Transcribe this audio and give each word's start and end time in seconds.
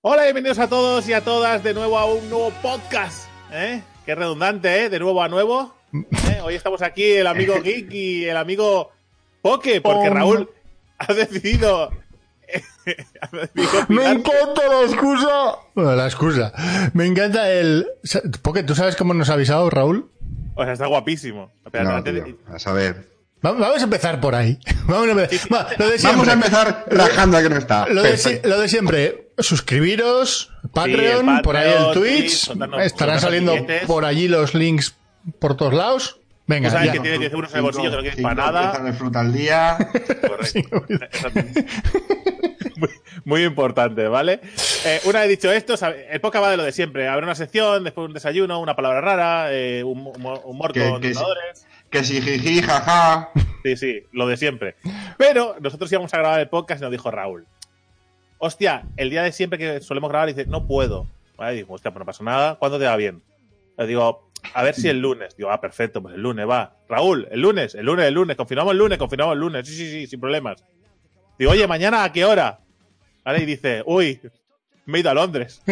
Hola, 0.00 0.22
bienvenidos 0.24 0.58
a 0.58 0.68
todos 0.68 1.08
y 1.08 1.12
a 1.12 1.22
todas 1.22 1.62
de 1.64 1.74
nuevo 1.74 1.98
a 1.98 2.04
un 2.06 2.28
nuevo 2.30 2.50
podcast. 2.62 3.28
¿eh? 3.52 3.82
Qué 4.06 4.14
redundante, 4.14 4.84
¿eh? 4.84 4.88
De 4.90 4.98
nuevo 5.00 5.22
a 5.22 5.28
nuevo. 5.28 5.74
¿eh? 5.92 6.40
Hoy 6.42 6.54
estamos 6.54 6.82
aquí 6.82 7.04
el 7.12 7.26
amigo 7.26 7.60
Geek 7.62 7.92
y 7.92 8.24
el 8.26 8.36
amigo 8.36 8.92
Poke, 9.42 9.80
porque 9.80 10.08
Raúl 10.10 10.48
ha 10.98 11.12
decidido... 11.12 11.90
ha 13.20 13.36
decidido 13.36 13.86
Me 13.88 14.06
encanta 14.12 14.68
la 14.68 14.82
excusa. 14.82 15.56
Bueno, 15.74 15.96
la 15.96 16.04
excusa. 16.06 16.52
Me 16.94 17.06
encanta 17.06 17.50
el. 17.50 17.86
Porque 18.42 18.62
tú 18.62 18.74
sabes 18.74 18.94
cómo 18.96 19.14
nos 19.14 19.28
ha 19.30 19.34
avisado 19.34 19.68
Raúl. 19.68 20.10
O 20.54 20.62
sea, 20.64 20.72
está 20.74 20.86
guapísimo. 20.86 21.52
Espera, 21.64 21.84
No, 21.84 21.90
antes 21.96 22.14
de- 22.14 22.20
tío, 22.22 22.36
a 22.52 22.58
saber. 22.58 23.08
Va- 23.44 23.52
Vamos 23.52 23.80
a 23.80 23.84
empezar 23.84 24.20
por 24.20 24.34
ahí. 24.34 24.58
Vamos 24.86 25.08
a 25.08 25.10
empezar. 25.10 25.52
Va, 25.52 25.68
lo 25.76 25.88
de 25.88 25.98
siempre. 25.98 26.10
Vamos 26.12 26.28
a 26.28 26.32
empezar 26.32 26.84
rajando 26.88 27.36
a 27.36 27.42
que 27.42 27.50
no 27.50 27.56
está. 27.56 27.88
Lo 27.88 28.02
de, 28.02 28.16
si- 28.16 28.24
Perfecto. 28.24 28.48
lo 28.48 28.60
de 28.60 28.68
siempre. 28.68 29.27
Suscribiros, 29.38 30.50
Patreon, 30.72 31.42
por 31.42 31.56
ahí 31.56 31.72
el 31.76 31.92
Twitch. 31.94 32.30
sí, 32.30 32.50
soltarnos- 32.50 32.80
Estarán 32.82 33.20
soltarnos 33.20 33.22
saliendo 33.22 33.52
billetes. 33.54 33.84
por 33.86 34.04
allí 34.04 34.28
los 34.28 34.54
links 34.54 34.96
por 35.38 35.56
todos 35.56 35.74
lados. 35.74 36.20
Venga, 36.46 36.70
sabes 36.70 36.86
ya. 36.86 36.92
que 36.92 37.00
tiene 37.00 37.18
10 37.18 37.32
euros 37.34 37.50
en 37.52 37.56
el 37.58 37.62
bolsillo, 37.62 37.90
que 37.90 37.96
no 37.96 38.02
quieres 38.02 38.20
para 38.22 38.34
nada. 38.34 38.78
de 38.78 38.92
fruta 38.94 39.20
al 39.20 39.32
día. 39.34 39.76
Correcto. 40.26 40.86
muy, 42.76 42.88
muy 43.24 43.44
importante, 43.44 44.08
¿vale? 44.08 44.40
Eh, 44.86 45.00
una 45.04 45.20
vez 45.20 45.28
dicho 45.28 45.52
esto, 45.52 45.74
el 46.10 46.20
podcast 46.20 46.44
va 46.44 46.50
de 46.50 46.56
lo 46.56 46.62
de 46.62 46.72
siempre. 46.72 47.06
Habrá 47.08 47.24
una 47.26 47.34
sección, 47.34 47.84
después 47.84 48.06
un 48.08 48.14
desayuno, 48.14 48.60
una 48.60 48.74
palabra 48.76 49.00
rara, 49.02 49.52
eh, 49.52 49.82
un 49.84 50.06
humor, 50.06 50.40
humor 50.44 50.72
Que- 50.72 50.88
con 50.88 51.00
que 51.00 51.08
sí. 51.08 51.12
dictadores. 51.14 51.66
Que 51.90 52.04
si 52.04 52.20
jiji, 52.20 52.62
jaja. 52.62 53.30
Sí, 53.64 53.76
sí, 53.76 54.02
lo 54.12 54.26
de 54.26 54.36
siempre. 54.36 54.76
Pero 55.16 55.56
nosotros 55.60 55.90
íbamos 55.92 56.12
a 56.14 56.18
grabar 56.18 56.40
el 56.40 56.48
podcast 56.48 56.80
y 56.80 56.84
nos 56.84 56.92
dijo 56.92 57.10
Raúl. 57.10 57.46
Hostia, 58.38 58.84
el 58.96 59.10
día 59.10 59.22
de 59.22 59.32
siempre 59.32 59.58
que 59.58 59.80
solemos 59.80 60.10
grabar, 60.10 60.28
dice, 60.28 60.46
no 60.46 60.66
puedo. 60.66 61.06
Vale, 61.36 61.56
digo, 61.56 61.74
hostia, 61.74 61.90
pues 61.92 62.00
no 62.00 62.06
pasa 62.06 62.24
nada. 62.24 62.54
¿Cuándo 62.56 62.78
te 62.78 62.84
va 62.86 62.96
bien? 62.96 63.22
Le 63.76 63.86
digo, 63.86 64.30
a 64.54 64.62
ver 64.62 64.74
si 64.74 64.88
el 64.88 65.00
lunes. 65.00 65.36
Digo, 65.36 65.50
ah, 65.50 65.60
perfecto, 65.60 66.00
pues 66.02 66.14
el 66.14 66.20
lunes 66.22 66.48
va. 66.48 66.76
Raúl, 66.88 67.26
el 67.30 67.40
lunes, 67.40 67.74
el 67.74 67.86
lunes, 67.86 68.06
el 68.06 68.14
lunes. 68.14 68.36
Confirmamos 68.36 68.72
el 68.72 68.78
lunes, 68.78 68.98
confirmamos 68.98 69.34
el 69.34 69.40
lunes. 69.40 69.66
Sí, 69.66 69.74
sí, 69.74 69.90
sí, 69.90 70.06
sin 70.06 70.20
problemas. 70.20 70.62
Digo, 71.38 71.50
oye, 71.52 71.66
mañana 71.66 72.04
a 72.04 72.12
qué 72.12 72.24
hora? 72.24 72.60
Vale, 73.24 73.42
y 73.42 73.46
dice, 73.46 73.82
uy, 73.86 74.20
me 74.86 74.98
he 74.98 75.00
ido 75.00 75.10
a 75.10 75.14
Londres. 75.14 75.60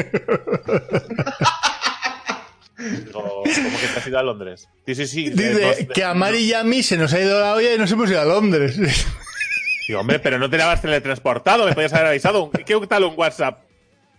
Digo, 2.78 3.22
¿cómo 3.22 3.42
que 3.44 3.87
te 3.92 3.98
has 3.98 4.06
ido 4.06 4.19
a 4.19 4.22
Londres? 4.22 4.69
Sí, 4.87 4.94
sí, 4.94 5.06
sí. 5.06 5.27
eh, 5.27 5.31
Dice 5.31 5.61
dos- 5.84 5.94
que 5.94 6.05
a 6.05 6.12
Mari 6.14 6.39
y 6.39 6.53
a 6.53 6.62
mí 6.62 6.83
se 6.83 6.97
nos 6.98 7.12
ha 7.14 7.20
ido 7.20 7.41
la 7.41 7.55
olla 7.55 7.75
y 7.75 7.78
nos 7.78 7.91
hemos 7.91 8.11
ido 8.11 8.20
a 8.20 8.25
Londres. 8.25 8.77
Digo, 9.87 10.01
hombre, 10.01 10.19
pero 10.19 10.39
no 10.39 10.51
te 10.51 10.59
la 10.59 10.73
has 10.73 10.83
teletransportado, 10.83 11.65
me 11.67 11.73
podías 11.75 11.92
haber 11.92 12.06
avisado. 12.09 12.51
¿Qué 12.51 12.75
tal 12.89 13.05
un 13.05 13.15
WhatsApp? 13.17 13.61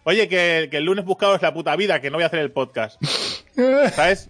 Oye, 0.03 0.29
que, 0.29 0.67
que 0.71 0.77
el 0.77 0.85
lunes 0.85 1.03
buscado 1.03 1.35
es 1.35 1.41
la 1.41 1.53
puta 1.53 1.75
vida, 1.75 1.99
que 1.99 2.09
no 2.09 2.15
voy 2.17 2.23
a 2.23 2.27
hacer 2.27 2.39
el 2.39 2.51
podcast. 2.51 3.01
¿Sabes? 3.93 4.29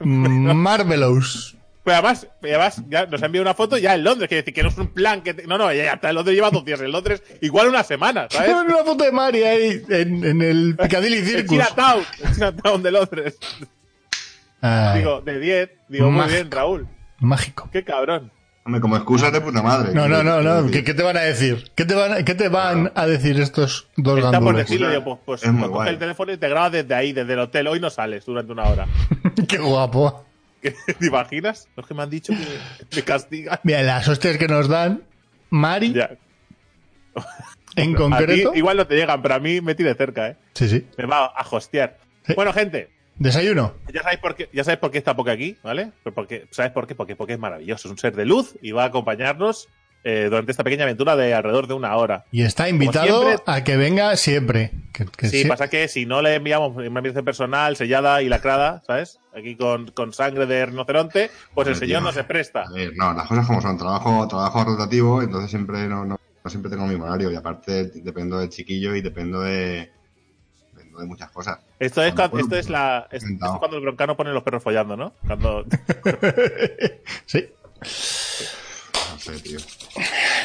Marvelous. 0.00 1.56
Pero 1.84 1.96
además, 1.96 2.28
además 2.42 2.82
ya 2.88 3.06
nos 3.06 3.20
ha 3.22 3.26
enviado 3.26 3.42
una 3.42 3.54
foto 3.54 3.76
ya 3.76 3.94
en 3.94 4.04
Londres, 4.04 4.28
quiere 4.28 4.42
decir 4.42 4.54
que 4.54 4.62
no 4.62 4.68
es 4.68 4.78
un 4.78 4.88
plan 4.88 5.20
que... 5.22 5.34
te- 5.34 5.46
No, 5.48 5.58
no, 5.58 5.72
ya 5.72 5.94
está, 5.94 6.10
en 6.10 6.14
Londres 6.14 6.36
lleva 6.36 6.50
dos 6.50 6.64
días, 6.64 6.80
en 6.80 6.92
Londres 6.92 7.22
igual 7.40 7.68
una 7.68 7.82
semana, 7.82 8.28
¿sabes? 8.30 8.50
Una 8.68 8.84
foto 8.84 9.02
de 9.02 9.10
Mari 9.10 9.42
ahí 9.42 9.82
en, 9.88 10.22
en 10.24 10.42
el 10.42 10.76
Piccadilly 10.80 11.22
Circus. 11.24 11.50
Chinatown, 11.58 12.04
Chinatown 12.34 12.82
de 12.84 12.90
Londres. 12.92 13.38
Ay, 14.60 14.98
Digo, 15.00 15.20
de 15.22 15.40
10. 15.40 15.70
Digo, 15.88 16.10
muy 16.10 16.28
bien, 16.28 16.50
Raúl. 16.52 16.86
mágico. 17.18 17.68
Qué 17.72 17.82
cabrón. 17.82 18.30
Hombre, 18.64 18.80
como 18.80 18.96
excusas 18.96 19.32
de 19.32 19.40
puta 19.40 19.60
madre. 19.62 19.92
No, 19.92 20.06
no, 20.08 20.22
no, 20.22 20.40
no. 20.40 20.70
¿Qué, 20.70 20.84
qué 20.84 20.94
te 20.94 21.02
van 21.02 21.16
a 21.16 21.20
decir? 21.20 21.70
¿Qué 21.74 21.84
te 21.84 21.94
van, 21.96 22.24
qué 22.24 22.34
te 22.36 22.48
van 22.48 22.92
a 22.94 23.06
decir 23.06 23.40
estos 23.40 23.88
dos 23.96 24.18
Está 24.18 24.30
por 24.30 24.32
gandules? 24.54 24.66
decirlo, 24.66 24.88
digo, 24.88 25.04
pues, 25.04 25.18
pues 25.24 25.42
Es 25.42 25.48
muy 25.50 25.62
pues 25.62 25.70
coge 25.70 25.78
guay. 25.84 25.88
el 25.94 25.98
teléfono 25.98 26.32
y 26.32 26.36
te 26.36 26.48
grabas 26.48 26.70
desde 26.72 26.94
ahí, 26.94 27.12
desde 27.12 27.32
el 27.32 27.38
hotel. 27.40 27.66
Hoy 27.66 27.80
no 27.80 27.90
sales 27.90 28.24
durante 28.24 28.52
una 28.52 28.64
hora. 28.64 28.86
Qué 29.48 29.58
guapo. 29.58 30.24
¿Te 30.60 30.76
imaginas? 31.06 31.66
Los 31.76 31.86
que 31.88 31.94
me 31.94 32.04
han 32.04 32.10
dicho 32.10 32.32
que 32.32 32.96
me 32.96 33.02
castigan. 33.02 33.58
Mira, 33.64 33.82
las 33.82 34.06
hostias 34.06 34.36
que 34.38 34.46
nos 34.46 34.68
dan 34.68 35.02
Mari, 35.50 35.92
Ya. 35.92 36.10
en 37.74 37.82
A 37.84 37.86
ti 37.88 37.94
concreto. 37.94 38.54
igual 38.54 38.76
no 38.76 38.86
te 38.86 38.94
llegan, 38.94 39.20
pero 39.22 39.34
a 39.34 39.38
mí 39.40 39.60
me 39.60 39.74
tiene 39.74 39.92
cerca, 39.94 40.28
¿eh? 40.28 40.36
Sí, 40.54 40.68
sí. 40.68 40.86
Me 40.96 41.06
va 41.06 41.26
a 41.26 41.46
hostear. 41.50 41.98
Sí. 42.24 42.34
Bueno, 42.36 42.52
gente, 42.52 42.90
Desayuno. 43.18 43.74
ya 43.92 44.02
sabéis 44.02 44.20
por 44.20 44.34
qué, 44.34 44.48
ya 44.52 44.64
sabéis 44.64 44.80
por 44.80 44.90
qué 44.90 44.98
está 44.98 45.14
Poke 45.14 45.30
aquí, 45.30 45.56
¿vale? 45.62 45.92
Pues 46.02 46.14
porque, 46.14 46.46
¿Sabes 46.50 46.72
por 46.72 46.86
qué? 46.86 46.94
Porque 46.94 47.14
Poke 47.16 47.34
es 47.34 47.38
maravilloso, 47.38 47.88
es 47.88 47.92
un 47.92 47.98
ser 47.98 48.16
de 48.16 48.24
luz 48.24 48.54
y 48.62 48.72
va 48.72 48.84
a 48.84 48.86
acompañarnos 48.86 49.68
eh, 50.04 50.26
durante 50.28 50.50
esta 50.50 50.64
pequeña 50.64 50.82
aventura 50.82 51.14
de 51.14 51.32
alrededor 51.32 51.68
de 51.68 51.74
una 51.74 51.94
hora. 51.96 52.24
Y 52.32 52.42
está 52.42 52.68
invitado 52.68 53.22
siempre- 53.22 53.42
a 53.46 53.62
que 53.62 53.76
venga 53.76 54.16
siempre. 54.16 54.72
Que, 54.92 55.04
que 55.06 55.28
Sí, 55.28 55.44
pasa 55.44 55.68
que 55.70 55.86
si 55.86 56.06
no 56.06 56.20
le 56.22 56.34
enviamos 56.34 56.74
una 56.76 56.86
invitación 56.86 57.24
personal 57.24 57.76
sellada 57.76 58.20
y 58.20 58.28
lacrada, 58.28 58.82
¿sabes? 58.84 59.20
Aquí 59.36 59.54
con, 59.54 59.92
con 59.92 60.12
sangre 60.12 60.46
de 60.46 60.66
rinoceronte, 60.66 61.30
pues 61.54 61.68
el 61.68 61.76
señor 61.76 62.00
tío, 62.00 62.06
no 62.06 62.12
se 62.12 62.24
presta. 62.24 62.62
A 62.62 62.72
ver, 62.72 62.90
no, 62.96 63.12
las 63.14 63.28
cosas 63.28 63.46
como 63.46 63.60
son. 63.62 63.78
Trabajo, 63.78 64.26
trabajo 64.26 64.64
rotativo, 64.64 65.22
entonces 65.22 65.50
siempre 65.50 65.86
no, 65.86 66.04
no, 66.04 66.18
no 66.44 66.50
siempre 66.50 66.68
tengo 66.70 66.84
mi 66.86 66.96
horario. 66.96 67.30
Y 67.30 67.36
aparte 67.36 67.84
dependo 67.94 68.40
del 68.40 68.48
chiquillo 68.48 68.96
y 68.96 69.02
dependo 69.02 69.42
de, 69.42 69.92
dependo 70.92 71.00
de 71.00 71.06
muchas 71.06 71.30
cosas. 71.30 71.58
Esto 71.78 72.02
es, 72.02 72.14
Cuando 72.14 72.38
esto 72.38 72.56
es 72.56 72.68
la, 72.68 73.08
es, 73.10 73.22
sentado. 73.22 73.52
esto 73.52 73.56
es 73.56 73.58
cuando 73.60 73.76
el 73.78 73.82
broncano 73.82 74.16
pone 74.16 74.32
los 74.32 74.42
perros 74.42 74.62
follando, 74.62 74.96
¿no? 74.96 75.12
Cuando, 75.26 75.64
sí. 77.26 77.48
No 77.80 79.18
sé, 79.18 79.38
tío. 79.40 79.58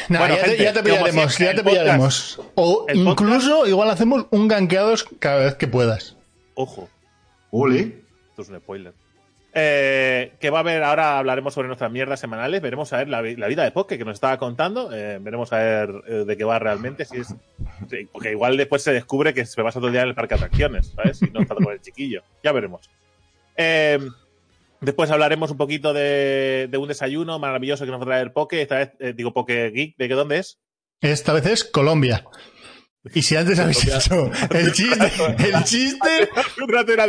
Nah, 0.08 0.18
Bueno, 0.20 0.36
ya, 0.36 0.44
te, 0.44 0.56
ya 0.62 0.72
te 0.72 0.82
pillaremos, 0.82 1.34
siempre, 1.34 1.44
ya 1.56 1.62
te 1.62 1.68
podcast- 1.68 1.70
pillaremos. 1.82 2.40
O 2.54 2.86
podcast- 2.86 2.96
incluso 2.96 3.66
igual 3.66 3.90
hacemos 3.90 4.26
un 4.30 4.48
ganqueados 4.48 5.06
cada 5.18 5.44
vez 5.44 5.54
que 5.54 5.68
puedas. 5.68 6.16
ojo, 6.54 6.88
Uli, 7.50 8.02
Esto 8.30 8.42
es 8.42 8.48
un 8.50 8.58
spoiler. 8.58 8.92
Eh, 9.60 10.34
que 10.38 10.50
va 10.50 10.58
a 10.58 10.60
haber, 10.60 10.84
ahora 10.84 11.18
hablaremos 11.18 11.52
sobre 11.52 11.66
nuestras 11.66 11.90
mierdas 11.90 12.20
semanales, 12.20 12.62
veremos 12.62 12.92
a 12.92 12.98
ver 12.98 13.08
la, 13.08 13.22
la 13.22 13.48
vida 13.48 13.64
de 13.64 13.72
Poke 13.72 13.98
que 13.98 14.04
nos 14.04 14.14
estaba 14.14 14.38
contando, 14.38 14.94
eh, 14.94 15.18
veremos 15.20 15.52
a 15.52 15.58
ver 15.58 15.90
eh, 16.06 16.12
de 16.24 16.36
qué 16.36 16.44
va 16.44 16.60
realmente, 16.60 17.04
si 17.04 17.16
es, 17.16 17.34
sí, 17.90 18.08
porque 18.12 18.30
igual 18.30 18.56
después 18.56 18.82
se 18.82 18.92
descubre 18.92 19.34
que 19.34 19.44
se 19.44 19.60
pasa 19.60 19.80
todo 19.80 19.88
el 19.88 19.94
día 19.94 20.02
en 20.02 20.08
el 20.10 20.14
parque 20.14 20.36
de 20.36 20.44
atracciones, 20.44 20.92
¿sabes? 20.94 21.20
Y 21.22 21.30
no 21.30 21.40
está 21.40 21.56
con 21.56 21.72
el 21.72 21.80
chiquillo, 21.80 22.22
ya 22.44 22.52
veremos. 22.52 22.88
Eh, 23.56 23.98
después 24.80 25.10
hablaremos 25.10 25.50
un 25.50 25.56
poquito 25.56 25.92
de, 25.92 26.68
de 26.70 26.78
un 26.78 26.86
desayuno 26.86 27.40
maravilloso 27.40 27.84
que 27.84 27.90
nos 27.90 28.00
va 28.00 28.04
a 28.04 28.06
traer 28.06 28.32
Poke, 28.32 28.62
esta 28.62 28.76
vez, 28.76 28.92
eh, 29.00 29.12
digo 29.12 29.32
Poke 29.32 29.70
Geek, 29.70 29.96
¿de 29.96 30.08
qué 30.08 30.14
dónde 30.14 30.38
es? 30.38 30.60
Esta 31.00 31.32
vez 31.32 31.46
es 31.46 31.64
Colombia. 31.64 32.24
Y 33.12 33.22
si 33.22 33.34
antes 33.34 33.58
habéis 33.58 33.84
hecho 33.86 34.30
el 34.50 34.72
chiste, 34.72 35.10
el 35.48 35.64
chiste, 35.64 36.28
Un 36.62 36.68
rato 36.68 36.92
era 36.92 37.06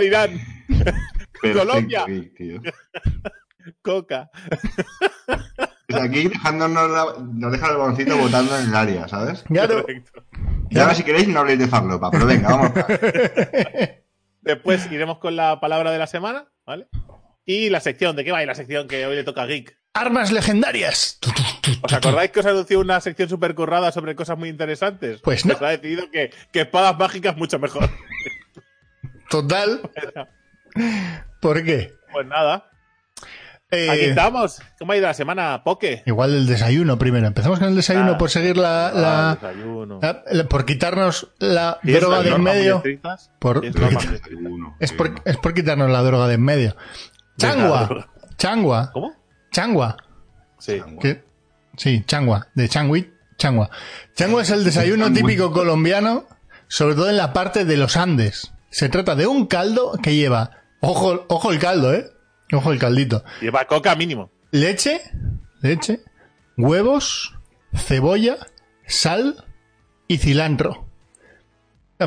Colombia. 1.42 2.06
Coca. 3.82 4.30
O 5.28 5.94
sea, 5.94 6.04
aquí 6.04 6.28
dejándonos 6.28 6.90
la- 6.92 7.16
nos 7.34 7.52
deja 7.52 7.72
el 7.72 7.78
baloncito 7.78 8.18
botando 8.18 8.58
en 8.58 8.70
el 8.70 8.76
área, 8.76 9.08
¿sabes? 9.08 9.44
claro, 9.44 9.82
Correcto. 9.82 10.24
Y 10.70 10.78
ahora 10.80 10.94
si 10.96 11.04
queréis 11.04 11.28
no 11.28 11.40
habléis 11.42 11.60
de 11.60 11.68
farlopa, 11.68 12.10
pero 12.12 12.26
venga, 12.26 12.50
vamos. 12.50 12.72
Después 14.42 14.90
iremos 14.92 15.18
con 15.20 15.36
la 15.36 15.60
palabra 15.60 15.92
de 15.92 15.98
la 16.00 16.08
semana, 16.08 16.46
¿vale? 16.66 16.88
Y 17.46 17.70
la 17.70 17.80
sección, 17.80 18.16
¿de 18.16 18.24
qué 18.24 18.32
va? 18.32 18.42
ir 18.42 18.48
la 18.48 18.56
sección 18.56 18.88
que 18.88 19.06
hoy 19.06 19.16
le 19.16 19.24
toca 19.24 19.42
a 19.44 19.46
Geek. 19.48 19.78
armas 19.94 20.32
legendarias. 20.32 21.20
¿Os 21.82 21.94
acordáis 21.94 22.32
que 22.32 22.40
os 22.40 22.46
anunció 22.46 22.80
una 22.80 23.02
sección 23.02 23.28
súper 23.30 23.54
currada 23.56 23.92
sobre 23.92 24.16
cosas 24.16 24.38
muy 24.38 24.50
interesantes? 24.50 25.20
Pues 25.22 25.46
no. 25.46 25.56
ha 25.60 25.70
decidido 25.72 26.10
que, 26.12 26.32
que 26.54 26.62
espadas 26.62 26.98
mágicas 26.98 27.36
mucho 27.38 27.60
mejor. 27.60 27.90
Total. 29.30 29.82
¿Por 31.42 31.64
qué? 31.64 31.94
Pues 32.12 32.26
nada, 32.28 32.66
Eh, 33.72 33.88
aquí 33.88 34.02
estamos. 34.06 34.60
¿Cómo 34.80 34.94
ha 34.94 34.98
ido 34.98 35.06
la 35.06 35.14
semana, 35.14 35.64
Poke? 35.64 36.02
igual 36.08 36.34
el 36.34 36.48
desayuno 36.48 36.98
primero. 36.98 37.28
Empezamos 37.28 37.60
con 37.60 37.68
el 37.68 37.76
desayuno 37.76 38.14
Ah. 38.14 38.18
por 38.18 38.32
seguir 38.32 38.58
la, 38.58 38.92
la- 38.92 39.36
desayuno. 39.40 40.00
la- 40.02 40.24
la- 40.32 40.44
por 40.46 40.66
quitarnos 40.66 41.32
la 41.38 41.78
¿Tienes 41.84 42.02
droga 42.02 42.22
de 42.24 42.30
en 42.32 42.42
medio. 42.42 42.84
Por- 43.38 43.62
¿Tienes 43.62 43.78
por 43.80 43.94
Es 44.80 44.92
por, 44.92 45.14
es 45.24 45.38
por 45.38 45.54
quitarnos 45.54 45.90
la 45.92 46.02
droga 46.02 46.28
de 46.28 46.34
en 46.34 46.44
medio. 46.44 46.76
Changua. 47.38 48.08
Changua. 48.38 48.92
¿Cómo? 48.92 49.14
Changua. 49.52 49.98
Sí. 50.58 50.82
¿Qué? 51.00 51.24
Sí, 51.78 52.04
changua. 52.08 52.48
De 52.56 52.68
changui. 52.68 53.14
Changua. 53.38 53.70
Changua 54.16 54.42
es 54.42 54.50
el 54.50 54.64
desayuno 54.64 55.14
típico 55.14 55.52
colombiano 55.52 56.26
sobre 56.68 56.96
todo 56.96 57.10
en 57.10 57.18
la 57.18 57.34
parte 57.34 57.66
de 57.66 57.78
los 57.78 57.98
Andes. 57.98 58.52
Se 58.72 58.90
trata 58.90 59.16
de 59.16 59.28
un 59.28 59.46
caldo 59.48 59.94
que 60.04 60.16
lleva, 60.16 60.52
ojo, 60.82 61.26
ojo 61.28 61.52
el 61.52 61.60
caldo, 61.60 61.94
¿eh? 61.94 62.10
Ojo 62.52 62.72
el 62.72 62.80
caldito. 62.80 63.24
Lleva 63.42 63.66
coca 63.66 63.96
mínimo. 63.96 64.32
Leche, 64.52 65.02
leche, 65.62 66.02
huevos, 66.58 67.36
cebolla, 67.76 68.38
sal 68.88 69.46
y 70.08 70.18
cilantro. 70.18 70.88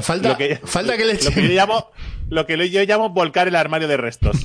Falta, 0.00 0.30
Lo 0.30 0.36
que, 0.38 0.56
falta 0.56 0.96
que 0.96 1.04
le 1.04 1.14
lo 1.14 1.30
que 1.30 1.48
yo 1.48 1.54
llamo, 1.54 1.90
lo 2.30 2.46
que 2.46 2.70
yo 2.70 2.82
llamo 2.84 3.10
volcar 3.10 3.46
el 3.46 3.56
armario 3.56 3.88
de 3.88 3.98
restos. 3.98 4.38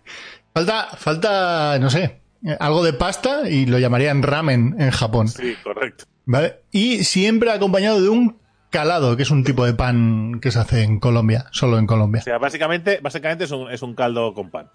falta, 0.54 0.88
falta, 0.96 1.78
no 1.78 1.88
sé, 1.88 2.20
algo 2.58 2.82
de 2.82 2.92
pasta 2.92 3.48
y 3.48 3.66
lo 3.66 3.78
llamarían 3.78 4.24
ramen 4.24 4.74
en 4.78 4.90
Japón. 4.90 5.28
sí, 5.28 5.54
correcto. 5.62 6.04
¿Vale? 6.24 6.56
Y 6.72 7.04
siempre 7.04 7.50
acompañado 7.52 8.02
de 8.02 8.08
un 8.08 8.38
calado, 8.70 9.16
que 9.16 9.22
es 9.22 9.30
un 9.30 9.44
tipo 9.44 9.64
de 9.64 9.74
pan 9.74 10.40
que 10.40 10.50
se 10.50 10.58
hace 10.58 10.82
en 10.82 11.00
Colombia, 11.00 11.46
solo 11.52 11.78
en 11.78 11.86
Colombia. 11.86 12.20
O 12.20 12.24
sea, 12.24 12.38
básicamente, 12.38 13.00
básicamente 13.02 13.44
es 13.44 13.50
un, 13.50 13.70
es 13.70 13.82
un 13.82 13.94
caldo 13.94 14.34
con 14.34 14.50
pan 14.50 14.70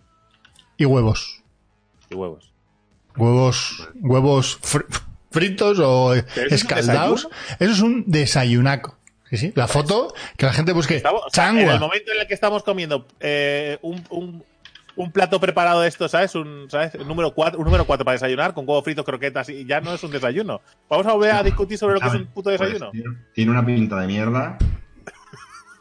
Y 0.78 0.86
huevos. 0.86 1.42
y 2.10 2.16
huevos. 2.16 2.51
Huevos, 3.16 3.90
huevos 4.01 4.60
fr- 4.62 4.86
fritos 5.30 5.78
o 5.80 6.16
es 6.16 6.25
escaldados. 6.51 7.28
Eso 7.60 7.72
es 7.72 7.81
un 7.81 8.06
desayunaco. 8.07 8.98
Sí, 9.30 9.38
sí. 9.38 9.54
La 9.56 9.68
foto, 9.68 10.13
que 10.38 10.46
la 10.46 10.54
gente 10.54 10.74
busque 10.74 10.96
Estamos- 10.98 11.24
o 11.25 11.30
sea, 11.31 11.50
en 11.50 11.57
el 11.60 11.80
momento 11.80 12.12
en 12.12 12.22
el 12.22 12.28
que 12.28 12.34
estamos 12.36 12.63
comiendo 12.63 13.07
eh, 13.19 13.78
un, 13.81 14.04
un- 14.10 14.44
un 14.95 15.12
plato 15.12 15.40
preparado 15.40 15.81
de 15.81 15.88
esto, 15.88 16.07
¿sabes? 16.07 16.36
Un, 16.36 16.68
¿sabes? 16.69 16.94
El 16.95 17.07
número 17.07 17.34
4 17.34 17.57
un 17.60 17.66
número 17.66 17.86
cuatro 17.86 18.06
para 18.06 18.13
desayunar 18.13 18.54
con 18.54 18.68
huevos 18.68 18.84
fritos, 18.84 19.04
croquetas 19.06 19.50
y 19.50 19.66
ya 19.66 19.81
no 19.81 19.94
es 19.94 20.04
un 20.04 20.12
desayuno. 20.12 20.62
Vamos 20.90 21.07
a 21.07 21.13
volver 21.13 21.31
a 21.31 21.44
discutir 21.44 21.78
sobre 21.78 21.95
lo 21.95 22.00
que 22.00 22.07
es 22.07 22.13
un 22.13 22.25
puto 22.28 22.50
Pues, 22.50 22.60
desayuno. 22.60 22.92
tiene- 22.92 23.18
tiene 23.34 23.51
una 23.51 23.66
pinta 23.66 24.00
de 24.00 24.07
mierda. 24.07 24.57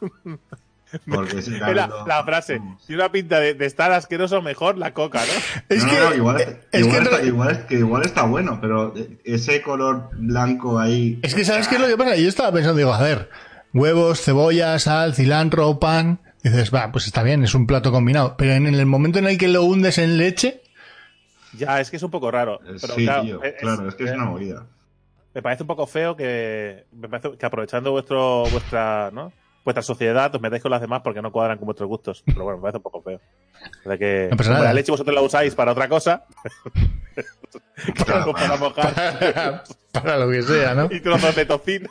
Porque 1.07 1.39
Es 1.39 1.47
la, 1.47 1.89
la 2.07 2.23
frase. 2.23 2.61
Tiene 2.85 3.01
una 3.01 3.11
pinta 3.11 3.39
de, 3.39 3.55
de 3.55 3.65
estar 3.65 3.91
asqueroso 3.91 4.41
mejor 4.43 4.77
la 4.77 4.93
coca, 4.93 5.21
¿no? 5.25 5.65
Es 5.75 5.83
No, 5.83 5.89
que, 5.89 5.97
no, 5.97 6.09
no, 6.11 6.15
igual, 6.15 6.41
es, 6.71 6.79
igual 6.81 6.97
que, 6.99 7.03
está, 7.15 7.23
igual 7.23 7.51
es- 7.51 7.57
que 7.65 7.75
igual 7.75 8.05
está 8.05 8.23
bueno, 8.23 8.59
pero 8.61 8.93
ese 9.23 9.61
color 9.63 10.09
blanco 10.13 10.79
ahí. 10.79 11.19
es 11.23 11.33
que, 11.33 11.43
¿sabes 11.45 11.67
qué 11.67 11.75
es 11.75 11.81
lo 11.81 11.87
que 11.87 11.97
pasa? 11.97 12.15
Yo 12.15 12.29
estaba 12.29 12.51
pensando, 12.51 12.77
digo, 12.77 12.93
a 12.93 13.01
ver, 13.01 13.29
huevos, 13.73 14.21
cebolla, 14.21 14.77
sal, 14.77 15.15
cilantro, 15.15 15.79
pan. 15.79 16.19
Dices, 16.43 16.73
va, 16.73 16.91
pues 16.91 17.05
está 17.07 17.23
bien, 17.23 17.43
es 17.43 17.55
un 17.55 17.65
plato 17.67 17.91
combinado. 17.91 18.35
Pero 18.37 18.51
en 18.53 18.67
el 18.67 18.85
momento 18.85 19.19
en 19.19 19.27
el 19.27 19.37
que 19.37 19.47
lo 19.47 19.63
hundes 19.63 19.97
en 19.97 20.17
leche, 20.17 20.61
Ya, 21.53 21.79
es 21.79 21.89
que 21.89 21.97
es 21.97 22.03
un 22.03 22.11
poco 22.11 22.29
raro. 22.31 22.59
Eh, 22.65 22.75
Pero 22.81 22.95
sí, 22.95 23.05
claro, 23.05 23.23
tío, 23.23 23.43
es- 23.43 23.53
claro, 23.59 23.87
es 23.89 23.95
que 23.95 24.03
es 24.03 24.11
eh, 24.11 24.15
una 24.15 24.25
movida. 24.25 24.65
Me 25.33 25.41
parece 25.41 25.63
un 25.63 25.67
poco 25.67 25.87
feo 25.87 26.15
que. 26.15 26.85
Me 26.91 27.07
parece 27.09 27.37
que 27.37 27.45
aprovechando 27.45 27.91
vuestro, 27.91 28.43
vuestra, 28.51 29.09
¿no? 29.11 29.31
Vuestra 29.63 29.81
sociedad, 29.81 30.33
os 30.35 30.41
metáis 30.41 30.61
con 30.61 30.71
las 30.71 30.81
demás 30.81 31.01
porque 31.03 31.21
no 31.21 31.31
cuadran 31.31 31.57
con 31.57 31.65
vuestros 31.65 31.87
gustos. 31.87 32.21
Pero 32.25 32.43
bueno, 32.43 32.57
me 32.57 32.61
parece 32.63 32.77
un 32.77 32.83
poco 32.83 33.01
feo. 33.01 33.19
O 33.85 33.87
sea 33.87 33.97
que 33.97 34.27
No 34.29 34.35
pasa 34.37 34.49
como 34.49 34.59
nada. 34.59 34.69
la 34.69 34.73
leche 34.73 34.91
vosotros 34.91 35.15
la 35.15 35.21
usáis 35.21 35.55
para 35.55 35.71
otra 35.71 35.87
cosa. 35.87 36.25
Claro, 38.05 38.31
para 38.33 38.57
mojar. 38.57 38.93
para, 38.93 39.63
para 39.91 40.17
lo 40.17 40.29
que 40.31 40.41
sea, 40.41 40.73
¿no? 40.75 40.87
y 40.91 40.99
trozos 40.99 41.35
de 41.35 41.45
tocino. 41.45 41.89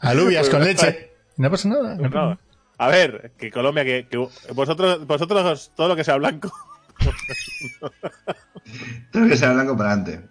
Alubias 0.00 0.48
con 0.48 0.62
leche. 0.64 1.12
No 1.36 1.50
pasa 1.50 1.68
nada. 1.68 1.94
no 1.96 2.08
No. 2.08 2.38
A 2.78 2.88
ver, 2.88 3.32
que 3.38 3.50
Colombia, 3.50 3.84
que, 3.84 4.06
que 4.08 4.16
vosotros, 4.52 5.06
vosotros 5.06 5.72
todo 5.74 5.88
lo 5.88 5.96
que 5.96 6.04
sea 6.04 6.16
blanco. 6.16 6.52
Tengo 9.12 9.28
que 9.28 9.36
ser 9.36 9.52
blanco 9.54 9.76
para 9.76 9.92
adelante. 9.92 10.28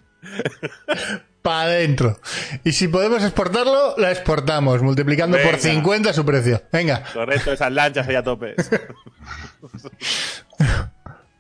Para 1.41 1.61
adentro. 1.63 2.19
Y 2.63 2.71
si 2.71 2.87
podemos 2.87 3.23
exportarlo, 3.23 3.95
la 3.97 4.11
exportamos, 4.11 4.81
multiplicando 4.81 5.37
por 5.37 5.57
Venga. 5.57 5.59
50 5.59 6.13
su 6.13 6.25
precio. 6.25 6.61
Venga, 6.71 7.03
Correcto, 7.13 7.51
esas 7.51 7.71
lanchas 7.71 8.07
ahí 8.07 8.15
a 8.15 8.23
tope. 8.23 8.55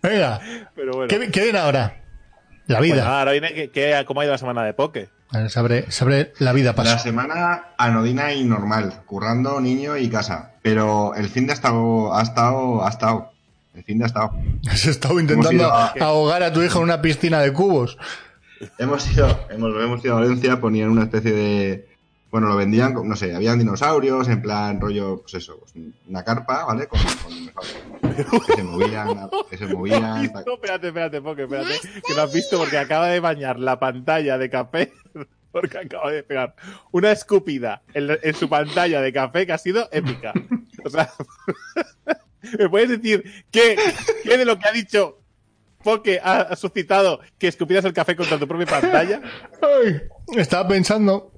venga. 0.01 0.39
Pero 0.75 0.91
bueno. 0.93 1.07
¿Qué, 1.07 1.31
qué 1.31 1.43
viene 1.43 1.59
ahora? 1.59 2.01
La 2.67 2.79
vida. 2.81 3.03
nada, 3.03 3.19
ahora 3.19 3.31
viene 3.31 3.53
que, 3.53 3.69
que- 3.69 4.03
cómo 4.07 4.21
ha 4.21 4.25
ido 4.25 4.31
la 4.33 4.37
semana 4.39 4.63
de 4.63 4.73
poke. 4.73 5.09
Se, 5.49 5.59
abre, 5.59 6.33
la 6.39 6.53
vida 6.53 6.69
La 6.71 6.75
paso. 6.75 6.99
semana 6.99 7.65
anodina 7.77 8.31
y 8.33 8.43
normal, 8.45 9.01
currando, 9.05 9.59
niño 9.59 9.97
y 9.97 10.07
casa. 10.09 10.51
Pero 10.61 11.13
el 11.15 11.27
fin 11.29 11.45
de 11.45 11.51
ha 11.51 11.55
estado, 11.55 12.15
ha 12.15 12.21
estado, 12.21 12.85
ha 12.85 12.89
estado. 12.89 13.31
El 13.73 13.83
fin 13.83 13.97
de 13.97 14.05
ha 14.05 14.07
estado. 14.07 14.31
Has 14.69 14.85
estado 14.85 15.19
intentando 15.19 15.65
a- 15.73 15.93
ahogar 15.99 16.41
a 16.43 16.53
tu 16.53 16.61
hijo 16.61 16.77
en 16.77 16.85
una 16.85 17.01
piscina 17.01 17.39
de 17.41 17.51
cubos. 17.51 17.97
Hemos 18.77 19.11
ido, 19.11 19.27
hemos, 19.49 19.75
hemos 19.83 20.05
ido 20.05 20.15
a 20.15 20.21
Valencia, 20.21 20.59
ponían 20.61 20.89
una 20.89 21.03
especie 21.03 21.33
de. 21.33 21.89
Bueno, 22.31 22.47
lo 22.47 22.55
vendían, 22.57 22.93
con- 22.93 23.07
no 23.07 23.15
sé, 23.15 23.33
habían 23.33 23.59
dinosaurios, 23.59 24.27
en 24.27 24.41
plan 24.41 24.81
rollo, 24.81 25.21
pues 25.21 25.35
eso, 25.35 25.57
pues 25.59 25.73
una 26.07 26.23
carpa, 26.23 26.65
¿vale? 26.65 26.87
Con, 26.87 26.99
con 27.23 27.33
dinosaurios. 27.33 28.45
Que 28.45 28.55
se 28.55 28.63
movían, 28.63 29.29
que 29.49 29.57
se 29.57 29.67
movían. 29.67 30.31
No, 30.45 30.53
espérate, 30.55 30.87
espérate, 30.87 31.21
Poke, 31.21 31.43
espérate. 31.43 31.79
Que 32.05 32.13
lo 32.13 32.23
has 32.23 32.33
visto 32.33 32.57
porque 32.57 32.77
acaba 32.77 33.07
de 33.07 33.19
bañar 33.19 33.59
la 33.59 33.79
pantalla 33.79 34.37
de 34.37 34.49
café. 34.49 34.91
Porque 35.55 35.77
acaba 35.77 36.11
de 36.11 36.21
pegar 36.21 36.53
una 36.91 37.13
escupida 37.13 37.81
en, 37.93 38.09
en 38.21 38.35
su 38.35 38.49
pantalla 38.49 38.99
de 38.99 39.13
café 39.13 39.45
que 39.45 39.53
ha 39.53 39.57
sido 39.57 39.87
épica. 39.89 40.33
O 40.83 40.89
sea, 40.89 41.09
¿me 42.59 42.67
puedes 42.69 42.89
decir 42.89 43.23
qué, 43.51 43.77
qué 44.25 44.37
de 44.37 44.43
lo 44.43 44.59
que 44.59 44.67
ha 44.67 44.73
dicho 44.73 45.21
Poke 45.81 46.19
ha, 46.21 46.53
suscitado 46.57 47.21
que 47.37 47.47
escupieras 47.47 47.85
el 47.85 47.93
café 47.93 48.17
contra 48.17 48.37
tu 48.37 48.47
propia 48.49 48.65
pantalla? 48.65 49.21
Ay, 49.61 50.01
estaba 50.35 50.67
pensando 50.67 51.31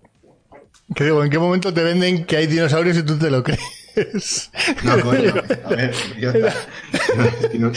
que 0.96 1.04
digo, 1.04 1.24
¿en 1.24 1.30
qué 1.30 1.40
momento 1.40 1.74
te 1.74 1.84
venden 1.84 2.26
que 2.26 2.38
hay 2.38 2.48
dinosaurios 2.48 2.98
y 2.98 3.04
tú 3.04 3.18
te 3.18 3.30
lo 3.30 3.44
crees? 3.44 4.52
No, 4.84 5.00
coño. 5.02 5.34
A 5.66 5.70
ver, 5.70 5.94
yo- 6.20 6.32
dino- 7.52 7.72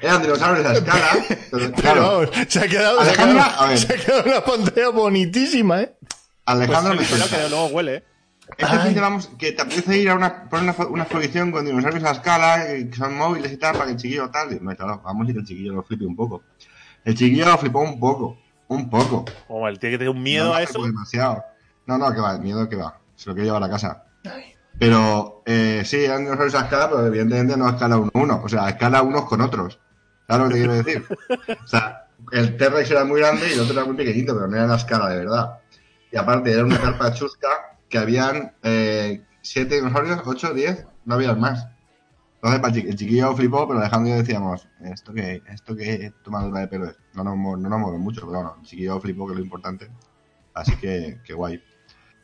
eran 0.00 0.22
dinosaurios 0.22 0.66
a 0.66 0.72
escala. 0.74 1.08
Pero, 1.50 1.72
claro, 1.72 2.02
vamos, 2.02 2.30
se 2.48 2.60
ha 2.60 2.68
quedado, 2.68 3.04
se 3.04 3.10
ha 3.10 3.14
quedado- 3.14 3.40
a 3.62 3.66
ver. 3.68 3.78
se 3.78 3.92
ha 3.92 3.96
quedado 3.96 4.22
una 4.24 4.44
pantalla 4.44 4.88
bonitísima, 4.90 5.82
¿eh? 5.82 5.94
Alejandro 6.46 6.92
me 6.94 6.98
Pues, 6.98 7.10
cuenta. 7.10 7.36
que 7.36 7.48
luego 7.50 7.66
huele, 7.66 7.94
¿eh? 7.96 8.04
Este 8.56 8.78
fin 8.78 8.94
vamos, 8.98 9.28
que 9.38 9.52
te 9.52 9.60
apetece 9.60 9.98
ir 9.98 10.08
a 10.08 10.14
una, 10.14 10.48
poner 10.48 10.74
una, 10.78 10.86
una 10.88 11.02
exposición 11.02 11.52
con 11.52 11.66
dinosaurios 11.66 12.02
a 12.04 12.12
escala, 12.12 12.64
que 12.66 12.96
son 12.96 13.14
móviles 13.14 13.52
y 13.52 13.58
tal, 13.58 13.74
para 13.74 13.84
que 13.86 13.92
el 13.92 13.96
chiquillo 13.98 14.30
tal. 14.30 14.50
Y, 14.54 14.58
no, 14.60 14.74
claro, 14.74 15.02
vamos 15.04 15.26
a 15.26 15.30
ir 15.30 15.34
que 15.36 15.40
el 15.42 15.46
chiquillo 15.46 15.74
lo 15.74 15.82
flipe 15.82 16.06
un 16.06 16.16
poco. 16.16 16.42
El 17.04 17.14
chiquillo 17.14 17.44
lo 17.44 17.58
flipó 17.58 17.80
un 17.80 18.00
poco. 18.00 18.38
Un 18.68 18.88
poco. 18.88 19.26
Como 19.46 19.68
el 19.68 19.78
tío 19.78 19.90
que 19.90 19.98
tiene 19.98 20.10
un 20.10 20.22
miedo 20.22 20.46
no, 20.46 20.54
a 20.54 20.62
eso. 20.62 20.82
demasiado. 20.82 21.44
No, 21.88 21.98
no, 21.98 22.12
que 22.14 22.20
va, 22.20 22.34
el 22.36 22.40
miedo 22.42 22.68
que 22.68 22.76
va. 22.76 23.00
Se 23.16 23.28
lo 23.30 23.34
quiere 23.34 23.46
llevar 23.48 23.64
a 23.64 23.68
casa. 23.70 24.04
Pero, 24.78 25.42
eh, 25.46 25.82
sí, 25.84 26.04
eran 26.04 26.22
dinosaurios 26.22 26.54
a 26.54 26.60
escala, 26.64 26.88
pero 26.90 27.06
evidentemente 27.06 27.56
no 27.56 27.66
a 27.66 27.70
escala 27.70 27.96
1-1. 27.98 28.42
O 28.44 28.48
sea, 28.48 28.66
a 28.66 28.68
escala 28.70 29.02
unos 29.02 29.24
con 29.24 29.40
otros. 29.40 29.80
¿Sabes 30.28 30.42
lo 30.42 30.48
que 30.48 30.54
te 30.54 30.60
quiero 30.60 30.74
decir? 30.74 31.06
O 31.64 31.66
sea, 31.66 32.06
el 32.32 32.56
T-Rex 32.56 32.90
era 32.90 33.04
muy 33.04 33.20
grande 33.20 33.48
y 33.48 33.52
el 33.54 33.60
otro 33.60 33.72
era 33.72 33.84
muy 33.84 33.96
pequeñito, 33.96 34.34
pero 34.34 34.46
no 34.46 34.56
era 34.56 34.72
a 34.72 34.76
escala 34.76 35.08
de 35.08 35.18
verdad. 35.18 35.58
Y 36.12 36.16
aparte, 36.16 36.52
era 36.52 36.64
una 36.64 36.78
carpa 36.80 37.12
chusca 37.12 37.48
que 37.88 37.98
habían 37.98 38.52
eh, 38.62 39.24
siete 39.42 39.76
dinosaurios, 39.76 40.20
ocho, 40.26 40.52
diez, 40.54 40.86
no 41.06 41.14
había 41.14 41.34
más. 41.34 41.66
Entonces, 42.42 42.60
el 42.62 42.74
chiqui- 42.74 42.88
el 42.90 42.96
chiquillo 42.96 43.34
flipó, 43.34 43.66
pero 43.66 43.80
Alejandro 43.80 44.08
y 44.10 44.12
yo 44.12 44.18
decíamos, 44.18 44.68
¿esto 44.84 45.12
qué, 45.12 45.42
esto 45.48 45.74
qué 45.74 46.12
tomadura 46.22 46.60
de 46.60 46.68
pelo 46.68 46.86
es? 46.86 46.96
No 47.14 47.24
nos, 47.24 47.36
no 47.36 47.68
nos 47.68 47.80
mueve 47.80 47.98
mucho, 47.98 48.20
pero 48.26 48.32
bueno, 48.38 48.56
el 48.60 48.66
chiquillo 48.66 49.00
flipó, 49.00 49.26
que 49.26 49.32
es 49.32 49.38
lo 49.38 49.44
importante. 49.44 49.90
Así 50.54 50.76
que, 50.76 51.20
que 51.24 51.34
guay. 51.34 51.62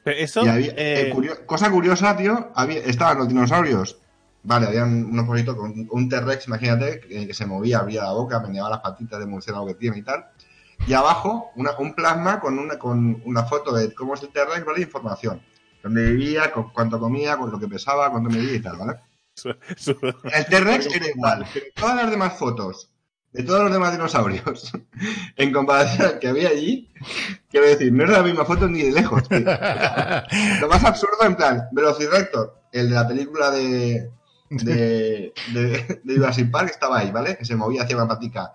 Pero 0.04 0.18
eso, 0.18 0.44
Y 0.44 0.48
había- 0.48 0.70
eh, 0.72 1.08
eh, 1.08 1.10
curio- 1.12 1.44
cosa 1.46 1.70
curiosa, 1.70 2.16
tío, 2.16 2.52
había, 2.54 2.78
estaban 2.80 3.18
los 3.18 3.28
dinosaurios. 3.28 3.98
Vale, 4.42 4.66
habían 4.66 5.06
unos 5.06 5.26
poquitos 5.26 5.56
con 5.56 5.88
un 5.90 6.08
T-Rex, 6.08 6.46
imagínate, 6.48 7.00
que, 7.00 7.26
que 7.26 7.32
se 7.34 7.46
movía, 7.46 7.78
abría 7.78 8.02
la 8.02 8.12
boca, 8.12 8.38
meneaba 8.40 8.68
las 8.68 8.80
patitas 8.80 9.18
de 9.18 9.24
murciélago 9.26 9.66
que 9.66 9.74
tiene 9.74 9.98
y 9.98 10.02
tal. 10.02 10.26
Y 10.86 10.92
abajo, 10.92 11.50
una- 11.56 11.76
un 11.78 11.94
plasma 11.94 12.40
con 12.40 12.58
una, 12.58 12.78
con 12.78 13.22
una 13.24 13.44
foto 13.44 13.74
de 13.74 13.94
cómo 13.94 14.14
es 14.14 14.22
el 14.22 14.28
T-Rex, 14.28 14.64
¿vale? 14.66 14.82
Información. 14.82 15.40
Dónde 15.82 16.10
vivía, 16.10 16.52
cu- 16.52 16.70
cuánto 16.74 16.98
comía, 17.00 17.36
con 17.38 17.50
lo 17.50 17.58
que 17.58 17.68
pesaba, 17.68 18.10
cuánto 18.10 18.28
medía 18.28 18.54
y 18.54 18.60
tal, 18.60 18.76
¿vale? 18.76 18.98
El 20.32 20.46
T-Rex 20.46 20.86
era 20.94 21.08
igual, 21.08 21.46
pero 21.52 21.66
todas 21.74 21.96
las 21.96 22.10
demás 22.10 22.38
fotos 22.38 22.90
de 23.34 23.42
todos 23.42 23.64
los 23.64 23.72
demás 23.72 23.90
dinosaurios, 23.90 24.72
en 25.36 25.52
comparación 25.52 26.06
al 26.06 26.18
que 26.20 26.28
había 26.28 26.50
allí, 26.50 26.88
quiero 27.50 27.66
decir, 27.66 27.92
no 27.92 28.04
era 28.04 28.18
la 28.18 28.22
misma 28.22 28.44
foto 28.44 28.68
ni 28.68 28.82
de 28.82 28.92
lejos. 28.92 29.28
tío. 29.28 29.40
Lo 30.60 30.68
más 30.68 30.84
absurdo, 30.84 31.18
en 31.24 31.34
plan, 31.34 31.68
Velociraptor, 31.72 32.62
el 32.72 32.88
de 32.90 32.94
la 32.94 33.06
película 33.08 33.50
de. 33.50 34.08
de. 34.50 35.32
de, 35.52 36.00
de 36.04 36.14
Jurassic 36.14 36.48
Park 36.50 36.70
estaba 36.70 36.98
ahí, 36.98 37.10
¿vale? 37.10 37.36
Que 37.36 37.44
se 37.44 37.56
movía 37.56 37.82
hacia 37.82 37.96
una 37.96 38.06
patica. 38.06 38.54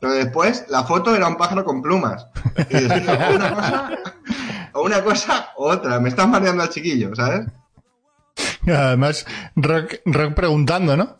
Pero 0.00 0.12
después, 0.12 0.66
la 0.68 0.84
foto 0.84 1.14
era 1.14 1.26
un 1.26 1.36
pájaro 1.36 1.64
con 1.64 1.82
plumas. 1.82 2.24
Y 2.70 2.88
tío, 2.88 3.12
o 3.12 3.34
una 3.34 3.54
cosa. 3.54 3.90
O 4.74 4.82
una 4.82 5.02
cosa 5.02 5.48
o 5.56 5.70
otra. 5.70 5.98
Me 5.98 6.08
estás 6.08 6.28
mareando 6.28 6.62
al 6.62 6.68
chiquillo, 6.68 7.16
¿sabes? 7.16 7.46
Además, 8.64 9.26
Rock, 9.56 9.96
Rock 10.04 10.34
preguntando, 10.34 10.96
¿no? 10.96 11.18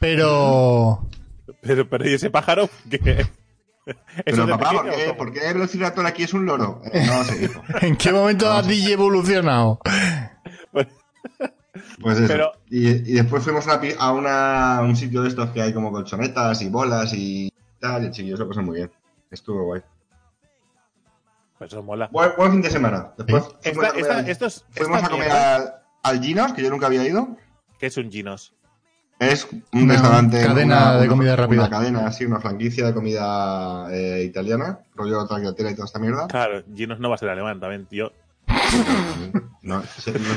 Pero... 0.00 1.06
pero, 1.60 1.88
pero 1.88 2.08
¿y 2.08 2.14
ese 2.14 2.30
pájaro? 2.30 2.68
que 2.90 2.98
Pero 4.24 4.46
papá, 4.48 4.72
¿por 5.16 5.32
qué, 5.32 5.40
qué 5.40 5.46
el 5.48 5.54
Velociraptor 5.54 6.06
aquí 6.06 6.22
es 6.24 6.32
un 6.34 6.46
loro? 6.46 6.80
Eh, 6.92 7.04
no 7.06 7.18
lo 7.18 7.24
sé, 7.24 7.44
hijo. 7.44 7.62
¿En 7.80 7.96
qué 7.96 8.12
momento 8.12 8.50
has 8.50 8.68
evolucionado? 8.68 9.78
Pues 12.02 12.18
eso. 12.18 12.28
Pero- 12.28 12.52
Y, 12.70 12.88
y 12.88 13.14
después 13.14 13.44
fuimos 13.44 13.66
a, 13.66 13.72
una 13.72 13.80
pi- 13.80 13.94
a 13.98 14.12
una- 14.12 14.78
a 14.78 14.82
un 14.82 14.96
sitio 14.96 15.22
de 15.22 15.28
estos 15.28 15.50
que 15.50 15.62
hay 15.62 15.72
como 15.72 15.92
colchonetas 15.92 16.60
y 16.62 16.68
bolas 16.68 17.12
y 17.14 17.52
tal, 17.78 18.02
y 18.02 18.06
el 18.06 18.12
chiquillo 18.12 18.36
se 18.36 18.42
lo 18.42 18.48
pasó 18.48 18.62
muy 18.62 18.76
bien. 18.76 18.90
Estuvo 19.30 19.64
guay. 19.64 19.82
Pues 21.58 21.72
eso 21.72 21.82
mola. 21.82 22.08
Buen, 22.10 22.32
buen 22.36 22.52
fin 22.52 22.62
de 22.62 22.70
semana. 22.70 23.12
Después 23.18 23.44
fuimos 23.62 23.84
Esta- 23.84 23.86
a 23.86 23.90
comer, 23.90 24.00
esta- 24.02 24.18
al- 24.18 24.28
estos- 24.28 24.64
fuimos 24.70 25.02
a 25.02 25.08
comer 25.08 25.30
al 26.02 26.20
Ginos, 26.22 26.52
que 26.54 26.62
yo 26.62 26.70
nunca 26.70 26.86
había 26.86 27.06
ido. 27.06 27.36
¿Qué 27.78 27.86
es 27.86 27.96
un 27.98 28.10
Ginos? 28.10 28.52
Es 29.20 29.46
un 29.52 29.62
Una 29.82 29.92
restaurante. 29.92 30.42
cadena 30.42 30.96
de 30.96 31.06
comida 31.06 31.36
rápida. 31.36 31.60
Una 31.60 31.70
cadena, 31.70 32.06
así, 32.06 32.24
una 32.24 32.40
franquicia 32.40 32.86
de 32.86 32.94
comida 32.94 33.86
eh, 33.92 34.24
italiana, 34.24 34.78
rollo 34.94 35.26
tagliatella 35.26 35.70
y 35.70 35.74
toda 35.74 35.84
esta 35.84 35.98
mierda. 35.98 36.26
Claro, 36.26 36.62
Ginos 36.74 36.98
no 37.00 37.10
va 37.10 37.16
a 37.16 37.18
ser 37.18 37.28
alemán 37.28 37.60
también, 37.60 37.84
tío. 37.84 38.12
No, 39.62 39.76
no, 39.76 39.82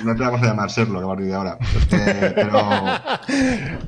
no 0.04 0.16
te 0.16 0.22
vamos 0.22 0.42
a 0.42 0.46
llamar 0.46 0.70
Serlo 0.70 1.00
a 1.00 1.08
partir 1.08 1.28
de 1.28 1.34
ahora. 1.34 1.58
Este, 1.62 2.32
pero. 2.36 2.60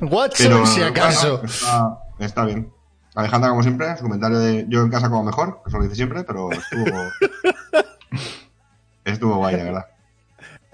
Watson, 0.00 0.46
pero 0.46 0.66
si 0.66 0.82
acaso. 0.82 1.38
bueno, 1.38 1.44
está, 1.52 1.98
está 2.18 2.44
bien. 2.46 2.72
Alejandra, 3.14 3.50
como 3.50 3.62
siempre, 3.62 3.94
su 3.98 4.02
comentario 4.04 4.38
de 4.38 4.64
yo 4.68 4.80
en 4.80 4.90
casa 4.90 5.10
como 5.10 5.24
mejor, 5.24 5.60
que 5.62 5.68
eso 5.68 5.76
lo 5.76 5.84
dice 5.84 5.96
siempre, 5.96 6.24
pero 6.24 6.48
estuvo. 6.52 6.84
estuvo 9.04 9.36
guay, 9.36 9.56
la 9.58 9.64
verdad. 9.64 9.86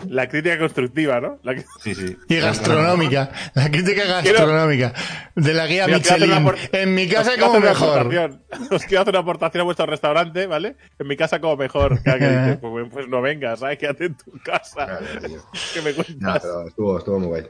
La 0.08 0.28
crítica 0.28 0.58
constructiva, 0.58 1.20
¿no? 1.20 1.38
La 1.42 1.54
que- 1.54 1.64
Sí, 1.82 1.94
sí. 1.94 2.16
Y 2.28 2.36
gastronómica, 2.40 3.30
la 3.54 3.70
crítica 3.70 4.04
gastronómica 4.04 4.92
de 5.34 5.54
la 5.54 5.66
guía 5.66 5.86
Mira, 5.86 5.98
Michelin. 5.98 6.30
apor- 6.32 6.56
En 6.72 6.94
mi 6.94 7.08
casa 7.08 7.32
como 7.38 7.60
mejor. 7.60 8.06
Os 8.70 8.84
quiero 8.84 9.02
hacer 9.02 9.14
una 9.14 9.20
aportación 9.20 9.60
a 9.62 9.64
vuestro 9.64 9.86
restaurante, 9.86 10.46
¿vale? 10.46 10.76
En 10.98 11.06
mi 11.06 11.16
casa 11.16 11.40
como 11.40 11.56
mejor. 11.56 12.02
Cada 12.04 12.18
que 12.18 12.28
dices, 12.28 12.58
pues, 12.60 12.88
pues 12.90 13.08
no 13.08 13.22
vengas, 13.22 13.60
¿sabes? 13.60 13.78
Quédate 13.78 14.06
en 14.06 14.16
tu 14.16 14.32
casa. 14.44 15.00
¿Qué 15.74 15.82
me 15.82 15.90
No, 15.90 15.96
cuentas? 16.04 16.42
pero 16.42 16.68
estuvo, 16.68 16.98
estuvo 16.98 17.18
muy 17.18 17.28
guay. 17.28 17.46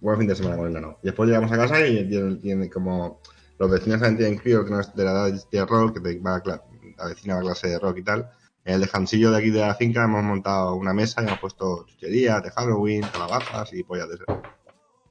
Buen 0.00 0.18
fin 0.18 0.28
de 0.28 0.34
semana 0.36 0.56
con 0.56 0.66
el 0.66 0.72
nano. 0.72 0.98
Y 1.02 1.06
después 1.06 1.28
llegamos 1.28 1.50
a 1.52 1.56
casa 1.56 1.86
y 1.86 2.08
tiene, 2.08 2.36
tiene 2.36 2.68
como. 2.70 3.20
Los 3.58 3.70
vecinos 3.70 4.00
también 4.00 4.18
tienen 4.18 4.38
crío 4.38 4.64
que 4.64 4.70
no 4.72 4.80
es 4.80 4.94
de 4.94 5.04
la 5.04 5.12
edad 5.12 5.44
de 5.50 5.66
rock, 5.66 5.94
que 5.94 6.00
te 6.00 6.18
va 6.20 6.36
a 6.36 6.42
la 6.46 7.06
vecina 7.08 7.34
va 7.36 7.40
a 7.40 7.44
clase 7.44 7.68
de 7.68 7.78
rock 7.78 7.98
y 7.98 8.02
tal. 8.02 8.28
En 8.64 8.74
el 8.74 8.80
descansillo 8.80 9.30
de 9.30 9.38
aquí 9.38 9.50
de 9.50 9.60
la 9.60 9.74
finca 9.74 10.04
hemos 10.04 10.22
montado 10.24 10.74
una 10.74 10.94
mesa 10.94 11.22
y 11.22 11.26
hemos 11.26 11.38
puesto 11.38 11.84
chucherías 11.86 12.42
de 12.42 12.50
Halloween, 12.50 13.02
calabazas 13.02 13.72
y 13.74 13.82
pollas 13.82 14.08
de 14.08 14.16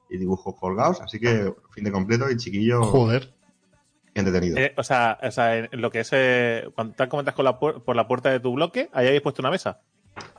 Y 0.10 0.18
dibujos 0.18 0.56
colgados, 0.60 1.02
así 1.02 1.20
que 1.20 1.54
fin 1.72 1.84
de 1.84 1.92
completo 1.92 2.30
y 2.32 2.38
chiquillo 2.38 2.84
Joder. 2.84 3.34
entretenido. 4.16 4.58
Eh, 4.58 4.74
o 4.76 4.84
sea, 4.84 5.20
o 5.22 5.32
sea, 5.32 5.58
en 5.58 5.70
lo 5.82 5.92
que 5.92 6.00
es. 6.02 6.10
Eh, 6.14 6.68
cuando 6.76 6.96
te 6.96 7.08
comentas 7.08 7.36
con 7.36 7.46
la 7.46 7.60
puer- 7.60 7.84
por 7.84 7.96
la 7.96 8.08
puerta 8.08 8.30
de 8.32 8.40
tu 8.40 8.54
bloque, 8.54 8.90
ahí 8.92 9.06
habéis 9.08 9.22
puesto 9.22 9.42
una 9.42 9.52
mesa. 9.52 9.82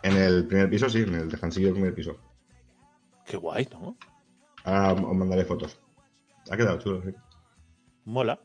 En 0.03 0.17
el 0.17 0.47
primer 0.47 0.69
piso, 0.71 0.89
sí, 0.89 1.01
en 1.03 1.15
el 1.15 1.29
descansillo 1.31 1.67
del 1.69 1.75
primer 1.75 1.95
piso. 1.95 2.17
Qué 3.25 3.37
guay, 3.37 3.69
¿no? 3.73 3.97
Ahora 4.65 4.93
os 4.93 5.15
mandaré 5.17 5.45
fotos. 5.45 5.79
Ha 6.51 6.57
quedado 6.57 6.79
chulo, 6.79 7.03
sí. 7.03 7.11
Mola. 8.05 8.39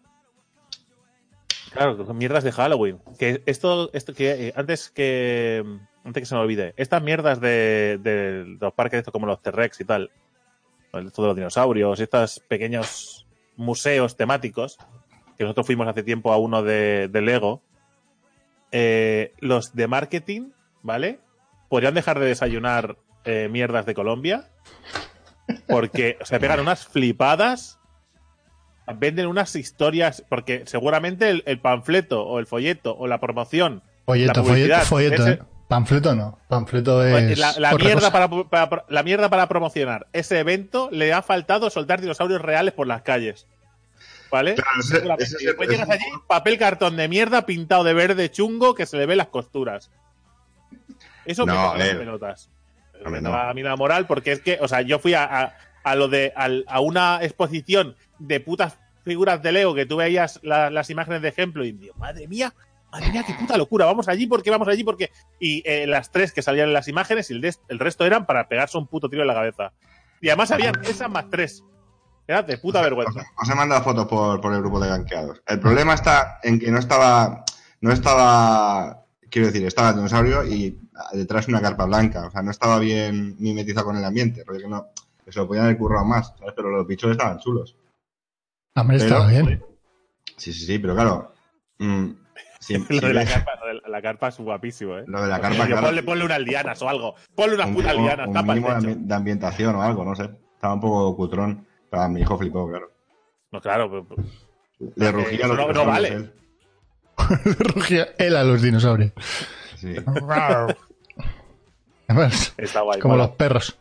Claro, 1.72 2.14
mierdas 2.14 2.44
de 2.44 2.52
Halloween. 2.52 3.00
Que 3.18 3.44
esto, 3.46 3.90
esto 3.94 4.14
que 4.14 4.48
eh, 4.48 4.54
antes 4.56 4.90
que 4.90 5.64
antes 6.04 6.22
que 6.22 6.26
se 6.26 6.36
me 6.36 6.42
olvide, 6.42 6.74
estas 6.78 7.04
mierdas 7.04 7.40
de, 7.40 8.58
los 8.60 8.74
parques 8.74 9.00
estos 9.00 9.12
como 9.12 9.28
los 9.28 9.42
T-Rex 9.42 9.82
y 9.82 9.86
tal, 9.86 10.12
de 10.94 11.04
los 11.04 11.36
dinosaurios, 11.36 12.00
estos 12.00 12.40
pequeños 12.40 13.28
museos 13.56 14.18
temáticos, 14.18 14.78
que 15.38 15.44
nosotros 15.44 15.68
fuimos 15.68 15.88
hace 15.88 16.04
tiempo 16.04 16.34
a 16.34 16.38
uno 16.38 16.64
de, 16.64 17.10
de 17.10 17.22
Lego, 17.22 17.62
eh, 18.72 19.34
los 19.40 19.76
de 19.76 19.88
marketing, 19.88 20.50
¿vale? 20.82 21.20
Podrían 21.70 21.94
dejar 21.94 22.20
de 22.20 22.28
desayunar 22.28 22.98
eh, 23.26 23.48
mierdas 23.52 23.86
de 23.86 23.94
Colombia, 23.94 24.50
porque 25.68 26.18
se 26.24 26.40
pegan 26.40 26.60
unas 26.60 26.88
flipadas 26.88 27.79
venden 28.98 29.28
unas 29.28 29.56
historias, 29.56 30.24
porque 30.30 30.64
seguramente 30.66 31.30
el, 31.30 31.44
el 31.46 31.60
panfleto 31.60 32.24
o 32.26 32.40
el 32.40 32.48
folleto 32.48 32.96
o 32.98 33.08
la 33.08 33.20
promoción, 33.20 33.82
Folleto, 34.06 34.34
La 34.34 34.42
publicidad, 34.44 34.84
folleto, 34.84 35.16
folleto, 35.18 35.24
ese- 35.28 35.42
¿eh? 35.44 35.46
Panfleto 35.68 36.16
no. 36.16 36.40
Panfleto 36.48 37.04
es. 37.06 37.38
la, 37.38 37.54
la 37.60 37.74
otra 37.76 37.86
mierda 37.86 38.10
cosa. 38.10 38.12
para, 38.12 38.30
para- 38.50 38.70
para- 38.70 38.86
la 38.90 39.04
mierda 39.04 39.30
para 39.30 39.48
promocionar 39.48 40.08
ese 40.14 40.40
evento 40.40 40.90
le 40.92 41.14
ha 41.14 41.22
faltado 41.22 41.70
soltar 41.70 42.02
dinosaurios 42.02 42.42
reales 42.42 42.74
por 42.74 42.88
las 42.88 43.04
calles. 43.04 43.46
¿Vale? 44.32 44.56
Claro, 44.56 44.70
ese- 44.80 44.88
Seguramente. 44.96 45.24
ese 45.26 45.36
es 45.36 45.42
y 45.42 45.46
el- 45.46 45.50
después 45.52 45.70
llegas 45.70 45.90
allí, 45.92 46.04
el- 46.12 46.22
papel 46.28 46.58
cartón 46.58 46.96
de 46.98 47.08
mierda 47.08 47.46
pintado 47.46 47.84
de 47.84 47.94
verde 47.94 48.32
chungo 48.32 48.74
que 48.74 48.88
se 48.88 48.98
le 48.98 49.06
ven 49.06 49.18
las 49.20 49.28
costuras. 49.28 49.92
Eso 51.26 51.46
me 51.46 51.54
No, 51.54 51.74
ver. 51.76 51.98
pelotas. 52.00 52.50
Me 53.06 53.22
no. 53.22 53.34
a 53.34 53.54
mí 53.54 53.62
la 53.62 53.76
moral 53.76 54.08
porque 54.08 54.32
es 54.32 54.42
que, 54.42 54.58
o 54.62 54.68
sea, 54.68 54.82
yo 54.82 54.98
fui 55.00 55.14
a, 55.14 55.24
a- 55.24 55.54
a 55.84 55.96
lo 55.96 56.08
de 56.08 56.34
a 56.36 56.80
una 56.82 57.20
exposición 57.22 57.96
de 58.20 58.40
putas 58.40 58.78
figuras 59.04 59.42
de 59.42 59.52
Lego 59.52 59.74
que 59.74 59.86
tú 59.86 59.98
veías 59.98 60.40
la- 60.44 60.70
las 60.70 60.90
imágenes 60.90 61.22
de 61.22 61.30
ejemplo 61.30 61.64
y 61.66 61.72
digo, 61.72 61.96
madre 61.98 62.28
mía, 62.28 62.54
madre 62.92 63.12
mía, 63.12 63.24
qué 63.26 63.34
puta 63.34 63.58
locura, 63.58 63.86
vamos 63.86 64.08
allí 64.08 64.28
porque 64.28 64.52
vamos 64.52 64.68
allí 64.68 64.84
porque 64.84 65.10
y 65.40 65.64
eh, 65.66 65.88
las 65.88 66.12
tres 66.12 66.32
que 66.34 66.42
salían 66.42 66.68
en 66.68 66.74
las 66.74 66.88
imágenes 66.88 67.30
y 67.30 67.34
el, 67.34 67.42
des- 67.42 67.62
el 67.70 67.80
resto 67.80 68.06
eran 68.06 68.26
para 68.26 68.48
pegarse 68.48 68.78
un 68.78 68.88
puto 68.88 69.10
tiro 69.10 69.22
en 69.24 69.28
la 69.28 69.34
cabeza. 69.34 69.72
Y 70.22 70.28
además 70.30 70.52
habían 70.52 70.76
esas 70.84 71.10
más 71.10 71.30
tres. 71.30 71.64
Era 72.28 72.44
de 72.44 72.58
puta 72.60 72.82
vergüenza. 72.82 73.26
Os 73.42 73.50
he 73.50 73.56
mandado 73.56 73.82
fotos 73.84 74.06
por, 74.06 74.40
por 74.42 74.54
el 74.54 74.60
grupo 74.60 74.80
de 74.80 74.90
ganqueados. 74.90 75.42
El 75.48 75.60
problema 75.60 75.94
está 75.96 76.40
en 76.44 76.60
que 76.60 76.70
no 76.70 76.78
estaba. 76.78 77.44
No 77.82 77.92
estaba. 77.92 79.06
Quiero 79.32 79.48
decir, 79.48 79.66
estaba 79.66 79.90
el 79.90 79.96
dinosaurio 79.96 80.46
y 80.46 80.78
detrás 81.14 81.48
una 81.48 81.62
carpa 81.62 81.86
blanca. 81.86 82.28
O 82.28 82.32
sea, 82.32 82.44
no 82.44 82.52
estaba 82.52 82.78
bien 82.80 83.36
mimetizado 83.40 83.86
con 83.88 83.98
el 83.98 84.04
ambiente. 84.06 84.44
Rollo 84.46 84.60
que 84.62 84.68
no. 84.68 84.88
Se 85.28 85.40
lo 85.40 85.48
podían 85.48 85.66
haber 85.66 85.78
currado 85.78 86.06
más, 86.06 86.34
¿sabes? 86.38 86.54
Pero 86.56 86.70
los 86.70 86.86
bichos 86.86 87.10
estaban 87.12 87.40
chulos. 87.40 87.76
Hombre, 88.82 88.98
Pero- 88.98 89.10
estaba 89.10 89.28
bien. 89.30 89.64
Sí, 90.38 90.54
sí, 90.54 90.66
sí, 90.66 90.80
pero 90.80 90.94
claro. 90.96 91.34
mm, 91.80 92.08
sí, 92.60 92.74
Lo 92.78 92.86
sí, 92.86 93.00
de 93.00 93.14
la 93.14 93.26
carpa, 93.26 93.52
lo 93.62 93.68
de 93.68 93.90
la 93.90 94.02
carpa 94.02 94.28
es 94.30 94.38
guapísimo, 94.40 94.98
¿eh? 94.98 95.04
Lo 95.08 95.22
de 95.22 95.28
la 95.28 95.40
carpa, 95.42 95.58
Yo, 95.60 95.66
claro. 95.68 95.88
ponle, 95.88 96.04
ponle 96.04 96.26
unas 96.26 96.40
lianas 96.40 96.82
o 96.82 96.90
algo. 96.90 97.16
Ponle 97.36 97.56
unas 97.56 97.68
un 97.68 97.74
putas 97.76 97.94
mínimo- 97.94 98.08
lianas, 98.08 98.28
un 98.28 98.34
tapa 98.34 98.54
mínimo 98.54 98.70
de, 98.70 98.76
techo. 98.82 98.88
ambi- 98.90 99.06
de 99.08 99.16
ambientación 99.16 99.76
o 99.76 99.82
algo, 99.84 100.06
no 100.06 100.16
sé. 100.16 100.30
Estaba 100.56 100.74
un 100.76 100.82
poco 100.82 101.16
cutrón. 101.16 101.66
Pero 101.90 102.08
mi 102.10 102.22
hijo 102.22 102.38
flipó, 102.38 102.70
claro. 102.70 102.92
No, 103.52 103.60
claro, 103.62 103.90
pero- 103.90 104.06
pero- 104.08 104.24
Le 104.96 105.12
rugía 105.12 105.40
eso 105.40 105.48
los 105.48 105.58
no- 105.58 105.64
no 105.64 105.68
dinosaurios, 105.74 105.88
vale. 105.88 106.08
él. 106.14 106.34
Rugía 107.76 108.08
él 108.18 108.36
a 108.38 108.44
los 108.44 108.62
dinosaurios. 108.62 109.12
Sí. 109.76 109.96
Además, 112.08 112.54
está 112.58 112.82
guay. 112.82 113.00
como 113.00 113.16
mola. 113.16 113.28
los 113.28 113.36
perros. 113.36 113.78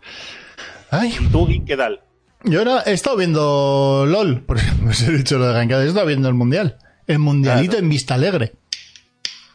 Ay, 0.91 1.15
¿Tú, 1.33 1.47
qué 1.67 1.77
tal? 1.77 2.01
Yo 2.45 2.59
ahora 2.61 2.83
he 2.87 2.93
estado 2.93 3.17
viendo 3.17 4.05
LOL, 4.07 4.43
por 4.47 4.57
ejemplo, 4.59 4.91
os 4.91 5.01
he 5.03 5.13
dicho 5.13 5.39
lo 5.39 5.47
de 5.49 5.55
Gankado, 5.55 5.83
he 5.83 5.87
estado 5.89 6.07
viendo 6.07 6.29
el 6.29 6.35
Mundial. 6.35 6.79
El 7.07 7.19
Mundialito 7.19 7.73
Claro. 7.73 7.85
en 7.85 7.91
Vista 7.91 8.15
Alegre. 8.15 8.53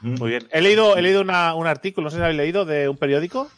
Muy 0.01 0.31
bien. 0.31 0.47
He 0.51 0.61
leído, 0.61 0.97
he 0.97 1.01
leído 1.01 1.21
una- 1.21 1.53
un 1.55 1.65
artículo, 1.67 2.05
no 2.05 2.11
sé 2.11 2.17
si 2.17 2.23
habéis 2.23 2.37
leído, 2.37 2.65
de 2.65 2.89
un 2.89 2.97
periódico 2.97 3.49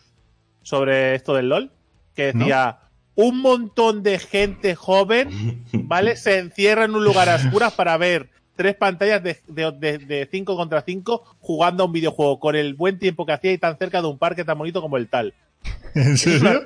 sobre 0.62 1.16
esto 1.16 1.34
del 1.34 1.50
LOL, 1.50 1.72
que 2.16 2.34
decía 2.34 2.80
un 3.16 3.40
montón 3.42 4.04
de 4.04 4.20
gente 4.20 4.76
joven, 4.76 5.64
¿vale? 5.74 6.18
Se 6.18 6.38
encierra 6.38 6.86
en 6.86 6.94
un 6.96 7.04
lugar 7.04 7.30
a 7.30 7.36
oscuras 7.36 7.74
para 7.74 7.98
ver 7.98 8.30
tres 8.56 8.76
pantallas 8.76 9.24
de, 9.24 9.40
de, 9.48 9.72
de, 9.72 9.98
de 9.98 10.28
cinco 10.32 10.56
contra 10.56 10.82
cinco 10.82 11.24
jugando 11.40 11.84
a 11.84 11.86
un 11.88 11.94
videojuego 11.94 12.40
con 12.40 12.56
el 12.56 12.74
buen 12.74 13.00
tiempo 13.00 13.26
que 13.26 13.34
hacía 13.34 13.52
y 13.54 13.58
tan 13.58 13.78
cerca 13.78 14.02
de 14.02 14.08
un 14.08 14.18
parque 14.18 14.44
tan 14.46 14.58
bonito 14.58 14.82
como 14.82 14.98
el 14.98 15.08
tal. 15.10 15.34
¿En 15.96 16.18
serio? 16.18 16.64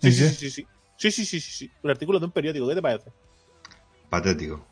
Sí, 0.00 0.08
¿En 0.08 0.12
sí, 0.12 0.28
sí, 0.30 0.50
sí, 0.50 0.66
sí. 1.10 1.10
Sí, 1.10 1.24
sí, 1.26 1.40
sí, 1.40 1.50
sí. 1.52 1.70
Un 1.82 1.90
artículo 1.90 2.18
de 2.18 2.26
un 2.26 2.32
periódico, 2.32 2.68
¿qué 2.68 2.74
te 2.74 2.82
parece? 2.82 3.10
Patético. 4.10 4.64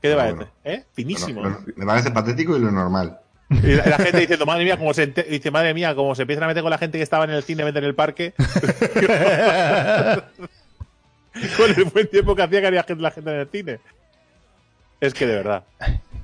¿Qué 0.00 0.10
te 0.10 0.16
parece? 0.16 0.34
bueno. 0.36 0.50
¿Eh? 0.64 0.84
Finísimo. 0.92 1.42
Lo- 1.42 1.50
lo- 1.50 1.60
me 1.76 1.86
parece 1.86 2.10
patético 2.10 2.56
y 2.56 2.60
lo 2.60 2.70
normal. 2.70 3.18
Y 3.50 3.74
la, 3.74 3.86
la 3.86 3.96
gente 3.98 4.18
diciendo, 4.20 4.46
madre 4.46 4.64
mía, 4.64 4.78
como 4.78 4.94
se 4.94 5.06
dice, 5.06 5.50
madre 5.50 5.74
mía, 5.74 5.94
como 5.94 6.14
se 6.14 6.22
empiezan 6.22 6.44
a 6.44 6.48
meter 6.48 6.62
con 6.62 6.70
la 6.70 6.78
gente 6.78 6.98
que 6.98 7.04
estaba 7.04 7.24
en 7.24 7.30
el 7.30 7.42
cine, 7.42 7.66
en 7.68 7.76
el 7.76 7.94
parque. 7.94 8.32
con 11.56 11.70
el 11.70 11.84
buen 11.84 12.08
tiempo 12.08 12.34
que 12.34 12.42
hacía 12.42 12.60
que 12.60 12.66
había 12.66 12.82
gente, 12.82 13.02
la 13.02 13.10
gente 13.10 13.30
en 13.30 13.40
el 13.40 13.48
cine. 13.48 13.80
Es 15.00 15.14
que 15.14 15.26
de 15.26 15.36
verdad. 15.36 15.64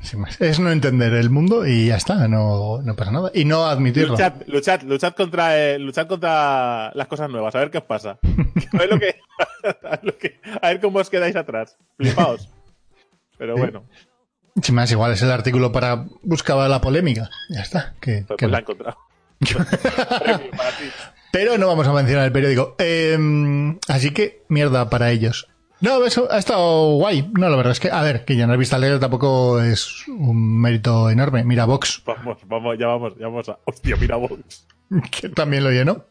Sin 0.01 0.21
más. 0.21 0.41
Es 0.41 0.61
no 0.61 0.71
entender 0.71 1.13
el 1.15 1.29
mundo 1.31 1.67
y 1.67 1.87
ya 1.89 1.97
está, 1.97 2.29
no, 2.29 2.81
no 2.83 2.95
pasa 2.97 3.11
nada. 3.11 3.31
Y 3.35 3.45
no 3.45 3.67
admitirlo. 3.67 4.13
Luchad, 4.13 4.35
luchad, 4.47 4.83
luchad 4.83 5.13
contra, 5.15 5.59
eh, 5.59 5.79
luchad 5.79 6.07
contra 6.07 6.93
las 6.95 7.07
cosas 7.09 7.29
nuevas, 7.31 7.55
a 7.55 7.59
ver 7.59 7.71
qué 7.71 7.79
os 7.79 7.85
pasa. 7.85 8.19
A 8.73 8.77
ver, 8.79 8.89
lo 8.91 8.99
que, 8.99 9.17
a 9.85 9.91
ver, 9.91 10.01
lo 10.03 10.19
que- 10.19 10.41
a 10.61 10.69
ver 10.69 10.81
cómo 10.81 10.99
os 10.99 11.09
quedáis 11.11 11.37
atrás. 11.37 11.77
Flipaos. 11.97 12.49
Pero 13.39 13.57
bueno, 13.57 13.85
Sin 14.63 14.75
más, 14.75 14.91
igual 14.91 15.13
es 15.13 15.23
el 15.23 15.31
artículo 15.31 15.73
para 15.73 16.07
buscaba 16.23 16.69
la 16.69 16.81
polémica. 16.81 17.31
Ya 17.49 17.61
está. 17.63 17.95
que- 18.01 18.25
pues, 18.27 18.37
que 18.39 18.47
pues 18.47 18.51
la 18.53 18.59
he 18.59 18.61
encontrado. 18.61 18.99
Pero 21.33 21.59
no 21.59 21.67
vamos 21.69 21.87
a 21.87 21.93
mencionar 21.93 22.25
el 22.27 22.33
periódico. 22.33 22.75
Eh, 22.79 23.17
así 23.89 24.11
que, 24.13 24.45
mierda 24.49 24.89
para 24.91 25.11
ellos. 25.11 25.49
No, 25.81 26.05
eso 26.05 26.27
ha 26.31 26.39
estado 26.39 26.95
guay. 26.95 27.31
No, 27.39 27.49
la 27.49 27.57
verdad 27.57 27.73
es 27.73 27.81
que, 27.81 27.91
a 27.91 28.03
ver, 28.03 28.25
que 28.25 28.37
ya 28.37 28.47
no 28.47 28.55
he 28.55 28.57
visto 28.57 28.77
leer 28.79 28.99
tampoco 28.99 29.63
es 29.63 30.07
un 30.09 30.61
mérito 30.61 31.09
enorme. 31.11 31.45
Mira, 31.45 31.67
Vox, 31.67 32.03
Vamos, 32.05 32.39
vamos, 32.47 32.77
ya 32.79 32.87
vamos, 32.89 33.13
ya 33.19 33.27
vamos 33.29 33.49
a. 33.49 33.59
Hostia, 33.65 33.97
mira 33.97 34.17
Vox. 34.17 34.67
que 35.11 35.29
también 35.29 35.63
lo 35.65 35.71
llenó. 35.71 36.05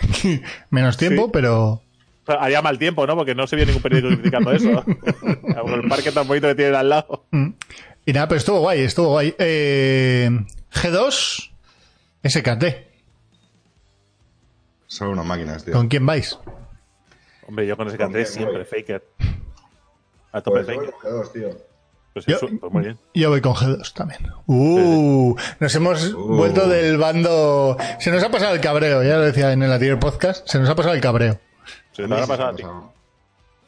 Menos 0.70 0.96
tiempo, 0.96 1.26
Sí. 1.26 1.30
pero 1.32 1.80
Haría 2.26 2.62
mal 2.62 2.78
tiempo, 2.78 3.06
¿no? 3.06 3.14
Porque 3.16 3.34
no 3.34 3.46
se 3.46 3.54
vio 3.54 3.66
ningún 3.66 3.82
periódico 3.82 4.08
criticando 4.16 4.50
eso. 4.50 4.82
El 5.22 5.88
parque 5.88 6.10
tan 6.10 6.26
bonito 6.26 6.48
que 6.48 6.54
tienen 6.54 6.74
al 6.74 6.88
lado. 6.88 7.26
Y 8.06 8.12
nada, 8.14 8.26
pero 8.28 8.38
estuvo 8.38 8.60
guay, 8.60 8.80
estuvo 8.80 9.08
guay. 9.10 9.34
Eh, 9.38 10.30
G2, 10.72 11.50
SKT. 12.26 12.64
Son 14.86 15.08
unas 15.08 15.26
máquinas, 15.26 15.64
tío. 15.64 15.74
¿Con 15.74 15.88
quién 15.88 16.06
vais? 16.06 16.38
Hombre, 17.46 17.66
yo 17.66 17.76
con 17.76 17.88
ese 17.88 17.98
canté 17.98 18.24
siempre, 18.26 18.56
muy 18.58 18.64
Faker. 18.64 19.04
A 20.32 20.40
tope 20.40 20.64
Pues, 20.64 20.66
Faker. 20.76 20.94
bueno, 21.02 21.22
G2, 21.24 21.32
tío. 21.32 21.48
Pues, 22.12 22.26
Yo- 22.26 22.36
eso, 22.36 22.48
pues 22.60 22.72
muy 22.72 22.82
bien. 22.84 22.98
Yo 23.14 23.28
voy 23.30 23.40
con 23.40 23.54
G2 23.54 23.92
también. 23.92 24.20
Uh, 24.46 25.34
nos 25.58 25.74
hemos 25.74 26.12
Uh. 26.14 26.36
vuelto 26.36 26.68
del 26.68 26.96
bando. 26.96 27.76
Se 27.98 28.10
nos 28.12 28.22
ha 28.22 28.30
pasado 28.30 28.54
el 28.54 28.60
cabreo, 28.60 29.02
ya 29.02 29.16
lo 29.16 29.22
decía 29.22 29.52
en 29.52 29.62
el 29.62 29.72
anterior 29.72 29.98
podcast. 29.98 30.46
Se 30.48 30.58
nos 30.58 30.68
ha 30.68 30.74
pasado 30.76 30.94
el 30.94 31.00
cabreo. 31.00 31.40
Se 31.92 32.06
te 32.06 32.12
habrá 32.14 32.26
pasado 32.26 32.48
a 32.50 32.54
ti. 32.56 32.62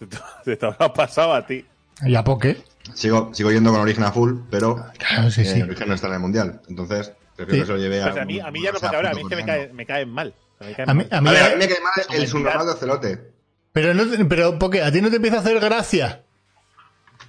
Se 0.44 0.56
te 0.56 0.66
habrá 0.66 0.92
pasado 0.92 1.32
a 1.34 1.46
ti. 1.46 1.66
Y 2.02 2.14
a 2.14 2.22
poke. 2.22 2.58
Sigo, 2.94 3.30
sigo 3.34 3.50
yendo 3.50 3.72
con 3.72 3.80
Origen 3.80 4.04
a 4.04 4.12
full, 4.12 4.34
pero 4.50 4.76
Claro, 4.98 5.30
sí, 5.30 5.40
eh, 5.40 5.44
sí. 5.44 5.62
Origen 5.62 5.88
no 5.88 5.94
está 5.94 6.06
en 6.08 6.12
el 6.14 6.20
mundial. 6.20 6.60
Entonces, 6.68 7.12
prefiero 7.34 7.54
Sí. 7.54 7.60
que 7.60 7.66
se 7.66 7.72
lo 7.72 7.78
lleve 7.78 8.02
a. 8.02 8.10
Pues 8.10 8.22
a 8.22 8.24
mí, 8.26 8.38
a 8.38 8.50
mí 8.52 8.62
ya 8.62 8.70
no 8.72 8.78
me 8.80 8.88
cabrá, 8.90 9.10
a 9.10 9.14
mí 9.14 9.22
es 9.22 9.28
que 9.28 9.36
me, 9.36 9.44
cae, 9.44 9.72
me 9.72 9.86
caen 9.86 10.08
mal. 10.10 10.34
Me 10.60 10.72
caen 10.74 10.90
A 10.90 10.94
mí, 10.94 11.04
mal. 11.10 11.18
a 11.18 11.20
mí- 11.20 11.28
A 11.28 11.32
ver, 11.32 11.42
a 11.42 11.48
mí 11.48 11.54
me 11.58 11.68
cae 11.68 11.80
mal 11.80 11.92
el 12.20 12.28
subnormal 12.28 12.66
de 12.66 12.74
Celote. 12.74 13.30
Pero, 13.76 13.92
no, 13.92 14.06
te- 14.10 14.24
pero 14.24 14.58
Poke, 14.58 14.82
¿a 14.82 14.90
ti 14.90 15.02
no 15.02 15.10
te 15.10 15.16
empieza 15.16 15.36
a 15.36 15.40
hacer 15.40 15.60
gracia? 15.60 16.22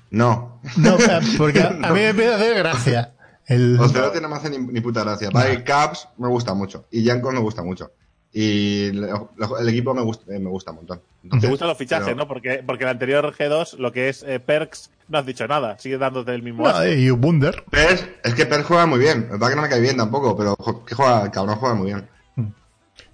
No. 0.10 0.62
No, 0.78 0.96
porque 1.38 1.60
a, 1.62 1.68
a 1.84 1.92
mí 1.94 2.00
me 2.00 2.10
empieza 2.10 2.34
a 2.34 2.36
hacer 2.38 2.58
gracia. 2.58 3.14
El, 3.46 3.78
Ocelote 3.80 4.22
no 4.22 4.30
me 4.30 4.36
hace 4.38 4.50
ni, 4.50 4.58
ni 4.58 4.80
puta 4.82 5.04
gracia. 5.04 5.30
Vale, 5.32 5.64
Caps 5.64 6.08
me 6.18 6.28
gusta 6.30 6.54
mucho. 6.54 6.86
Y 6.92 7.06
Jankos 7.06 7.34
me 7.34 7.40
gusta 7.40 7.64
mucho. 7.64 7.92
Y 8.32 8.92
lo- 8.92 9.30
el 9.60 9.70
equipo 9.70 9.94
me 9.94 10.02
gusta, 10.02 10.34
eh, 10.34 10.40
me 10.40 10.50
gusta 10.50 10.72
un 10.72 10.78
montón. 10.78 11.02
Te 11.42 11.48
gustan 11.48 11.68
los 11.68 11.78
fichajes, 11.78 12.06
pero- 12.06 12.18
¿no? 12.18 12.28
Porque, 12.28 12.64
porque 12.66 12.84
el 12.86 12.90
anterior 12.90 13.34
G2, 13.36 13.78
lo 13.78 13.92
que 13.92 14.10
es 14.10 14.24
eh, 14.24 14.40
Perks, 14.40 14.92
no 15.10 15.18
has 15.18 15.26
dicho 15.26 15.48
nada. 15.48 15.78
Sigues 15.80 16.00
dándote 16.00 16.34
el 16.34 16.44
mismo 16.44 16.68
No, 16.68 16.88
y 16.88 17.12
Wunder. 17.12 17.64
Pers, 17.70 18.06
es 18.24 18.34
que 18.36 18.46
Pers 18.46 18.66
juega 18.66 18.86
muy 18.86 19.00
bien. 19.00 19.28
Verdad 19.30 19.50
que 19.50 19.56
no 19.56 19.62
me 19.62 19.70
cae 19.70 19.82
bien 19.82 19.98
tampoco, 19.98 20.36
pero 20.38 20.56
que 20.86 20.96
juega, 20.96 21.24
el 21.24 21.32
cabrón 21.32 21.56
juega 21.58 21.76
muy 21.76 21.88
bien. 21.88 22.08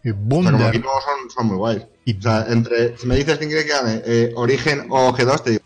Y 0.03 0.09
O 0.09 0.13
sea, 0.13 0.13
como 0.13 0.35
Wunder. 0.35 0.67
equipo 0.69 0.89
son, 1.01 1.29
son 1.31 1.47
muy 1.47 1.57
guays. 1.57 1.85
Y- 2.05 2.17
O 2.17 2.21
sea, 2.21 2.45
entre, 2.49 2.97
si 2.97 3.07
me 3.07 3.15
dices 3.15 3.37
quién 3.37 3.49
quiere 3.49 3.65
que 3.65 3.71
gane, 3.71 4.01
eh, 4.05 4.31
Origen 4.35 4.87
o 4.89 5.13
G2, 5.13 5.43
te 5.43 5.49
digo. 5.51 5.63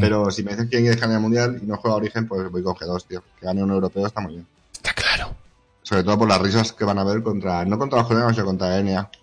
Pero 0.00 0.30
si 0.30 0.42
me 0.42 0.52
dices 0.52 0.68
quién 0.70 0.82
quiere 0.82 0.96
que 0.96 1.00
gane 1.02 1.14
el 1.14 1.20
mundial 1.20 1.58
y 1.62 1.66
no 1.66 1.76
juega 1.76 1.96
Origen, 1.96 2.26
pues 2.28 2.50
voy 2.50 2.62
con 2.62 2.74
G2, 2.74 3.06
tío. 3.06 3.22
Que 3.38 3.46
gane 3.46 3.62
un 3.62 3.70
europeo 3.70 4.06
está 4.06 4.20
muy 4.20 4.34
bien. 4.34 4.46
Está 4.72 4.92
claro. 4.94 5.34
Sobre 5.82 6.02
todo 6.04 6.18
por 6.18 6.28
las 6.28 6.40
risas 6.40 6.72
que 6.72 6.84
van 6.84 6.98
a 6.98 7.02
haber 7.02 7.22
contra, 7.22 7.64
no 7.64 7.78
contra 7.78 7.98
los 8.00 8.08
coreanos, 8.08 8.32
sino 8.34 8.46
contra 8.46 8.80
NA. 8.82 9.08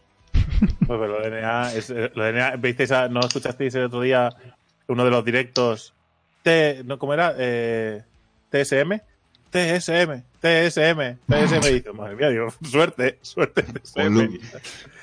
Pues, 0.59 0.77
pero 0.87 1.07
lo 1.07 1.21
de 1.21 1.41
NA, 1.41 1.73
es, 1.73 1.89
eh, 1.89 2.11
lo 2.15 2.23
de 2.23 2.33
NA, 2.33 2.55
¿visteis 2.57 2.91
a- 2.91 3.07
¿no 3.09 3.19
escuchasteis 3.21 3.75
el 3.75 3.85
otro 3.85 4.01
día 4.01 4.29
uno 4.87 5.03
de 5.05 5.11
los 5.11 5.23
directos? 5.25 5.93
T, 6.43 6.81
¿no, 6.85 6.97
¿Cómo 6.97 7.13
era? 7.13 7.33
Eh, 7.37 8.01
TSM. 8.49 8.99
TSM, 9.51 10.23
TSM, 10.41 11.17
TSM. 11.27 11.69
Y 11.69 11.73
dice, 11.75 11.93
madre 11.93 12.15
mía, 12.15 12.29
digo, 12.29 12.53
suerte, 12.69 13.17
suerte, 13.21 13.63
TSM. 13.63 14.39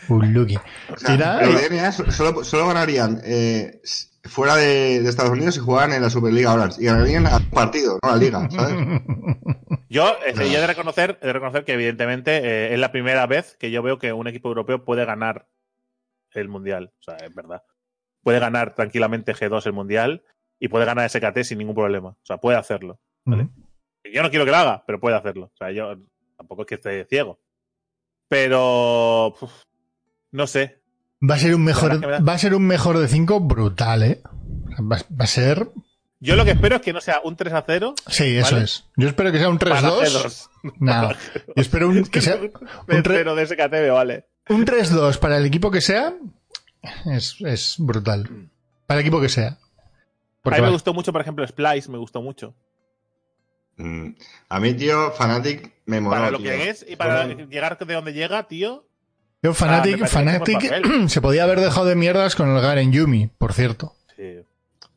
Un 0.08 0.32
Lucky. 0.32 0.56
O 0.56 0.96
sea, 0.96 1.92
solo, 1.92 2.44
solo 2.44 2.68
ganarían 2.68 3.20
eh, 3.24 3.80
fuera 4.24 4.56
de, 4.56 5.00
de 5.02 5.08
Estados 5.08 5.32
Unidos 5.32 5.54
si 5.54 5.60
jugaran 5.60 5.92
en 5.92 6.02
la 6.02 6.10
Superliga 6.10 6.52
Orange. 6.52 6.82
Y 6.82 6.86
ganarían 6.86 7.26
a 7.26 7.36
un 7.36 7.50
partido, 7.50 7.98
no 8.02 8.08
a 8.08 8.12
la 8.12 8.18
liga, 8.18 8.48
¿sabes? 8.50 8.74
Yo, 9.88 10.16
eh, 10.26 10.34
yo 10.34 10.58
he 10.58 10.60
de 10.60 10.66
reconocer, 10.66 11.20
he 11.22 11.26
de 11.26 11.32
reconocer 11.32 11.64
que 11.64 11.74
evidentemente 11.74 12.38
eh, 12.38 12.74
es 12.74 12.80
la 12.80 12.90
primera 12.90 13.26
vez 13.28 13.56
que 13.60 13.70
yo 13.70 13.80
veo 13.80 13.96
que 13.96 14.12
un 14.12 14.26
equipo 14.26 14.48
europeo 14.48 14.84
puede 14.84 15.04
ganar 15.04 15.46
el 16.32 16.48
mundial. 16.48 16.92
O 16.98 17.02
sea, 17.02 17.16
es 17.18 17.32
verdad. 17.32 17.62
Puede 18.24 18.40
ganar 18.40 18.74
tranquilamente 18.74 19.34
G2 19.34 19.66
el 19.66 19.72
mundial 19.72 20.24
y 20.58 20.66
puede 20.66 20.84
ganar 20.84 21.08
SKT 21.08 21.44
sin 21.44 21.58
ningún 21.58 21.76
problema. 21.76 22.08
O 22.08 22.24
sea, 22.24 22.38
puede 22.38 22.58
hacerlo. 22.58 22.98
¿vale? 23.24 23.50
Yo 24.12 24.22
no 24.22 24.30
quiero 24.30 24.44
que 24.44 24.50
lo 24.50 24.56
haga, 24.56 24.82
pero 24.84 24.98
puede 24.98 25.16
hacerlo. 25.16 25.52
O 25.54 25.56
sea, 25.56 25.70
yo 25.70 25.96
tampoco 26.36 26.62
es 26.62 26.68
que 26.68 26.74
esté 26.74 27.04
ciego. 27.04 27.38
Pero 28.26 29.28
uf, 29.28 29.52
no 30.34 30.46
sé. 30.46 30.78
Va 31.28 31.36
a 31.36 31.38
ser 31.38 31.54
un 31.54 31.64
mejor, 31.64 32.04
va 32.04 32.32
a 32.34 32.38
ser 32.38 32.54
un 32.54 32.66
mejor 32.66 32.98
de 32.98 33.08
5 33.08 33.40
brutal, 33.40 34.02
¿eh? 34.02 34.20
Va, 34.80 34.98
va 34.98 35.24
a 35.24 35.26
ser. 35.26 35.70
Yo 36.20 36.36
lo 36.36 36.44
que 36.44 36.50
espero 36.52 36.76
es 36.76 36.82
que 36.82 36.92
no 36.92 37.00
sea 37.00 37.20
un 37.22 37.36
3 37.36 37.52
a 37.54 37.64
0 37.66 37.94
Sí, 38.08 38.36
eso 38.36 38.52
Vale. 38.56 38.64
es. 38.64 38.84
Yo 38.96 39.08
espero 39.08 39.30
que 39.32 39.38
sea 39.38 39.48
un 39.48 39.58
para 39.58 39.80
3-2. 39.80 40.02
G2. 40.02 40.48
No, 40.80 41.10
yo 41.12 41.16
espero 41.56 41.88
un, 41.88 42.04
que 42.04 42.20
sea 42.20 42.36
un, 42.40 42.50
tre- 42.50 43.02
Pero 43.04 43.34
de 43.34 43.46
SKT 43.46 43.72
me 43.72 43.90
vale. 43.90 44.26
un 44.48 44.66
3-2 44.66 45.18
para 45.18 45.36
el 45.38 45.46
equipo 45.46 45.70
que 45.70 45.80
sea. 45.80 46.14
Es, 47.06 47.36
es 47.40 47.76
brutal. 47.78 48.28
Para 48.86 49.00
el 49.00 49.06
equipo 49.06 49.20
que 49.20 49.28
sea. 49.28 49.48
A 49.48 49.58
Porque 50.42 50.58
mí 50.58 50.62
me 50.62 50.68
va- 50.68 50.72
gustó 50.74 50.92
mucho, 50.92 51.12
por 51.12 51.20
ejemplo, 51.22 51.46
Splice, 51.46 51.90
me 51.90 51.98
gustó 51.98 52.20
mucho. 52.22 52.54
Mm. 53.76 54.10
A 54.48 54.60
mí, 54.60 54.74
tío, 54.74 55.10
Fnatic 55.12 55.72
me 55.86 56.00
moló, 56.00 56.16
para 56.16 56.30
lo 56.30 56.38
tío. 56.38 56.50
que 56.50 56.70
es 56.70 56.84
y 56.88 56.96
para 56.96 57.26
llegar 57.26 57.78
de 57.78 57.94
donde 57.94 58.12
llega, 58.12 58.42
tío. 58.48 58.86
Yo, 59.44 59.50
Ah, 59.50 59.54
fue 59.54 60.24
papel. 60.24 61.08
se 61.08 61.20
podía 61.20 61.44
haber 61.44 61.60
dejado 61.60 61.86
de 61.86 61.94
mierdas 61.94 62.34
con 62.34 62.48
el 62.48 62.60
Garen 62.60 62.90
Yumi, 62.92 63.28
por 63.38 63.52
cierto. 63.52 63.94
Sí, 64.16 64.40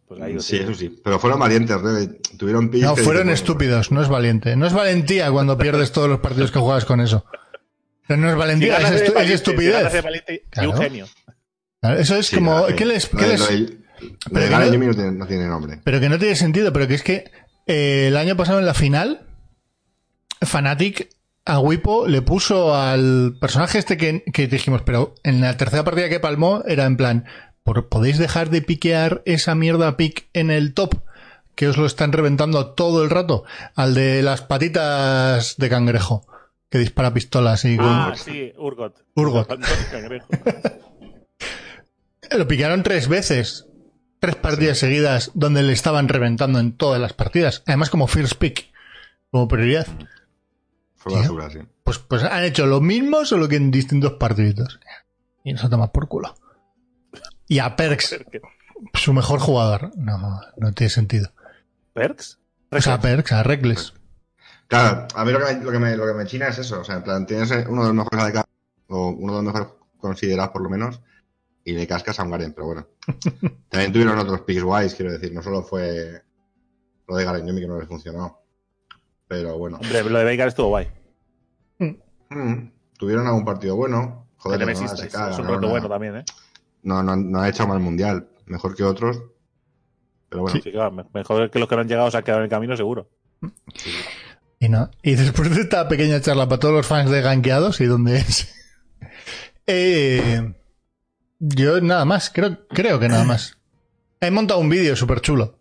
pues 0.07 0.21
ahí 0.21 0.39
Sí, 0.39 0.57
eso 0.57 0.73
sí. 0.73 0.99
Pero 1.03 1.19
fueron 1.19 1.39
valientes, 1.39 1.75
¿eh? 1.75 2.17
Tuvieron 2.37 2.71
No, 2.73 2.95
fueron 2.95 3.29
estúpidos, 3.29 3.91
no 3.91 4.01
es 4.01 4.07
valiente. 4.07 4.55
No 4.55 4.65
es 4.65 4.73
valentía 4.73 5.29
cuando 5.31 5.57
pierdes 5.57 5.91
todos 5.91 6.09
los 6.09 6.19
partidos 6.21 6.51
que 6.51 6.59
juegas 6.59 6.85
con 6.85 7.01
eso. 7.01 7.25
Pero 8.07 8.21
no 8.21 8.29
es 8.29 8.35
valentía, 8.37 8.77
es, 8.77 8.83
estu- 8.85 8.93
es 8.93 9.13
valiente, 9.13 9.33
estupidez. 9.33 10.03
valiente 10.03 10.45
Claro. 10.49 10.71
un 10.71 10.77
genio. 10.77 11.07
Claro, 11.81 11.99
Eso 11.99 12.15
es 12.15 12.27
sí, 12.27 12.37
como. 12.37 12.65
¿Qué 12.67 12.85
les, 12.85 13.11
lo 13.11 13.19
qué 13.19 13.27
les- 13.27 13.41
Pero 13.45 14.45
que 14.45 14.49
Garen 14.49 14.67
no- 14.69 14.73
Yumi 14.75 14.85
no 14.87 14.93
tiene, 14.93 15.11
no 15.11 15.27
tiene 15.27 15.45
nombre. 15.47 15.81
Pero 15.83 15.99
que 15.99 16.07
no 16.07 16.17
tiene 16.17 16.35
sentido, 16.37 16.71
pero 16.71 16.87
que 16.87 16.93
es 16.95 17.03
que 17.03 17.29
eh, 17.65 18.05
el 18.07 18.15
año 18.15 18.37
pasado 18.37 18.59
en 18.59 18.65
la 18.65 18.73
final, 18.73 19.27
Fnatic 20.41 21.09
a 21.47 21.59
Wipo 21.59 22.07
le 22.07 22.21
puso 22.21 22.75
al 22.75 23.37
personaje 23.39 23.79
este 23.79 23.95
que, 23.97 24.23
que 24.33 24.47
dijimos, 24.47 24.81
pero 24.83 25.15
en 25.23 25.39
la 25.41 25.55
tercera 25.55 25.83
partida 25.85 26.09
que 26.09 26.19
palmó 26.19 26.61
era 26.67 26.85
en 26.85 26.97
plan, 26.97 27.25
¿por, 27.63 27.87
¿podéis 27.87 28.17
dejar 28.17 28.49
de 28.49 28.61
piquear 28.61 29.21
esa 29.25 29.55
mierda 29.55 29.95
pick 29.95 30.27
en 30.33 30.51
el 30.51 30.73
top? 30.73 30.95
Que 31.55 31.69
os 31.69 31.77
lo 31.77 31.85
están 31.85 32.11
reventando 32.11 32.73
todo 32.73 33.03
el 33.03 33.09
rato. 33.09 33.45
Al 33.75 33.95
de 33.95 34.21
las 34.21 34.41
patitas 34.41 35.55
de 35.57 35.69
cangrejo, 35.69 36.27
que 36.69 36.77
dispara 36.79 37.13
pistolas 37.13 37.63
y 37.65 37.77
Ah, 37.79 38.13
sí, 38.15 38.51
Urgot. 38.57 39.05
Urgot. 39.15 39.47
Cangrejo. 39.89 40.27
Lo 42.37 42.47
picaron 42.47 42.83
tres 42.83 43.07
veces. 43.07 43.65
Tres 44.19 44.35
partidas 44.35 44.79
seguidas 44.79 45.31
donde 45.33 45.63
le 45.63 45.73
estaban 45.73 46.09
reventando 46.09 46.59
en 46.59 46.75
todas 46.75 46.99
las 46.99 47.13
partidas. 47.13 47.63
Además 47.67 47.89
como 47.89 48.07
first 48.07 48.35
pick. 48.35 48.71
Como 49.31 49.47
prioridad. 49.47 49.87
Fue 50.97 51.13
Tío. 51.13 51.21
basura, 51.21 51.49
sí. 51.49 51.59
Pues, 51.83 51.99
pues 51.99 52.23
han 52.23 52.43
hecho 52.43 52.65
lo 52.65 52.81
mismo, 52.81 53.23
solo 53.23 53.47
que 53.47 53.55
en 53.55 53.71
distintos 53.71 54.13
partiditos. 54.13 54.79
Y 55.43 55.53
nos 55.53 55.69
toma 55.69 55.91
por 55.91 56.07
culo. 56.07 56.35
Y 57.47 57.59
a 57.59 57.75
Perks, 57.75 58.17
su 58.93 59.13
mejor 59.13 59.39
jugador. 59.39 59.91
No, 59.95 60.41
no 60.57 60.73
tiene 60.73 60.89
sentido. 60.89 61.31
¿Perks? 61.93 62.39
O 62.71 62.81
sea, 62.81 62.95
a 62.95 63.01
Perks, 63.01 63.31
a 63.31 63.43
Reckless. 63.43 63.93
Claro, 64.67 65.07
a 65.15 65.23
mí 65.23 65.31
lo 65.31 65.39
que, 65.39 65.45
me, 65.53 65.63
lo, 65.63 65.71
que 65.71 65.79
me, 65.79 65.95
lo 65.95 66.05
que 66.05 66.13
me 66.13 66.25
china 66.25 66.47
es 66.49 66.57
eso. 66.57 66.81
O 66.81 66.83
sea, 66.83 66.97
en 66.97 67.03
plan, 67.03 67.25
tienes 67.25 67.49
uno 67.69 67.83
de 67.83 67.87
los 67.87 67.95
mejores 67.95 68.19
ADK, 68.19 68.45
o 68.89 69.09
uno 69.11 69.37
de 69.37 69.43
los 69.43 69.53
mejores 69.53 69.73
considerados 69.97 70.51
por 70.51 70.61
lo 70.61 70.69
menos, 70.69 70.99
y 71.63 71.73
le 71.73 71.87
cascas 71.87 72.19
a 72.19 72.23
un 72.23 72.31
Garen, 72.31 72.53
pero 72.53 72.67
bueno. 72.67 72.87
También 73.69 73.93
tuvieron 73.93 74.19
otros 74.19 74.41
picks 74.41 74.63
guays, 74.63 74.95
quiero 74.95 75.13
decir. 75.13 75.33
No 75.33 75.41
solo 75.41 75.63
fue 75.63 76.21
lo 77.07 77.15
de 77.15 77.23
Garen 77.23 77.47
Yumi 77.47 77.61
que 77.61 77.67
no 77.67 77.79
les 77.79 77.87
funcionó. 77.87 78.41
Pero 79.27 79.57
bueno. 79.57 79.77
Hombre, 79.77 80.03
lo 80.03 80.19
de 80.19 80.25
Veigar 80.25 80.47
estuvo 80.47 80.69
guay. 80.69 80.87
Mm, 81.79 82.67
tuvieron 82.97 83.27
algún 83.27 83.45
partido 83.45 83.75
bueno. 83.75 84.27
Joder, 84.37 84.61
El 84.61 84.67
no, 84.67 84.75
se 84.75 85.07
es 85.07 85.13
un 85.39 85.47
no, 85.47 85.59
no, 85.59 85.69
bueno 85.69 85.89
también, 85.89 86.17
¿eh? 86.17 86.25
no, 86.83 87.01
no, 87.01 87.15
no 87.15 87.41
ha 87.41 87.49
hecho 87.49 87.67
mal 87.67 87.79
mundial. 87.79 88.27
Mejor 88.45 88.75
que 88.75 88.83
otros. 88.83 89.21
Pero 90.29 90.43
bueno. 90.43 90.59
Sí, 90.61 90.71
claro, 90.71 90.91
me- 90.91 91.05
mejor 91.13 91.49
que 91.49 91.59
los 91.59 91.67
que 91.67 91.75
no 91.75 91.81
han 91.81 91.87
llegado 91.87 92.11
se 92.11 92.17
han 92.17 92.23
quedado 92.23 92.39
en 92.41 92.45
el 92.45 92.49
camino, 92.49 92.75
seguro. 92.77 93.09
Y 94.59 94.69
no. 94.69 94.89
Y 95.03 95.15
después 95.15 95.53
de 95.55 95.61
esta 95.61 95.87
pequeña 95.87 96.21
charla 96.21 96.47
para 96.47 96.59
todos 96.59 96.73
los 96.75 96.87
fans 96.87 97.09
de 97.09 97.21
gankeados 97.21 97.81
y 97.81 97.85
donde 97.85 98.17
es. 98.17 98.53
eh, 99.67 100.53
yo 101.39 101.81
nada 101.81 102.05
más, 102.05 102.29
creo, 102.29 102.67
creo 102.67 102.99
que 102.99 103.07
nada 103.09 103.23
más. 103.23 103.57
He 104.19 104.31
montado 104.31 104.59
un 104.59 104.69
vídeo 104.69 104.95
súper 104.95 105.21
chulo. 105.21 105.59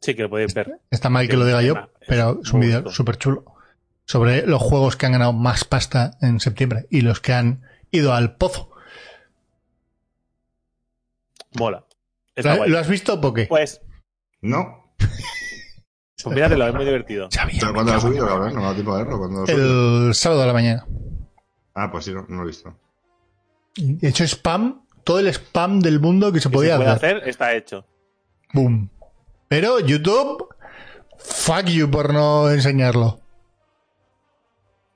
Sí, 0.00 0.14
que 0.14 0.22
lo 0.22 0.30
podéis 0.30 0.52
ver. 0.54 0.80
Está 0.90 1.08
mal 1.08 1.26
que 1.28 1.36
lo 1.36 1.46
diga 1.46 1.62
yo, 1.62 1.74
pero 2.06 2.40
es 2.42 2.52
un 2.52 2.60
vídeo 2.60 2.90
súper 2.90 3.16
chulo. 3.18 3.44
Sobre 4.06 4.46
los 4.46 4.60
juegos 4.60 4.96
que 4.96 5.06
han 5.06 5.12
ganado 5.12 5.32
más 5.32 5.64
pasta 5.64 6.18
en 6.20 6.38
septiembre 6.40 6.86
y 6.90 7.00
los 7.00 7.20
que 7.20 7.32
han 7.32 7.62
ido 7.90 8.12
al 8.12 8.36
pozo. 8.36 8.70
Mola. 11.58 11.84
Está 12.34 12.52
¿Lo, 12.52 12.56
guay. 12.58 12.70
lo 12.70 12.78
has 12.78 12.88
visto 12.88 13.14
o 13.14 13.32
qué? 13.34 13.46
Pues, 13.46 13.80
No. 14.42 14.92
pues 14.98 16.34
míratelo, 16.34 16.66
es 16.66 16.74
muy 16.74 16.84
divertido. 16.84 17.28
Sabía. 17.30 17.60
¿Pero 17.60 17.72
cuándo 17.74 17.92
lo 17.92 17.98
ha 17.98 18.00
subido, 18.00 18.26
cabrón? 18.26 18.54
No 18.54 18.60
me 18.60 18.66
da 18.66 18.74
tiempo 18.74 18.92
a 18.94 18.98
verlo. 18.98 19.44
El 19.46 20.14
sábado 20.14 20.40
de 20.42 20.46
la 20.48 20.52
mañana. 20.52 20.86
Ah, 21.74 21.90
pues 21.90 22.04
sí, 22.04 22.12
no, 22.12 22.26
no 22.28 22.36
lo 22.38 22.42
he 22.44 22.46
visto. 22.46 22.76
He 23.76 24.08
hecho 24.08 24.24
spam, 24.24 24.84
todo 25.02 25.18
el 25.18 25.28
spam 25.28 25.80
del 25.80 26.00
mundo 26.00 26.32
que 26.32 26.40
se 26.40 26.50
podía 26.50 26.72
se 26.72 26.76
puede 26.78 26.90
hacer. 26.90 27.16
hacer, 27.16 27.28
está 27.28 27.54
hecho. 27.54 27.86
Boom. 28.52 28.90
Pero 29.48 29.80
YouTube, 29.80 30.48
fuck 31.18 31.66
you 31.66 31.90
por 31.90 32.12
no 32.12 32.50
enseñarlo. 32.50 33.20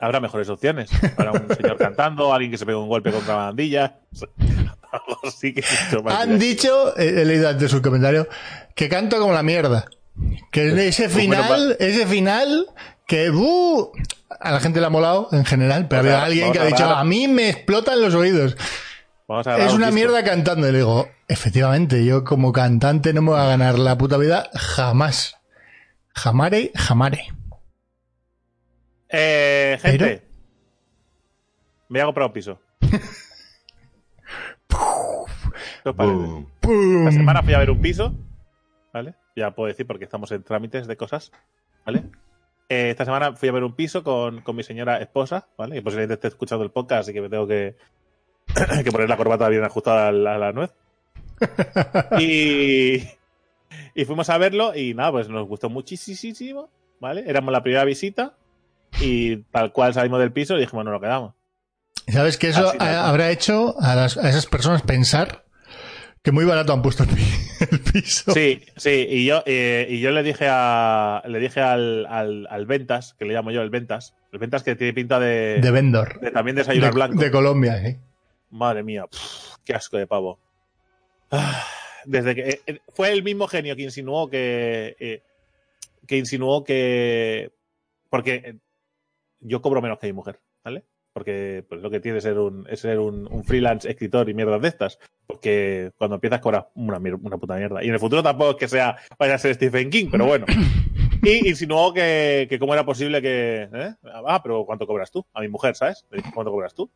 Habrá 0.00 0.20
mejores 0.20 0.48
opciones. 0.48 0.90
Para 1.16 1.33
un 1.33 1.48
señor 1.57 1.76
cantando, 1.78 2.33
alguien 2.33 2.50
que 2.50 2.59
se 2.59 2.64
pega 2.64 2.78
un 2.78 2.88
golpe 2.88 3.11
contra 3.11 3.35
la 3.35 3.42
bandilla. 3.46 3.98
Así 5.24 5.52
que 5.52 5.62
Han 6.07 6.38
dicho, 6.38 6.96
he 6.96 7.24
leído 7.24 7.48
antes 7.48 7.70
su 7.70 7.83
comentario, 7.83 8.28
que 8.74 8.88
canto 8.88 9.18
como 9.18 9.33
la 9.33 9.42
mierda. 9.42 9.88
Que 10.50 10.88
ese 10.88 11.04
Pues 11.04 11.14
final, 11.14 11.76
ese 11.78 12.07
final, 12.07 12.66
que 13.07 13.31
uh, 13.31 13.92
a 14.40 14.50
la 14.50 14.61
gente 14.61 14.81
le 14.81 14.87
ha 14.87 14.90
molado 14.90 15.28
en 15.33 15.44
general, 15.44 15.88
pero 15.88 16.00
había 16.00 16.24
alguien 16.24 16.52
que 16.52 16.59
ha 16.59 16.64
dicho, 16.64 16.85
a 16.85 17.04
mí 17.04 17.28
me 17.28 17.50
explotan 17.50 18.00
los 18.00 18.14
oídos. 18.14 18.57
Vamos 19.28 19.46
a 19.46 19.50
grabar 19.50 19.68
Es 19.68 19.74
un 19.74 19.83
una 19.83 19.90
mierda 19.90 20.24
cantando. 20.24 20.68
Y 20.68 20.72
le 20.72 20.78
digo, 20.78 21.09
efectivamente, 21.28 22.04
yo 22.04 22.24
como 22.24 22.52
cantante 22.52 23.12
no 23.12 23.22
me 23.22 23.31
voy 23.33 23.40
a 23.40 23.44
ganar 23.44 23.78
la 23.78 23.98
puta 23.98 24.16
vida 24.16 24.48
jamás. 24.54 25.38
Jamare, 26.14 26.73
jamare. 26.75 27.29
Eh, 29.09 29.79
gente. 29.81 30.23
Me 31.88 32.01
hago 32.01 32.12
para 32.12 32.27
un 32.27 32.33
piso. 32.33 32.61
Esta 35.85 37.12
semana 37.12 37.42
fui 37.42 37.55
a 37.55 37.59
ver 37.59 37.71
un 37.71 37.81
piso, 37.81 38.14
¿vale? 38.92 39.14
Ya 39.37 39.53
puedo 39.53 39.68
decir 39.68 39.87
porque 39.87 40.05
estamos 40.05 40.31
en 40.33 40.42
trámites 40.42 40.87
de 40.87 40.97
cosas, 40.97 41.33
¿vale? 41.87 42.05
Eh, 42.68 42.90
esta 42.90 43.07
semana 43.07 43.33
fui 43.33 43.49
a 43.49 43.53
ver 43.53 43.64
un 43.64 43.75
piso 43.75 44.05
con, 44.05 44.42
con 44.42 44.55
mi 44.55 44.62
señora 44.62 44.99
esposa, 44.99 45.49
¿vale? 45.57 45.79
Y 45.79 45.81
posiblemente 45.81 46.14
esté 46.14 46.29
escuchando 46.29 46.64
el 46.64 46.71
podcast, 46.71 47.03
así 47.03 47.14
que 47.14 47.23
me 47.23 47.31
tengo 47.31 47.47
que, 47.47 47.77
que 48.85 48.92
poner 48.92 49.09
la 49.09 49.16
corbata 49.16 49.49
bien 49.49 49.64
ajustada 49.64 50.09
a 50.09 50.12
la, 50.12 50.35
a 50.35 50.38
la 50.38 50.53
nuez. 50.53 50.75
Y, 52.21 53.03
y 53.94 54.04
fuimos 54.04 54.31
a 54.31 54.38
verlo 54.38 54.74
y 54.74 54.94
nada, 54.94 55.12
pues 55.12 55.28
nos 55.28 55.46
gustó 55.46 55.68
muchísimo, 55.70 56.70
¿vale? 57.00 57.24
Éramos 57.26 57.52
la 57.52 57.62
primera 57.62 57.85
visita 57.85 58.35
y 59.00 59.37
tal 59.44 59.72
cual 59.72 59.94
salimos 59.94 60.20
del 60.20 60.33
piso 60.33 60.57
y 60.57 60.61
dijimos, 60.61 60.85
no 60.85 60.90
nos 60.92 61.00
quedamos. 61.00 61.35
¿Sabes 62.07 62.38
que 62.38 62.48
eso 62.48 62.68
Así, 62.68 62.78
habrá 62.81 63.31
hecho 63.31 63.74
a, 63.81 63.94
las- 63.94 64.16
a 64.16 64.28
esas 64.31 64.46
personas 64.46 64.83
pensar 64.83 65.44
que 66.22 66.33
muy 66.33 66.44
barato 66.46 66.72
han 66.72 66.81
puesto 66.83 67.02
el, 67.02 67.11
pi- 67.11 67.22
el 67.70 67.81
piso? 67.81 68.33
Sí, 68.33 68.62
sí, 68.76 69.07
y 69.11 69.26
yo, 69.26 69.42
eh, 69.44 69.87
y 69.90 70.00
yo 70.00 70.11
le 70.11 70.22
dije 70.22 70.46
a 70.50 71.22
le 71.26 71.38
dije 71.38 71.61
al, 71.61 72.07
al, 72.07 72.46
al 72.50 72.66
Ventas, 72.66 73.14
que 73.18 73.26
le 73.26 73.35
llamo 73.35 73.50
yo 73.50 73.61
el 73.62 73.68
Ventas, 73.70 74.14
el 74.33 74.38
Ventas 74.38 74.62
que 74.62 74.74
tiene 74.74 74.94
pinta 74.94 75.20
de, 75.20 75.61
De 75.61 75.70
vendor. 75.70 76.18
de 76.20 76.31
también 76.31 76.57
desayunar 76.57 76.90
de, 76.90 76.94
blanco. 76.94 77.18
de 77.20 77.31
Colombia, 77.31 77.76
¿eh? 77.85 77.98
Madre 78.50 78.83
mía, 78.83 79.04
qué 79.64 79.74
asco 79.74 79.98
de 79.98 80.07
pavo. 80.07 80.38
Ah, 81.31 81.62
Desde 82.09 82.35
que 82.35 82.49
eh, 82.49 82.61
eh, 82.66 82.79
fue 82.88 83.12
el 83.12 83.23
mismo 83.23 83.47
genio 83.47 83.77
que 83.77 83.83
insinuó 83.83 84.31
que 84.31 84.97
eh, 84.99 85.23
que 86.07 86.16
insinuó 86.16 86.64
que 86.64 87.53
porque 88.09 88.57
yo 89.40 89.61
cobro 89.61 89.83
menos 89.83 89.99
que 89.99 90.07
mi 90.07 90.14
mujer, 90.14 90.40
¿vale? 90.64 90.85
Porque 91.12 91.66
pues, 91.68 91.83
lo 91.83 91.90
que 91.90 92.01
tiene 92.01 92.16
es 92.16 92.25
ser 92.25 92.38
un 92.38 92.66
es 92.71 92.81
ser 92.81 92.99
un, 92.99 93.31
un 93.31 93.44
freelance 93.44 93.87
escritor 93.87 94.27
y 94.31 94.33
mierdas 94.33 94.62
de 94.62 94.68
estas, 94.68 94.99
porque 95.27 95.92
cuando 95.99 96.14
empiezas 96.14 96.40
cobras 96.40 96.64
una, 96.75 96.97
una 96.97 97.37
puta 97.37 97.57
mierda. 97.57 97.85
Y 97.85 97.88
en 97.88 97.94
el 97.94 98.01
futuro 98.01 98.23
tampoco 98.23 98.53
es 98.53 98.57
que 98.57 98.68
sea 98.68 98.97
vaya 99.18 99.35
a 99.35 99.38
ser 99.38 99.55
Stephen 99.55 99.90
King, 99.90 100.09
pero 100.11 100.25
bueno. 100.25 100.47
Y 101.21 101.49
insinuó 101.49 101.92
que, 101.92 102.47
que 102.49 102.61
cómo 102.61 102.75
era 102.75 102.87
posible 102.87 103.21
que. 103.21 103.68
¿eh? 103.71 103.94
Ah, 104.05 104.40
pero 104.40 104.64
¿cuánto 104.64 104.87
cobras 104.87 105.11
tú? 105.11 105.27
A 105.35 105.40
mi 105.40 105.49
mujer, 105.49 105.75
¿sabes? 105.75 106.07
¿cuánto 106.33 106.53
cobras 106.53 106.75
tú? 106.75 106.88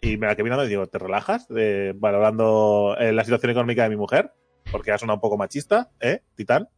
Y 0.00 0.16
me 0.16 0.26
la 0.26 0.34
quedé 0.34 0.44
mirando 0.44 0.64
y 0.64 0.68
digo, 0.68 0.86
¿te 0.86 0.98
relajas? 0.98 1.48
De, 1.48 1.92
valorando 1.96 2.96
eh, 2.98 3.12
la 3.12 3.24
situación 3.24 3.50
económica 3.50 3.82
de 3.82 3.88
mi 3.88 3.96
mujer, 3.96 4.32
porque 4.70 4.92
ha 4.92 4.98
sonado 4.98 5.16
un 5.16 5.20
poco 5.20 5.36
machista, 5.36 5.90
¿eh? 6.00 6.22
Titán. 6.34 6.68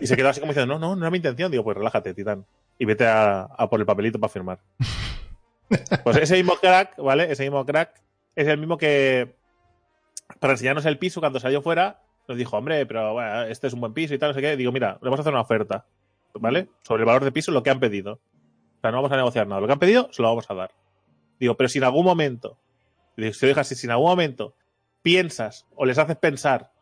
Y 0.00 0.06
se 0.06 0.16
quedó 0.16 0.28
así 0.28 0.40
como 0.40 0.52
diciendo, 0.52 0.78
no, 0.78 0.80
no, 0.80 0.96
no 0.96 1.02
era 1.02 1.10
mi 1.10 1.18
intención. 1.18 1.50
Digo, 1.50 1.64
pues 1.64 1.76
relájate, 1.76 2.14
Titán. 2.14 2.46
Y 2.78 2.84
vete 2.84 3.06
a, 3.06 3.42
a 3.42 3.68
por 3.68 3.80
el 3.80 3.86
papelito 3.86 4.18
para 4.18 4.32
firmar. 4.32 4.60
Pues 6.02 6.16
ese 6.16 6.36
mismo 6.36 6.56
crack, 6.56 6.96
¿vale? 6.96 7.30
Ese 7.30 7.42
mismo 7.42 7.66
crack 7.66 7.92
es 8.34 8.48
el 8.48 8.56
mismo 8.56 8.78
que, 8.78 9.36
para 10.40 10.54
enseñarnos 10.54 10.86
el 10.86 10.98
piso, 10.98 11.20
cuando 11.20 11.40
salió 11.40 11.60
fuera, 11.60 12.00
nos 12.28 12.38
dijo, 12.38 12.56
hombre, 12.56 12.86
pero 12.86 13.14
bueno, 13.14 13.42
este 13.44 13.66
es 13.66 13.72
un 13.72 13.80
buen 13.80 13.94
piso 13.94 14.14
y 14.14 14.18
tal, 14.18 14.30
no 14.30 14.34
sé 14.34 14.40
qué. 14.40 14.56
Digo, 14.56 14.72
mira, 14.72 14.98
le 15.00 15.06
vamos 15.06 15.18
a 15.18 15.22
hacer 15.22 15.32
una 15.32 15.42
oferta, 15.42 15.86
¿vale? 16.34 16.68
Sobre 16.82 17.02
el 17.02 17.06
valor 17.06 17.24
del 17.24 17.32
piso, 17.32 17.52
lo 17.52 17.62
que 17.62 17.70
han 17.70 17.80
pedido. 17.80 18.14
O 18.14 18.80
sea, 18.80 18.90
no 18.90 18.98
vamos 18.98 19.12
a 19.12 19.16
negociar 19.16 19.46
nada. 19.46 19.60
Lo 19.60 19.66
que 19.66 19.72
han 19.72 19.78
pedido, 19.78 20.08
se 20.12 20.22
lo 20.22 20.28
vamos 20.28 20.48
a 20.50 20.54
dar. 20.54 20.70
Digo, 21.40 21.56
pero 21.56 21.68
si 21.68 21.78
en 21.78 21.84
algún 21.84 22.04
momento, 22.04 22.58
digo, 23.16 23.32
si 23.32 23.46
lo 23.46 23.48
dejas 23.48 23.68
si 23.68 23.86
en 23.86 23.90
algún 23.92 24.08
momento 24.10 24.54
piensas 25.02 25.66
o 25.76 25.84
les 25.86 25.98
haces 25.98 26.16
pensar, 26.16 26.72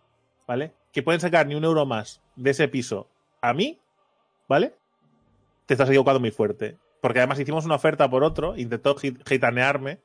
¿vale? 0.47 0.73
Que 0.93 1.03
pueden 1.03 1.21
sacar 1.21 1.47
ni 1.47 1.55
un 1.55 1.65
euro 1.65 1.85
más 1.87 2.23
de 2.37 2.51
ese 2.51 2.69
piso 2.69 3.09
a 3.41 3.53
mí, 3.53 3.79
¿vale? 4.49 4.75
Te 5.67 5.75
estás 5.75 5.89
equivocando 5.89 6.21
muy 6.21 6.31
fuerte. 6.31 6.77
Porque 7.01 7.19
además 7.21 7.39
hicimos 7.39 7.65
una 7.65 7.75
oferta 7.75 8.09
por 8.09 8.25
otro, 8.25 8.57
intentó 8.57 8.97
gi- 8.97 9.17
gitanearme, 9.27 10.01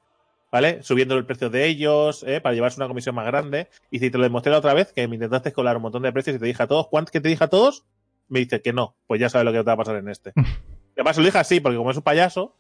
¿vale? 0.51 0.83
Subiendo 0.83 1.15
el 1.15 1.25
precio 1.25 1.49
de 1.49 1.65
ellos, 1.67 2.23
¿eh? 2.27 2.41
Para 2.41 2.53
llevarse 2.53 2.79
una 2.79 2.87
comisión 2.87 3.15
más 3.15 3.25
grande. 3.25 3.69
Y 3.89 3.99
si 3.99 4.11
te 4.11 4.17
lo 4.17 4.23
demostré 4.23 4.51
la 4.51 4.57
otra 4.59 4.73
vez, 4.73 4.91
que 4.91 5.07
me 5.07 5.15
intentaste 5.15 5.53
colar 5.53 5.77
un 5.77 5.83
montón 5.83 6.03
de 6.03 6.11
precios 6.11 6.35
y 6.35 6.39
te 6.39 6.45
dije 6.45 6.61
a 6.61 6.67
todos, 6.67 6.87
¿cuánto 6.89 7.11
que 7.11 7.21
te 7.21 7.29
dije 7.29 7.43
a 7.43 7.47
todos? 7.47 7.85
Me 8.27 8.39
dice 8.39 8.61
que 8.61 8.73
no, 8.73 8.95
pues 9.07 9.19
ya 9.21 9.29
sabes 9.29 9.45
lo 9.45 9.51
que 9.51 9.59
te 9.59 9.63
va 9.63 9.73
a 9.73 9.77
pasar 9.77 9.95
en 9.95 10.09
este. 10.09 10.33
Además, 10.95 11.17
lo 11.17 11.23
dije 11.23 11.37
así, 11.37 11.59
porque 11.59 11.77
como 11.77 11.89
es 11.91 11.97
un 11.97 12.03
payaso, 12.03 12.55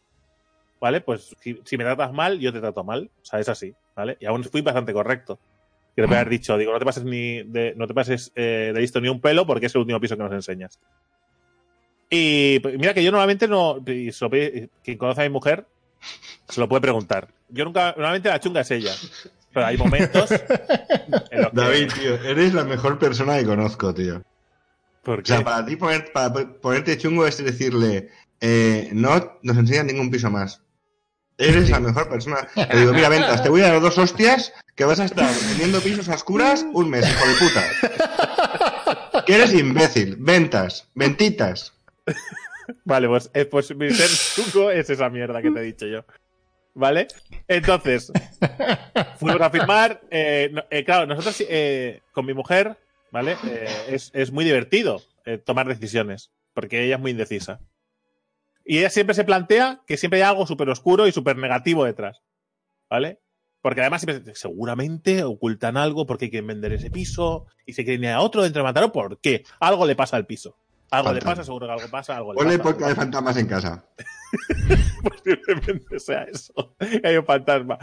¿vale? 0.81 0.99
Pues 0.99 1.33
si, 1.39 1.61
si 1.63 1.77
me 1.77 1.85
tratas 1.85 2.11
mal, 2.11 2.39
yo 2.39 2.51
te 2.51 2.59
trato 2.59 2.83
mal. 2.83 3.09
O 3.21 3.25
sea, 3.25 3.39
es 3.39 3.47
así, 3.47 3.73
¿vale? 3.95 4.17
Y 4.19 4.25
aún 4.25 4.43
fui 4.43 4.59
bastante 4.61 4.91
correcto. 4.91 5.39
Que 5.95 6.03
haber 6.03 6.29
dicho, 6.29 6.57
digo, 6.57 6.71
no 6.73 6.79
te 6.79 6.85
pases 6.85 7.03
ni 7.03 7.43
de, 7.43 7.73
no 7.75 7.85
te 7.85 7.93
pases 7.93 8.31
eh, 8.35 8.71
de 8.73 8.79
listo 8.81 8.99
ni 9.01 9.09
un 9.09 9.19
pelo 9.21 9.45
porque 9.45 9.67
es 9.67 9.75
el 9.75 9.81
último 9.81 9.99
piso 9.99 10.17
que 10.17 10.23
nos 10.23 10.31
enseñas. 10.33 10.79
Y 12.09 12.59
pues, 12.59 12.77
mira 12.77 12.93
que 12.93 13.03
yo 13.03 13.11
normalmente 13.11 13.47
no, 13.47 13.77
y 13.85 14.11
se 14.11 14.25
lo 14.25 14.31
pide- 14.31 14.69
quien 14.83 14.97
conoce 14.97 15.21
a 15.21 15.23
mi 15.25 15.29
mujer, 15.29 15.65
se 16.47 16.59
lo 16.59 16.67
puede 16.67 16.81
preguntar. 16.81 17.27
Yo 17.49 17.65
nunca, 17.65 17.91
normalmente 17.95 18.29
la 18.29 18.39
chunga 18.39 18.61
es 18.61 18.71
ella. 18.71 18.93
Pero 19.53 19.65
hay 19.65 19.77
momentos 19.77 20.31
en 20.31 21.41
los 21.41 21.51
que... 21.51 21.55
David, 21.57 21.91
tío, 21.93 22.15
eres 22.23 22.53
la 22.53 22.63
mejor 22.63 22.97
persona 22.97 23.37
que 23.37 23.45
conozco, 23.45 23.93
tío. 23.93 24.21
¿Por 25.03 25.19
O 25.19 25.25
sea, 25.25 25.43
para 25.43 25.65
ti 25.65 25.75
poner, 25.75 26.11
para 26.13 26.31
po- 26.31 26.53
ponerte 26.61 26.97
chungo 26.97 27.27
es 27.27 27.43
decirle, 27.43 28.09
eh, 28.39 28.89
no 28.93 29.39
nos 29.43 29.57
enseñan 29.57 29.87
ningún 29.87 30.09
piso 30.09 30.29
más. 30.31 30.61
Eres 31.41 31.69
la 31.69 31.79
mejor 31.87 32.09
persona. 32.09 32.47
Le 32.55 32.79
digo, 32.79 32.93
mira, 32.93 33.09
ventas, 33.09 33.41
te 33.43 33.49
voy 33.49 33.61
a 33.61 33.71
dar 33.71 33.81
dos 33.81 33.97
hostias 33.97 34.53
que 34.75 34.85
vas 34.85 34.99
a 34.99 35.05
estar 35.05 35.29
vendiendo 35.47 35.79
pisos 35.81 36.07
a 36.09 36.15
oscuras 36.15 36.65
un 36.73 36.89
mes, 36.89 37.05
hijo 37.09 37.27
de 37.27 37.35
puta. 37.35 37.63
Que 39.25 39.35
eres 39.35 39.53
imbécil. 39.53 40.15
Ventas, 40.19 40.87
ventitas. 40.95 41.73
Vale, 42.85 43.07
pues, 43.07 43.29
eh, 43.33 43.45
pues 43.45 43.75
mi 43.75 43.91
ser 43.91 44.09
chungo 44.35 44.71
es 44.71 44.89
esa 44.89 45.09
mierda 45.09 45.41
que 45.41 45.51
te 45.51 45.59
he 45.59 45.63
dicho 45.63 45.85
yo. 45.85 46.03
¿Vale? 46.73 47.07
Entonces, 47.47 48.11
fuimos 49.19 49.41
a 49.41 49.49
firmar. 49.49 50.01
eh, 50.09 50.49
no- 50.51 50.63
eh, 50.69 50.83
claro, 50.85 51.05
nosotros 51.05 51.43
con 52.13 52.25
mi 52.25 52.33
mujer, 52.33 52.77
¿vale? 53.11 53.37
Es, 53.89 54.09
es 54.13 54.31
muy 54.31 54.45
divertido 54.45 55.01
tomar 55.45 55.67
decisiones, 55.67 56.31
porque 56.53 56.83
ella 56.85 56.95
es 56.95 57.01
muy 57.01 57.11
indecisa. 57.11 57.59
Y 58.71 58.77
ella 58.77 58.89
siempre 58.89 59.13
se 59.13 59.25
plantea 59.25 59.83
que 59.85 59.97
siempre 59.97 60.23
hay 60.23 60.29
algo 60.29 60.47
súper 60.47 60.69
oscuro 60.69 61.05
y 61.05 61.11
súper 61.11 61.35
negativo 61.35 61.83
detrás. 61.83 62.21
¿Vale? 62.89 63.19
Porque 63.61 63.81
además 63.81 64.05
seguramente 64.33 65.25
ocultan 65.25 65.75
algo 65.75 66.05
porque 66.05 66.29
quieren 66.29 66.47
vender 66.47 66.71
ese 66.71 66.89
piso 66.89 67.47
y 67.65 67.73
se 67.73 67.83
quieren 67.83 68.05
ir 68.05 68.11
a 68.11 68.21
otro 68.21 68.43
dentro 68.43 68.61
de 68.61 68.63
Mataró. 68.63 68.93
¿Por 68.93 69.19
qué? 69.19 69.43
Algo 69.59 69.85
le 69.85 69.97
pasa 69.97 70.15
al 70.15 70.25
piso. 70.25 70.55
Algo 70.91 71.13
le 71.13 71.21
pasa, 71.21 71.43
seguro 71.43 71.67
que 71.67 71.73
algo 71.73 71.87
pasa, 71.89 72.17
algo 72.17 72.33
le 72.33 72.37
Ponle 72.37 72.57
pasa. 72.57 72.69
podcast 72.69 72.89
de 72.89 72.95
fantasmas 72.95 73.37
en 73.37 73.47
casa. 73.47 73.85
posiblemente 75.03 75.99
sea 75.99 76.23
eso. 76.23 76.75
hay 77.03 77.15
un 77.17 77.25
fantasma. 77.25 77.77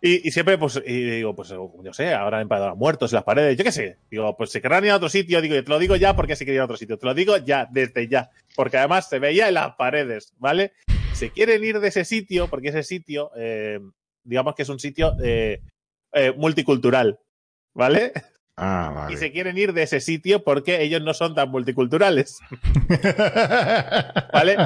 Y, 0.00 0.26
y 0.26 0.30
siempre, 0.30 0.56
pues, 0.56 0.80
y 0.84 1.02
digo, 1.02 1.34
pues, 1.36 1.50
yo 1.50 1.92
sé, 1.92 2.14
ahora 2.14 2.38
han 2.38 2.44
empezado 2.44 2.74
muertos 2.74 3.12
en 3.12 3.16
las 3.16 3.24
paredes, 3.24 3.56
yo 3.56 3.64
qué 3.64 3.72
sé. 3.72 3.98
Digo, 4.10 4.36
pues 4.36 4.50
se 4.50 4.62
querrán 4.62 4.84
ir 4.84 4.90
a 4.90 4.96
otro 4.96 5.08
sitio. 5.10 5.40
Digo, 5.42 5.54
te 5.54 5.68
lo 5.68 5.78
digo 5.78 5.96
ya 5.96 6.16
porque 6.16 6.34
se 6.34 6.44
quieren 6.44 6.56
ir 6.56 6.60
a 6.62 6.64
otro 6.64 6.76
sitio. 6.78 6.98
Te 6.98 7.06
lo 7.06 7.14
digo 7.14 7.36
ya, 7.36 7.68
desde 7.70 8.08
ya. 8.08 8.30
Porque 8.54 8.78
además 8.78 9.08
se 9.08 9.18
veía 9.18 9.48
en 9.48 9.54
las 9.54 9.74
paredes, 9.76 10.32
¿vale? 10.38 10.72
Se 11.12 11.30
quieren 11.30 11.62
ir 11.62 11.80
de 11.80 11.88
ese 11.88 12.04
sitio 12.04 12.48
porque 12.48 12.68
ese 12.68 12.82
sitio, 12.82 13.30
eh, 13.36 13.80
digamos 14.24 14.54
que 14.54 14.62
es 14.62 14.68
un 14.68 14.78
sitio 14.78 15.14
eh, 15.22 15.60
eh, 16.12 16.32
multicultural, 16.36 17.20
¿vale? 17.74 18.12
Ah, 18.58 19.08
Y 19.10 19.16
se 19.18 19.32
quieren 19.32 19.58
ir 19.58 19.72
de 19.74 19.82
ese 19.82 20.00
sitio 20.00 20.42
porque 20.42 20.80
ellos 20.82 21.02
no 21.02 21.12
son 21.14 21.34
tan 21.34 21.50
multiculturales. 21.50 22.38
¿vale? 24.32 24.56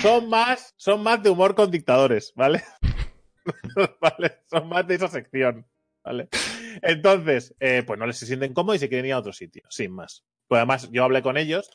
Son 0.00 0.28
más, 0.28 0.72
son 0.76 1.02
más 1.02 1.22
de 1.22 1.30
humor 1.30 1.54
con 1.54 1.70
dictadores, 1.70 2.32
¿vale? 2.36 2.62
¿Vale? 4.00 4.38
Son 4.48 4.68
más 4.68 4.86
de 4.86 4.94
esa 4.94 5.08
sección. 5.08 5.66
¿Vale? 6.04 6.28
Entonces, 6.82 7.54
eh, 7.60 7.84
pues 7.86 7.98
no 7.98 8.06
les 8.06 8.16
se 8.16 8.26
sienten 8.26 8.54
cómodos 8.54 8.76
y 8.76 8.80
se 8.80 8.88
quieren 8.88 9.06
ir 9.06 9.12
a 9.12 9.18
otro 9.18 9.32
sitio, 9.32 9.62
sin 9.68 9.92
más. 9.92 10.24
Pues 10.48 10.58
además, 10.58 10.88
yo 10.90 11.04
hablé 11.04 11.22
con 11.22 11.36
ellos. 11.36 11.70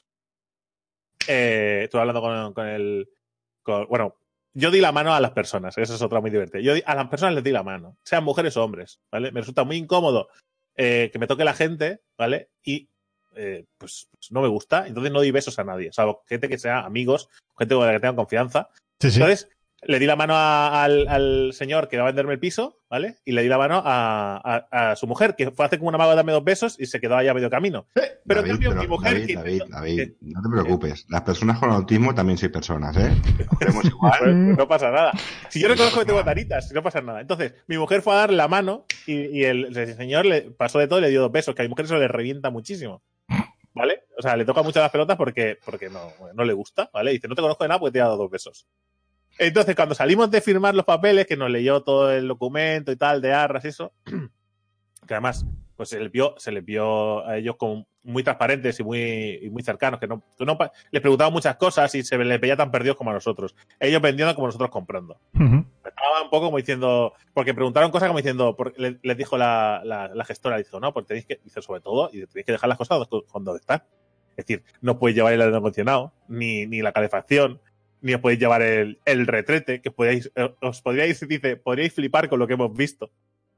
Eh, 1.28 1.82
estuve 1.86 2.02
hablando 2.02 2.22
con, 2.22 2.54
con 2.54 2.68
el. 2.68 3.10
con- 3.64 3.88
bueno, 3.88 4.18
yo 4.54 4.72
di 4.72 4.82
la 4.82 4.92
mano 4.92 5.14
a 5.14 5.20
las 5.22 5.32
personas, 5.32 5.78
eso 5.78 5.96
es 5.96 6.02
otra 6.02 6.20
muy 6.20 6.30
divertida. 6.30 6.62
Yo 6.62 6.74
di- 6.74 6.84
a 6.86 6.96
las 6.96 7.08
personas 7.08 7.36
les 7.36 7.44
di 7.44 7.52
la 7.52 7.64
mano, 7.64 7.98
sean 8.04 8.24
mujeres 8.24 8.56
o 8.58 8.64
hombres, 8.64 9.00
¿vale? 9.12 9.32
Me 9.32 9.40
resulta 9.42 9.64
muy 9.64 9.78
incómodo 9.78 10.28
eh, 10.78 11.10
que 11.12 11.20
me 11.20 11.28
toque 11.28 11.44
la 11.44 11.54
gente, 11.54 12.02
¿vale? 12.18 12.52
Y 12.64 12.90
eh, 13.36 13.66
pues, 13.78 14.08
pues 14.12 14.32
no 14.32 14.42
me 14.42 14.48
gusta, 14.48 14.88
entonces 14.88 15.12
no 15.12 15.22
di 15.22 15.32
besos 15.32 15.60
a 15.60 15.64
nadie, 15.64 15.92
salvo 15.92 16.24
gente 16.28 16.48
que 16.48 16.58
sea 16.58 16.86
amigos, 16.86 17.30
gente 17.58 17.76
con 17.76 17.86
la 17.86 17.94
que 17.94 18.00
tengan 18.00 18.16
confianza. 18.16 18.70
Sí, 19.00 19.12
sí. 19.12 19.22
Entonces, 19.22 19.50
le 19.84 20.00
di 20.00 20.06
la 20.06 20.16
mano 20.16 20.34
a- 20.36 20.84
al, 20.84 21.08
al 21.08 21.54
señor 21.54 21.88
que 21.88 21.98
va 21.98 22.04
a 22.04 22.06
venderme 22.08 22.34
el 22.34 22.40
piso, 22.40 22.80
¿vale? 22.90 23.18
Y 23.26 23.32
le 23.34 23.44
di 23.44 23.48
la 23.48 23.58
mano 23.58 23.82
a, 23.86 24.42
a- 24.72 24.92
a 24.92 24.96
su 24.96 25.06
mujer, 25.08 25.36
que 25.36 25.52
fue 25.52 25.66
a 25.66 25.68
hacer 25.68 25.80
como 25.80 25.90
una 25.90 25.98
mago 25.98 26.10
de 26.12 26.16
darme 26.16 26.32
dos 26.32 26.44
besos 26.44 26.80
y 26.80 26.88
se 26.88 27.00
quedó 27.00 27.16
ahí 27.16 27.28
a 27.28 27.34
medio 27.34 27.50
camino. 27.50 27.88
Pero 27.94 28.10
en 28.42 28.48
David, 28.48 28.50
cambio, 28.52 28.70
pero- 28.72 28.82
mi 28.82 28.88
mujer. 28.88 29.14
David, 29.14 29.62
que- 29.62 29.70
David, 29.70 30.12
no 30.22 30.42
te 30.42 30.50
preocupes. 30.50 31.06
Las 31.10 31.22
personas 31.22 31.60
con 31.60 31.70
autismo 31.72 32.14
también 32.16 32.38
soy 32.38 32.50
personas, 32.50 32.98
¿eh? 32.98 33.12
Igual. 33.84 34.14
pues, 34.20 34.20
pues 34.20 34.36
no 34.58 34.68
pasa 34.68 34.90
nada. 34.92 35.12
Si 35.50 35.60
yo 35.62 35.68
reconozco 35.68 36.00
que 36.00 36.06
tengo 36.06 36.24
taritas, 36.24 36.72
no 36.74 36.82
pasa 36.82 37.02
nada. 37.02 37.22
Entonces, 37.22 37.54
mi 37.68 37.78
mujer 37.78 38.02
fue 38.02 38.14
a 38.14 38.18
dar 38.18 38.34
la 38.34 38.48
mano 38.48 38.86
y, 39.06 39.14
y 39.40 39.44
el, 39.46 39.78
el 39.78 39.96
señor 39.96 40.26
le 40.26 40.42
pasó 40.52 40.80
de 40.80 40.88
todo 40.88 41.00
y 41.00 41.04
le 41.04 41.10
dio 41.10 41.22
dos 41.22 41.32
besos, 41.32 41.54
que 41.56 41.62
a 41.62 41.66
mi 41.66 41.70
mujer 41.70 41.86
eso 41.86 41.98
le 41.98 42.08
revienta 42.08 42.50
muchísimo. 42.50 43.04
¿Vale? 43.74 44.06
O 44.18 44.24
sea, 44.24 44.36
le 44.36 44.44
toca 44.44 44.64
mucho 44.64 44.80
las 44.80 44.90
pelotas 44.90 45.18
porque, 45.18 45.60
porque 45.64 45.88
no, 45.88 46.12
no 46.34 46.44
le 46.44 46.54
gusta, 46.54 46.90
¿vale? 46.92 47.12
Dice, 47.12 47.28
no 47.28 47.36
te 47.36 47.44
conozco 47.44 47.64
de 47.64 47.68
nada 47.68 47.80
porque 47.80 47.92
te 47.94 48.00
he 48.00 48.02
dado 48.02 48.18
dos 48.18 48.32
besos. 48.32 48.66
Entonces, 49.40 49.76
cuando 49.76 49.96
salimos 49.96 50.32
de 50.32 50.42
firmar 50.42 50.74
los 50.76 50.86
papeles, 50.86 51.26
que 51.28 51.38
nos 51.38 51.50
leyó 51.50 51.82
todo 51.84 52.12
el 52.12 52.28
documento 52.28 52.92
y 52.92 52.96
tal, 52.96 53.22
de 53.22 53.34
arras 53.34 53.66
y 53.66 53.70
eso, 53.70 53.94
que 55.08 55.14
además, 55.14 55.46
pues 55.76 55.90
se 55.90 56.00
les 56.00 56.12
vio, 56.12 56.34
se 56.38 56.52
les 56.52 56.66
vio 56.66 57.26
a 57.26 57.38
ellos 57.38 57.56
como 57.58 57.88
muy 58.04 58.24
transparentes 58.24 58.80
y 58.80 58.84
muy, 58.84 59.40
y 59.44 59.50
muy 59.50 59.62
cercanos, 59.64 60.00
que 60.00 60.08
no, 60.08 60.24
que 60.38 60.46
no 60.46 60.58
pa- 60.58 60.72
les 60.92 61.02
preguntaban 61.02 61.32
muchas 61.34 61.56
cosas 61.58 61.94
y 61.94 62.04
se 62.04 62.18
les 62.18 62.40
veía 62.42 62.56
tan 62.56 62.72
perdidos 62.72 62.98
como 62.98 63.12
a 63.12 63.14
nosotros. 63.14 63.54
Ellos 63.80 64.02
vendiendo 64.02 64.34
como 64.34 64.48
nosotros 64.48 64.70
comprando. 64.72 65.20
Ujú. 65.36 65.66
Estaba 65.86 66.24
un 66.24 66.30
poco 66.30 66.46
como 66.48 66.58
diciendo, 66.58 67.14
porque 67.34 67.54
preguntaron 67.54 67.92
cosas 67.92 68.08
como 68.08 68.20
diciendo, 68.20 68.56
porque 68.56 68.98
les 69.02 69.18
dijo 69.18 69.38
la, 69.38 69.82
la, 69.84 70.08
la 70.16 70.26
gestora, 70.26 70.58
dijo, 70.58 70.80
no, 70.80 70.94
porque 70.94 71.08
tenéis 71.10 71.26
que, 71.26 71.40
dice, 71.44 71.62
sobre 71.62 71.82
todo, 71.82 72.10
y 72.12 72.26
tenéis 72.26 72.46
que 72.46 72.52
dejar 72.54 72.70
las 72.70 72.78
cosas 72.78 72.98
donde- 73.10 73.28
donde 73.34 73.60
están. 73.60 73.84
Es 74.38 74.46
decir, 74.46 74.64
no 74.82 74.98
podéis 75.00 75.18
llevar 75.18 75.34
el 75.34 75.42
aire 75.42 75.56
acondicionado, 75.58 76.14
ni, 76.28 76.66
ni 76.66 76.82
la 76.82 76.92
calefacción, 76.94 77.60
ni 78.02 78.14
os 78.14 78.22
podéis 78.22 78.40
llevar 78.40 78.62
el, 78.62 79.00
el 79.06 79.28
retrete, 79.28 79.82
que 79.82 79.92
podéis, 79.92 80.32
eh, 80.36 80.54
os 80.62 80.82
podríais, 80.82 81.20
dice, 81.28 81.56
podríais 81.58 81.94
flipar 81.94 82.30
con 82.30 82.40
lo 82.40 82.48
que 82.48 82.54
hemos 82.54 82.76
visto. 82.76 83.12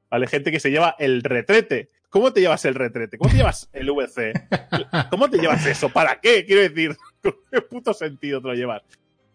¿Vale? 0.10 0.28
Gente 0.28 0.52
que 0.52 0.60
se 0.60 0.72
lleva 0.72 0.96
el 0.98 1.22
retrete. 1.22 1.90
¿Cómo 2.10 2.34
te 2.34 2.42
llevas 2.42 2.66
el 2.66 2.74
retrete? 2.74 3.18
¿Cómo 3.20 3.30
te 3.30 3.38
llevas 3.38 3.70
el 3.74 3.92
VC? 3.92 4.34
¿Cómo 5.12 5.30
te 5.30 5.38
llevas 5.38 5.66
eso? 5.68 5.90
¿Para 5.90 6.20
qué? 6.20 6.46
Quiero 6.46 6.62
decir, 6.62 6.98
¿con 7.22 7.36
qué 7.52 7.62
puto 7.62 7.94
sentido 7.94 8.42
te 8.42 8.48
lo 8.48 8.54
llevas? 8.56 8.82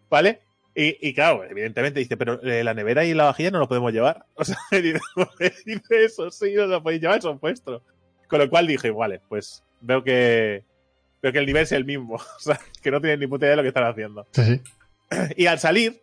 ¿Vale? 0.09 0.41
Y, 0.75 1.07
y 1.07 1.13
claro, 1.13 1.45
evidentemente 1.45 2.01
dice, 2.01 2.17
pero 2.17 2.41
eh, 2.43 2.61
la 2.65 2.73
nevera 2.73 3.05
y 3.05 3.13
la 3.13 3.23
vajilla 3.23 3.51
no 3.51 3.59
lo 3.59 3.67
podemos 3.69 3.93
llevar. 3.93 4.25
O 4.35 4.43
sea, 4.43 4.57
dice, 4.71 4.99
¿por 5.15 5.33
qué 5.37 5.53
dice 5.65 6.03
eso, 6.03 6.29
sí, 6.29 6.53
no 6.53 6.67
lo 6.67 6.83
podéis 6.83 7.01
llevar, 7.01 7.21
son 7.21 7.39
vuestros. 7.39 7.81
Con 8.27 8.39
lo 8.39 8.49
cual 8.49 8.67
dije, 8.67 8.91
vale, 8.91 9.21
pues 9.29 9.63
veo 9.79 10.03
que 10.03 10.65
veo 11.21 11.31
que 11.31 11.39
el 11.39 11.45
nivel 11.45 11.63
es 11.63 11.71
el 11.71 11.85
mismo. 11.85 12.15
O 12.15 12.39
sea, 12.39 12.59
que 12.81 12.91
no 12.91 12.99
tienen 12.99 13.21
ni 13.21 13.27
puta 13.27 13.45
idea 13.45 13.51
de 13.51 13.57
lo 13.57 13.61
que 13.61 13.69
están 13.69 13.85
haciendo. 13.85 14.27
Sí, 14.31 14.43
sí. 14.43 14.61
Y 15.35 15.45
al 15.45 15.59
salir, 15.59 16.01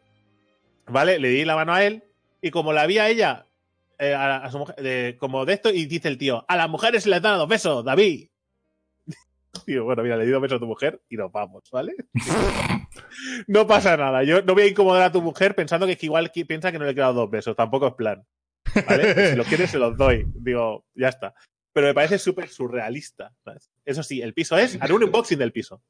¿vale? 0.86 1.18
Le 1.18 1.28
di 1.28 1.44
la 1.44 1.56
mano 1.56 1.74
a 1.74 1.84
él 1.84 2.04
y 2.40 2.50
como 2.50 2.72
la 2.72 2.86
vi 2.86 2.98
a 2.98 3.08
ella, 3.08 3.46
eh, 3.98 4.14
a, 4.14 4.36
a 4.36 4.50
su 4.50 4.58
mujer, 4.58 5.16
como 5.18 5.44
de 5.44 5.54
esto, 5.54 5.70
y 5.70 5.86
dice 5.86 6.08
el 6.08 6.18
tío, 6.18 6.44
a 6.48 6.56
las 6.56 6.68
mujeres 6.68 7.06
les 7.06 7.22
dan 7.22 7.38
dos 7.38 7.48
besos, 7.48 7.84
David. 7.84 8.28
Digo, 9.66 9.84
bueno, 9.84 10.02
mira, 10.02 10.16
le 10.16 10.24
di 10.24 10.30
dos 10.30 10.42
besos 10.42 10.56
a 10.56 10.60
tu 10.60 10.66
mujer 10.66 11.00
y 11.08 11.16
nos 11.16 11.30
vamos, 11.30 11.62
¿vale? 11.70 11.94
no 13.46 13.66
pasa 13.66 13.96
nada. 13.96 14.22
Yo 14.24 14.42
no 14.42 14.54
voy 14.54 14.64
a 14.64 14.68
incomodar 14.68 15.02
a 15.02 15.12
tu 15.12 15.22
mujer 15.22 15.54
pensando 15.54 15.86
que, 15.86 15.92
es 15.92 15.98
que 15.98 16.06
igual 16.06 16.30
piensa 16.30 16.72
que 16.72 16.78
no 16.78 16.84
le 16.84 16.92
he 16.92 16.94
quedado 16.94 17.14
dos 17.14 17.30
besos. 17.30 17.56
Tampoco 17.56 17.88
es 17.88 17.94
plan. 17.94 18.26
¿Vale? 18.88 19.30
si 19.30 19.36
los 19.36 19.46
quieres, 19.46 19.70
se 19.70 19.78
los 19.78 19.96
doy. 19.96 20.24
Digo, 20.34 20.84
ya 20.94 21.08
está. 21.08 21.34
Pero 21.72 21.86
me 21.86 21.94
parece 21.94 22.18
súper 22.18 22.48
surrealista. 22.48 23.34
¿sabes? 23.44 23.70
Eso 23.84 24.02
sí, 24.02 24.20
el 24.20 24.34
piso 24.34 24.56
es. 24.58 24.80
Haré 24.80 24.92
un 24.92 25.04
unboxing 25.04 25.38
del 25.38 25.52
piso. 25.52 25.82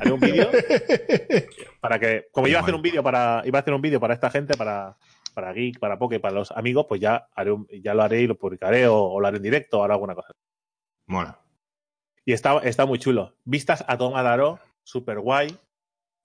Haré 0.00 0.12
un 0.12 0.20
vídeo 0.20 0.48
para 1.80 1.98
que. 1.98 2.28
Como 2.32 2.48
iba 2.48 2.58
a 2.58 2.62
hacer 2.62 2.74
un 2.74 2.82
vídeo 2.82 3.02
para. 3.02 3.42
Iba 3.44 3.58
a 3.58 3.62
hacer 3.62 3.74
un 3.74 3.82
vídeo 3.82 4.00
para 4.00 4.14
esta 4.14 4.30
gente, 4.30 4.56
para. 4.56 4.96
Para 5.34 5.52
Geek, 5.52 5.78
para 5.78 5.98
Poke, 5.98 6.18
para 6.18 6.34
los 6.34 6.50
amigos, 6.50 6.86
pues 6.88 7.00
ya 7.00 7.28
haré 7.32 7.52
un- 7.52 7.68
ya 7.82 7.94
lo 7.94 8.02
haré 8.02 8.22
y 8.22 8.26
lo 8.26 8.36
publicaré 8.36 8.88
o, 8.88 8.96
o 9.04 9.20
lo 9.20 9.26
haré 9.28 9.36
en 9.36 9.42
directo 9.44 9.78
o 9.78 9.84
haré 9.84 9.92
alguna 9.92 10.16
cosa. 10.16 10.32
Mola. 11.06 11.40
Y 12.24 12.32
está, 12.32 12.58
está 12.64 12.86
muy 12.86 12.98
chulo. 12.98 13.36
Vistas 13.44 13.84
a 13.86 13.96
Tom 13.96 14.16
Adaro, 14.16 14.58
súper 14.82 15.20
guay. 15.20 15.56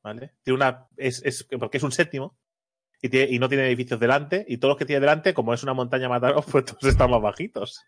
¿Vale? 0.02 0.34
Tiene 0.42 0.56
una. 0.56 0.88
Es, 0.98 1.22
es, 1.26 1.44
porque 1.60 1.78
es 1.78 1.84
un 1.84 1.92
séptimo. 1.92 2.36
Y, 3.04 3.10
tiene- 3.10 3.32
y 3.32 3.38
no 3.38 3.50
tiene 3.50 3.68
edificios 3.68 4.00
delante. 4.00 4.46
Y 4.48 4.58
todos 4.58 4.72
los 4.72 4.78
que 4.80 4.86
tiene 4.86 5.02
delante, 5.02 5.34
como 5.36 5.54
es 5.54 5.62
una 5.62 5.74
montaña 5.76 6.10
Mataró, 6.10 6.42
pues 6.52 6.66
todos 6.66 6.84
están 6.86 7.12
más 7.12 7.22
bajitos. 7.22 7.84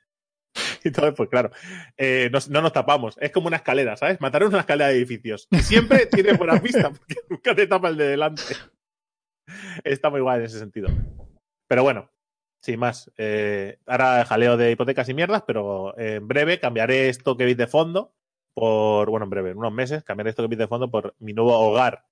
Y 0.86 0.88
entonces, 0.90 1.14
pues 1.18 1.30
claro, 1.30 1.50
eh, 1.98 2.30
nos- 2.32 2.48
no 2.50 2.62
nos 2.62 2.72
tapamos. 2.72 3.18
Es 3.20 3.32
como 3.32 3.48
una 3.48 3.58
escalera, 3.58 3.98
¿sabes? 3.98 4.22
Mataró 4.22 4.46
es 4.46 4.52
una 4.52 4.62
escalera 4.62 4.90
de 4.90 4.96
edificios. 4.98 5.48
Y 5.52 5.58
siempre 5.60 6.06
tiene 6.12 6.34
buenas 6.34 6.62
vistas, 6.62 6.98
porque 6.98 7.16
nunca 7.30 7.56
te 7.56 7.68
tapa 7.68 7.90
el 7.90 7.98
de 7.98 8.08
delante. 8.08 8.42
Está 9.84 10.10
muy 10.10 10.22
guay 10.22 10.40
en 10.40 10.46
ese 10.46 10.60
sentido. 10.60 10.88
Pero 11.68 11.84
bueno, 11.84 12.10
sin 12.62 12.80
más. 12.80 13.12
Eh, 13.18 13.80
ahora 13.86 14.24
jaleo 14.26 14.58
de 14.58 14.72
hipotecas 14.72 15.10
y 15.10 15.14
mierdas, 15.14 15.44
pero 15.46 15.98
en 16.00 16.28
breve 16.28 16.60
cambiaré 16.60 17.10
esto 17.10 17.36
que 17.36 17.46
veis 17.46 17.58
de 17.58 17.68
fondo 17.68 18.14
por, 18.54 19.10
bueno, 19.10 19.26
en 19.26 19.30
breve, 19.32 19.52
en 19.52 19.58
unos 19.58 19.74
meses, 19.74 20.04
cambiaré 20.04 20.30
esto 20.30 20.44
que 20.44 20.48
veis 20.50 20.60
de 20.60 20.68
fondo 20.68 20.90
por 20.90 21.16
mi 21.20 21.34
nuevo 21.34 21.52
hogar. 21.60 22.06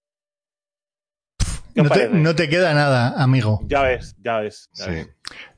¿Qué 1.74 1.82
os 1.82 1.88
No 1.88 1.94
te, 1.94 2.00
parece? 2.02 2.10
no 2.20 2.36
te 2.36 2.50
queda 2.50 2.74
nada, 2.74 3.14
amigo. 3.22 3.62
Ya 3.66 3.82
ves, 3.82 4.16
ya 4.20 4.38
ves. 4.40 4.70
ya 4.74 4.86
Sí. 4.86 4.92
ves. 4.92 5.10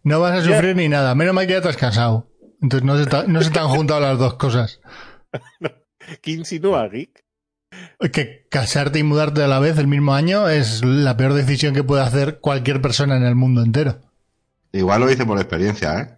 No 0.03 0.19
vas 0.21 0.31
a 0.33 0.47
Ya. 0.49 0.55
sufrir 0.55 0.75
ni 0.75 0.87
nada. 0.87 1.13
Menos 1.15 1.33
mal 1.33 1.45
que 1.47 1.53
ya 1.53 1.61
te 1.61 1.67
has 1.69 1.75
casado. 1.77 2.29
Entonces 2.65 2.83
no 2.83 2.97
se, 2.97 3.05
ta- 3.05 3.25
no 3.27 3.43
se 3.43 3.51
te 3.51 3.59
han 3.59 3.67
juntado 3.67 3.99
las 3.99 4.17
dos 4.17 4.33
cosas. 4.33 4.81
¿Qué 6.23 6.31
insinúa, 6.31 6.89
Geek? 6.89 7.23
Que 8.11 8.47
casarte 8.49 8.97
y 8.97 9.03
mudarte 9.03 9.43
a 9.43 9.47
la 9.47 9.59
vez 9.59 9.77
el 9.77 9.85
mismo 9.87 10.15
año 10.15 10.49
es 10.49 10.83
la 10.83 11.15
peor 11.15 11.33
decisión 11.33 11.75
que 11.75 11.83
puede 11.83 12.01
hacer 12.01 12.39
cualquier 12.39 12.81
persona 12.81 13.17
en 13.17 13.23
el 13.23 13.35
mundo 13.35 13.61
entero. 13.61 13.99
Igual 14.71 15.01
lo 15.01 15.11
hice 15.11 15.27
por 15.27 15.37
experiencia, 15.37 15.99
¿eh? 15.99 16.15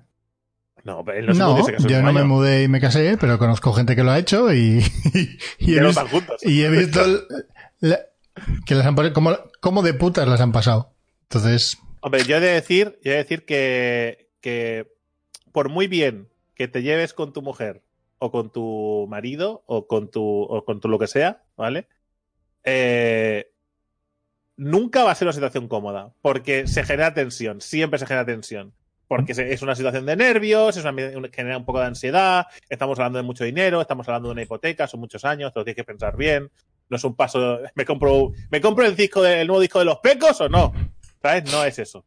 No, 0.85 1.03
pero 1.03 1.19
él 1.19 1.25
no, 1.25 1.33
se 1.33 1.39
No, 1.39 1.65
se 1.65 1.89
yo 1.89 2.01
no 2.01 2.13
me 2.13 2.23
mudé 2.23 2.63
y 2.63 2.69
me 2.69 2.79
casé, 2.79 3.17
pero 3.19 3.37
conozco 3.37 3.73
gente 3.73 3.93
que 3.93 4.03
lo 4.05 4.11
ha 4.11 4.19
hecho 4.19 4.53
y, 4.53 4.81
y, 5.59 5.75
he, 5.75 5.81
no 5.81 5.87
visto, 5.87 5.89
están 5.89 6.07
juntos. 6.07 6.37
y 6.45 6.63
he 6.63 6.69
visto 6.69 7.03
el- 7.03 7.23
la- 7.81 7.99
que 8.65 8.73
las 8.73 8.85
han 8.85 8.95
pasado, 8.95 9.13
cómo, 9.13 9.37
cómo 9.59 9.81
de 9.81 9.93
putas 9.95 10.25
las 10.29 10.39
han 10.39 10.53
pasado. 10.53 10.93
Entonces, 11.23 11.77
Hombre, 11.99 12.23
yo 12.23 12.37
he 12.37 12.39
de 12.39 12.53
decir, 12.53 12.97
yo 13.03 13.11
he 13.11 13.15
de 13.15 13.23
decir 13.23 13.43
que, 13.45 14.29
que 14.39 14.87
por 15.51 15.67
muy 15.69 15.87
bien 15.87 16.29
que 16.57 16.67
te 16.67 16.81
lleves 16.81 17.13
con 17.13 17.33
tu 17.33 17.41
mujer 17.41 17.83
o 18.19 18.31
con 18.31 18.51
tu 18.51 19.05
marido 19.09 19.63
o 19.67 19.85
con 19.87 20.09
tu 20.09 20.23
o 20.23 20.65
con 20.65 20.79
tu 20.79 20.87
lo 20.89 20.97
que 20.99 21.07
sea, 21.07 21.43
¿vale? 21.55 21.87
Eh, 22.63 23.51
nunca 24.55 25.03
va 25.03 25.11
a 25.11 25.15
ser 25.15 25.27
una 25.27 25.33
situación 25.33 25.67
cómoda 25.67 26.13
porque 26.21 26.67
se 26.67 26.83
genera 26.83 27.13
tensión, 27.13 27.61
siempre 27.61 27.99
se 27.99 28.05
genera 28.07 28.25
tensión. 28.25 28.73
Porque 29.07 29.33
se- 29.33 29.53
es 29.53 29.61
una 29.61 29.73
situación 29.73 30.05
de 30.05 30.17
nervios, 30.17 30.75
es 30.75 30.83
una, 30.83 30.93
genera 31.31 31.57
un 31.57 31.63
poco 31.63 31.79
de 31.79 31.85
ansiedad, 31.85 32.45
estamos 32.67 32.99
hablando 32.99 33.17
de 33.19 33.23
mucho 33.23 33.45
dinero, 33.45 33.79
estamos 33.79 34.05
hablando 34.09 34.27
de 34.27 34.33
una 34.33 34.41
hipoteca, 34.41 34.85
son 34.85 34.99
muchos 34.99 35.23
años, 35.23 35.53
te 35.53 35.59
lo 35.59 35.63
tienes 35.63 35.77
que 35.77 35.85
pensar 35.85 36.17
bien. 36.17 36.51
No 36.89 36.97
es 36.97 37.03
un 37.05 37.15
paso, 37.15 37.59
me 37.75 37.85
compro, 37.85 38.31
me 38.49 38.59
compro 38.59 38.85
el 38.85 38.97
disco 38.97 39.21
de- 39.21 39.41
el 39.41 39.47
nuevo 39.47 39.61
disco 39.61 39.79
de 39.79 39.85
los 39.85 39.99
pecos 39.99 40.41
o 40.41 40.49
no. 40.49 40.73
¿Sabes? 41.21 41.49
No 41.53 41.63
es 41.63 41.79
eso. 41.79 42.03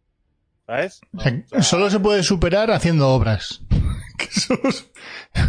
¿Sabes? 0.67 1.01
No, 1.13 1.21
o 1.21 1.23
sea, 1.23 1.33
o 1.33 1.49
sea, 1.49 1.63
solo 1.63 1.89
se 1.89 2.01
puede 2.01 2.23
superar 2.23 2.71
haciendo 2.71 3.09
obras. 3.09 3.63
Se- 4.29 4.59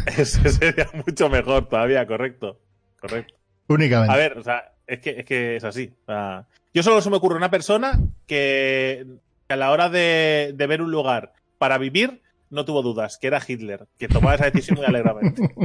ese 0.22 0.50
sería 0.50 0.90
mucho 0.94 1.30
mejor 1.30 1.68
todavía, 1.68 2.06
correcto. 2.06 2.60
Correcto. 3.00 3.34
únicamente. 3.68 4.14
A 4.14 4.18
ver, 4.18 4.38
o 4.38 4.44
sea, 4.44 4.74
es 4.88 5.00
que 5.00 5.20
es, 5.20 5.26
que 5.26 5.56
es 5.56 5.64
así. 5.64 5.92
O 6.04 6.06
sea, 6.06 6.46
yo 6.74 6.84
solo 6.84 7.02
se 7.02 7.10
me 7.10 7.18
ocurre 7.18 7.36
una 7.36 7.50
persona 7.52 8.00
que, 8.28 9.06
que 9.48 9.54
a 9.54 9.58
la 9.58 9.72
hora 9.72 9.90
de, 9.90 10.54
de 10.56 10.68
ver 10.68 10.82
un 10.82 10.92
lugar 10.92 11.34
para 11.58 11.78
vivir 11.78 12.22
no 12.50 12.66
tuvo 12.66 12.82
dudas, 12.82 13.18
que 13.18 13.28
era 13.28 13.42
Hitler, 13.46 13.88
que 13.98 14.08
tomaba 14.08 14.36
esa 14.36 14.50
decisión 14.50 14.78
muy 14.78 14.86
alegremente. 14.86 15.42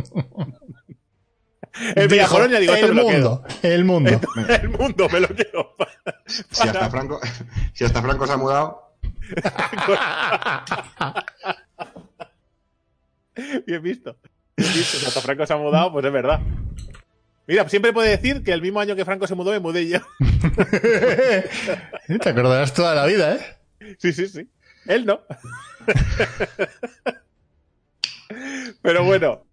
El 1.94 2.08
Dijo, 2.08 2.40
digo, 2.48 2.72
mundo, 2.94 3.44
el 3.62 3.84
mundo. 3.84 4.18
El 4.48 4.68
mundo 4.70 5.08
me 5.12 5.20
lo 5.20 5.28
quiero. 5.28 5.76
Si 6.50 6.66
hasta 6.66 6.88
Franco, 6.88 7.20
si 7.74 7.84
hasta 7.84 8.00
Franco 8.00 8.26
se 8.26 8.32
ha 8.32 8.36
mudado, 8.38 8.96
Bien 13.66 13.82
visto. 13.82 14.16
Bien 14.56 14.72
visto. 14.72 15.20
Franco 15.20 15.46
se 15.46 15.52
ha 15.52 15.56
mudado, 15.56 15.92
pues 15.92 16.04
es 16.04 16.12
verdad. 16.12 16.40
Mira, 17.46 17.68
siempre 17.68 17.92
puede 17.92 18.10
decir 18.10 18.42
que 18.42 18.52
el 18.52 18.62
mismo 18.62 18.80
año 18.80 18.96
que 18.96 19.04
Franco 19.04 19.26
se 19.26 19.34
mudó, 19.36 19.52
me 19.52 19.60
mudé 19.60 19.88
yo. 19.88 19.98
Te 22.20 22.28
acordarás 22.28 22.74
toda 22.74 22.94
la 22.94 23.06
vida, 23.06 23.36
¿eh? 23.36 23.96
Sí, 23.98 24.12
sí, 24.12 24.26
sí. 24.26 24.48
Él 24.86 25.06
no. 25.06 25.20
Pero 28.82 29.04
bueno. 29.04 29.44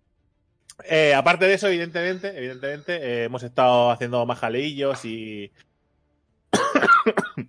eh, 0.85 1.13
aparte 1.13 1.45
de 1.45 1.53
eso, 1.53 1.67
evidentemente, 1.67 2.35
evidentemente, 2.35 2.95
eh, 2.95 3.23
hemos 3.25 3.43
estado 3.43 3.91
haciendo 3.91 4.25
más 4.25 4.39
jaleillos 4.39 5.05
y. 5.05 5.51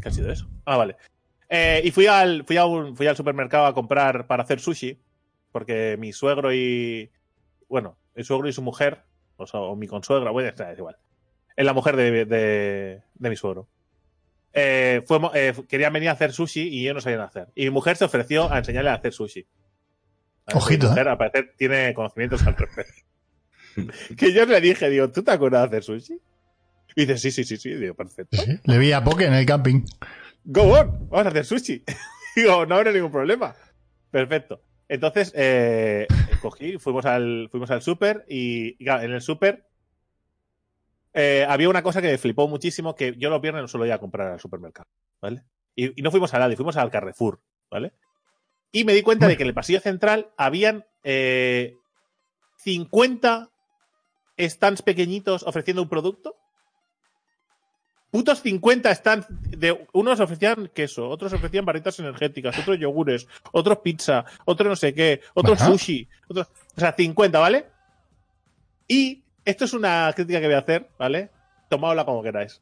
¿Qué 0.00 0.08
ha 0.08 0.12
sido 0.12 0.30
eso? 0.30 0.46
Ah, 0.64 0.76
vale. 0.76 0.96
Eh, 1.52 1.82
y 1.84 1.90
fui 1.90 2.06
al, 2.06 2.44
fui, 2.44 2.56
a 2.56 2.64
un- 2.64 2.96
fui 2.96 3.06
al 3.08 3.16
supermercado 3.16 3.66
a 3.66 3.74
comprar 3.74 4.26
para 4.26 4.44
hacer 4.44 4.60
sushi. 4.60 4.98
Porque 5.52 5.96
mi 5.98 6.12
suegro 6.12 6.54
y. 6.54 7.10
Bueno, 7.68 7.98
el 8.14 8.24
suegro 8.24 8.48
y 8.48 8.52
su 8.52 8.62
mujer, 8.62 9.02
o, 9.36 9.46
sea, 9.46 9.60
o 9.60 9.74
mi 9.76 9.86
consuegra, 9.88 10.30
bueno, 10.30 10.48
es 10.48 10.78
igual. 10.78 10.96
Es 11.56 11.64
la 11.64 11.72
mujer 11.72 11.96
de, 11.96 12.24
de- 12.24 13.02
de 13.14 13.30
mi 13.30 13.36
suegro. 13.36 13.68
Eh, 14.52 15.02
eh, 15.34 15.54
querían 15.68 15.92
venir 15.92 16.08
a 16.08 16.12
hacer 16.12 16.32
sushi 16.32 16.62
y 16.68 16.84
yo 16.84 16.94
no 16.94 17.00
sabían 17.00 17.20
hacer. 17.20 17.48
Y 17.54 17.64
mi 17.64 17.70
mujer 17.70 17.96
se 17.96 18.04
ofreció 18.04 18.50
a 18.52 18.58
enseñarle 18.58 18.90
a 18.90 18.94
hacer 18.94 19.12
sushi. 19.12 19.46
A 20.46 20.56
Ojito, 20.56 20.86
Mi 20.86 20.90
mujer, 20.90 21.08
al 21.08 21.18
parecer, 21.18 21.54
tiene 21.56 21.92
conocimientos 21.94 22.44
al 22.46 22.56
respecto. 22.56 23.02
que 24.16 24.32
yo 24.32 24.46
le 24.46 24.60
dije, 24.60 24.88
digo, 24.88 25.10
¿tú 25.10 25.22
te 25.22 25.30
acuerdas 25.32 25.62
de 25.70 25.78
hacer 25.78 25.82
sushi? 25.84 26.20
Y 26.96 27.06
dice, 27.06 27.18
sí, 27.18 27.30
sí, 27.30 27.44
sí, 27.44 27.56
sí. 27.56 27.74
Digo, 27.74 27.94
perfecto. 27.94 28.36
Sí, 28.36 28.58
Le 28.64 28.78
vi 28.78 28.90
a 28.92 29.02
Poke 29.04 29.24
en 29.26 29.34
el 29.34 29.46
camping. 29.46 29.82
Go 30.44 30.62
on, 30.72 31.08
vamos 31.08 31.26
a 31.26 31.28
hacer 31.28 31.44
sushi. 31.44 31.84
Digo, 32.36 32.66
no 32.66 32.76
habrá 32.76 32.92
ningún 32.92 33.12
problema. 33.12 33.54
Perfecto. 34.10 34.62
Entonces, 34.88 35.32
eh, 35.36 36.06
cogí, 36.40 36.78
fuimos 36.78 37.04
al, 37.04 37.48
fuimos 37.50 37.70
al 37.70 37.82
súper 37.82 38.24
y, 38.28 38.76
en 38.84 39.12
el 39.12 39.20
súper 39.20 39.64
eh, 41.12 41.46
había 41.48 41.68
una 41.68 41.82
cosa 41.82 42.00
que 42.00 42.08
me 42.08 42.18
flipó 42.18 42.48
muchísimo 42.48 42.94
que 42.94 43.14
yo 43.16 43.30
los 43.30 43.40
viernes 43.40 43.62
no 43.62 43.68
suelo 43.68 43.86
ir 43.86 43.92
a 43.92 43.98
comprar 43.98 44.32
al 44.32 44.40
supermercado, 44.40 44.88
¿vale? 45.20 45.44
Y, 45.74 46.02
no 46.02 46.10
fuimos 46.10 46.32
a 46.34 46.42
Aldi, 46.42 46.56
fuimos 46.56 46.76
al 46.76 46.90
Carrefour, 46.90 47.40
¿vale? 47.70 47.92
Y 48.72 48.84
me 48.84 48.92
di 48.92 49.02
cuenta 49.02 49.26
de 49.26 49.36
que 49.36 49.42
en 49.42 49.48
el 49.48 49.54
pasillo 49.54 49.80
central 49.80 50.30
habían 50.36 50.84
eh, 51.02 51.76
50 52.58 53.50
stands 54.38 54.82
pequeñitos 54.82 55.42
ofreciendo 55.42 55.82
un 55.82 55.88
producto 55.88 56.36
putos 58.10 58.42
50 58.42 58.94
stands 58.94 59.26
de 59.30 59.86
unos 59.92 60.20
ofrecían 60.20 60.70
queso, 60.74 61.08
otros 61.08 61.32
ofrecían 61.32 61.64
barritas 61.64 61.98
energéticas, 62.00 62.58
otros 62.58 62.78
yogures, 62.78 63.26
otros 63.52 63.78
pizza, 63.78 64.24
otros 64.44 64.68
no 64.68 64.76
sé 64.76 64.94
qué, 64.94 65.20
otros 65.34 65.58
sushi, 65.60 66.08
otros, 66.28 66.48
o 66.76 66.80
sea, 66.80 66.92
50, 66.92 67.38
¿vale? 67.38 67.66
Y 68.88 69.22
esto 69.44 69.64
es 69.64 69.72
una 69.72 70.12
crítica 70.14 70.40
que 70.40 70.46
voy 70.46 70.56
a 70.56 70.60
hacer, 70.60 70.88
¿vale? 70.98 71.30
Tomadla 71.68 72.04
como 72.04 72.22
queráis. 72.22 72.60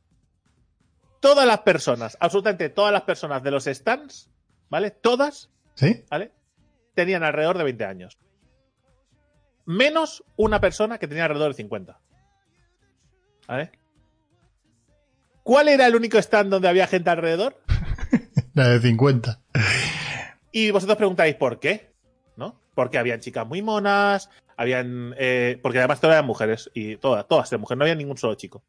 Todas 1.21 1.47
las 1.47 1.61
personas, 1.61 2.17
absolutamente 2.21 2.69
todas 2.69 2.93
las 2.93 3.03
personas 3.03 3.43
de 3.43 3.51
los 3.51 3.65
stands, 3.65 4.31
¿vale? 4.69 4.91
Todas, 4.91 5.51
¿Sí? 5.75 6.05
¿vale? 6.11 6.33
Tenían 6.95 7.23
alrededor 7.25 7.59
de 7.59 7.65
20 7.65 7.85
años. 7.85 8.19
Menos 9.65 10.25
una 10.37 10.61
persona 10.61 10.99
que 10.99 11.09
tenía 11.09 11.25
alrededor 11.25 11.53
de 11.53 11.57
50. 11.57 11.99
¿Vale? 13.47 13.73
¿Cuál 15.49 15.69
era 15.69 15.87
el 15.87 15.97
único 15.97 16.19
stand 16.19 16.51
donde 16.51 16.69
había 16.69 16.87
gente 16.87 17.09
alrededor? 17.09 17.57
La 18.55 18.69
de 18.69 18.81
50. 18.81 19.41
Y 20.53 20.71
vosotros 20.73 20.99
preguntáis 20.99 21.37
por 21.37 21.59
qué, 21.59 21.91
¿no? 22.37 22.61
Porque 22.75 22.99
habían 22.99 23.21
chicas 23.21 23.47
muy 23.47 23.63
monas, 23.63 24.29
habían. 24.59 25.15
eh, 25.17 25.59
porque 25.63 25.79
además 25.79 26.01
todas 26.03 26.17
eran 26.17 26.27
mujeres, 26.27 26.71
y 26.75 26.97
todas, 26.97 27.27
todas 27.27 27.51
eran 27.51 27.63
mujeres, 27.63 27.79
no 27.79 27.85
había 27.85 27.95
ningún 27.95 28.19
solo 28.19 28.35
chico. 28.35 28.63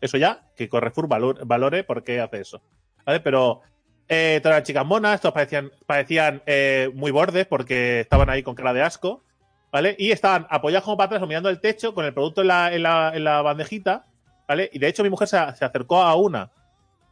Eso 0.00 0.16
ya, 0.16 0.48
que 0.56 0.70
Correfur 0.70 1.08
valor- 1.08 1.40
valore 1.46 1.84
por 1.84 2.02
qué 2.02 2.22
hace 2.22 2.40
eso. 2.40 2.62
¿Vale? 3.04 3.20
Pero 3.20 3.60
eh, 4.08 4.40
todas 4.42 4.54
eran 4.56 4.64
chicas 4.64 4.86
monas, 4.86 5.20
todas 5.20 5.34
parecían, 5.34 5.72
parecían 5.84 6.42
eh, 6.46 6.90
muy 6.94 7.10
bordes 7.10 7.44
porque 7.46 8.00
estaban 8.00 8.30
ahí 8.30 8.42
con 8.42 8.54
cara 8.54 8.72
de 8.72 8.80
asco, 8.80 9.22
¿vale? 9.70 9.94
Y 9.98 10.10
estaban 10.10 10.46
apoyados 10.48 10.84
como 10.84 10.96
para 10.96 11.08
atrás 11.08 11.22
o 11.22 11.26
mirando 11.26 11.50
el 11.50 11.60
techo 11.60 11.92
con 11.92 12.06
el 12.06 12.14
producto 12.14 12.40
en 12.40 12.48
la, 12.48 12.72
en 12.74 12.82
la, 12.82 13.12
en 13.14 13.24
la 13.24 13.42
bandejita, 13.42 14.06
¿vale? 14.48 14.70
Y 14.72 14.78
de 14.78 14.88
hecho 14.88 15.02
mi 15.02 15.10
mujer 15.10 15.28
se, 15.28 15.36
se 15.56 15.64
acercó 15.64 16.02
a 16.02 16.14
una 16.16 16.50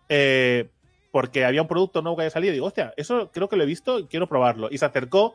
eh, 0.09 0.69
porque 1.11 1.45
había 1.45 1.63
un 1.63 1.69
producto 1.69 2.03
nuevo 2.03 2.17
que 2.17 2.23
había 2.23 2.31
salido 2.31 2.53
y 2.53 2.55
digo, 2.57 2.67
hostia, 2.67 2.93
eso 2.97 3.31
creo 3.33 3.49
que 3.49 3.57
lo 3.57 3.63
he 3.63 3.67
visto 3.67 3.99
y 3.99 4.07
quiero 4.07 4.27
probarlo. 4.29 4.69
Y 4.71 4.79
se 4.79 4.85
acercó 4.87 5.35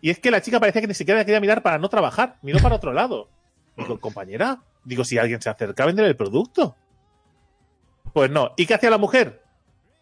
y 0.00 0.10
es 0.10 0.18
que 0.18 0.30
la 0.30 0.40
chica 0.40 0.58
parecía 0.60 0.80
que 0.80 0.88
ni 0.88 0.94
siquiera 0.94 1.24
quería 1.24 1.40
mirar 1.40 1.62
para 1.62 1.78
no 1.78 1.88
trabajar, 1.88 2.36
miró 2.42 2.58
para 2.60 2.76
otro 2.76 2.92
lado. 2.92 3.28
Digo, 3.76 4.00
compañera, 4.00 4.62
digo, 4.84 5.04
si 5.04 5.18
alguien 5.18 5.40
se 5.42 5.50
acerca 5.50 5.82
a 5.82 5.86
vender 5.86 6.06
el 6.06 6.16
producto. 6.16 6.74
Pues 8.12 8.30
no. 8.30 8.52
¿Y 8.56 8.66
qué 8.66 8.74
hacía 8.74 8.90
la 8.90 8.98
mujer? 8.98 9.42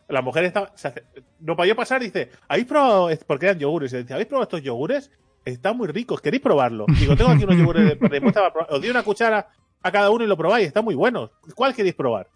La 0.08 0.22
mujer 0.22 0.44
estaba. 0.44 0.72
se 0.74 0.88
ace- 0.88 1.04
no 1.40 1.54
para 1.56 1.66
yo 1.68 1.76
pasar, 1.76 2.00
dice, 2.00 2.30
¿habéis 2.48 2.66
probado? 2.66 3.10
Porque 3.26 3.46
eran 3.46 3.58
yogures. 3.58 3.92
Y 3.92 3.96
decía, 3.98 4.16
¿habéis 4.16 4.28
probado 4.28 4.44
estos 4.44 4.62
yogures? 4.62 5.10
Están 5.44 5.76
muy 5.76 5.88
ricos, 5.88 6.20
¿queréis 6.20 6.42
probarlo? 6.42 6.86
Digo, 6.98 7.16
tengo 7.16 7.30
aquí 7.30 7.44
unos 7.44 7.56
yogures 7.56 7.84
de, 8.00 8.08
de 8.08 8.20
para 8.32 8.52
probar. 8.52 8.72
Os 8.72 8.80
doy 8.80 8.90
una 8.90 9.02
cuchara 9.02 9.48
a 9.82 9.92
cada 9.92 10.10
uno 10.10 10.24
y 10.24 10.26
lo 10.26 10.36
probáis, 10.36 10.66
están 10.66 10.84
muy 10.84 10.94
buenos. 10.94 11.30
¿Cuál 11.54 11.74
queréis 11.74 11.94
probar? 11.94 12.28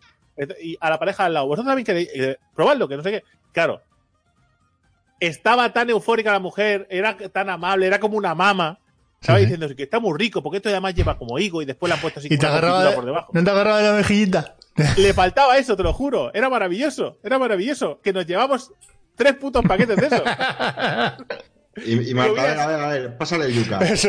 Y 0.62 0.76
a 0.80 0.88
la 0.90 0.98
pareja 0.98 1.24
al 1.26 1.34
lado, 1.34 1.46
vosotros 1.46 1.66
también 1.68 1.84
queréis 1.84 2.08
eh, 2.14 2.36
probarlo, 2.54 2.88
que 2.88 2.96
no 2.96 3.02
sé 3.02 3.10
qué. 3.10 3.24
Claro. 3.52 3.82
Estaba 5.20 5.72
tan 5.72 5.88
eufórica 5.90 6.32
la 6.32 6.40
mujer, 6.40 6.86
era 6.90 7.16
tan 7.16 7.48
amable, 7.50 7.86
era 7.86 8.00
como 8.00 8.16
una 8.16 8.34
mama. 8.34 8.78
Estaba 9.20 9.38
Sí, 9.38 9.44
diciendo 9.44 9.68
que 9.76 9.84
está 9.84 10.00
muy 10.00 10.18
rico, 10.18 10.42
porque 10.42 10.56
esto 10.56 10.68
además 10.68 10.94
lleva 10.94 11.16
como 11.16 11.38
higo 11.38 11.62
y 11.62 11.64
después 11.64 11.88
le 11.88 11.94
han 11.94 12.00
puesto 12.00 12.18
así 12.18 12.28
Y 12.30 12.38
te 12.38 12.46
agarraba. 12.46 12.84
de- 12.86 12.92
por 12.96 13.04
debajo. 13.04 13.30
¿No 13.32 13.44
te 13.44 13.50
agarraba 13.50 13.78
de 13.78 13.88
la 13.90 13.94
mejillita? 13.94 14.56
Le 14.96 15.12
faltaba 15.14 15.58
eso, 15.58 15.76
te 15.76 15.82
lo 15.84 15.92
juro. 15.92 16.32
Era 16.34 16.48
maravilloso, 16.50 17.18
era 17.22 17.38
maravilloso. 17.38 18.00
Que 18.02 18.12
nos 18.12 18.26
llevamos 18.26 18.72
tres 19.14 19.34
putos 19.36 19.62
paquetes 19.64 19.96
de 19.96 20.06
eso. 20.06 20.24
Y, 21.76 22.10
y 22.10 22.14
Marta, 22.14 22.42
a 22.42 22.46
ver, 22.46 22.58
a 22.58 22.66
ver, 22.66 22.80
a 22.80 22.88
ver, 22.88 23.16
pásale 23.16 23.46
el 23.46 23.54
yuca. 23.54 23.78
Eso. 23.80 24.08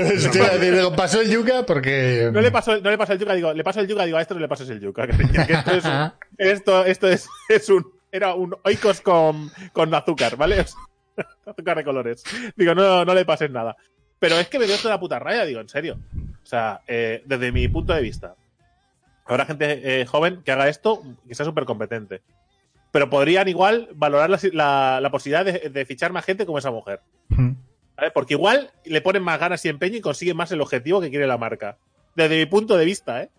Digo, 0.60 0.95
pasó 0.95 1.21
el 1.21 1.32
yuca 1.32 1.65
porque. 1.65 2.30
No 2.34 2.41
le 2.41 2.52
paso, 2.52 2.80
no 2.82 2.89
le 2.89 2.97
paso 2.97 3.13
el 3.13 3.19
yuca, 3.19 3.34
digo, 3.34 3.54
le 3.54 3.63
paso 3.63 3.80
el 3.80 3.88
yuca, 3.88 4.06
digo, 4.06 4.17
a 4.17 4.21
esto 4.21 4.34
no 4.34 4.41
le 4.41 4.49
pases 4.49 4.69
el 4.69 4.82
yuca. 4.82 5.08
Que, 5.08 5.13
esto 5.54 5.71
es 5.71 5.86
un, 5.86 6.13
esto, 6.38 6.86
esto 6.86 7.08
es, 7.08 7.28
es 7.47 7.69
un, 7.69 7.86
era 8.12 8.34
un 8.34 8.56
oikos 8.63 8.99
con, 8.99 9.49
con 9.71 9.93
azúcar, 9.93 10.36
¿vale? 10.36 10.60
O 10.60 10.65
sea, 10.67 11.26
azúcar 11.45 11.78
de 11.78 11.84
colores. 11.84 12.23
Digo, 12.56 12.76
no, 12.76 13.06
no 13.06 13.13
le 13.13 13.23
pases 13.23 13.49
nada. 13.49 13.78
Pero 14.19 14.39
es 14.39 14.47
que 14.49 14.60
me 14.60 14.65
dio 14.65 14.78
toda 14.78 14.95
la 14.95 14.99
puta 14.99 15.19
raya, 15.19 15.45
digo, 15.45 15.62
en 15.62 15.69
serio. 15.69 15.99
O 16.43 16.45
sea, 16.45 16.82
eh, 16.88 17.23
desde 17.26 17.52
mi 17.52 17.67
punto 17.67 17.93
de 17.93 18.02
vista. 18.02 18.36
Habrá 19.26 19.45
gente 19.45 20.02
eh, 20.02 20.06
joven 20.06 20.41
que 20.43 20.52
haga 20.52 20.67
esto 20.67 21.02
que 21.28 21.36
sea 21.36 21.45
súper 21.45 21.65
competente. 21.65 22.21
Pero 22.93 23.10
podrían 23.10 23.49
igual 23.49 23.89
valorar 23.95 24.29
la, 24.29 24.39
la- 24.53 24.99
la 25.01 25.12
posibilidad 25.12 25.43
de, 25.43 25.69
de 25.69 25.86
fichar 25.86 26.13
más 26.13 26.23
gente 26.23 26.45
como 26.45 26.60
esa 26.60 26.71
mujer. 26.71 27.01
Mm. 27.27 27.51
¿vale? 27.97 28.12
Porque 28.12 28.36
igual 28.36 28.71
le 28.86 29.01
ponen 29.01 29.23
más 29.23 29.38
ganas 29.39 29.65
y 29.65 29.69
empeño 29.69 29.97
y 29.97 30.01
consiguen 30.01 30.38
más 30.38 30.51
el 30.53 30.62
objetivo 30.62 31.01
que 31.01 31.10
quiere 31.10 31.27
la 31.27 31.38
marca. 31.38 31.77
Desde 32.15 32.38
mi 32.38 32.45
punto 32.45 32.77
de 32.77 32.86
vista, 32.86 33.21
¿eh? 33.23 33.29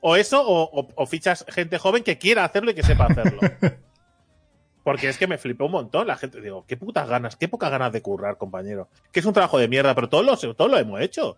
O 0.00 0.16
eso, 0.16 0.42
o, 0.42 0.62
o- 0.80 0.88
o 0.96 1.06
fichas 1.06 1.44
gente 1.48 1.78
joven 1.78 2.02
que 2.02 2.18
quiera 2.18 2.42
hacerlo 2.44 2.70
y 2.70 2.74
que 2.74 2.82
sepa 2.82 3.04
hacerlo. 3.04 3.40
Porque 4.82 5.10
es 5.10 5.18
que 5.18 5.26
me 5.26 5.36
flipó 5.36 5.66
un 5.66 5.72
montón. 5.72 6.06
La 6.06 6.16
gente, 6.16 6.40
digo, 6.40 6.64
qué 6.66 6.76
putas 6.78 7.06
ganas, 7.06 7.36
qué 7.36 7.48
pocas 7.48 7.70
ganas 7.70 7.92
de 7.92 8.00
currar, 8.00 8.38
compañero. 8.38 8.88
Que 9.12 9.20
es 9.20 9.26
un 9.26 9.34
trabajo 9.34 9.58
de 9.58 9.68
mierda, 9.68 9.94
pero 9.94 10.08
todos 10.08 10.24
lo, 10.24 10.54
todos 10.54 10.70
lo 10.70 10.78
hemos 10.78 11.00
hecho. 11.02 11.36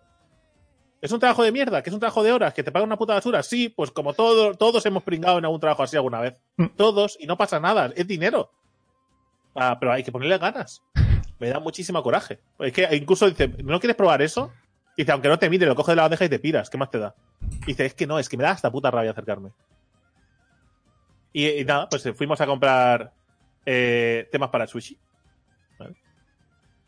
Es 1.03 1.11
un 1.11 1.19
trabajo 1.19 1.43
de 1.43 1.51
mierda, 1.51 1.83
que 1.83 1.89
es 1.89 1.93
un 1.93 1.99
trabajo 1.99 2.23
de 2.23 2.31
horas, 2.31 2.53
que 2.53 2.63
te 2.63 2.71
pagan 2.71 2.87
una 2.87 2.95
puta 2.95 3.13
basura. 3.13 3.43
Sí, 3.43 3.67
pues 3.67 3.91
como 3.91 4.13
todo, 4.13 4.53
todos 4.53 4.85
hemos 4.85 5.03
pringado 5.03 5.37
en 5.37 5.43
algún 5.43 5.59
trabajo 5.59 5.83
así 5.83 5.97
alguna 5.97 6.21
vez. 6.21 6.39
Mm. 6.55 6.67
Todos, 6.77 7.17
y 7.19 7.27
no 7.27 7.35
pasa 7.35 7.59
nada, 7.59 7.91
es 7.93 8.07
dinero. 8.07 8.49
Ah, 9.53 9.75
pero 9.77 9.91
hay 9.91 10.01
que 10.01 10.13
ponerle 10.13 10.37
ganas. 10.37 10.81
Me 11.39 11.49
da 11.49 11.59
muchísimo 11.59 12.01
coraje. 12.01 12.39
Es 12.57 12.71
que 12.71 12.87
incluso 12.95 13.29
dice, 13.29 13.49
¿no 13.65 13.81
quieres 13.81 13.97
probar 13.97 14.21
eso? 14.21 14.53
Dice, 14.95 15.11
aunque 15.11 15.27
no 15.27 15.37
te 15.37 15.49
mire, 15.49 15.65
lo 15.65 15.75
coges 15.75 15.91
de 15.91 15.97
la 15.97 16.03
bandeja 16.03 16.23
y 16.23 16.29
te 16.29 16.39
piras. 16.39 16.69
¿Qué 16.69 16.77
más 16.77 16.89
te 16.89 16.99
da? 16.99 17.13
Dice, 17.67 17.85
es 17.85 17.93
que 17.93 18.07
no, 18.07 18.17
es 18.17 18.29
que 18.29 18.37
me 18.37 18.45
da 18.45 18.51
hasta 18.51 18.71
puta 18.71 18.89
rabia 18.89 19.11
acercarme. 19.11 19.51
Y, 21.33 21.49
y 21.49 21.65
nada, 21.65 21.89
pues 21.89 22.05
eh, 22.05 22.13
fuimos 22.13 22.39
a 22.39 22.45
comprar 22.45 23.11
eh, 23.65 24.29
temas 24.31 24.51
para 24.51 24.67
sushi. 24.67 24.97
¿vale? 25.77 25.97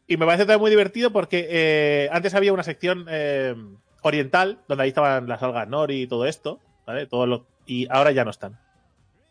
Y 0.07 0.15
me 0.15 0.25
parece 0.25 0.43
también 0.43 0.61
muy 0.61 0.69
divertido 0.69 1.11
porque 1.11 1.47
eh, 1.49 2.09
antes 2.13 2.33
había 2.33 2.53
una 2.53 2.63
sección 2.63 3.07
eh, 3.09 3.55
oriental 4.05 4.59
donde 4.67 4.83
ahí 4.83 4.89
estaban 4.89 5.27
las 5.27 5.41
algas 5.41 5.67
nori 5.67 6.03
y 6.03 6.07
todo 6.07 6.27
esto, 6.27 6.59
¿vale? 6.85 7.07
Todo 7.07 7.25
lo, 7.25 7.47
y 7.65 7.87
ahora 7.89 8.11
ya 8.11 8.23
no 8.23 8.29
están. 8.29 8.59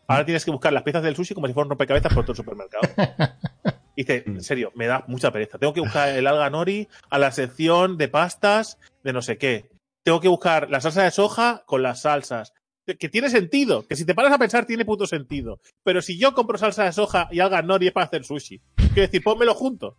Ahora 0.05 0.25
tienes 0.25 0.43
que 0.43 0.51
buscar 0.51 0.73
las 0.73 0.83
piezas 0.83 1.01
del 1.01 1.15
sushi 1.15 1.33
como 1.33 1.47
si 1.47 1.53
fueran 1.53 1.69
rompecabezas 1.69 2.13
por 2.13 2.25
todo 2.25 2.33
el 2.33 2.37
supermercado. 2.37 2.83
Dice, 3.95 4.23
en 4.27 4.43
serio, 4.43 4.73
me 4.75 4.87
da 4.87 5.05
mucha 5.07 5.31
pereza. 5.31 5.57
Tengo 5.57 5.73
que 5.73 5.79
buscar 5.79 6.09
el 6.09 6.27
alga 6.27 6.49
nori 6.49 6.89
a 7.09 7.17
la 7.17 7.31
sección 7.31 7.97
de 7.97 8.09
pastas 8.09 8.77
de 9.03 9.13
no 9.13 9.21
sé 9.21 9.37
qué. 9.37 9.69
Tengo 10.03 10.19
que 10.19 10.27
buscar 10.27 10.69
la 10.69 10.81
salsa 10.81 11.03
de 11.03 11.11
soja 11.11 11.63
con 11.65 11.81
las 11.81 12.01
salsas. 12.01 12.53
Que 12.85 13.09
tiene 13.09 13.29
sentido, 13.29 13.87
que 13.87 13.95
si 13.95 14.05
te 14.05 14.13
paras 14.13 14.33
a 14.33 14.37
pensar 14.37 14.65
tiene 14.65 14.85
puto 14.85 15.07
sentido. 15.07 15.61
Pero 15.83 16.01
si 16.01 16.19
yo 16.19 16.33
compro 16.33 16.57
salsa 16.57 16.83
de 16.83 16.91
soja 16.91 17.29
y 17.31 17.39
alga 17.39 17.61
nori 17.61 17.87
es 17.87 17.93
para 17.93 18.07
hacer 18.07 18.25
sushi. 18.25 18.61
Quiero 18.75 19.01
decir, 19.03 19.23
pónmelo 19.23 19.55
junto. 19.55 19.97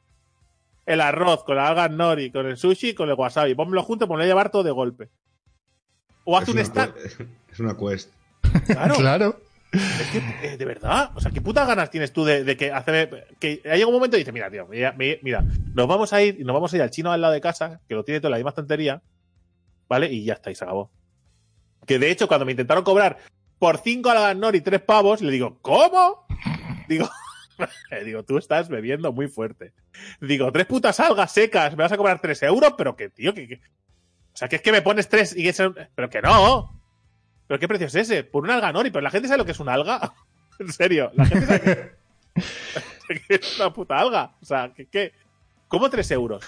El 0.87 1.01
arroz 1.01 1.45
con 1.45 1.57
la 1.57 1.69
alga 1.69 1.89
nori, 1.89 2.31
con 2.31 2.47
el 2.47 2.57
sushi 2.57 2.91
y 2.91 2.95
con 2.95 3.09
el 3.09 3.17
wasabi. 3.17 3.55
Pónmelo 3.55 3.83
junto, 3.83 4.07
ponlo 4.09 4.23
a 4.25 4.27
llevar 4.27 4.51
todo 4.51 4.63
de 4.63 4.71
golpe. 4.71 5.11
O 6.25 6.37
haz 6.39 6.45
Es 6.49 6.49
un 6.49 6.73
que- 6.73 7.27
Es 7.53 7.61
una 7.61 7.77
quest. 7.77 8.11
Claro. 8.67 8.95
Claro. 8.99 9.41
Es 9.73 10.11
que, 10.11 10.19
eh, 10.47 10.57
de 10.57 10.65
verdad, 10.65 11.11
o 11.17 11.21
sea, 11.21 11.31
¿qué 11.33 11.41
putas 11.43 11.67
ganas 11.67 11.91
tienes 11.91 12.13
tú 12.13 12.25
de, 12.25 12.45
de 12.45 12.57
que 12.57 12.73
hacer 12.73 13.27
que 13.39 13.57
llega 13.65 13.87
un 13.87 13.93
momento 13.93 14.17
y 14.17 14.21
dices, 14.21 14.33
mira, 14.33 14.49
tío, 14.51 14.67
mira, 14.69 14.93
mi- 14.93 15.19
mira, 15.23 15.45
nos 15.75 15.87
vamos 15.87 16.13
a 16.15 16.23
ir 16.23 16.41
y 16.41 16.45
nos 16.45 16.55
vamos 16.55 16.73
a 16.73 16.77
ir 16.77 16.83
al 16.83 16.91
chino 16.91 17.13
al 17.13 17.21
lado 17.21 17.35
de 17.35 17.41
casa, 17.43 17.81
que 17.89 17.95
lo 17.95 18.05
tiene 18.05 18.21
todo 18.21 18.29
en 18.29 18.33
la 18.33 18.37
misma 18.39 18.51
estantería, 18.51 19.03
¿vale? 19.89 20.11
Y 20.11 20.25
ya 20.25 20.35
está, 20.35 20.51
y 20.51 20.55
se 20.55 20.65
acabó. 20.65 20.91
Que 21.85 21.99
de 21.99 22.11
hecho, 22.11 22.27
cuando 22.29 22.47
me 22.47 22.53
intentaron 22.53 22.85
cobrar 22.85 23.19
por 23.59 23.79
cinco 23.79 24.09
algas 24.11 24.37
nori 24.37 24.59
y 24.59 24.63
tres 24.63 24.81
pavos, 24.81 25.21
le 25.21 25.31
digo, 25.33 25.59
¿cómo? 25.61 26.27
Digo, 26.89 27.11
digo, 28.05 28.23
tú 28.25 28.39
estás 28.39 28.69
bebiendo 28.69 29.13
muy 29.13 29.29
fuerte. 29.29 29.73
Digo, 30.21 30.51
tres 30.53 30.67
putas 30.67 30.99
algas 31.01 31.33
secas, 31.33 31.77
me 31.77 31.83
vas 31.83 31.93
a 31.93 31.97
cobrar 31.97 32.21
tres 32.21 32.43
euros, 32.43 32.75
pero 32.77 32.97
que, 32.97 33.09
tío, 33.11 33.33
que, 33.35 33.49
que- 33.49 33.55
o 33.57 34.37
sea, 34.39 34.49
que 34.49 34.57
es 34.57 34.63
que 34.63 34.73
me 34.73 34.83
pones 34.83 35.09
tres 35.09 35.35
y 35.37 35.49
eso, 35.49 35.75
pero 35.95 36.11
que 36.11 36.21
no. 36.21 36.79
¿Pero 37.47 37.59
qué 37.61 37.69
precio 37.69 37.87
es 37.87 37.95
ese? 37.95 38.23
Por 38.25 38.45
un 38.45 38.51
alga 38.51 38.71
nori, 38.73 38.91
pero 38.91 39.01
la 39.03 39.11
gente 39.11 39.29
sabe 39.29 39.39
lo 39.39 39.45
que 39.47 39.53
es 39.53 39.61
un 39.61 39.69
alga. 39.69 40.13
en 40.59 40.73
serio, 40.73 41.11
la 41.15 41.25
gente 41.25 41.47
sabe 41.47 41.61
que, 43.09 43.21
que 43.29 43.35
es 43.37 43.59
una 43.59 43.73
puta 43.73 43.97
alga. 43.99 44.35
O 44.43 44.45
sea, 44.45 44.73
que, 44.75 44.87
que 44.87 45.13
¿cómo 45.69 45.89
tres 45.89 46.11
euros? 46.11 46.45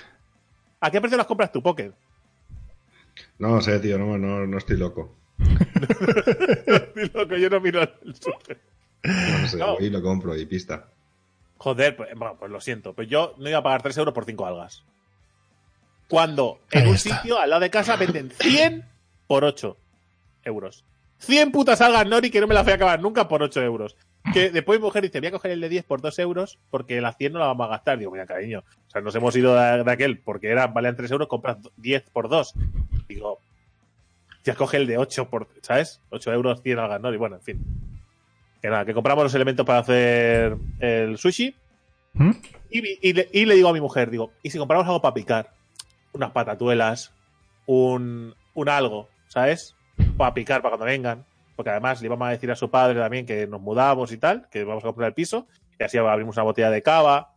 ¿A 0.81 0.91
qué 0.91 1.01
precio 1.01 1.17
las 1.17 1.27
compras 1.27 1.51
tú, 1.51 1.63
Poker? 1.63 1.95
No 3.39 3.49
lo 3.55 3.61
sé, 3.61 3.79
tío, 3.81 3.99
no, 3.99 4.19
no, 4.19 4.47
no 4.47 4.59
estoy 4.59 4.77
loco. 4.77 5.17
Loco, 7.15 7.37
yo 7.37 7.51
no 7.51 7.61
miro 7.61 7.83
el 7.83 8.15
súper. 8.15 8.61
No 9.05 9.49
sé, 9.49 9.57
No. 9.57 9.75
voy 9.77 9.87
y 9.87 9.91
lo 9.91 10.03
compro 10.03 10.37
y 10.37 10.45
pista. 10.47 10.89
Joder, 11.59 11.97
pues, 11.97 12.15
bueno, 12.17 12.37
pues 12.39 12.51
lo 12.51 12.61
siento. 12.61 12.95
Pues 12.95 13.09
yo 13.09 13.35
no 13.39 13.49
iba 13.49 13.59
a 13.59 13.63
pagar 13.63 13.83
3 13.83 13.97
euros 13.99 14.15
por 14.15 14.25
5 14.25 14.47
algas. 14.47 14.85
Cuando 16.09 16.61
en 16.71 16.83
Ahí 16.85 16.89
un 16.89 16.95
está. 16.95 17.17
sitio 17.17 17.39
al 17.39 17.51
lado 17.51 17.61
de 17.61 17.71
casa 17.71 17.97
venden 17.97 18.31
100 18.31 18.85
por 19.27 19.45
8 19.45 19.77
euros. 20.45 20.85
100 21.19 21.51
putas 21.53 21.81
algas 21.81 22.07
Nori 22.07 22.31
que 22.31 22.41
no 22.41 22.47
me 22.47 22.55
las 22.55 22.65
voy 22.65 22.73
a 22.73 22.77
acabar 22.77 23.01
nunca 23.01 23.29
por 23.29 23.43
8 23.43 23.61
euros. 23.63 23.97
Que 24.33 24.51
después 24.51 24.79
mi 24.79 24.85
mujer 24.85 25.03
dice, 25.03 25.21
voy 25.21 25.29
a 25.29 25.33
coger 25.33 25.51
el 25.51 25.61
de 25.61 25.69
10 25.69 25.85
por 25.85 26.01
2 26.01 26.19
euros 26.21 26.59
porque 26.71 27.01
las 27.01 27.17
100 27.17 27.33
no 27.33 27.39
la 27.41 27.47
vamos 27.47 27.67
a 27.67 27.71
gastar. 27.71 27.99
Digo, 27.99 28.11
mira, 28.13 28.25
cariño. 28.27 28.61
O 28.87 28.91
sea, 28.91 29.01
nos 29.01 29.15
hemos 29.15 29.35
ido 29.37 29.55
de, 29.55 29.85
de 29.85 29.93
aquel 29.93 30.19
porque 30.21 30.49
eran, 30.49 30.73
valían 30.73 30.97
3 30.97 31.11
euros, 31.11 31.29
compras 31.29 31.59
10 31.77 32.09
por 32.11 32.29
2. 32.29 32.55
Digo, 33.09 33.41
ya 34.45 34.55
coge 34.55 34.77
el 34.79 34.87
de 34.87 34.97
8 34.99 35.29
por, 35.29 35.49
¿sabes? 35.61 36.01
8 36.11 36.33
euros, 36.33 36.63
100 36.63 36.79
algas 36.79 37.01
Nori. 37.01 37.17
Bueno, 37.19 37.37
en 37.37 37.43
fin. 37.43 37.65
Que 38.61 38.69
nada, 38.69 38.85
que 38.85 38.95
compramos 38.95 39.25
los 39.25 39.35
elementos 39.35 39.65
para 39.65 39.81
hacer 39.81 40.57
el 40.81 41.19
sushi. 41.19 41.55
¿Mm? 42.15 42.31
Y, 42.71 43.13
le, 43.13 43.29
y 43.33 43.45
le 43.45 43.55
digo 43.55 43.69
a 43.69 43.73
mi 43.73 43.81
mujer, 43.81 44.11
digo, 44.11 44.33
¿y 44.43 44.51
si 44.51 44.59
compramos 44.59 44.87
algo 44.87 45.01
para 45.01 45.15
picar? 45.15 45.53
Unas 46.13 46.33
patatuelas, 46.33 47.13
un, 47.67 48.35
un 48.55 48.69
algo, 48.69 49.09
¿sabes? 49.29 49.77
Para 50.17 50.35
picar, 50.35 50.63
para 50.63 50.77
cuando 50.77 50.87
vengan. 50.87 51.25
Porque 51.55 51.71
además 51.71 52.01
le 52.01 52.07
íbamos 52.07 52.29
a 52.29 52.31
decir 52.33 52.51
a 52.51 52.57
su 52.57 52.71
padre 52.71 52.99
también 52.99 53.27
que 53.27 53.47
nos 53.47 53.61
mudamos 53.61 54.13
y 54.13 54.19
tal, 54.19 54.49
que 54.51 54.65
vamos 54.65 54.85
a 54.85 54.89
comprar 54.89 55.09
el 55.09 55.15
piso, 55.15 55.47
y 55.79 55.85
así 55.85 55.99
abrimos 55.99 56.37
una 56.37 56.45
botella 56.45 56.71
de 56.71 56.83
cava. 56.83 57.35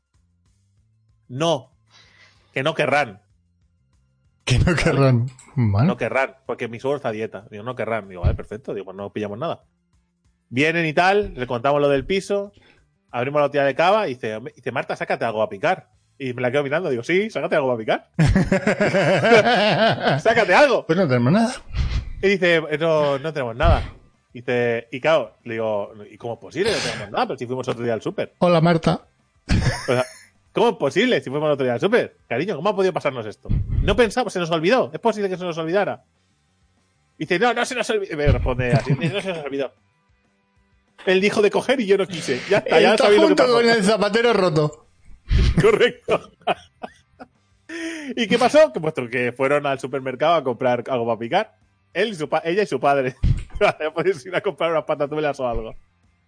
No, 1.28 1.72
que 2.54 2.62
no 2.62 2.74
querrán, 2.74 3.22
Que 4.46 4.60
no 4.60 4.76
querrán. 4.76 5.28
No 5.56 5.98
querrán, 5.98 6.36
porque 6.46 6.68
mi 6.68 6.80
suegro 6.80 6.98
está 6.98 7.10
a 7.10 7.14
dieta. 7.14 7.46
Digo, 7.50 7.64
no 7.64 7.76
querrán. 7.76 8.10
Digo, 8.10 8.22
vale, 8.22 8.36
perfecto, 8.36 8.74
digo, 8.74 8.86
pues 8.86 8.98
no 8.98 9.12
pillamos 9.12 9.38
nada. 9.38 9.64
Vienen 10.52 10.86
y 10.86 10.92
tal, 10.94 11.34
le 11.36 11.48
contamos 11.48 11.80
lo 11.82 11.88
del 11.88 12.06
piso, 12.06 12.52
abrimos 13.10 13.40
la 13.40 13.48
botella 13.48 13.64
de 13.64 13.74
cava 13.74 14.10
y 14.10 14.16
dice, 14.16 14.38
dice 14.54 14.72
Marta, 14.74 14.98
sácate 14.98 15.24
algo 15.24 15.42
a 15.42 15.48
picar. 15.50 15.88
Y 16.20 16.34
me 16.34 16.42
la 16.42 16.52
quedo 16.52 16.64
mirando, 16.64 16.90
digo, 16.90 17.04
sí, 17.04 17.30
sácate 17.30 17.56
algo 17.56 17.72
a 17.72 17.78
picar. 17.78 18.10
Sácate 20.22 20.54
algo. 20.54 20.86
pues 20.86 21.00
no 21.00 21.08
tenemos 21.08 21.32
nada. 21.32 21.54
Y 22.22 22.28
dice, 22.28 22.62
no, 22.80 23.18
no 23.18 23.34
tenemos 23.34 23.56
nada. 23.56 23.82
Dice, 24.34 24.88
y 24.92 25.00
claro, 25.00 25.38
le 25.46 25.54
digo, 25.54 25.94
¿y 26.12 26.18
cómo 26.18 26.34
es 26.34 26.40
posible? 26.40 26.72
No 26.72 26.78
tenemos 26.78 27.12
nada, 27.12 27.28
pero 27.28 27.40
si 27.40 27.46
fuimos 27.48 27.68
otro 27.68 27.84
día 27.84 27.94
al 27.94 28.02
súper. 28.02 28.34
Hola, 28.40 28.60
Marta. 28.62 29.02
O 29.48 29.94
sea, 29.94 30.06
¿Cómo 30.54 30.70
es 30.70 30.76
posible 30.76 31.22
si 31.22 31.30
fuimos 31.30 31.50
otro 31.50 31.64
día 31.64 31.74
al 31.74 31.80
súper? 31.80 32.18
Cariño, 32.28 32.58
¿cómo 32.58 32.70
ha 32.70 32.76
podido 32.76 32.92
pasarnos 32.94 33.26
esto? 33.26 33.48
No 33.84 33.96
pensamos, 33.96 34.34
se 34.34 34.40
nos 34.40 34.52
olvidó. 34.52 34.92
¿Es 34.94 35.00
posible 35.00 35.30
que 35.30 35.38
se 35.38 35.46
nos 35.46 35.58
olvidara? 35.58 36.04
Dice, 37.18 37.40
no, 37.40 37.54
no 37.54 37.66
se 37.66 37.74
nos 37.74 37.90
olvidó. 37.90 38.18
Me 38.18 38.28
responde 38.28 38.74
así, 38.74 38.94
no 38.94 39.22
se 39.22 39.30
nos 39.30 39.46
olvidó. 39.46 39.74
Él 41.06 41.22
dijo 41.22 41.42
de 41.42 41.50
coger 41.52 41.80
y 41.80 41.86
yo 41.88 41.98
no 41.98 42.06
quise. 42.08 42.40
Ya 42.50 42.60
está, 42.60 42.80
ya 42.80 42.92
Está 42.92 43.06
sabéis 43.06 43.22
lo 43.22 43.28
que 43.28 43.28
junto 43.30 43.44
pasó. 43.44 43.54
con 43.56 43.70
el 43.70 43.84
zapatero 43.84 44.34
roto. 44.34 44.86
Correcto. 45.62 46.32
¿Y 48.16 48.28
qué 48.28 48.38
pasó? 48.38 48.72
Que 48.74 48.80
puesto 48.80 49.08
que 49.10 49.32
fueron 49.32 49.66
al 49.66 49.80
supermercado 49.80 50.34
a 50.36 50.44
comprar 50.44 50.84
algo 50.90 51.06
para 51.06 51.20
picar. 51.20 51.56
Él 51.94 52.10
y 52.10 52.16
su 52.16 52.28
pa- 52.30 52.42
ella 52.44 52.64
y 52.64 52.68
su 52.68 52.80
padre. 52.80 53.16
Podéis 53.96 54.26
ir 54.26 54.36
a 54.36 54.42
comprar 54.42 54.72
unas 54.72 54.84
patatuelas 54.84 55.40
o 55.40 55.48
algo. 55.48 55.76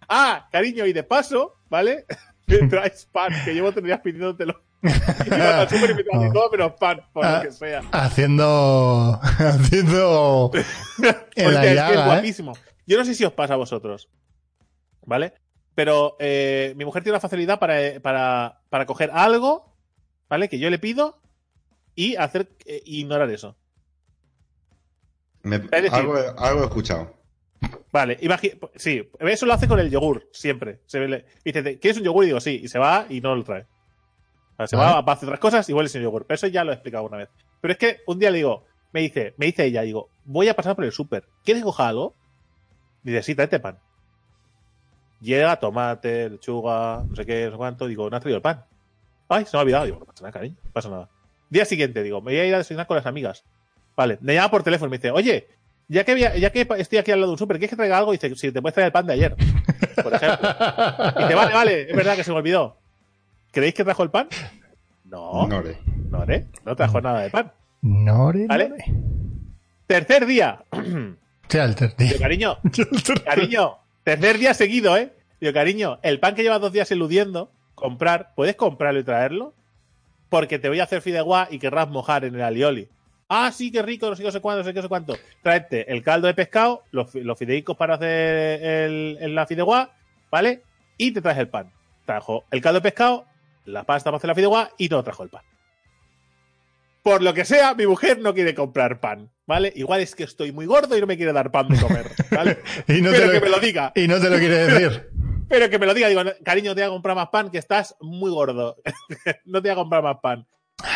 Ah, 0.08 0.48
cariño, 0.52 0.86
y 0.86 0.92
de 0.92 1.02
paso, 1.02 1.54
¿vale? 1.70 2.04
Me 2.46 2.58
traes 2.68 3.08
pan, 3.10 3.32
que 3.44 3.54
llevo 3.54 3.72
tres 3.72 3.84
días 3.84 4.00
pidiéndotelo. 4.02 4.60
Y 4.82 4.88
al 5.32 5.64
y 5.66 6.04
traes 6.04 6.32
todo 6.32 6.50
menos 6.50 6.72
pan, 6.78 7.00
por 7.12 7.24
Ah. 7.24 7.36
lo 7.38 7.42
que 7.42 7.52
sea. 7.52 7.80
Haciendo. 7.92 9.18
Haciendo. 9.22 10.50
En 11.36 11.54
la 11.54 11.60
Hostia, 11.60 11.72
es 11.72 11.82
que 11.90 11.94
es 11.94 12.00
¿eh? 12.00 12.04
guapísimo. 12.04 12.52
Yo 12.86 12.98
no 12.98 13.04
sé 13.06 13.14
si 13.14 13.24
os 13.24 13.32
pasa 13.32 13.54
a 13.54 13.56
vosotros, 13.56 14.10
¿vale? 15.06 15.34
Pero 15.74 16.16
eh, 16.20 16.72
mi 16.76 16.84
mujer 16.84 17.02
tiene 17.02 17.14
una 17.14 17.20
facilidad 17.20 17.58
para, 17.58 18.00
para, 18.00 18.60
para 18.70 18.86
coger 18.86 19.10
algo, 19.12 19.74
¿vale? 20.28 20.48
Que 20.48 20.58
yo 20.58 20.70
le 20.70 20.78
pido 20.78 21.20
y 21.94 22.16
hacer 22.16 22.48
eh, 22.64 22.82
ignorar 22.86 23.30
eso. 23.30 23.56
Me- 25.42 25.60
algo, 25.92 26.14
algo 26.38 26.60
he 26.62 26.64
escuchado. 26.64 27.14
Vale, 27.92 28.18
sí, 28.76 29.02
eso 29.20 29.46
lo 29.46 29.52
hace 29.52 29.68
con 29.68 29.78
el 29.78 29.90
yogur, 29.90 30.28
siempre. 30.32 30.80
Se 30.86 31.00
le- 31.00 31.24
dice, 31.44 31.78
¿quieres 31.78 31.98
un 31.98 32.04
yogur? 32.04 32.24
Y 32.24 32.28
digo, 32.28 32.40
sí, 32.40 32.60
y 32.64 32.68
se 32.68 32.78
va 32.78 33.06
y 33.08 33.20
no 33.20 33.34
lo 33.34 33.44
trae. 33.44 33.62
O 33.62 34.56
sea, 34.58 34.66
se 34.68 34.76
va, 34.76 35.00
va 35.00 35.12
a 35.12 35.16
hacer 35.16 35.28
otras 35.28 35.40
cosas 35.40 35.68
y 35.68 35.72
vuelve 35.72 35.88
sin 35.88 36.02
yogur. 36.02 36.26
Pero 36.26 36.36
eso 36.36 36.46
ya 36.46 36.64
lo 36.64 36.70
he 36.70 36.74
explicado 36.74 37.04
una 37.04 37.18
vez. 37.18 37.28
Pero 37.60 37.72
es 37.72 37.78
que 37.78 37.98
un 38.06 38.18
día 38.18 38.30
le 38.30 38.38
digo, 38.38 38.64
me 38.92 39.00
dice, 39.00 39.34
me 39.36 39.46
dice 39.46 39.64
ella, 39.64 39.82
digo, 39.82 40.08
voy 40.24 40.48
a 40.48 40.54
pasar 40.54 40.76
por 40.76 40.84
el 40.84 40.92
súper. 40.92 41.28
¿Quieres 41.44 41.62
que 41.62 41.66
coja 41.66 41.88
algo? 41.88 42.14
Dice, 43.02 43.22
sí, 43.22 43.34
tráete 43.34 43.60
pan. 43.60 43.78
Llega, 45.24 45.56
tomate, 45.56 46.28
lechuga, 46.28 47.02
no 47.08 47.16
sé 47.16 47.24
qué, 47.24 47.46
no 47.46 47.52
sé 47.52 47.56
cuánto. 47.56 47.86
Digo, 47.86 48.10
no 48.10 48.16
has 48.16 48.20
traído 48.22 48.36
el 48.36 48.42
pan. 48.42 48.62
Ay, 49.26 49.46
se 49.46 49.56
me 49.56 49.60
ha 49.60 49.62
olvidado. 49.62 49.86
Digo, 49.86 49.98
no 49.98 50.04
pasa 50.04 50.20
nada, 50.22 50.32
cariño, 50.32 50.56
no 50.62 50.70
pasa 50.70 50.90
nada. 50.90 51.08
Día 51.48 51.64
siguiente, 51.64 52.02
digo, 52.02 52.20
me 52.20 52.32
voy 52.32 52.40
a 52.40 52.44
ir 52.46 52.54
a 52.54 52.58
desayunar 52.58 52.86
con 52.86 52.98
las 52.98 53.06
amigas. 53.06 53.42
Vale, 53.96 54.18
me 54.20 54.34
llama 54.34 54.50
por 54.50 54.62
teléfono 54.62 54.88
y 54.88 54.90
me 54.90 54.98
dice, 54.98 55.10
oye, 55.12 55.48
ya 55.88 56.04
que, 56.04 56.18
ya 56.38 56.50
que 56.50 56.68
estoy 56.76 56.98
aquí 56.98 57.10
al 57.10 57.20
lado 57.20 57.30
de 57.30 57.32
un 57.32 57.38
súper, 57.38 57.56
¿quieres 57.56 57.70
que 57.70 57.76
traiga 57.76 57.96
algo? 57.96 58.12
Y 58.12 58.18
dice, 58.18 58.34
si 58.36 58.52
te 58.52 58.60
puedes 58.60 58.74
traer 58.74 58.88
el 58.88 58.92
pan 58.92 59.06
de 59.06 59.14
ayer, 59.14 59.34
por 60.02 60.12
ejemplo. 60.12 60.48
Y 61.16 61.22
dice, 61.22 61.34
vale, 61.34 61.54
vale, 61.54 61.90
es 61.90 61.96
verdad 61.96 62.16
que 62.16 62.24
se 62.24 62.30
me 62.30 62.36
olvidó. 62.36 62.76
¿Creéis 63.50 63.74
que 63.74 63.84
trajo 63.84 64.02
el 64.02 64.10
pan? 64.10 64.28
No, 65.04 65.46
no, 65.46 65.62
Nore. 66.10 66.34
¿eh? 66.34 66.46
No 66.66 66.76
trajo 66.76 67.00
nada 67.00 67.20
de 67.20 67.30
pan. 67.30 67.50
Nore, 67.80 68.46
¿Vale? 68.46 68.68
nore. 68.68 68.84
Tercer 69.86 70.26
día. 70.26 70.64
Alter, 71.60 71.92
tío. 71.92 72.18
Cariño, 72.18 72.58
cariño, 73.24 73.78
tercer 74.04 74.38
día 74.38 74.54
seguido, 74.54 74.96
¿eh? 74.96 75.12
Digo, 75.40 75.52
cariño, 75.52 75.98
el 76.02 76.20
pan 76.20 76.34
que 76.34 76.42
llevas 76.42 76.60
dos 76.60 76.72
días 76.72 76.90
eludiendo, 76.90 77.50
comprar, 77.74 78.32
¿puedes 78.36 78.56
comprarlo 78.56 79.00
y 79.00 79.04
traerlo? 79.04 79.54
Porque 80.28 80.58
te 80.58 80.68
voy 80.68 80.80
a 80.80 80.84
hacer 80.84 81.02
fideuá 81.02 81.48
y 81.50 81.58
querrás 81.58 81.88
mojar 81.88 82.24
en 82.24 82.34
el 82.34 82.42
alioli. 82.42 82.88
Ah, 83.28 83.50
sí, 83.52 83.70
qué 83.72 83.82
rico, 83.82 84.08
no 84.08 84.16
sé 84.16 84.22
qué, 84.22 84.28
no 84.28 84.32
sé 84.32 84.40
cuánto, 84.40 84.58
no 84.58 84.64
sé 84.64 84.72
qué, 84.72 84.78
no 84.78 84.82
sé 84.82 84.88
cuánto. 84.88 85.16
Tráete 85.42 85.90
el 85.92 86.02
caldo 86.02 86.26
de 86.26 86.34
pescado, 86.34 86.82
los, 86.92 87.14
los 87.14 87.38
fideicos 87.38 87.76
para 87.76 87.94
hacer 87.94 88.62
el- 88.62 89.34
la 89.34 89.46
fideuá, 89.46 89.90
¿vale? 90.30 90.62
Y 90.98 91.12
te 91.12 91.20
traes 91.22 91.38
el 91.38 91.48
pan. 91.48 91.72
Trajo 92.04 92.44
el 92.50 92.60
caldo 92.60 92.80
de 92.80 92.82
pescado, 92.82 93.24
la 93.64 93.84
pasta 93.84 94.10
para 94.10 94.18
hacer 94.18 94.28
la 94.28 94.34
fideuá 94.34 94.70
y 94.76 94.88
no 94.88 95.02
trajo 95.02 95.22
el 95.22 95.30
pan. 95.30 95.42
Por 97.04 97.22
lo 97.22 97.34
que 97.34 97.44
sea, 97.44 97.74
mi 97.74 97.86
mujer 97.86 98.18
no 98.20 98.32
quiere 98.32 98.54
comprar 98.54 98.98
pan, 98.98 99.30
¿vale? 99.46 99.70
Igual 99.76 100.00
es 100.00 100.14
que 100.14 100.24
estoy 100.24 100.52
muy 100.52 100.64
gordo 100.64 100.96
y 100.96 101.00
no 101.02 101.06
me 101.06 101.18
quiere 101.18 101.34
dar 101.34 101.50
pan 101.52 101.68
de 101.68 101.78
comer, 101.78 102.10
¿vale? 102.30 102.58
Y 102.88 103.02
no, 103.02 103.10
Pero 103.10 103.26
te 103.26 103.32
que 103.32 103.40
lo, 103.40 103.44
me 103.44 103.50
lo 103.50 103.60
diga. 103.60 103.92
y 103.94 104.08
no 104.08 104.18
te 104.18 104.30
lo 104.30 104.38
quiere 104.38 104.56
decir. 104.66 105.10
Pero 105.48 105.68
que 105.68 105.78
me 105.78 105.84
lo 105.84 105.92
diga, 105.92 106.08
digo, 106.08 106.22
cariño, 106.42 106.74
te 106.74 106.80
voy 106.80 106.88
a 106.88 106.92
comprar 106.92 107.14
más 107.14 107.28
pan, 107.28 107.50
que 107.50 107.58
estás 107.58 107.94
muy 108.00 108.30
gordo. 108.30 108.76
no 109.44 109.60
te 109.60 109.68
voy 109.68 109.72
a 109.72 109.74
comprar 109.74 110.02
más 110.02 110.16
pan. 110.22 110.46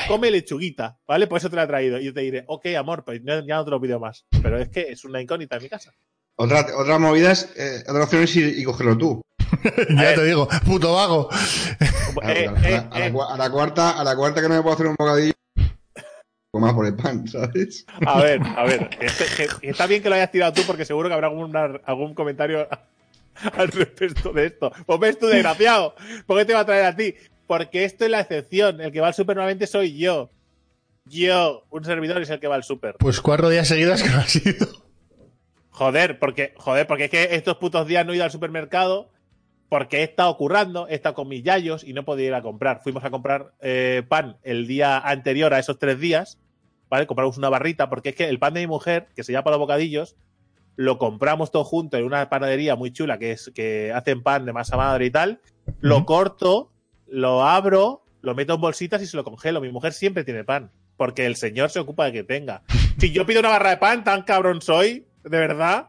Come 0.09 0.31
lechuguita, 0.31 0.99
¿vale? 1.07 1.27
Por 1.27 1.37
eso 1.39 1.51
te 1.51 1.57
la 1.57 1.65
he 1.65 1.67
traído. 1.67 1.99
Y 2.01 2.07
yo 2.07 2.15
te 2.15 2.23
diré, 2.23 2.45
ok, 2.47 2.67
amor, 2.79 3.05
pues 3.05 3.23
no- 3.23 3.47
ya 3.47 3.57
no 3.57 3.65
te 3.67 3.71
lo 3.71 3.81
pido 3.81 4.01
más. 4.01 4.25
Pero 4.43 4.59
es 4.59 4.71
que 4.71 4.81
es 4.91 5.05
una 5.05 5.21
incógnita 5.21 5.57
en 5.57 5.63
mi 5.63 5.69
casa. 5.69 5.93
Otra, 6.37 6.65
otra 6.75 6.99
movida 6.99 7.33
es, 7.33 7.53
eh, 7.57 7.85
otra 7.87 8.05
opción 8.05 8.23
es 8.23 8.35
ir 8.35 8.59
y 8.59 8.65
cogerlo 8.65 8.97
tú. 8.97 9.21
ya 9.91 10.15
te 10.15 10.25
digo, 10.25 10.49
puto 10.65 10.95
vago. 10.95 11.29
Eh, 11.81 11.87
a- 12.23 12.33
eh, 12.33 12.47
la, 12.71 12.89
eh, 13.07 13.13
a 13.29 13.37
la 13.37 13.51
cuarta, 13.51 13.91
a 14.01 14.05
la 14.05 14.17
cuarta 14.17 14.41
que 14.41 14.49
no 14.49 14.55
me 14.55 14.63
puedo 14.63 14.75
hacer 14.75 14.87
un 14.87 14.97
bocadillo, 14.99 15.33
más 16.53 16.73
por 16.73 16.87
el 16.87 16.95
pan, 16.97 17.29
¿sabes? 17.29 17.85
a 18.07 18.21
ver, 18.21 18.41
a 18.57 18.65
ver. 18.65 18.89
este- 19.01 19.49
está 19.63 19.87
bien 19.87 20.03
que 20.03 20.09
lo 20.09 20.15
hayas 20.15 20.31
tirado 20.31 20.53
tú 20.55 20.63
porque 20.67 20.85
seguro 20.87 21.09
que 21.09 21.15
habrá 21.15 21.29
algún, 21.29 21.55
algún 21.85 22.15
comentario 22.15 22.67
al 23.57 23.69
respecto 23.69 24.33
de 24.33 24.47
esto. 24.47 24.73
Pues 24.87 24.99
ves 24.99 25.19
tú, 25.19 25.27
desgraciado. 25.27 25.95
¿Por 26.27 26.39
qué 26.39 26.45
te 26.47 26.55
va 26.55 26.61
a 26.61 26.67
traer 26.67 26.87
a 26.87 26.97
ti? 26.97 27.15
Porque 27.47 27.85
esto 27.85 28.05
es 28.05 28.11
la 28.11 28.21
excepción. 28.21 28.81
El 28.81 28.93
que 28.93 29.01
va 29.01 29.09
al 29.09 29.15
súper 29.15 29.37
normalmente 29.37 29.67
soy 29.67 29.97
yo. 29.99 30.31
Yo, 31.05 31.65
un 31.71 31.85
servidor, 31.85 32.21
es 32.23 32.31
el 32.31 32.41
que 32.41 32.49
va 32.49 32.55
al 32.57 32.65
súper. 32.65 32.97
Pues 32.99 33.21
cuatro 33.21 33.49
días 33.49 33.69
seguidos 33.69 34.03
que 34.03 34.11
no 34.11 34.19
ha 34.19 34.27
sido. 34.27 34.67
Joder, 35.71 36.19
porque, 36.19 36.55
joder, 36.57 36.87
porque 36.87 37.05
es 37.05 37.11
que 37.11 37.29
estos 37.37 37.57
putos 37.59 37.87
días 37.87 38.05
no 38.05 38.13
he 38.13 38.17
ido 38.17 38.25
al 38.25 38.31
supermercado 38.31 39.11
porque 39.69 39.99
he 39.99 40.03
estado 40.03 40.37
currando, 40.37 40.89
he 40.89 40.95
estado 40.95 41.15
con 41.15 41.29
mis 41.29 41.43
yayos 41.43 41.85
y 41.85 41.93
no 41.93 42.05
podía 42.05 42.29
ir 42.29 42.35
a 42.35 42.43
comprar. 42.43 42.81
Fuimos 42.83 43.05
a 43.05 43.11
comprar 43.11 43.53
eh, 43.61 44.03
pan 44.09 44.39
el 44.43 44.67
día 44.67 44.99
anterior 44.99 45.53
a 45.53 45.59
esos 45.59 45.79
tres 45.79 46.01
días, 46.01 46.39
¿vale? 46.89 47.07
Compramos 47.07 47.37
una 47.37 47.49
barrita, 47.51 47.91
porque 47.91 48.11
es 48.11 48.15
que 48.15 48.29
el 48.29 48.39
pan 48.39 48.55
de 48.55 48.61
mi 48.61 48.67
mujer, 48.67 49.09
que 49.15 49.25
se 49.25 49.33
llama 49.33 49.45
para 49.45 49.57
los 49.57 49.61
bocadillos, 49.61 50.17
lo 50.77 50.97
compramos 50.97 51.51
todo 51.51 51.65
junto 51.65 51.97
en 51.97 52.05
una 52.05 52.31
panadería 52.31 52.77
muy 52.77 52.93
chula 52.93 53.19
que 53.19 53.33
es 53.33 53.51
que 53.53 53.93
hacen 53.93 54.23
pan 54.23 54.47
de 54.47 54.53
masa 54.53 54.77
madre 54.77 55.07
y 55.07 55.11
tal. 55.11 55.41
Lo 55.81 56.07
corto, 56.07 56.71
lo 57.09 57.45
abro, 57.45 58.05
lo 58.23 58.35
meto 58.35 58.55
en 58.55 58.61
bolsitas 58.61 59.03
y 59.03 59.07
se 59.07 59.17
lo 59.17 59.25
congelo. 59.25 59.61
Mi 59.61 59.73
mujer 59.73 59.93
siempre 59.93 60.25
tiene 60.25 60.45
pan, 60.45 60.71
porque 60.97 61.27
el 61.27 61.37
señor 61.37 61.71
se 61.71 61.81
ocupa 61.81 62.07
de 62.07 62.13
que 62.13 62.25
tenga. 62.25 62.63
Si 62.99 63.11
yo 63.11 63.27
pido 63.27 63.41
una 63.41 63.51
barra 63.51 63.71
de 63.71 63.77
pan, 63.77 64.05
tan 64.05 64.23
cabrón 64.23 64.63
soy, 64.63 65.05
de 65.25 65.39
verdad. 65.39 65.89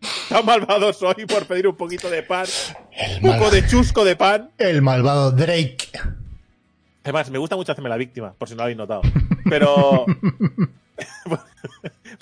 Tan 0.28 0.44
malvado 0.44 0.92
soy 0.92 1.26
por 1.26 1.46
pedir 1.46 1.66
un 1.66 1.76
poquito 1.76 2.08
de 2.10 2.22
pan, 2.22 2.46
El, 2.92 3.24
un 3.24 3.32
poco 3.32 3.50
de 3.50 3.66
chusco 3.66 4.04
de 4.04 4.16
pan. 4.16 4.50
el 4.58 4.82
malvado 4.82 5.32
Drake. 5.32 5.90
Además, 7.04 7.30
me 7.30 7.38
gusta 7.38 7.56
mucho 7.56 7.72
hacerme 7.72 7.88
la 7.88 7.96
víctima, 7.96 8.34
por 8.36 8.48
si 8.48 8.54
no 8.54 8.58
lo 8.58 8.62
habéis 8.64 8.78
notado. 8.78 9.02
Pero. 9.48 10.04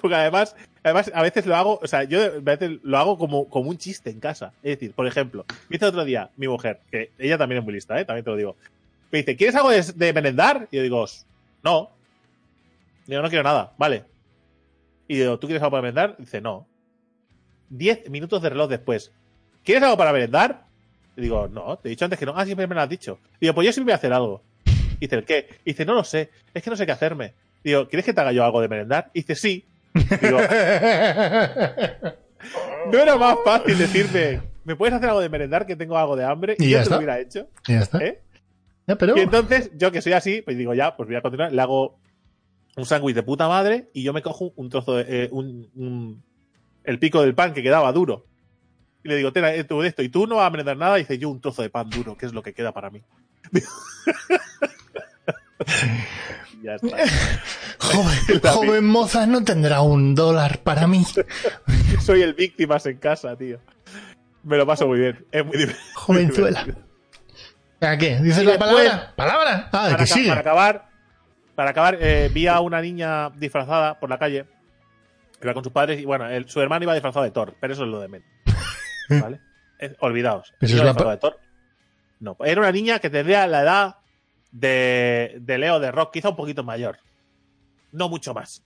Porque 0.01 0.14
además, 0.14 0.55
además, 0.83 1.11
a 1.14 1.22
veces 1.22 1.47
lo 1.47 1.57
hago, 1.57 1.81
o 1.83 1.87
sea, 1.87 2.05
yo 2.05 2.22
a 2.22 2.29
veces 2.41 2.79
lo 2.83 2.99
hago 2.99 3.16
como, 3.18 3.49
como 3.49 3.70
un 3.70 3.79
chiste 3.79 4.11
en 4.11 4.20
casa. 4.20 4.53
Es 4.62 4.79
decir, 4.79 4.93
por 4.93 5.07
ejemplo, 5.07 5.45
me 5.68 5.74
dice 5.74 5.87
otro 5.87 6.05
día 6.05 6.31
mi 6.37 6.47
mujer, 6.49 6.81
que 6.91 7.11
ella 7.18 7.39
también 7.39 7.61
es 7.61 7.64
muy 7.64 7.72
lista, 7.74 7.99
¿eh? 7.99 8.05
también 8.05 8.24
te 8.24 8.31
lo 8.31 8.37
digo. 8.37 8.57
Me 9.11 9.18
dice, 9.18 9.37
¿quieres 9.37 9.55
algo 9.57 9.70
de, 9.70 9.83
de 9.83 10.12
merendar? 10.12 10.68
Y 10.70 10.77
yo 10.77 10.83
digo, 10.83 11.05
no. 11.62 11.91
Digo, 13.07 13.22
no 13.22 13.29
quiero 13.29 13.45
nada, 13.45 13.72
vale. 13.79 14.05
Y 15.09 15.16
digo, 15.16 15.39
¿tú 15.39 15.47
quieres 15.47 15.62
algo 15.62 15.70
para 15.70 15.83
merendar? 15.83 16.16
Dice, 16.18 16.41
no. 16.41 16.66
Diez 17.69 18.09
minutos 18.11 18.43
de 18.43 18.51
reloj 18.51 18.69
después. 18.71 19.12
¿Quieres 19.64 19.83
algo 19.83 19.97
para 19.97 20.12
merendar? 20.12 20.67
Y 21.17 21.23
digo, 21.23 21.49
no, 21.49 21.77
te 21.79 21.89
he 21.89 21.91
dicho 21.91 22.05
antes 22.05 22.19
que 22.19 22.27
no. 22.27 22.35
Ah, 22.37 22.45
siempre 22.45 22.67
me 22.67 22.75
lo 22.75 22.81
has 22.83 22.89
dicho. 22.89 23.19
Digo, 23.41 23.55
pues 23.55 23.67
yo 23.67 23.73
siempre 23.73 23.93
voy 23.93 23.95
a 23.95 23.97
hacer 23.97 24.12
algo. 24.12 24.43
Dice, 25.01 25.17
¿el 25.17 25.25
qué? 25.25 25.49
Dice, 25.64 25.85
no 25.85 25.95
lo 25.95 26.05
sé, 26.05 26.31
es 26.55 26.62
que 26.62 26.71
no 26.71 26.77
sé 26.77 26.87
qué 26.87 26.93
hacerme. 26.93 27.35
Digo, 27.64 27.89
¿quieres 27.89 28.05
que 28.07 28.12
te 28.12 28.21
haga 28.21 28.33
yo 28.33 28.45
algo 28.45 28.61
de 28.61 28.69
merendar? 28.69 29.11
Dice, 29.12 29.35
sí. 29.35 29.64
Digo, 29.95 30.39
no 32.93 32.99
era 32.99 33.17
más 33.17 33.37
fácil 33.45 33.79
decirme, 33.79 34.41
¿me 34.64 34.77
puedes 34.77 34.95
hacer 34.95 35.09
algo 35.09 35.21
de 35.21 35.29
merendar 35.29 35.67
que 35.67 35.77
tengo 35.77 35.97
algo 35.99 36.17
de 36.17 36.25
hambre? 36.25 36.57
Y 36.59 36.67
Y 36.67 36.71
ya 36.71 36.79
yo 36.79 36.85
te 36.85 36.91
lo 36.91 36.97
hubiera 36.99 37.19
hecho. 37.19 37.49
Y 37.67 37.73
ya 37.73 37.81
está. 37.81 37.99
¿eh? 37.99 38.21
Ya, 38.87 38.97
pero 38.97 39.17
Y 39.17 39.21
entonces, 39.21 39.71
yo 39.77 39.91
que 39.91 40.03
soy 40.03 40.12
así, 40.12 40.43
pues 40.43 40.57
digo, 40.57 40.75
ya, 40.75 40.97
pues 40.97 41.09
voy 41.09 41.17
a 41.17 41.23
continuar. 41.23 41.53
Le 41.53 41.61
hago 41.61 41.99
un 42.77 42.85
sándwich 42.87 43.17
de 43.17 43.23
puta 43.23 43.49
madre 43.49 43.89
y 43.93 44.03
yo 44.03 44.12
me 44.12 44.23
cojo 44.23 44.53
un 44.57 44.69
trozo 44.71 44.97
de. 44.97 45.25
eh, 45.25 45.29
un, 45.33 45.69
un- 45.75 46.23
el 46.87 46.99
pico 46.99 47.20
del 47.20 47.34
pan 47.34 47.53
que 47.53 47.62
quedaba 47.62 47.93
duro. 47.93 48.26
Y 49.05 49.09
le 49.09 49.16
digo, 49.16 49.32
ten 49.32 49.45
eh, 49.45 49.64
tú 49.64 49.80
de 49.80 49.89
esto. 49.89 50.03
Y 50.03 50.09
tú 50.09 50.26
no 50.26 50.37
vas 50.37 50.47
a 50.47 50.51
merendar 50.51 50.76
nada. 50.76 50.99
Y 50.99 51.03
dice, 51.03 51.18
yo 51.18 51.28
un 51.28 51.41
trozo 51.41 51.62
de 51.62 51.70
pan 51.70 51.91
duro, 51.91 52.16
que 52.16 52.26
es 52.26 52.32
lo 52.32 52.43
que 52.43 52.55
queda 52.55 52.72
para 52.72 52.91
mí. 52.91 53.03
Ya 56.62 56.74
está. 56.74 56.97
joven, 57.78 58.41
joven 58.43 58.84
moza 58.84 59.26
no 59.26 59.45
tendrá 59.45 59.82
un 59.82 60.14
dólar 60.14 60.59
para 60.62 60.87
mí. 60.87 61.05
Soy 62.01 62.22
el 62.22 62.34
víctimas 62.34 62.87
en 62.87 62.99
casa, 62.99 63.37
tío. 63.37 63.61
Me 64.43 64.57
lo 64.57 64.66
paso 64.66 64.87
muy 64.87 64.99
bien. 64.99 65.24
Es 65.30 65.45
muy 65.45 65.57
divertido. 65.57 65.84
Jovenzuela. 65.95 66.66
¿A 67.80 67.97
qué? 67.99 68.18
¿Dices 68.20 68.45
la 68.45 68.59
palabra? 68.59 69.12
¿Palabra? 69.14 69.66
Ah, 69.66 69.89
para, 69.91 69.97
que 69.97 70.07
sigue. 70.07 70.28
para 70.28 70.41
acabar, 70.41 70.89
para 71.55 71.70
acabar 71.70 71.99
eh, 72.01 72.30
vi 72.32 72.47
a 72.47 72.61
una 72.61 72.80
niña 72.80 73.30
disfrazada 73.30 73.99
por 74.01 74.09
la 74.09 74.18
calle. 74.18 74.47
Iba 75.43 75.55
con 75.55 75.62
sus 75.64 75.72
padres 75.72 76.01
y 76.01 76.05
bueno, 76.05 76.28
el- 76.28 76.49
su 76.49 76.61
hermano 76.61 76.84
iba 76.84 76.95
disfrazado 76.95 77.24
de 77.24 77.30
Thor, 77.30 77.55
pero 77.61 77.72
eso 77.72 77.84
es 77.84 77.89
lo 77.91 78.01
de 78.01 78.09
menos. 78.09 78.28
¿Vale? 79.09 79.41
Olvidaos. 80.01 80.55
Eso 80.61 80.76
es 80.76 80.82
la 80.82 80.93
de 80.95 81.16
Thor. 81.18 81.39
No, 82.20 82.37
era 82.45 82.61
una 82.62 82.72
niña 82.72 82.99
que 82.99 83.11
tendría 83.11 83.47
la 83.47 83.61
edad 83.62 83.97
de, 84.51 85.37
de 85.41 85.59
Leo 85.59 85.78
de 85.80 85.93
Rock, 85.93 86.14
quizá 86.14 86.30
un 86.30 86.37
poquito 86.37 86.64
mayor. 86.64 86.99
No 87.93 88.09
mucho 88.09 88.32
más. 88.32 88.62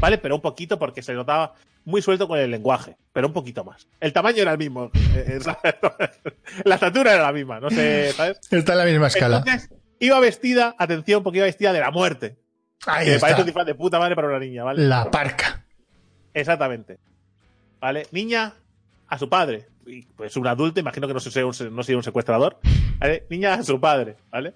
¿Vale? 0.00 0.18
Pero 0.18 0.34
un 0.34 0.40
poquito 0.40 0.78
porque 0.78 1.02
se 1.02 1.12
notaba 1.12 1.54
muy 1.84 2.00
suelto 2.02 2.26
con 2.26 2.38
el 2.38 2.50
lenguaje, 2.50 2.96
pero 3.12 3.26
un 3.28 3.32
poquito 3.34 3.62
más. 3.62 3.86
El 4.00 4.12
tamaño 4.12 4.40
era 4.42 4.52
el 4.52 4.58
mismo. 4.58 4.90
la 6.64 6.74
estatura 6.74 7.12
era 7.14 7.22
la 7.24 7.32
misma, 7.32 7.60
no 7.60 7.70
sé, 7.70 8.12
¿sabes? 8.12 8.40
Está 8.50 8.72
en 8.72 8.78
la 8.78 8.84
misma 8.84 9.06
escala. 9.08 9.38
Entonces, 9.38 9.70
iba 10.00 10.18
vestida, 10.20 10.74
atención, 10.78 11.22
porque 11.22 11.38
iba 11.38 11.46
vestida 11.46 11.72
de 11.72 11.80
la 11.80 11.90
muerte. 11.90 12.38
Ahí 12.86 13.04
Que 13.04 13.10
me 13.10 13.14
está. 13.16 13.26
parece 13.26 13.40
un 13.42 13.46
disfraz 13.46 13.66
de 13.66 13.74
puta 13.74 13.98
madre 13.98 14.14
para 14.16 14.28
una 14.28 14.38
niña, 14.38 14.64
¿vale? 14.64 14.82
La 14.86 15.10
parca. 15.10 15.63
Exactamente. 16.34 16.98
¿Vale? 17.80 18.06
Niña 18.10 18.52
a 19.08 19.18
su 19.18 19.28
padre. 19.28 19.66
Y, 19.86 20.02
pues 20.02 20.36
un 20.36 20.46
adulto, 20.46 20.80
imagino 20.80 21.06
que 21.06 21.14
no 21.14 21.20
sea 21.20 21.46
un, 21.46 21.54
no 21.70 21.82
sea 21.82 21.96
un 21.96 22.02
secuestrador. 22.02 22.58
¿Vale? 22.98 23.24
Niña 23.30 23.54
a 23.54 23.62
su 23.62 23.80
padre, 23.80 24.16
¿vale? 24.30 24.54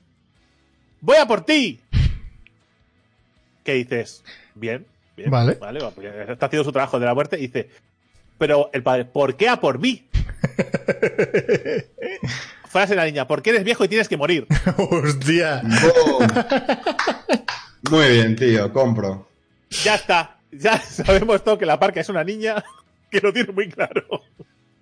¡Voy 1.01 1.17
a 1.17 1.27
por 1.27 1.45
ti! 1.45 1.81
¿Qué 3.63 3.75
dices? 3.75 4.25
Bien, 4.55 4.85
bien. 5.17 5.31
Vale. 5.31 5.55
Vale, 5.55 5.81
está 6.29 6.47
haciendo 6.47 6.65
su 6.65 6.73
trabajo 6.73 6.99
de 6.99 7.07
la 7.07 7.15
muerte 7.15 7.39
y 7.39 7.43
dice, 7.43 7.69
pero 8.39 8.71
el 8.73 8.83
padre, 8.83 9.05
¿por 9.05 9.37
qué 9.37 9.49
a 9.49 9.61
por 9.61 9.79
mí? 9.79 10.09
Frase 12.69 12.95
de 12.95 12.97
la 12.97 13.05
niña, 13.05 13.27
porque 13.27 13.51
eres 13.51 13.65
viejo 13.65 13.85
y 13.85 13.89
tienes 13.89 14.09
que 14.09 14.17
morir. 14.17 14.47
Hostia. 14.77 15.63
Muy 17.91 18.09
bien, 18.11 18.37
tío, 18.37 18.73
compro. 18.73 19.29
Ya 19.85 19.95
está. 19.95 20.38
Ya 20.53 20.81
sabemos 20.81 21.45
todo 21.45 21.59
que 21.59 21.67
la 21.67 21.79
parca 21.79 22.01
es 22.01 22.09
una 22.09 22.25
niña 22.25 22.65
que 23.11 23.21
lo 23.21 23.33
tiene 23.33 23.53
muy 23.53 23.69
claro. 23.69 24.23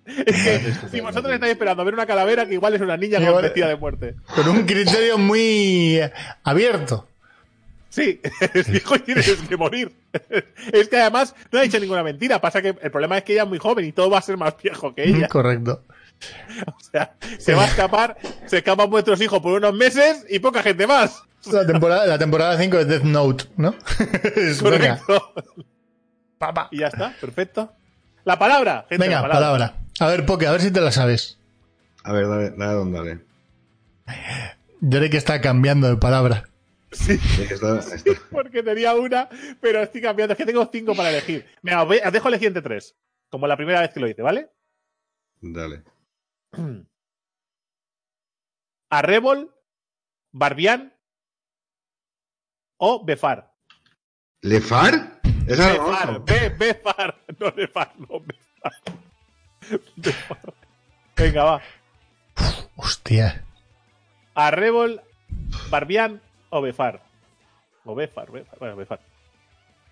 Es 0.05 0.43
que 0.43 0.87
si 0.89 1.01
vosotros 1.01 1.33
estáis 1.33 1.51
esperando 1.51 1.81
a 1.81 1.85
ver 1.85 1.93
una 1.93 2.05
calavera, 2.05 2.45
que 2.45 2.53
igual 2.53 2.73
es 2.73 2.81
una 2.81 2.95
niña 2.95 3.19
con 3.19 3.41
vestida 3.41 3.67
de 3.67 3.75
muerte. 3.75 4.15
Con 4.33 4.47
un 4.47 4.65
criterio 4.65 5.17
muy 5.17 5.99
abierto. 6.43 7.07
Sí, 7.89 8.21
eres 8.39 8.69
viejo 8.69 8.95
y 8.95 8.99
tienes 8.99 9.29
que 9.49 9.57
morir. 9.57 9.91
Es 10.71 10.87
que 10.87 10.97
además 10.97 11.35
no 11.51 11.59
ha 11.59 11.63
dicho 11.63 11.79
ninguna 11.79 12.03
mentira. 12.03 12.39
Pasa 12.39 12.61
que 12.61 12.69
el 12.69 12.91
problema 12.91 13.17
es 13.17 13.23
que 13.23 13.33
ella 13.33 13.43
es 13.43 13.49
muy 13.49 13.57
joven 13.57 13.85
y 13.85 13.91
todo 13.91 14.09
va 14.09 14.19
a 14.19 14.21
ser 14.21 14.37
más 14.37 14.55
viejo 14.61 14.93
que 14.93 15.03
ella. 15.03 15.27
Correcto. 15.27 15.83
O 16.65 16.79
sea, 16.79 17.13
se 17.37 17.53
va 17.53 17.63
a 17.63 17.67
escapar, 17.67 18.17
se 18.47 18.57
escapan 18.57 18.89
vuestros 18.89 19.21
hijos 19.21 19.39
por 19.39 19.53
unos 19.53 19.75
meses 19.75 20.25
y 20.27 20.39
poca 20.39 20.63
gente 20.63 20.87
más. 20.87 21.21
La 21.45 21.65
temporada, 21.65 22.05
la 22.05 22.17
temporada 22.17 22.57
5 22.57 22.77
de 22.77 22.85
Death 22.85 23.03
Note, 23.03 23.45
¿no? 23.57 23.73
Es- 24.35 24.61
Correcto. 24.61 25.33
papá. 26.37 26.67
Y 26.71 26.79
ya 26.79 26.87
está, 26.87 27.13
perfecto. 27.21 27.73
La 28.25 28.37
palabra, 28.37 28.85
gente, 28.89 29.05
Venga, 29.05 29.21
la 29.21 29.29
palabra. 29.29 29.77
A 29.99 30.07
ver, 30.07 30.25
Poke, 30.25 30.45
a 30.47 30.51
ver 30.51 30.61
si 30.61 30.71
te 30.71 30.81
la 30.81 30.91
sabes. 30.91 31.39
A 32.03 32.11
ver, 32.11 32.27
dale, 32.27 32.49
dale, 32.51 32.73
don, 32.73 32.91
dale. 32.91 33.19
Drake 34.81 35.15
está 35.17 35.39
cambiando 35.41 35.87
de 35.87 35.97
palabra. 35.97 36.49
Sí, 36.91 37.19
está- 37.49 37.79
está- 37.79 38.11
Porque 38.31 38.63
tenía 38.63 38.93
una, 38.95 39.29
pero 39.61 39.81
estoy 39.81 40.01
cambiando. 40.01 40.33
Es 40.33 40.37
que 40.37 40.45
tengo 40.45 40.67
cinco 40.71 40.95
para 40.95 41.09
elegir. 41.09 41.45
Mira, 41.61 41.83
os 41.83 41.89
dejo 42.11 42.27
elegir 42.27 42.47
entre 42.49 42.61
tres. 42.61 42.95
Como 43.29 43.47
la 43.47 43.55
primera 43.57 43.81
vez 43.81 43.91
que 43.91 43.99
lo 43.99 44.07
hice, 44.07 44.21
¿vale? 44.21 44.49
Dale. 45.41 45.83
Arrebol, 48.89 49.53
Barbián 50.31 50.93
o 52.77 53.03
Befar. 53.05 53.51
¿Lefar? 54.41 55.19
La 55.47 55.67
Befar. 55.69 56.23
Be- 56.25 56.49
Befar. 56.49 57.15
No 57.39 57.51
Befar, 57.51 57.93
no 57.99 58.19
Befar. 58.21 58.73
Befar. 59.95 60.53
Venga, 61.15 61.43
va. 61.43 61.61
Hostia. 62.75 63.43
Arrebol, 64.35 65.01
Barbián 65.69 66.21
o 66.49 66.61
Befar. 66.61 67.01
O 67.85 67.95
Befar, 67.95 68.31
Befar. 68.31 68.59
Bueno, 68.59 68.75
Befar. 68.75 68.99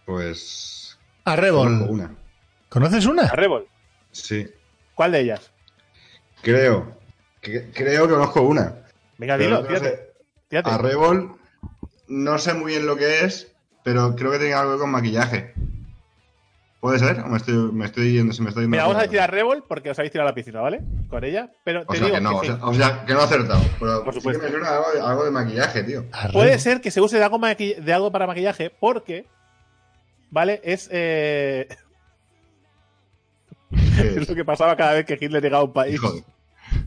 Pues. 0.05 0.97
Arrebol. 1.23 1.87
una. 1.89 2.15
¿Conoces 2.69 3.05
una? 3.05 3.23
Arrebol. 3.23 3.67
Sí. 4.11 4.47
¿Cuál 4.93 5.11
de 5.13 5.21
ellas? 5.21 5.51
Creo. 6.41 6.97
que- 7.41 7.71
creo 7.71 8.07
que 8.07 8.13
conozco 8.13 8.41
una. 8.41 8.75
Venga, 9.17 9.37
dilo, 9.37 9.61
no 9.61 9.67
fíjate. 9.67 10.13
sé. 10.49 10.57
Arrebol, 10.63 11.37
no 12.07 12.37
sé 12.37 12.53
muy 12.53 12.73
bien 12.73 12.85
lo 12.85 12.95
que 12.97 13.21
es, 13.25 13.51
pero 13.83 14.15
creo 14.15 14.31
que 14.31 14.39
tiene 14.39 14.53
algo 14.53 14.77
con 14.79 14.89
maquillaje. 14.91 15.53
¿Puede 16.79 16.99
ser? 16.99 17.19
¿O 17.21 17.27
me 17.29 17.37
estoy, 17.37 17.55
me 17.71 17.85
estoy 17.85 18.13
yendo? 18.13 18.31
Se 18.31 18.43
me 18.43 18.49
está 18.49 18.61
yendo 18.61 18.71
Mira, 18.71 18.83
vamos 18.83 18.99
a 18.99 19.03
decir 19.03 19.19
Arrebol 19.19 19.63
porque 19.67 19.89
os 19.89 19.97
habéis 19.97 20.11
tirado 20.11 20.27
a 20.27 20.31
la 20.31 20.35
piscina, 20.35 20.61
¿vale? 20.61 20.81
Con 21.09 21.23
ella. 21.23 21.49
Pero 21.63 21.81
O 21.81 21.85
te 21.85 21.97
sea 21.97 22.05
digo 22.05 22.17
que 22.17 22.21
no, 22.23 22.37
o 22.37 22.41
que 22.41 22.47
sí. 22.47 22.53
sea, 22.53 22.65
o 22.65 22.73
sea, 22.75 23.05
que 23.05 23.13
no 23.13 23.21
he 23.21 23.23
acertado. 23.23 23.61
Pero 23.79 24.03
Por 24.03 24.13
sí 24.13 24.19
supuesto. 24.19 24.39
que 24.41 24.45
me 24.47 24.51
suena 24.51 24.69
algo 24.75 24.91
de, 24.93 25.01
algo 25.01 25.25
de 25.25 25.31
maquillaje, 25.31 25.83
tío. 25.83 26.05
Puede 26.31 26.59
ser 26.59 26.81
que 26.81 26.91
se 26.91 27.01
use 27.01 27.17
de 27.17 27.23
algo, 27.23 27.39
maqui- 27.39 27.75
de 27.77 27.93
algo 27.93 28.11
para 28.11 28.27
maquillaje 28.27 28.69
porque, 28.69 29.25
¿vale? 30.29 30.61
Es, 30.63 30.87
eh, 30.91 31.67
¿Qué 33.95 34.09
es 34.09 34.17
es? 34.17 34.29
lo 34.29 34.35
que 34.35 34.45
pasaba 34.45 34.75
cada 34.77 34.93
vez 34.93 35.05
que 35.05 35.17
Hitler 35.19 35.41
llegaba 35.41 35.61
a 35.63 35.65
un 35.65 35.73
país. 35.73 35.95
Hijo 35.95 36.11
de- 36.13 36.23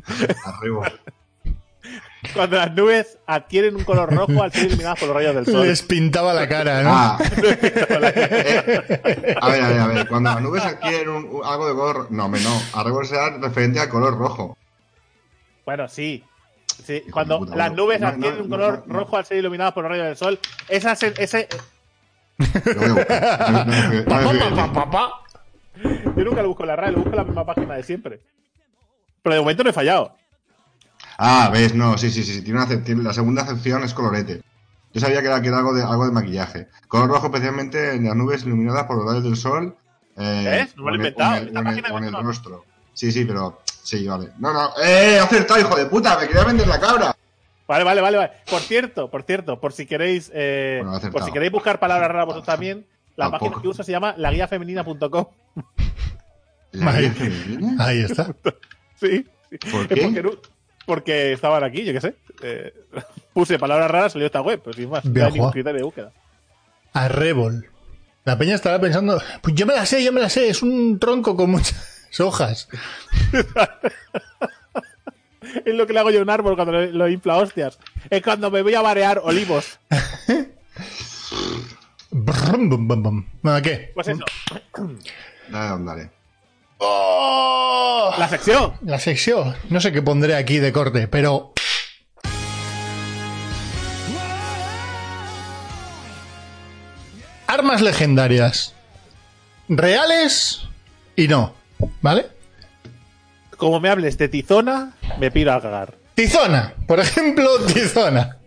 Arrebol. 0.44 1.00
Cuando 2.34 2.56
las 2.56 2.74
nubes 2.74 3.18
adquieren 3.26 3.76
un 3.76 3.84
color 3.84 4.12
rojo 4.12 4.42
al 4.42 4.52
ser 4.52 4.66
iluminadas 4.66 4.98
por 4.98 5.08
los 5.08 5.16
rayos 5.16 5.34
del 5.36 5.46
sol. 5.46 5.66
Les 5.66 5.82
pintaba 5.82 6.34
la 6.34 6.48
cara, 6.48 6.82
¿no? 6.82 6.90
Ah. 6.92 7.18
Eh, 7.20 9.36
a 9.40 9.48
ver, 9.48 9.62
a 9.62 9.68
ver, 9.68 9.78
a 9.80 9.86
ver. 9.86 10.08
Cuando 10.08 10.30
las 10.30 10.40
nubes 10.42 10.64
adquieren 10.64 11.08
un- 11.10 11.28
un- 11.30 11.44
algo 11.44 11.68
de 11.68 11.74
color. 11.74 12.06
No, 12.10 12.24
hombre, 12.24 12.40
no. 12.42 12.60
Algo 12.74 13.04
será 13.04 13.30
referente 13.38 13.78
al 13.80 13.88
color 13.88 14.18
rojo. 14.18 14.56
Bueno, 15.64 15.88
sí. 15.88 16.24
Sí, 16.84 17.02
cuando 17.12 17.38
puta, 17.40 17.56
las 17.56 17.72
nubes 17.72 18.00
no, 18.00 18.08
adquieren 18.08 18.38
no, 18.38 18.44
un 18.44 18.50
color 18.50 18.82
no. 18.86 18.98
rojo 19.00 19.16
al 19.16 19.24
ser 19.24 19.38
iluminadas 19.38 19.72
por 19.72 19.84
los 19.84 19.90
rayos 19.90 20.06
del 20.06 20.16
sol, 20.16 20.38
esa 20.68 20.94
se- 20.96 21.14
ese, 21.18 21.48
pa. 24.06 25.10
yo 26.16 26.24
nunca 26.24 26.42
lo 26.42 26.48
busco 26.48 26.62
en 26.62 26.68
la 26.68 26.76
RAE, 26.76 26.92
lo 26.92 26.98
busco 26.98 27.10
en 27.10 27.16
la 27.16 27.24
misma 27.24 27.44
página 27.44 27.74
de 27.74 27.82
siempre. 27.82 28.20
Pero 29.22 29.34
de 29.34 29.40
momento 29.40 29.64
no 29.64 29.70
he 29.70 29.72
fallado. 29.72 30.14
Ah, 31.18 31.50
ves, 31.52 31.74
no, 31.74 31.98
sí, 31.98 32.10
sí, 32.10 32.22
sí. 32.22 32.34
sí, 32.34 32.42
Tiene 32.42 32.60
una, 32.62 32.82
tiene- 32.84 33.02
la 33.02 33.12
segunda 33.12 33.42
acepción 33.42 33.82
es 33.84 33.92
colorete. 33.92 34.40
Yo 34.94 35.00
sabía 35.00 35.20
que 35.20 35.26
era, 35.26 35.42
que 35.42 35.48
era 35.48 35.58
algo, 35.58 35.74
de, 35.74 35.82
algo 35.82 36.06
de 36.06 36.12
maquillaje. 36.12 36.68
Color 36.86 37.08
rojo, 37.10 37.26
especialmente 37.26 37.94
en 37.94 38.04
las 38.04 38.16
nubes 38.16 38.44
iluminadas 38.44 38.84
por 38.84 38.96
los 38.96 39.06
rayos 39.06 39.24
del 39.24 39.36
sol. 39.36 39.76
Eh. 40.16 40.66
No 40.76 40.84
me 40.84 40.90
lo 40.90 40.90
he 40.90 40.90
el- 40.90 40.96
inventado. 40.96 41.32
o 41.32 41.36
en 41.36 41.42
el- 41.42 41.48
Esta 41.48 41.58
o 41.58 41.62
en 41.62 41.66
el- 41.68 41.74
página 41.82 41.94
o 41.94 41.98
en 41.98 42.04
el 42.04 42.12
no. 42.12 42.22
rostro. 42.22 42.64
Sí, 42.94 43.12
sí, 43.12 43.24
pero. 43.24 43.60
Sí, 43.82 44.06
vale. 44.06 44.30
No, 44.38 44.52
no. 44.52 44.70
¡Eh! 44.82 45.18
acertado, 45.18 45.60
hijo 45.60 45.76
de 45.76 45.86
puta! 45.86 46.18
¡Me 46.18 46.26
quería 46.26 46.44
vender 46.44 46.66
la 46.68 46.78
cabra! 46.80 47.16
Vale, 47.66 47.84
vale, 47.84 48.00
vale, 48.00 48.16
vale. 48.16 48.32
Por 48.50 48.60
cierto, 48.60 49.10
por 49.10 49.22
cierto, 49.24 49.60
por 49.60 49.72
si 49.72 49.86
queréis, 49.86 50.30
eh, 50.34 50.80
Bueno, 50.84 51.10
por 51.12 51.22
si 51.24 51.32
queréis 51.32 51.52
buscar 51.52 51.78
palabras 51.78 52.08
raras 52.08 52.26
vosotros 52.26 52.46
también, 52.46 52.86
la 53.16 53.26
Tampoco. 53.26 53.44
página 53.46 53.62
que 53.62 53.68
uso 53.68 53.82
se 53.82 53.92
llama 53.92 54.14
laguiafeminina.com. 54.16 55.26
¿La 56.72 56.92
guía 57.00 57.12
femenina? 57.12 57.84
Ahí 57.84 58.00
está. 58.00 58.26
Sí. 59.00 59.24
¿Por 59.70 59.82
Es 59.82 59.88
qué? 59.88 60.02
Porque, 60.02 60.22
no- 60.22 60.30
porque 60.88 61.34
estaban 61.34 61.62
aquí, 61.62 61.84
yo 61.84 61.92
qué 61.92 62.00
sé. 62.00 62.14
Eh, 62.42 62.72
puse 63.34 63.58
palabras 63.58 63.90
raras, 63.90 64.12
salió 64.12 64.24
esta 64.24 64.40
web, 64.40 64.58
pero 64.64 64.74
sin 64.74 64.88
más. 64.88 65.04
No 65.04 65.26
hay 65.26 65.32
ningún 65.32 65.50
criterio 65.50 65.80
de 65.80 65.84
búsqueda. 65.84 66.12
Arrebol. 66.94 67.68
La 68.24 68.38
peña 68.38 68.54
estará 68.54 68.80
pensando, 68.80 69.20
pues 69.42 69.54
yo 69.54 69.66
me 69.66 69.74
la 69.74 69.84
sé, 69.84 70.02
yo 70.02 70.14
me 70.14 70.22
la 70.22 70.30
sé, 70.30 70.48
es 70.48 70.62
un 70.62 70.98
tronco 70.98 71.36
con 71.36 71.50
muchas 71.50 72.10
hojas. 72.20 72.68
Es 75.64 75.74
lo 75.74 75.86
que 75.86 75.94
le 75.94 76.00
hago 76.00 76.10
yo 76.10 76.18
a 76.18 76.22
un 76.22 76.30
árbol 76.30 76.56
cuando 76.56 76.72
lo, 76.72 76.84
lo 76.86 77.08
infla 77.08 77.36
hostias. 77.36 77.78
Es 78.10 78.22
cuando 78.22 78.50
me 78.50 78.60
voy 78.60 78.74
a 78.74 78.82
barear 78.82 79.20
olivos. 79.24 79.78
Brum, 82.10 82.68
bum, 82.68 82.88
bum, 82.88 83.02
bum. 83.02 83.26
Bueno, 83.40 83.62
¿qué? 83.62 83.92
Pues 83.94 84.08
eso, 84.08 84.24
dale. 85.48 86.10
¡Oh! 86.78 88.14
la 88.18 88.28
sección. 88.28 88.74
La 88.84 88.98
sección. 88.98 89.54
No 89.70 89.80
sé 89.80 89.92
qué 89.92 90.02
pondré 90.02 90.34
aquí 90.36 90.58
de 90.58 90.72
corte, 90.72 91.08
pero... 91.08 91.52
Armas 97.46 97.80
legendarias. 97.80 98.74
Reales 99.68 100.62
y 101.16 101.28
no. 101.28 101.54
¿Vale? 102.02 102.26
Como 103.56 103.80
me 103.80 103.88
hables 103.88 104.18
de 104.18 104.28
tizona, 104.28 104.92
me 105.18 105.30
piro 105.30 105.52
a 105.52 105.60
cagar. 105.60 105.94
Tizona. 106.14 106.74
Por 106.86 107.00
ejemplo, 107.00 107.48
Tizona. 107.66 108.37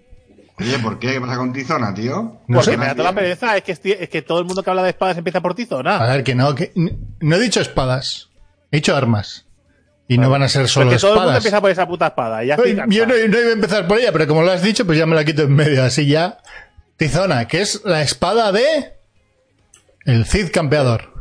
Oye, 0.62 0.80
¿por 0.80 1.00
qué? 1.00 1.14
¿Qué 1.14 1.22
pasa 1.22 1.38
con 1.38 1.52
Tizona, 1.54 1.94
tío? 1.94 2.40
No 2.48 2.58
Porque 2.60 2.72
sé. 2.72 2.78
me 2.78 2.86
da 2.86 2.92
toda 2.96 3.10
la 3.12 3.16
pereza. 3.16 3.58
Es 3.58 3.64
que, 3.64 3.72
es 4.00 4.10
que 4.10 4.22
todo 4.22 4.40
el 4.40 4.46
mundo 4.46 4.64
que 4.64 4.70
habla 4.70 4.84
de 4.84 4.90
espadas 4.90 5.18
empieza 5.18 5.42
por 5.42 5.52
A 5.52 5.56
tizona. 5.56 5.98
ver, 6.08 6.24
que 6.24 6.36
no, 6.36 6.54
que 6.56 6.72
no 6.76 7.36
he 7.36 7.40
dicho 7.40 7.62
espadas. 7.62 8.30
He 8.72 8.78
dicho 8.78 8.96
armas. 8.96 9.46
Y 10.08 10.18
no 10.18 10.30
van 10.30 10.44
a 10.44 10.50
ser 10.50 10.68
solo 10.68 10.92
es 10.92 10.98
que 10.98 11.02
todo 11.02 11.12
el 11.14 11.16
mundo 11.20 11.30
espadas. 11.32 11.46
empieza 11.46 11.62
por 11.62 11.72
esa 11.72 11.88
puta 11.88 12.08
espada. 12.08 12.44
Y 12.44 12.48
ya 12.48 12.56
estoy 12.56 12.72
Oye, 12.72 12.84
Yo 12.96 13.06
no 13.06 13.16
iba 13.18 13.28
a 13.50 13.52
empezar 13.54 13.88
por 13.88 13.98
ella, 13.98 14.12
pero 14.12 14.28
como 14.28 14.42
lo 14.44 14.52
has 14.52 14.62
dicho, 14.62 14.86
pues 14.86 14.98
ya 14.98 15.06
me 15.06 15.16
la 15.16 15.24
quito 15.26 15.44
en 15.44 15.56
medio. 15.56 15.84
Así 15.84 16.06
ya. 16.06 16.38
Tizona, 16.98 17.48
que 17.48 17.62
es 17.62 17.82
la 17.86 18.02
espada 18.02 18.52
de. 18.52 18.94
El 20.06 20.26
Cid 20.26 20.52
campeador. 20.52 21.14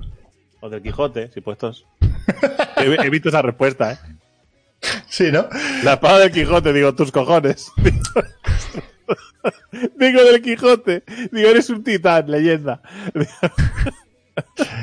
O 0.60 0.68
del 0.68 0.82
Quijote, 0.82 1.30
si 1.32 1.40
puestos. 1.40 1.86
he, 2.76 2.96
he 3.06 3.10
visto 3.10 3.28
esa 3.28 3.42
respuesta, 3.42 3.92
¿eh? 3.92 3.98
Sí, 5.08 5.30
¿no? 5.30 5.48
La 5.82 5.94
espada 5.94 6.18
del 6.18 6.32
Quijote, 6.32 6.72
digo, 6.72 6.94
tus 6.94 7.12
cojones. 7.12 7.70
digo 9.98 10.24
del 10.24 10.42
Quijote. 10.42 11.04
Digo, 11.32 11.48
eres 11.48 11.70
un 11.70 11.82
titán, 11.82 12.30
leyenda. 12.30 12.80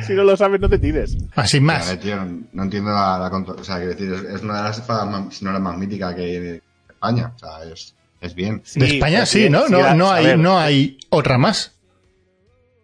si 0.05 0.13
no 0.13 0.23
lo 0.23 0.37
sabes, 0.37 0.59
no 0.59 0.69
te 0.69 0.79
tires. 0.79 1.17
Así 1.35 1.59
más. 1.59 1.99
tío, 1.99 2.17
no, 2.53 2.63
entiendo 2.63 2.91
la, 2.91 3.17
la 3.19 3.27
O 3.27 3.63
sea, 3.63 3.77
quiero 3.77 3.91
decir, 3.91 4.13
es, 4.13 4.35
es 4.35 4.41
una 4.41 4.57
de 4.57 4.63
las 4.63 4.77
espadas, 4.79 5.33
si 5.35 5.45
no 5.45 5.51
la 5.51 5.59
más 5.59 5.77
mítica 5.77 6.15
que 6.15 6.21
hay 6.21 6.35
en 6.35 6.61
España. 6.89 7.33
O 7.35 7.39
sea, 7.39 7.63
es, 7.71 7.95
es 8.21 8.35
bien. 8.35 8.61
Sí, 8.63 8.79
de 8.79 8.85
España 8.87 9.25
sí, 9.25 9.49
¿no? 9.49 9.67
sí, 9.67 9.73
No, 9.73 10.11
hay, 10.11 10.25
ver, 10.25 10.39
no 10.39 10.59
hay 10.59 10.97
otra 11.09 11.37
más. 11.37 11.73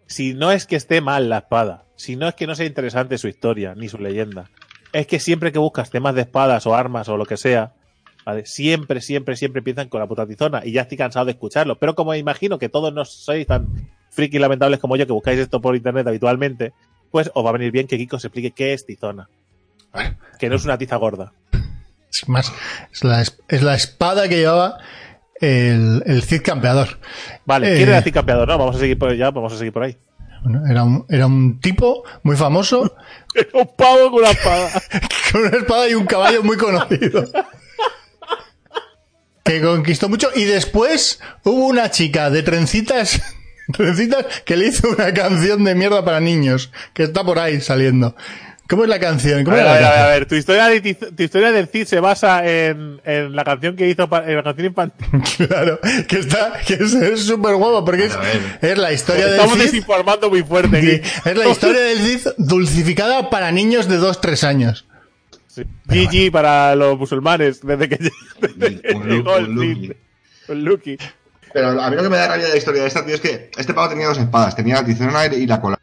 Si 0.06 0.34
no 0.34 0.52
es 0.52 0.66
que 0.66 0.76
esté 0.76 1.00
mal 1.00 1.28
la 1.28 1.38
espada, 1.38 1.84
si 1.96 2.16
no 2.16 2.28
es 2.28 2.34
que 2.34 2.46
no 2.46 2.54
sea 2.54 2.66
interesante 2.66 3.18
su 3.18 3.28
historia, 3.28 3.74
ni 3.74 3.88
su 3.88 3.98
leyenda, 3.98 4.50
es 4.92 5.06
que 5.06 5.18
siempre 5.18 5.50
que 5.50 5.58
buscas 5.58 5.90
temas 5.90 6.14
de 6.14 6.22
espadas 6.22 6.66
o 6.66 6.74
armas 6.74 7.08
o 7.08 7.16
lo 7.16 7.26
que 7.26 7.36
sea, 7.36 7.72
¿vale? 8.24 8.46
siempre, 8.46 9.00
siempre, 9.00 9.36
siempre 9.36 9.58
empiezan 9.60 9.88
con 9.88 10.00
la 10.00 10.06
puta 10.06 10.26
tizona 10.26 10.62
y 10.64 10.72
ya 10.72 10.82
estoy 10.82 10.96
cansado 10.98 11.26
de 11.26 11.32
escucharlo. 11.32 11.78
Pero 11.78 11.94
como 11.94 12.14
imagino 12.14 12.58
que 12.58 12.68
todos 12.68 12.92
no 12.92 13.04
sois 13.04 13.46
tan 13.46 13.68
frikis 14.10 14.40
lamentables 14.40 14.78
como 14.80 14.96
yo 14.96 15.06
que 15.06 15.12
buscáis 15.12 15.38
esto 15.40 15.60
por 15.60 15.74
internet 15.76 16.06
habitualmente, 16.06 16.72
pues 17.10 17.30
os 17.34 17.44
va 17.44 17.50
a 17.50 17.52
venir 17.54 17.70
bien 17.72 17.86
que 17.86 17.96
Kiko 17.98 18.16
os 18.16 18.24
explique 18.24 18.50
qué 18.52 18.72
es 18.72 18.86
tizona. 18.86 19.28
Que 20.38 20.48
no 20.48 20.56
es 20.56 20.64
una 20.64 20.78
tiza 20.78 20.96
gorda. 20.96 21.32
Es 22.12 22.28
más, 22.28 22.52
es 22.92 23.04
la, 23.04 23.22
es- 23.22 23.62
la 23.62 23.74
espada 23.74 24.28
que 24.28 24.36
llevaba 24.38 24.78
el, 25.40 26.02
el 26.06 26.22
Cid 26.22 26.42
campeador. 26.42 26.98
Vale, 27.44 27.72
Eh. 27.72 27.76
¿quién 27.76 27.88
era 27.88 28.02
Cid 28.02 28.14
campeador? 28.14 28.46
No, 28.48 28.56
vamos 28.58 28.76
a 28.76 28.78
seguir 28.78 28.98
por 28.98 29.14
ya, 29.16 29.30
vamos 29.30 29.52
a 29.52 29.56
seguir 29.58 29.72
por 29.72 29.82
ahí. 29.84 29.96
Bueno, 30.42 30.62
era, 30.68 30.84
un, 30.84 31.06
era 31.08 31.26
un 31.26 31.58
tipo 31.60 32.04
muy 32.22 32.36
famoso 32.36 32.82
un 33.54 33.70
pavo 33.76 34.10
con 34.10 34.20
una 34.20 34.30
espada. 34.30 34.70
con 35.32 35.40
una 35.42 35.56
espada 35.58 35.88
y 35.88 35.94
un 35.94 36.06
caballo 36.06 36.42
muy 36.42 36.56
conocido. 36.56 37.24
Que 39.44 39.60
conquistó 39.60 40.08
mucho. 40.08 40.30
Y 40.34 40.44
después 40.44 41.20
hubo 41.44 41.66
una 41.66 41.90
chica 41.90 42.30
de 42.30 42.42
trencitas, 42.42 43.20
trencitas 43.72 44.24
que 44.44 44.56
le 44.56 44.68
hizo 44.68 44.88
una 44.88 45.12
canción 45.14 45.64
de 45.64 45.74
mierda 45.74 46.04
para 46.04 46.18
niños, 46.20 46.72
que 46.94 47.02
está 47.04 47.22
por 47.24 47.38
ahí 47.38 47.60
saliendo. 47.60 48.16
¿Cómo 48.66 48.84
es 48.84 48.88
la 48.88 48.98
canción? 48.98 49.40
A 49.40 49.44
¿Cómo 49.44 49.54
ver, 49.58 49.66
a 49.66 49.72
ver, 49.74 49.84
a 49.84 49.84
ver, 49.84 49.84
a 49.84 49.90
canción? 49.96 50.18
ver. 50.20 50.26
Tu 50.26 50.34
historia, 50.36 50.66
de 50.68 50.82
Tiz- 50.82 51.14
tu 51.14 51.22
historia 51.22 51.52
del 51.52 51.68
Cid 51.68 51.84
se 51.84 52.00
basa 52.00 52.46
en, 52.48 52.98
en 53.04 53.36
la 53.36 53.44
canción 53.44 53.76
que 53.76 53.86
hizo, 53.90 54.08
en 54.26 54.36
la 54.36 54.42
canción 54.42 54.66
infantil. 54.68 55.06
Claro, 55.46 55.78
que 56.08 56.18
está, 56.18 56.54
que 56.66 56.74
es 56.80 57.26
súper 57.26 57.56
guapo 57.56 57.84
porque 57.84 58.06
es, 58.06 58.18
es 58.62 58.78
la 58.78 58.90
historia 58.94 59.26
del 59.26 59.34
Estamos 59.34 59.58
Cid. 59.58 59.64
desinformando 59.64 60.30
muy 60.30 60.42
fuerte 60.42 60.80
Sí, 60.80 60.88
aquí. 61.02 61.28
es 61.28 61.36
la 61.36 61.48
historia 61.48 61.80
del 61.82 61.98
Cid 61.98 62.28
dulcificada 62.38 63.28
para 63.28 63.52
niños 63.52 63.86
de 63.90 63.98
2-3 63.98 64.44
años. 64.44 64.86
Sí. 65.54 65.64
GG 65.86 66.32
para 66.32 66.74
los 66.74 66.98
musulmanes, 66.98 67.60
desde 67.62 67.88
que, 67.88 67.96
desde 68.40 68.80
que 68.80 68.94
Un 68.94 69.08
llegó 69.08 69.36
el 69.36 69.96
un 70.48 70.64
Lucky. 70.64 70.98
Pero 71.52 71.80
a 71.80 71.88
mí 71.90 71.96
lo 71.96 72.02
que 72.02 72.08
me 72.08 72.16
da 72.16 72.28
rabia 72.28 72.46
de 72.46 72.50
la 72.52 72.56
historia 72.58 72.82
de 72.82 72.88
esta, 72.88 73.04
tío, 73.06 73.14
es 73.14 73.20
que 73.20 73.50
este 73.56 73.72
pavo 73.74 73.88
tenía 73.88 74.06
dos 74.08 74.18
espadas. 74.18 74.56
Tenía 74.56 74.74
la 74.76 74.84
tizona 74.84 75.26
y 75.26 75.46
la 75.46 75.60
colada. 75.60 75.80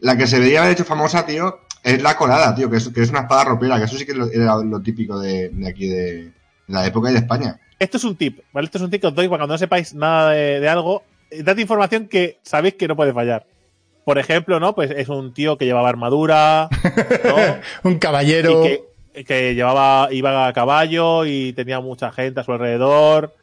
La 0.00 0.16
que 0.16 0.26
se 0.26 0.36
debería 0.38 0.60
haber 0.60 0.72
hecho 0.72 0.84
famosa, 0.84 1.26
tío, 1.26 1.60
es 1.82 2.00
la 2.02 2.16
colada, 2.16 2.54
tío, 2.54 2.70
que 2.70 2.76
es, 2.76 2.88
que 2.90 3.02
es 3.02 3.10
una 3.10 3.20
espada 3.22 3.44
ropera, 3.44 3.78
que 3.78 3.84
eso 3.84 3.96
sí 3.98 4.06
que 4.06 4.12
es 4.12 4.18
lo- 4.18 4.30
era 4.30 4.56
lo 4.58 4.80
típico 4.80 5.18
de, 5.18 5.48
de 5.50 5.68
aquí, 5.68 5.88
de, 5.88 6.12
de 6.24 6.32
la 6.68 6.86
época 6.86 7.10
y 7.10 7.14
de 7.14 7.18
España. 7.18 7.58
Esto 7.78 7.96
es 7.96 8.04
un 8.04 8.16
tip, 8.16 8.38
¿vale? 8.52 8.66
Esto 8.66 8.78
es 8.78 8.84
un 8.84 8.90
tip 8.90 9.00
que 9.00 9.08
os 9.08 9.14
doy 9.14 9.26
para 9.28 9.38
cuando 9.40 9.54
no 9.54 9.58
sepáis 9.58 9.92
nada 9.94 10.30
de, 10.30 10.60
de 10.60 10.68
algo. 10.68 11.02
Dad 11.42 11.56
información 11.56 12.06
que 12.06 12.38
sabéis 12.42 12.74
que 12.74 12.86
no 12.86 12.94
puede 12.96 13.12
fallar. 13.12 13.46
Por 14.04 14.18
ejemplo, 14.18 14.60
¿no? 14.60 14.74
Pues 14.74 14.90
es 14.90 15.08
un 15.08 15.32
tío 15.32 15.56
que 15.56 15.64
llevaba 15.64 15.88
armadura, 15.88 16.68
¿no? 17.24 17.36
Un 17.90 17.98
caballero. 17.98 18.64
y 18.66 18.80
que, 19.14 19.24
que 19.24 19.54
llevaba 19.54 20.08
iba 20.12 20.46
a 20.46 20.52
caballo 20.52 21.24
y 21.24 21.52
tenía 21.54 21.80
mucha 21.80 22.12
gente 22.12 22.40
a 22.40 22.44
su 22.44 22.52
alrededor 22.52 23.34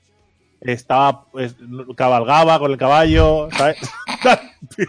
estaba 0.60 1.24
pues, 1.32 1.56
cabalgaba 1.98 2.60
con 2.60 2.72
el 2.72 2.78
caballo 2.78 3.48
¿sabes? 3.58 3.78
Tan- 4.24 4.40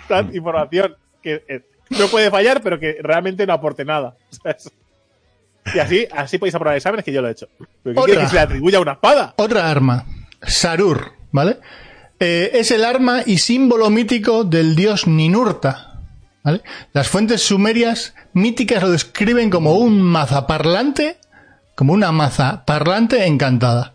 tan 0.07 0.35
información 0.37 0.97
que 1.23 1.43
eh, 1.49 1.63
no 1.89 2.09
puede 2.09 2.31
fallar 2.31 2.61
pero 2.63 2.79
que 2.79 2.99
realmente 3.01 3.47
no 3.47 3.55
aporte 3.55 3.83
nada 3.85 4.15
¿sabes? 4.29 4.71
y 5.75 5.79
así 5.79 6.07
así 6.15 6.37
podéis 6.37 6.55
aprobar 6.57 6.77
exámenes 6.77 7.05
que 7.07 7.13
yo 7.13 7.23
lo 7.23 7.29
he 7.29 7.33
hecho 7.33 7.49
pero 7.83 7.95
¿qué 7.95 8.01
Otra. 8.13 8.21
que 8.23 8.29
se 8.29 8.35
le 8.35 8.41
atribuya 8.41 8.81
una 8.81 8.93
espada 8.93 9.33
Otra 9.37 9.71
arma, 9.71 10.05
Sarur, 10.43 11.13
¿vale? 11.31 11.57
Eh, 12.25 12.51
es 12.61 12.71
el 12.71 12.85
arma 12.85 13.23
y 13.27 13.39
símbolo 13.39 13.91
mítico 13.91 14.45
del 14.45 14.77
dios 14.77 15.09
Ninurta, 15.09 16.01
¿vale? 16.45 16.63
Las 16.93 17.09
fuentes 17.09 17.43
sumerias 17.43 18.15
míticas 18.33 18.81
lo 18.81 18.91
describen 18.93 19.51
como 19.51 19.75
un 19.75 20.01
mazaparlante, 20.01 21.17
como 21.75 21.93
una 21.95 22.13
maza 22.13 22.65
parlante 22.65 23.27
encantada. 23.27 23.95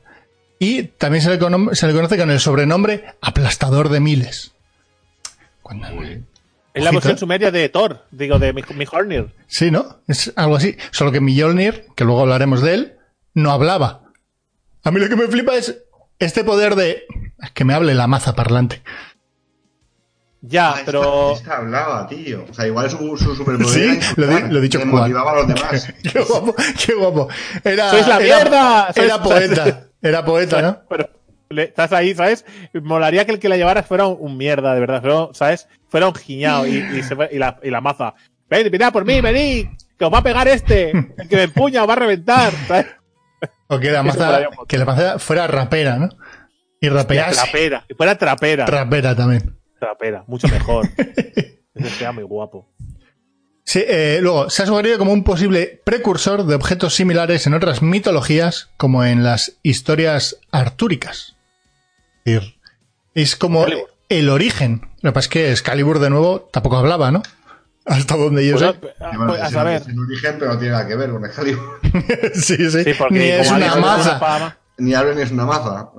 Y 0.60 0.84
también 0.84 1.24
se 1.24 1.30
le, 1.30 1.40
cono- 1.40 1.74
se 1.74 1.88
le 1.88 1.94
conoce 1.94 2.18
con 2.18 2.30
el 2.30 2.42
sobrenombre 2.42 3.06
aplastador 3.22 3.88
de 3.88 4.02
miles. 4.02 4.52
Cuando- 5.62 5.88
es 6.74 6.84
la 6.84 6.92
versión 6.92 7.18
sumeria 7.18 7.50
de 7.50 7.70
Thor 7.70 8.06
digo 8.12 8.38
de 8.40 8.52
Mjolnir 8.54 9.28
Sí, 9.48 9.72
¿no? 9.72 10.02
Es 10.08 10.34
algo 10.36 10.58
así. 10.58 10.76
Solo 10.92 11.12
que 11.14 11.22
Mjolnir, 11.22 11.86
que 11.96 12.04
luego 12.04 12.22
hablaremos 12.22 12.62
de 12.62 12.74
él, 12.74 12.98
no 13.34 13.52
hablaba. 13.52 14.04
A 14.84 14.92
mí 14.92 15.00
lo 15.00 15.08
que 15.08 15.16
me 15.16 15.28
flipa 15.28 15.56
es 15.56 15.78
este 16.20 16.44
poder 16.44 16.76
de 16.76 17.06
que 17.54 17.66
me 17.66 17.74
hable 17.74 17.94
la 17.96 18.08
maza 18.08 18.34
parlante. 18.36 18.82
Ya, 20.42 20.70
Ah, 20.72 20.82
pero. 20.86 21.32
Esta, 21.34 21.44
esta 21.44 21.58
hablaba, 21.58 22.08
tío. 22.08 22.46
O 22.50 22.54
sea, 22.54 22.68
igual 22.68 22.90
su, 22.90 23.18
su 23.18 23.36
superpoder 23.36 23.68
Sí, 23.74 23.82
era 23.82 23.94
lo 24.16 24.28
di- 24.28 24.34
insultar, 24.34 24.52
lo 24.54 24.60
he 24.60 24.62
dicho 24.62 24.80
que 24.80 24.86
motivaba 24.86 25.32
a 25.32 25.36
los 25.36 25.48
demás. 25.48 25.94
Qué 26.04 26.20
guapo, 26.22 26.56
qué 26.86 26.94
guapo. 26.94 27.28
Era, 27.64 27.90
¡Sois 27.90 28.08
la 28.08 28.16
era- 28.18 28.24
mierda! 28.24 28.88
Era 28.96 29.16
Sois- 29.18 29.24
poeta, 29.24 29.84
era 30.02 30.26
poeta, 30.26 30.62
¿no? 30.62 30.78
Pero 30.88 31.10
estás 31.64 31.92
ahí, 31.92 32.14
¿sabes? 32.14 32.46
Molaría 32.74 33.26
que 33.26 33.32
el 33.32 33.40
que 33.40 33.50
la 33.50 33.58
llevara 33.58 33.82
fuera 33.82 34.06
un, 34.06 34.18
un 34.20 34.38
mierda, 34.38 34.74
de 34.76 34.80
verdad, 34.80 35.02
fuera, 35.02 35.30
¿sabes? 35.34 35.68
Fuera 35.90 36.08
un 36.08 36.14
giñao 36.16 36.68
y, 36.68 36.78
y, 36.78 37.04
se 37.04 37.16
fue- 37.16 37.30
y 37.32 37.38
la, 37.40 37.58
y 37.64 37.70
la 37.72 37.82
maza. 37.82 38.14
Ven, 38.50 38.70
mirad 38.72 38.94
por 38.94 39.06
mí, 39.06 39.20
venid, 39.22 39.68
que 39.98 40.06
os 40.06 40.14
va 40.14 40.20
a 40.20 40.24
pegar 40.24 40.48
este, 40.48 40.92
el 40.92 41.28
que 41.28 41.36
me 41.36 41.44
empuña 41.44 41.82
os 41.84 41.90
va 41.90 41.94
a 41.94 41.98
reventar, 41.98 42.54
¿sabes? 42.68 42.86
O 43.68 43.80
que 43.80 43.90
la 43.92 44.04
maza, 44.04 44.40
que 44.68 44.78
la 44.78 44.86
maza 44.86 45.20
fuera 45.20 45.48
rapera, 45.48 45.98
¿no? 45.98 46.10
Y 46.82 46.90
rapease. 46.90 47.34
Trapera, 47.42 47.86
que 47.88 47.96
fuera 47.96 48.18
trapera. 48.18 48.66
Rapera 48.66 49.16
también. 49.16 49.58
trapera, 49.80 50.24
mucho 50.28 50.48
mejor. 50.48 50.88
Ese 51.76 51.90
sea 51.92 52.12
muy 52.12 52.24
guapo. 52.24 52.68
Sí, 53.64 53.84
eh, 53.86 54.20
luego, 54.22 54.50
se 54.50 54.64
ha 54.64 54.66
sugerido 54.66 54.98
como 54.98 55.12
un 55.12 55.24
posible 55.24 55.82
precursor 55.84 56.46
de 56.46 56.56
objetos 56.56 56.96
similares 56.96 57.46
en 57.48 57.54
otras 57.54 57.82
mitologías, 57.82 58.70
como 58.78 59.04
en 59.04 59.24
las 59.24 59.58
historias 59.62 60.40
artúricas. 60.52 61.36
Es 62.24 62.36
decir, 62.36 62.56
es 63.14 63.36
como 63.36 63.64
Excalibur. 63.64 63.90
el 64.10 64.30
origen. 64.30 64.82
Lo 65.02 65.10
que 65.12 65.14
pasa 65.14 65.26
es 65.26 65.30
que 65.30 65.52
Excalibur, 65.52 66.00
de 66.00 66.10
nuevo, 66.10 66.50
tampoco 66.54 66.78
hablaba, 66.78 67.12
¿no? 67.12 67.22
Hasta 67.86 68.16
donde 68.16 68.46
yo 68.48 68.58
Pues, 68.58 68.72
sé. 68.72 68.94
ah, 69.02 69.12
Y 69.14 69.18
bueno, 69.18 69.34
pues, 69.34 69.42
a 69.42 69.48
es 69.48 69.52
saber. 69.54 69.82
un 69.88 70.00
origen, 70.06 70.36
pero 70.40 70.54
no 70.54 70.60
tiene 70.60 70.72
nada 70.74 70.88
que 70.88 70.96
ver 70.96 71.10
con 71.12 71.26
Excalibur. 71.26 71.80
sí, 72.36 72.72
sí. 72.72 72.84
Sí, 72.86 72.94
porque 72.98 73.14
Ni 73.16 73.26
es 73.26 73.48
una 73.48 73.56
alguien 73.56 73.70
sabe 73.72 73.82
maza. 73.82 74.14
espada 74.14 74.40
ma- 74.40 74.58
Ni 74.78 74.94
es 75.22 75.32
una 75.32 75.46
maza. 75.46 75.90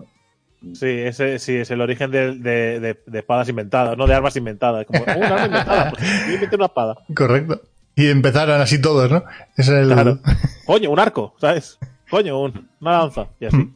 Sí, 0.74 0.86
ese 0.86 1.38
sí 1.38 1.56
es 1.56 1.70
el 1.70 1.80
origen 1.80 2.10
de, 2.10 2.34
de, 2.36 2.80
de- 2.80 3.00
de 3.06 3.18
espadas 3.18 3.48
inventadas, 3.48 3.96
no 3.96 4.06
de 4.06 4.14
armas 4.14 4.34
inventadas. 4.36 4.86
Como, 4.86 5.00
"Oh, 5.00 5.16
una 5.16 5.26
arma 5.26 5.46
inventada, 5.46 5.90
pues 5.92 6.52
una 6.52 6.64
espada. 6.66 6.96
Correcto. 7.14 7.62
Y 7.94 8.08
empezaron 8.08 8.60
así 8.60 8.80
todos, 8.80 9.10
¿no? 9.10 9.24
Ese 9.56 9.72
es 9.72 9.82
el... 9.82 9.92
Claro. 9.92 10.18
Coño, 10.66 10.90
un 10.90 10.98
arco, 11.00 11.34
¿sabes? 11.40 11.78
Coño, 12.10 12.40
un- 12.40 12.68
una 12.80 12.98
lanza. 12.98 13.26
Y 13.40 13.46
así. 13.46 13.72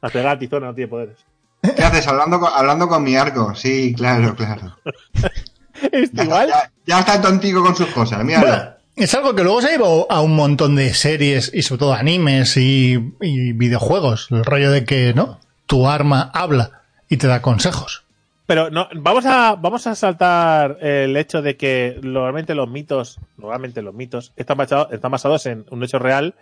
Hasta 0.00 0.20
el 0.20 0.50
no 0.60 0.74
tiene 0.74 0.88
poderes. 0.88 1.16
¿Qué 1.62 1.82
haces? 1.82 2.06
Hablando 2.06 2.38
con, 2.38 2.50
hablando 2.54 2.86
con 2.88 3.02
mi 3.02 3.16
arco. 3.16 3.54
Sí, 3.54 3.94
claro, 3.96 4.34
claro. 4.36 4.76
¿Es 5.92 6.12
Ya, 6.12 6.24
igual? 6.24 6.48
ya, 6.48 6.70
ya 6.86 7.00
está 7.00 7.20
tontico 7.20 7.62
con 7.62 7.74
sus 7.76 7.88
cosas, 7.88 8.24
míralo. 8.24 8.74
Es 8.94 9.14
algo 9.14 9.34
que 9.34 9.42
luego 9.42 9.60
se 9.60 9.68
ha 9.68 9.72
llevado 9.72 10.06
a 10.10 10.20
un 10.22 10.34
montón 10.34 10.74
de 10.74 10.94
series 10.94 11.50
y 11.52 11.62
sobre 11.62 11.80
todo 11.80 11.92
animes 11.94 12.56
y, 12.56 13.12
y 13.20 13.52
videojuegos. 13.52 14.28
El 14.30 14.44
rollo 14.44 14.70
de 14.70 14.84
que, 14.84 15.12
¿no? 15.14 15.38
Tu 15.66 15.88
arma 15.88 16.30
habla 16.32 16.82
y 17.08 17.16
te 17.16 17.26
da 17.26 17.42
consejos. 17.42 18.04
Pero 18.46 18.70
no, 18.70 18.88
vamos 18.94 19.26
a, 19.26 19.56
vamos 19.56 19.86
a 19.86 19.94
saltar 19.96 20.78
el 20.80 21.16
hecho 21.16 21.42
de 21.42 21.56
que 21.56 21.98
normalmente 22.02 22.54
los 22.54 22.70
mitos, 22.70 23.18
normalmente 23.36 23.82
los 23.82 23.94
mitos, 23.94 24.32
están 24.36 24.56
basados, 24.56 24.92
están 24.92 25.10
basados 25.10 25.46
en 25.46 25.66
un 25.70 25.82
hecho 25.82 25.98
real 25.98 26.36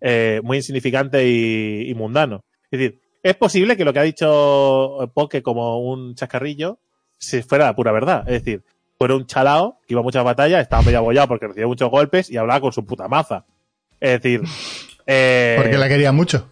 eh, 0.00 0.40
muy 0.42 0.56
insignificante 0.56 1.28
y, 1.28 1.90
y 1.90 1.94
mundano. 1.94 2.40
Es 2.70 2.78
decir, 2.80 3.00
es 3.22 3.36
posible 3.36 3.76
que 3.76 3.84
lo 3.84 3.92
que 3.92 3.98
ha 3.98 4.04
dicho 4.04 5.10
Poke 5.12 5.42
como 5.42 5.80
un 5.80 6.14
chascarrillo 6.14 6.78
si 7.18 7.42
fuera 7.42 7.66
la 7.66 7.76
pura 7.76 7.92
verdad. 7.92 8.24
Es 8.26 8.42
decir, 8.42 8.62
fuera 8.96 9.14
un 9.14 9.26
chalao 9.26 9.78
que 9.86 9.94
iba 9.94 10.00
a 10.00 10.04
muchas 10.04 10.24
batallas, 10.24 10.62
estaba 10.62 10.82
medio 10.82 10.98
abollado 10.98 11.28
porque 11.28 11.46
recibía 11.46 11.66
muchos 11.66 11.90
golpes 11.90 12.30
y 12.30 12.36
hablaba 12.38 12.60
con 12.60 12.72
su 12.72 12.84
puta 12.84 13.08
maza. 13.08 13.44
Es 14.00 14.22
decir, 14.22 14.42
eh, 15.06 15.56
Porque 15.58 15.78
la 15.78 15.88
quería 15.88 16.12
mucho. 16.12 16.48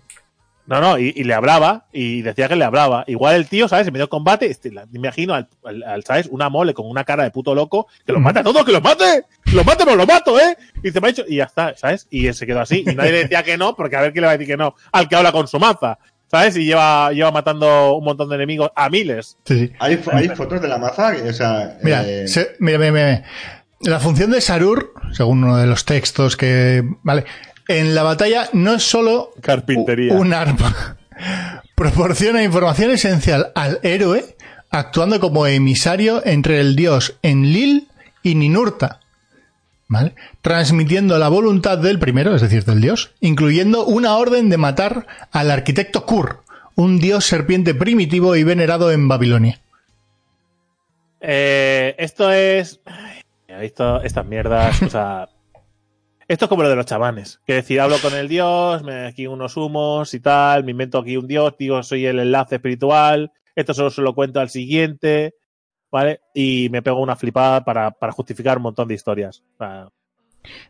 No, 0.68 0.80
no, 0.80 0.98
y, 0.98 1.12
y 1.16 1.24
le 1.24 1.34
hablaba, 1.34 1.86
y 1.92 2.22
decía 2.22 2.46
que 2.48 2.54
le 2.54 2.64
hablaba. 2.64 3.02
Igual 3.06 3.34
el 3.36 3.46
tío, 3.48 3.66
¿sabes? 3.68 3.86
En 3.86 3.92
medio 3.92 4.04
de 4.06 4.10
combate, 4.10 4.46
este, 4.46 4.70
la- 4.70 4.86
me 4.86 4.98
imagino 4.98 5.34
al, 5.34 5.48
al- 5.64 5.82
al, 5.82 6.04
¿sabes? 6.04 6.28
Una 6.30 6.48
mole 6.50 6.74
con 6.74 6.86
una 6.88 7.04
cara 7.04 7.24
de 7.24 7.30
puto 7.30 7.54
loco, 7.54 7.86
que 8.06 8.12
los 8.12 8.20
mate 8.22 8.40
a 8.40 8.42
todos, 8.44 8.64
que 8.64 8.72
los 8.72 8.82
mate, 8.82 9.24
que 9.44 9.52
los 9.56 9.64
mate, 9.66 9.84
pues 9.84 9.96
los 9.96 10.06
mato, 10.06 10.38
¿eh? 10.38 10.56
Y 10.84 10.90
se 10.90 11.00
me 11.00 11.08
ha 11.08 11.10
dicho, 11.10 11.24
y 11.26 11.36
ya 11.36 11.44
está, 11.44 11.74
¿sabes? 11.76 12.06
Y 12.10 12.26
él 12.26 12.34
se 12.34 12.46
quedó 12.46 12.60
así, 12.60 12.84
y 12.86 12.94
nadie 12.94 13.12
le 13.12 13.18
decía 13.24 13.42
que 13.42 13.56
no, 13.56 13.74
porque 13.74 13.96
a 13.96 14.02
ver 14.02 14.12
quién 14.12 14.20
le 14.22 14.26
va 14.26 14.32
a 14.32 14.36
decir 14.36 14.52
que 14.52 14.58
no, 14.58 14.74
al 14.92 15.08
que 15.08 15.16
habla 15.16 15.32
con 15.32 15.48
su 15.48 15.58
maza, 15.58 15.98
¿sabes? 16.30 16.54
Y 16.58 16.66
lleva, 16.66 17.10
lleva 17.12 17.30
matando 17.32 17.94
un 17.94 18.04
montón 18.04 18.28
de 18.28 18.34
enemigos 18.34 18.70
a 18.76 18.90
miles. 18.90 19.38
Sí, 19.46 19.58
sí. 19.68 19.72
¿Hay, 19.78 19.98
hay 20.12 20.28
fotos 20.28 20.60
de 20.60 20.68
la 20.68 20.76
maza? 20.78 21.14
O 21.26 21.32
sea, 21.32 21.78
Mira, 21.82 22.04
eh, 22.06 22.28
se- 22.28 22.56
mira, 22.58 22.78
mira, 22.78 22.92
mira. 22.92 23.24
La 23.80 24.00
función 24.00 24.30
de 24.32 24.40
Sarur, 24.40 24.92
según 25.12 25.44
uno 25.44 25.56
de 25.56 25.66
los 25.66 25.84
textos 25.84 26.36
que. 26.36 26.82
Vale. 27.04 27.24
En 27.68 27.94
la 27.94 28.02
batalla 28.02 28.48
no 28.54 28.74
es 28.74 28.82
solo 28.82 29.32
Carpintería. 29.42 30.14
un 30.14 30.32
arma. 30.32 30.96
Proporciona 31.74 32.42
información 32.42 32.90
esencial 32.90 33.52
al 33.54 33.78
héroe, 33.82 34.36
actuando 34.70 35.20
como 35.20 35.46
emisario 35.46 36.24
entre 36.24 36.60
el 36.60 36.74
dios 36.74 37.16
Enlil 37.22 37.88
y 38.22 38.34
Ninurta. 38.34 39.00
¿Vale? 39.86 40.14
Transmitiendo 40.42 41.18
la 41.18 41.28
voluntad 41.28 41.78
del 41.78 41.98
primero, 41.98 42.34
es 42.34 42.42
decir, 42.42 42.64
del 42.64 42.80
dios, 42.80 43.12
incluyendo 43.20 43.86
una 43.86 44.16
orden 44.16 44.50
de 44.50 44.58
matar 44.58 45.06
al 45.30 45.50
arquitecto 45.50 46.04
Kur, 46.04 46.42
un 46.74 46.98
dios 46.98 47.24
serpiente 47.24 47.74
primitivo 47.74 48.36
y 48.36 48.44
venerado 48.44 48.92
en 48.92 49.08
Babilonia. 49.08 49.60
Eh, 51.20 51.94
esto 51.98 52.30
es. 52.30 52.80
Ay, 52.84 53.22
he 53.48 53.60
visto 53.60 54.02
estas 54.02 54.26
mierdas. 54.26 54.82
O 54.82 54.90
sea. 54.90 55.28
Esto 56.28 56.44
es 56.44 56.48
como 56.50 56.62
lo 56.62 56.68
de 56.68 56.76
los 56.76 56.86
chamanes. 56.86 57.40
Que 57.46 57.54
decir, 57.54 57.80
hablo 57.80 57.96
con 58.00 58.14
el 58.14 58.28
dios, 58.28 58.82
me 58.82 59.06
aquí 59.06 59.26
unos 59.26 59.56
humos 59.56 60.12
y 60.12 60.20
tal, 60.20 60.62
me 60.62 60.72
invento 60.72 60.98
aquí 60.98 61.16
un 61.16 61.26
dios, 61.26 61.54
digo, 61.58 61.82
soy 61.82 62.04
el 62.04 62.18
enlace 62.18 62.56
espiritual, 62.56 63.32
esto 63.56 63.72
solo 63.72 63.90
se 63.90 64.02
lo 64.02 64.14
cuento 64.14 64.38
al 64.38 64.50
siguiente, 64.50 65.34
¿vale? 65.90 66.20
Y 66.34 66.68
me 66.70 66.82
pego 66.82 67.00
una 67.00 67.16
flipada 67.16 67.64
para, 67.64 67.90
para 67.92 68.12
justificar 68.12 68.58
un 68.58 68.64
montón 68.64 68.88
de 68.88 68.94
historias. 68.94 69.42
O 69.54 69.56
sea, 69.56 69.88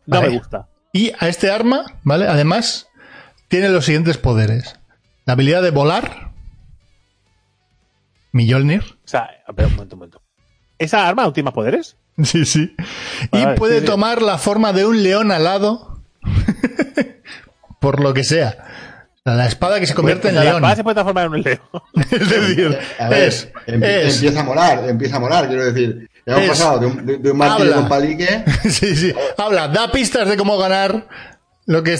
no 0.06 0.16
Vale. 0.20 0.28
me 0.30 0.38
gusta. 0.38 0.68
Y 0.92 1.12
a 1.18 1.28
este 1.28 1.50
arma, 1.50 1.84
¿vale? 2.04 2.28
Además, 2.28 2.88
tiene 3.48 3.68
los 3.68 3.84
siguientes 3.84 4.16
poderes. 4.16 4.78
La 5.26 5.32
habilidad 5.34 5.62
de 5.62 5.70
volar. 5.72 6.30
Mjolnir. 8.32 8.82
O 8.82 9.08
sea, 9.08 9.28
pero 9.54 9.68
un 9.68 9.74
momento, 9.74 9.96
un 9.96 9.98
momento. 9.98 10.22
¿Esa 10.78 11.06
arma 11.08 11.22
no 11.24 11.32
tiene 11.32 11.46
más 11.46 11.54
poderes? 11.54 11.96
Sí, 12.24 12.44
sí. 12.44 12.74
Y 13.32 13.46
puede 13.56 13.76
sí, 13.76 13.80
sí. 13.82 13.86
tomar 13.86 14.22
la 14.22 14.38
forma 14.38 14.72
de 14.72 14.84
un 14.86 15.02
león 15.04 15.30
alado. 15.30 16.00
Por 17.80 18.00
lo 18.00 18.12
que 18.14 18.24
sea. 18.24 18.64
La 19.24 19.46
espada 19.46 19.78
que 19.78 19.86
se 19.86 19.94
convierte 19.94 20.30
en 20.30 20.34
la 20.36 20.42
león. 20.42 20.56
espada 20.56 20.76
se 20.76 20.82
puede 20.82 20.94
transformar 20.94 21.26
en 21.26 21.32
un 21.32 21.42
león. 21.42 21.60
Es 22.10 22.28
decir, 22.30 22.78
a 22.98 23.08
ver, 23.08 23.28
es, 23.28 23.48
em- 23.66 23.82
es- 23.84 24.14
empieza 24.16 24.40
a 24.40 24.44
molar, 24.44 24.88
empieza 24.88 25.16
a 25.16 25.20
molar, 25.20 25.46
quiero 25.48 25.64
decir. 25.72 26.08
Ya 26.26 26.32
hemos 26.34 26.44
Es- 26.44 26.48
pasado 26.50 26.78
de 26.80 26.86
un, 26.86 27.06
de, 27.06 27.18
de 27.18 27.30
un 27.30 27.36
martillo 27.38 27.64
habla. 27.64 27.76
con 27.76 27.88
palique. 27.88 28.44
Sí, 28.68 28.96
sí. 28.96 29.12
Habla, 29.36 29.68
da 29.68 29.92
pistas 29.92 30.28
de 30.28 30.36
cómo 30.36 30.56
ganar 30.58 31.06
lo 31.66 31.82
que 31.82 31.92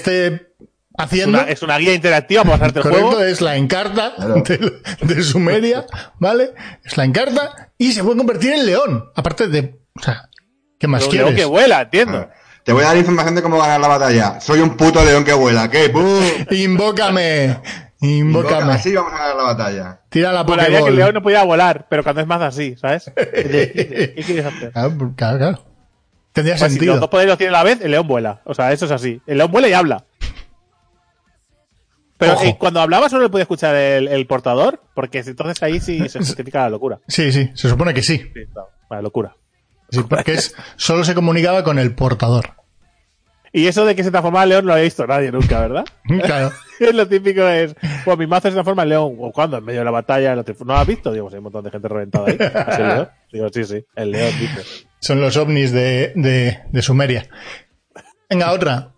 Es 0.99 1.05
haciendo. 1.05 1.39
una, 1.39 1.49
es 1.49 1.63
una 1.63 1.79
guía 1.79 1.95
interactiva 1.95 2.43
para 2.45 2.59
pasarte 2.59 2.79
el 2.81 2.83
Correcto, 2.83 3.07
juego. 3.09 3.23
es 3.25 3.41
la 3.41 3.57
encarta 3.57 4.15
Claro. 4.17 4.35
de, 4.47 4.83
de 5.15 5.23
Sumeria, 5.23 5.87
¿vale? 6.19 6.53
Es 6.85 6.97
la 6.97 7.05
encarta 7.05 7.71
y 7.79 7.93
se 7.93 8.03
puede 8.03 8.17
convertir 8.19 8.53
en 8.53 8.67
león. 8.67 9.05
Aparte 9.15 9.49
de. 9.49 9.79
O 9.99 10.03
sea, 10.03 10.29
¿qué 10.79 10.87
más 10.89 11.05
Un 11.05 11.11
quieres? 11.11 11.27
león 11.29 11.37
que 11.37 11.45
vuela, 11.45 11.83
entiendo. 11.83 12.29
Te 12.65 12.73
voy 12.73 12.83
a 12.85 12.89
dar 12.89 12.97
información 12.99 13.35
de 13.35 13.43
cómo 13.43 13.59
ganar 13.59 13.81
la 13.81 13.89
batalla. 13.89 14.41
Soy 14.41 14.61
un 14.61 14.77
puto 14.77 15.03
león 15.05 15.25
que 15.25 15.33
vuela. 15.33 15.71
¿Qué? 15.71 15.89
¡Pum! 15.89 16.05
Invócame. 16.51 17.61
Invócame. 18.01 18.73
Así 18.75 18.95
vamos 18.95 19.13
a 19.13 19.19
ganar 19.19 19.37
la 19.37 19.43
batalla. 19.43 20.01
Tira 20.11 20.33
la 20.33 20.45
Molaría 20.45 20.67
que 20.67 20.75
el 20.75 20.81
Pokéball. 20.81 20.97
león 20.99 21.15
no 21.15 21.23
podía 21.23 21.43
volar, 21.45 21.87
pero 21.89 22.03
cuando 22.05 22.21
es 22.21 22.27
más 22.27 22.43
así, 22.43 22.77
¿sabes? 22.77 23.11
¿Qué 23.17 24.23
quieres 24.27 24.47
hacer? 24.47 24.73
Claro, 24.73 24.93
pues, 24.99 25.11
claro, 25.17 25.39
claro. 25.39 25.65
Tendría 26.33 26.57
Pues 26.57 26.71
si 26.71 26.75
sentido. 26.77 26.93
los 26.95 27.01
dos 27.01 27.11
poderes 27.11 27.31
los 27.31 27.39
tiene 27.39 27.49
a 27.55 27.59
la 27.59 27.65
vez, 27.65 27.81
el 27.81 27.91
león 27.91 28.07
vuela. 28.07 28.43
O 28.45 28.55
sea, 28.55 28.73
eso 28.73 28.85
es 28.85 28.91
así. 28.93 29.21
El 29.27 29.39
león 29.39 29.51
vuela 29.51 29.69
y 29.69 29.73
habla. 29.73 30.05
Pero 32.19 32.41
eh, 32.43 32.57
cuando 32.59 32.81
hablaba 32.81 33.09
solo 33.09 33.23
le 33.23 33.29
podía 33.31 33.43
escuchar 33.43 33.75
el, 33.77 34.09
el 34.09 34.27
portador, 34.27 34.83
porque 34.95 35.21
entonces 35.21 35.63
ahí 35.63 35.81
sí 35.81 36.09
se 36.09 36.19
justifica 36.19 36.63
la 36.63 36.71
locura. 36.71 36.99
Sí, 37.07 37.33
sí, 37.33 37.51
se 37.55 37.69
supone 37.69 37.95
que 37.95 38.03
sí. 38.03 38.21
La 38.91 39.01
locura. 39.01 39.37
Sí, 39.91 40.01
porque 40.09 40.35
es, 40.35 40.55
solo 40.77 41.05
se 41.05 41.15
comunicaba 41.15 41.65
con 41.65 41.79
el 41.79 41.95
portador. 41.95 42.59
Y 43.53 43.67
eso 43.67 43.87
de 43.87 43.95
que 43.95 44.05
se 44.05 44.11
transformaba 44.11 44.43
en 44.43 44.49
león 44.51 44.65
no 44.65 44.69
lo 44.69 44.73
había 44.75 44.85
visto 44.85 45.07
nadie 45.07 45.33
nunca, 45.33 45.61
¿verdad? 45.61 45.85
Claro. 46.25 46.53
lo 46.93 47.09
típico 47.09 47.47
es, 47.49 47.75
pues 48.05 48.19
mi 48.19 48.27
mazo 48.27 48.49
se 48.49 48.53
transforma 48.53 48.83
en 48.83 48.89
león. 48.91 49.17
¿O 49.19 49.33
cuándo? 49.33 49.59
En 49.59 49.65
medio 49.65 49.81
de 49.81 49.85
la 49.85 49.91
batalla. 49.91 50.35
¿No 50.35 50.45
lo 50.65 50.77
has 50.77 50.87
visto? 50.87 51.13
Digo, 51.13 51.29
sí, 51.29 51.37
hay 51.37 51.39
un 51.39 51.45
montón 51.45 51.65
de 51.65 51.71
gente 51.71 51.89
reventada 51.89 52.27
ahí. 52.27 52.37
¿Es 52.39 52.79
el 52.79 52.89
león? 52.89 53.09
Digo, 53.33 53.49
sí, 53.49 53.65
sí, 53.65 53.85
el 53.95 54.11
león, 54.11 54.33
dice. 54.39 54.87
Son 55.01 55.21
los 55.21 55.37
ovnis 55.37 55.73
de, 55.73 56.13
de, 56.15 56.61
de 56.71 56.83
Sumeria. 56.83 57.29
Venga, 58.29 58.53
otra. 58.53 58.93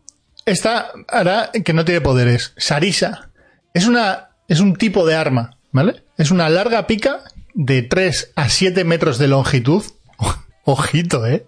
Esta 0.51 0.91
hará 1.09 1.51
que 1.65 1.73
no 1.73 1.85
tiene 1.85 2.01
poderes. 2.01 2.53
Sarisa. 2.57 3.31
Es 3.75 3.87
una. 3.87 4.31
Es 4.49 4.61
un 4.61 4.75
tipo 4.77 5.07
de 5.07 5.15
arma, 5.15 5.59
¿vale? 5.71 6.05
Es 6.19 6.31
una 6.33 6.49
larga 6.49 6.87
pica 6.87 7.21
de 7.55 7.83
3 7.83 8.33
a 8.37 8.49
7 8.49 8.85
metros 8.85 9.19
de 9.19 9.29
longitud. 9.29 9.85
Ojito, 10.65 11.25
¿eh? 11.27 11.47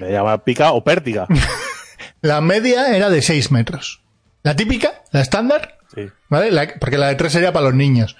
Me 0.00 0.10
llama 0.12 0.44
pica 0.44 0.72
o 0.72 0.82
pértiga. 0.82 1.26
La 2.22 2.40
media 2.40 2.96
era 2.96 3.10
de 3.10 3.22
6 3.22 3.50
metros. 3.52 4.02
La 4.42 4.56
típica, 4.56 5.02
la 5.12 5.20
estándar, 5.20 5.76
Sí. 5.94 6.06
¿Vale? 6.28 6.50
La- 6.50 6.74
porque 6.78 6.98
la 6.98 7.08
de 7.08 7.14
3 7.14 7.32
sería 7.32 7.52
para 7.52 7.66
los 7.66 7.74
niños. 7.74 8.16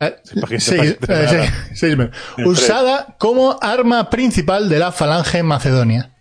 Eh, 0.00 0.16
porque 0.40 0.58
seis- 0.60 0.96
no 1.00 1.06
pasa 1.06 1.22
eh, 1.22 1.28
seis- 1.28 1.52
seis. 1.74 1.96
El 2.38 2.46
Usada 2.46 3.16
como 3.18 3.58
arma 3.60 4.08
principal 4.10 4.68
de 4.68 4.78
la 4.78 4.92
falange 4.92 5.42
macedonia. 5.42 6.14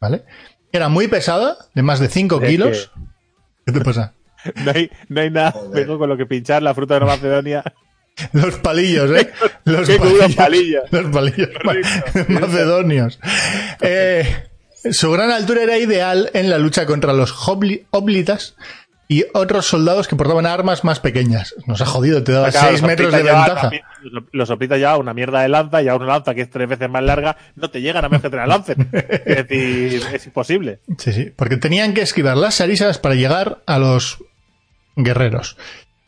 ¿Vale? 0.00 0.24
Era 0.72 0.88
muy 0.88 1.08
pesada, 1.08 1.56
de 1.74 1.82
más 1.82 2.00
de 2.00 2.08
5 2.08 2.40
Es 2.42 2.48
kilos. 2.50 2.90
¿Qué 3.66 3.72
te 3.72 3.80
pasa? 3.80 4.14
No 4.56 4.72
hay, 4.74 4.90
no 5.08 5.20
hay 5.20 5.30
nada 5.30 5.54
mejor 5.72 5.98
con 5.98 6.08
lo 6.08 6.16
que 6.16 6.26
pinchar 6.26 6.64
la 6.64 6.74
fruta 6.74 6.94
de 6.94 7.00
Nueva 7.00 7.14
Macedonia. 7.14 7.62
Los 8.32 8.56
palillos, 8.56 9.08
¿eh? 9.12 9.30
Los 9.64 9.86
Qué 9.88 9.96
unos 9.98 10.34
palillos. 10.34 10.82
Los 10.90 11.06
palillos 11.14 11.48
Correcto. 11.62 12.32
macedonios. 12.40 13.20
Eh, 13.80 14.48
su 14.90 15.12
gran 15.12 15.30
altura 15.30 15.62
era 15.62 15.78
ideal 15.78 16.28
en 16.34 16.50
la 16.50 16.58
lucha 16.58 16.86
contra 16.86 17.12
los 17.12 17.32
hobli- 17.32 17.84
óblitas 17.90 18.56
y 19.12 19.24
otros 19.34 19.66
soldados 19.66 20.08
que 20.08 20.16
portaban 20.16 20.46
armas 20.46 20.84
más 20.84 21.00
pequeñas. 21.00 21.54
Nos 21.66 21.80
ha 21.82 21.86
jodido, 21.86 22.22
te 22.24 22.32
daba 22.32 22.50
Claro, 22.50 22.68
6 22.68 22.80
los 22.80 22.88
metros 22.88 23.12
de 23.12 23.22
ventaja. 23.22 23.60
también- 23.62 23.82
Los 24.32 24.48
soplitas 24.48 24.80
ya 24.80 24.96
una 24.96 25.12
mierda 25.12 25.40
de 25.42 25.48
lanza 25.48 25.82
y 25.82 25.88
a 25.88 25.94
una 25.96 26.06
lanza 26.06 26.34
que 26.34 26.40
es 26.42 26.50
tres 26.50 26.68
veces 26.68 26.88
más 26.88 27.02
larga 27.02 27.36
no 27.56 27.70
te 27.70 27.80
llegan 27.80 28.04
a 28.04 28.08
menos 28.08 28.22
que 28.22 28.30
te 28.30 28.36
la 28.36 28.46
lancen. 28.46 28.88
Es 28.92 29.48
decir, 29.48 30.02
es 30.12 30.26
imposible. 30.26 30.80
Sí, 30.98 31.12
sí, 31.12 31.32
porque 31.36 31.56
tenían 31.56 31.94
que 31.94 32.00
esquivar 32.02 32.36
las 32.36 32.54
sarisas 32.56 32.98
para 32.98 33.14
llegar 33.14 33.62
a 33.66 33.78
los 33.78 34.18
guerreros. 34.96 35.56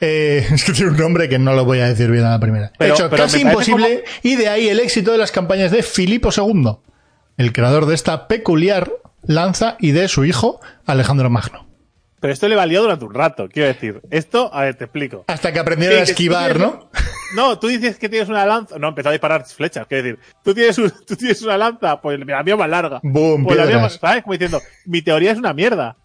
Eh, 0.00 0.46
es 0.52 0.64
que 0.64 0.72
tiene 0.72 0.90
un 0.92 0.96
nombre 0.96 1.28
que 1.28 1.38
no 1.38 1.55
lo 1.55 1.64
voy 1.64 1.80
a 1.80 1.86
decir 1.88 2.11
bien 2.11 2.24
a 2.24 2.30
la 2.30 2.40
primera. 2.40 2.72
Pero- 2.78 2.94
Hecho 2.94 3.11
pero 3.11 3.24
casi 3.24 3.40
imposible 3.42 4.05
y 4.22 4.36
de 4.36 4.48
ahí 4.48 4.68
el 4.68 4.80
éxito 4.80 5.12
de 5.12 5.18
las 5.18 5.30
campañas 5.32 5.70
de 5.70 5.82
Filipo 5.82 6.30
II, 6.36 6.78
el 7.36 7.52
creador 7.52 7.86
de 7.86 7.94
esta 7.94 8.28
peculiar 8.28 8.90
lanza 9.22 9.76
y 9.80 9.92
de 9.92 10.09
su 10.09 10.24
hijo 10.24 10.61
Alejandro 10.86 11.30
Magno. 11.30 11.66
Pero 12.25 12.33
esto 12.33 12.49
le 12.49 12.57
valió 12.57 12.81
durante 12.81 13.05
un 13.05 13.12
rato, 13.12 13.51
quiero 13.53 13.68
decir. 13.68 14.01
Esto, 14.11 14.49
a 14.51 14.62
ver, 14.62 14.77
te 14.77 14.85
explico. 14.85 15.25
Hasta 15.27 15.53
que 15.53 15.59
aprendieron 15.59 15.97
Sí, 15.97 16.01
a 16.01 16.05
esquivar, 16.05 16.59
¿no? 16.59 16.89
No, 17.37 17.59
tú 17.59 17.66
dices 17.68 17.99
que 17.99 18.09
tienes 18.09 18.31
una 18.31 18.47
lanza. 18.47 18.79
No, 18.79 18.89
empezó 18.89 19.11
a 19.11 19.12
disparar 19.12 19.45
flechas, 19.45 19.87
quiero 19.87 20.05
decir. 20.05 20.18
Tú 20.43 20.55
tienes, 20.55 20.79
un- 20.79 20.91
tú 21.07 21.16
tienes 21.16 21.43
una 21.43 21.59
lanza, 21.59 22.01
pues 22.01 22.18
la 22.27 22.43
mía 22.43 22.57
más 22.57 22.70
larga. 22.70 23.01
Boom, 23.03 23.45
pues 23.45 23.59
la 23.59 23.66
mía 23.66 23.79
más, 23.79 23.99
¿sabes? 24.01 24.22
Como 24.22 24.33
diciendo, 24.33 24.62
mi 24.87 25.03
teoría 25.03 25.33
es 25.33 25.39
una 25.39 25.53
mierda. 25.53 25.99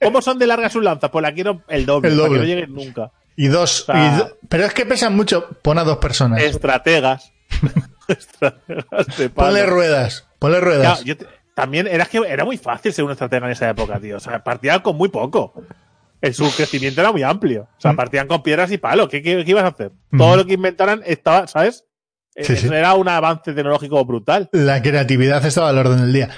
¿Cómo 0.00 0.22
son 0.22 0.38
de 0.38 0.46
largas 0.46 0.72
sus 0.72 0.82
lanzas? 0.82 1.10
Pues 1.10 1.22
la 1.22 1.34
quiero 1.34 1.60
el 1.68 1.84
doble, 1.84 2.08
El 2.08 2.14
para 2.16 2.28
doble. 2.28 2.40
que 2.40 2.46
no 2.46 2.48
lleguen 2.54 2.72
nunca. 2.74 3.10
Y 3.36 3.48
dos. 3.48 3.82
O 3.82 3.92
sea- 3.92 4.06
y 4.14 4.18
do- 4.20 4.38
pero 4.48 4.64
es 4.64 4.72
que 4.72 4.86
pesan 4.86 5.14
mucho. 5.14 5.50
Pon 5.60 5.76
a 5.78 5.84
dos 5.84 5.98
personas. 5.98 6.42
Estrategas. 6.42 7.30
Estrategas 8.08 9.16
de 9.18 9.28
palo. 9.28 9.48
Ponle 9.48 9.66
ruedas. 9.66 10.26
Ponle 10.38 10.60
Claro, 10.60 10.76
ruedas. 10.76 11.04
yo 11.04 11.14
te- 11.18 11.26
también 11.54 11.86
era 11.86 12.06
que 12.06 12.18
era 12.26 12.44
muy 12.44 12.56
fácil 12.58 12.92
ser 12.92 13.04
un 13.04 13.10
estratega 13.12 13.46
en 13.46 13.52
esa 13.52 13.68
época, 13.70 13.98
tío. 14.00 14.16
O 14.16 14.20
sea, 14.20 14.42
partían 14.42 14.80
con 14.80 14.96
muy 14.96 15.08
poco. 15.08 15.54
El, 16.20 16.34
su 16.34 16.50
crecimiento 16.54 17.00
era 17.00 17.10
muy 17.12 17.22
amplio. 17.22 17.68
O 17.76 17.80
sea, 17.80 17.92
Mm. 17.92 17.96
partían 17.96 18.26
con 18.28 18.42
piedras 18.42 18.70
y 18.70 18.78
palos. 18.78 19.08
¿Qué, 19.08 19.22
qué, 19.22 19.44
qué 19.44 19.50
ibas 19.50 19.64
a 19.64 19.68
hacer? 19.68 19.90
Todo 20.16 20.34
Mm. 20.34 20.38
lo 20.38 20.46
que 20.46 20.54
inventaran 20.54 21.02
estaba, 21.04 21.46
¿sabes? 21.48 21.84
Eh, 22.34 22.44
Sí, 22.44 22.52
Eso 22.54 22.68
sí. 22.68 22.74
era 22.74 22.94
un 22.94 23.08
avance 23.08 23.52
tecnológico 23.52 24.04
brutal. 24.04 24.48
La 24.52 24.80
creatividad 24.82 25.44
estaba 25.44 25.68
al 25.68 25.78
orden 25.78 26.00
del 26.00 26.12
día. 26.12 26.30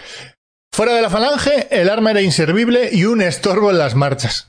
Fuera 0.73 0.93
de 0.95 1.03
la 1.03 1.11
falange, 1.11 1.69
el 1.71 1.89
arma 1.89 2.11
era 2.11 2.21
inservible 2.23 2.89
y 2.93 3.05
un 3.05 3.23
estorbo 3.23 3.71
en 3.71 3.79
las 3.79 3.95
marchas. 3.95 4.49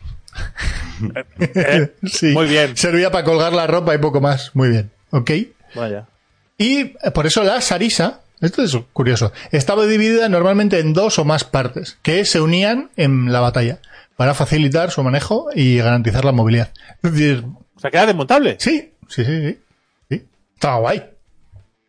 Eh, 1.40 1.94
Sí. 2.04 2.28
Muy 2.34 2.48
bien. 2.48 2.76
Servía 2.78 3.12
para 3.12 3.24
colgar 3.24 3.54
la 3.54 3.68
ropa 3.68 3.94
y 3.94 3.98
poco 4.00 4.22
más. 4.22 4.52
Muy 4.56 4.70
bien. 4.70 4.92
¿Ok? 5.12 5.32
Vaya. 5.76 6.08
Y 6.58 6.80
eh, 6.80 7.12
por 7.14 7.28
eso 7.28 7.44
la 7.44 7.62
sarisa, 7.62 8.22
esto 8.42 8.64
es 8.64 8.78
curioso, 8.94 9.32
estaba 9.52 9.86
dividida 9.86 10.30
normalmente 10.30 10.80
en 10.80 10.94
dos 10.94 11.20
o 11.20 11.26
más 11.26 11.44
partes 11.44 11.98
que 12.02 12.26
se 12.26 12.42
unían 12.42 12.90
en 12.98 13.32
la 13.32 13.40
batalla 13.40 13.80
para 14.16 14.34
facilitar 14.34 14.92
su 14.92 15.04
manejo 15.04 15.48
y 15.54 15.78
garantizar 15.78 16.24
la 16.26 16.32
movilidad. 16.32 16.72
Es 17.04 17.12
decir, 17.14 17.44
O 17.76 17.80
sea, 17.80 17.92
que 17.92 17.98
era 17.98 18.06
desmontable. 18.06 18.58
sí, 18.60 18.92
sí, 19.10 19.26
sí, 19.26 19.42
sí. 19.42 19.60
sí. 20.10 20.26
Estaba 20.54 20.78
guay. 20.78 21.04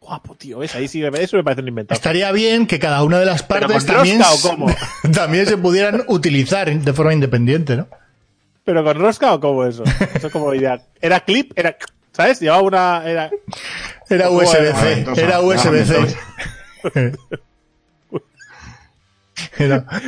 Guapo, 0.00 0.36
tío. 0.36 0.58
¿ves? 0.58 0.74
Ahí 0.76 0.86
sí, 0.86 1.02
eso 1.04 1.36
me 1.36 1.42
parece 1.42 1.62
un 1.62 1.68
inventado. 1.68 1.96
Estaría 1.96 2.30
bien 2.30 2.66
que 2.68 2.78
cada 2.78 3.02
una 3.02 3.18
de 3.18 3.26
las 3.26 3.42
¿Pero 3.42 3.66
partes 3.66 3.86
también, 3.86 4.20
rosca 4.20 4.48
o 4.48 4.50
cómo? 4.50 4.74
también 5.12 5.46
se 5.46 5.56
pudieran 5.56 6.04
utilizar 6.06 6.72
de 6.72 6.92
forma 6.92 7.12
independiente, 7.12 7.76
¿no? 7.76 7.88
¿Pero 8.64 8.84
con 8.84 8.98
rosca 8.98 9.34
o 9.34 9.40
cómo 9.40 9.64
eso? 9.64 9.82
Eso 10.14 10.30
como 10.30 10.52
idea. 10.54 10.80
¿Era 11.00 11.20
clip? 11.20 11.52
Era, 11.56 11.76
¿Sabes? 12.16 12.40
Llevaba 12.40 12.62
una. 12.62 13.02
Era... 13.04 13.30
Era 14.08 14.30
USB-C, 14.30 15.04
era 15.16 15.40
USB-C. 15.40 16.16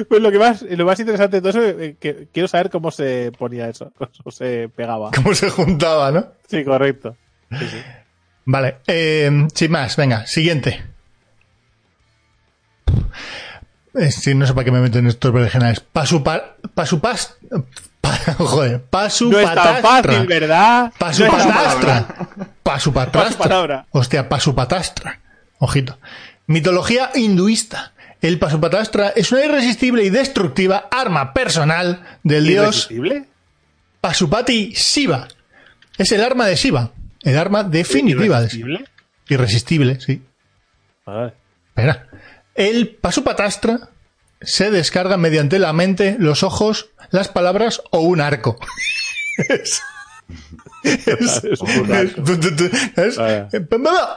Pues 0.09 0.23
lo 0.23 0.31
que 0.31 0.39
más, 0.39 0.63
lo 0.63 0.87
más 0.87 1.01
interesante 1.01 1.37
de 1.37 1.41
todo 1.41 1.51
eso 1.51 1.81
es 1.81 1.97
que 1.99 2.29
quiero 2.33 2.49
saber 2.49 2.71
cómo 2.71 2.91
se 2.91 3.31
ponía 3.39 3.69
eso. 3.69 3.93
Cómo 3.99 4.31
se 4.31 4.71
pegaba. 4.75 5.11
cómo 5.15 5.35
se 5.35 5.51
juntaba, 5.51 6.11
¿no? 6.11 6.33
Sí, 6.49 6.65
correcto. 6.65 7.17
Vale, 8.45 8.79
eh, 8.87 9.47
sin 9.55 9.71
más, 9.71 9.97
venga, 9.97 10.27
siguiente. 10.27 10.83
Eh, 13.95 14.11
sí, 14.11 14.35
no 14.35 14.47
sé 14.47 14.55
para 14.55 14.65
qué 14.65 14.71
me 14.71 14.81
meto 14.81 14.99
en 14.99 15.09
estos 15.09 15.33
berenjenales. 15.33 15.81
Pasupa, 15.81 16.57
pasupas, 16.75 17.37
pa, 18.09 18.35
joder, 18.39 18.73
No 18.73 18.79
es 18.79 19.19
tan 19.21 19.55
pasupatastra. 19.55 19.83
fácil, 20.13 20.27
¿verdad? 20.27 20.85
No. 20.85 20.93
Pasupatastra. 20.99 22.07
Pasupalabra. 22.63 23.87
Hostia, 23.93 24.29
Pasupatastra. 24.29 25.21
Ojito. 25.59 25.99
Mitología 26.47 27.11
hinduista. 27.15 27.93
El 28.21 28.39
Pasupatastra 28.39 29.09
es 29.11 29.31
una 29.33 29.45
irresistible 29.45 30.05
y 30.05 30.11
destructiva 30.11 30.89
arma 30.91 31.33
personal 31.33 32.19
del 32.23 32.47
dios. 32.47 32.89
Pasupati 34.01 34.73
Shiva. 34.75 35.29
Es 35.97 36.13
el 36.13 36.23
arma 36.23 36.47
de 36.47 36.57
Shiva. 36.57 36.91
El 37.23 37.39
arma 37.39 37.65
definitiva 37.65 38.41
de. 38.41 38.47
¿Irresistible? 38.47 38.85
Irresistible, 39.29 40.01
sí. 40.01 40.23
Vale. 41.05 41.35
Espera. 41.69 42.07
El 42.55 42.89
Pasupatastra 42.97 43.89
se 44.41 44.71
descarga 44.71 45.17
mediante 45.17 45.59
la 45.59 45.73
mente, 45.73 46.17
los 46.19 46.43
ojos, 46.43 46.91
las 47.11 47.29
palabras 47.29 47.83
o 47.91 48.01
un 48.01 48.21
arco. 48.21 48.59
Es- 50.89 51.45
es- 51.45 51.45
Es 51.45 51.61
un 51.61 51.93
arco. 51.93 52.23
es- 52.97 53.17
Vaya. 53.17 53.49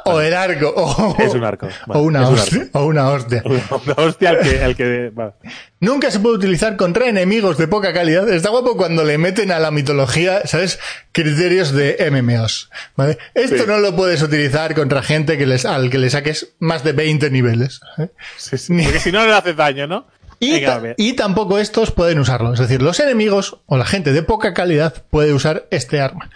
o 0.05 0.21
el 0.21 0.33
arco. 0.33 0.73
O, 0.75 1.15
Es 1.19 1.33
un 1.33 1.43
arco. 1.43 1.67
O 1.87 1.99
una 2.01 2.27
hostia. 2.29 2.67
O 2.73 2.85
una 2.85 3.09
hostia. 3.09 3.43
Una 3.45 3.93
hostia 3.97 4.29
al 4.31 4.39
que. 4.39 4.63
Al 4.63 4.75
que 4.75 5.11
vale. 5.13 5.33
Nunca 5.79 6.11
se 6.11 6.19
puede 6.19 6.35
utilizar 6.35 6.77
contra 6.77 7.07
enemigos 7.07 7.57
de 7.57 7.67
poca 7.67 7.91
calidad. 7.93 8.29
Está 8.29 8.49
guapo 8.49 8.77
cuando 8.77 9.03
le 9.03 9.17
meten 9.17 9.51
a 9.51 9.59
la 9.59 9.71
mitología, 9.71 10.45
¿sabes? 10.45 10.79
Criterios 11.11 11.71
de 11.73 11.97
MMOs. 12.11 12.69
¿vale? 12.95 13.17
Esto 13.33 13.57
Sí. 13.57 13.63
no 13.67 13.79
lo 13.79 13.95
puedes 13.95 14.21
utilizar 14.21 14.75
contra 14.75 15.01
gente 15.01 15.37
que 15.37 15.47
les, 15.47 15.65
al 15.65 15.89
que 15.89 15.97
le 15.97 16.09
saques 16.09 16.49
más 16.59 16.83
de 16.83 16.91
20 16.93 17.29
niveles. 17.31 17.81
¿eh? 17.97 18.09
Sí, 18.37 18.57
sí. 18.57 18.79
Porque 18.83 18.99
si 18.99 19.11
no, 19.11 19.25
le 19.25 19.33
hace 19.33 19.53
daño, 19.53 19.87
¿no? 19.87 20.05
Y, 20.41 20.53
Venga, 20.53 20.95
tampoco 21.15 21.59
estos 21.59 21.91
pueden 21.91 22.17
usarlo. 22.19 22.51
Es 22.53 22.59
decir, 22.59 22.81
los 22.81 22.99
enemigos 22.99 23.59
o 23.67 23.77
la 23.77 23.85
gente 23.85 24.11
de 24.11 24.23
poca 24.23 24.53
calidad 24.55 25.05
puede 25.11 25.33
usar 25.33 25.67
este 25.69 26.01
arma. 26.01 26.29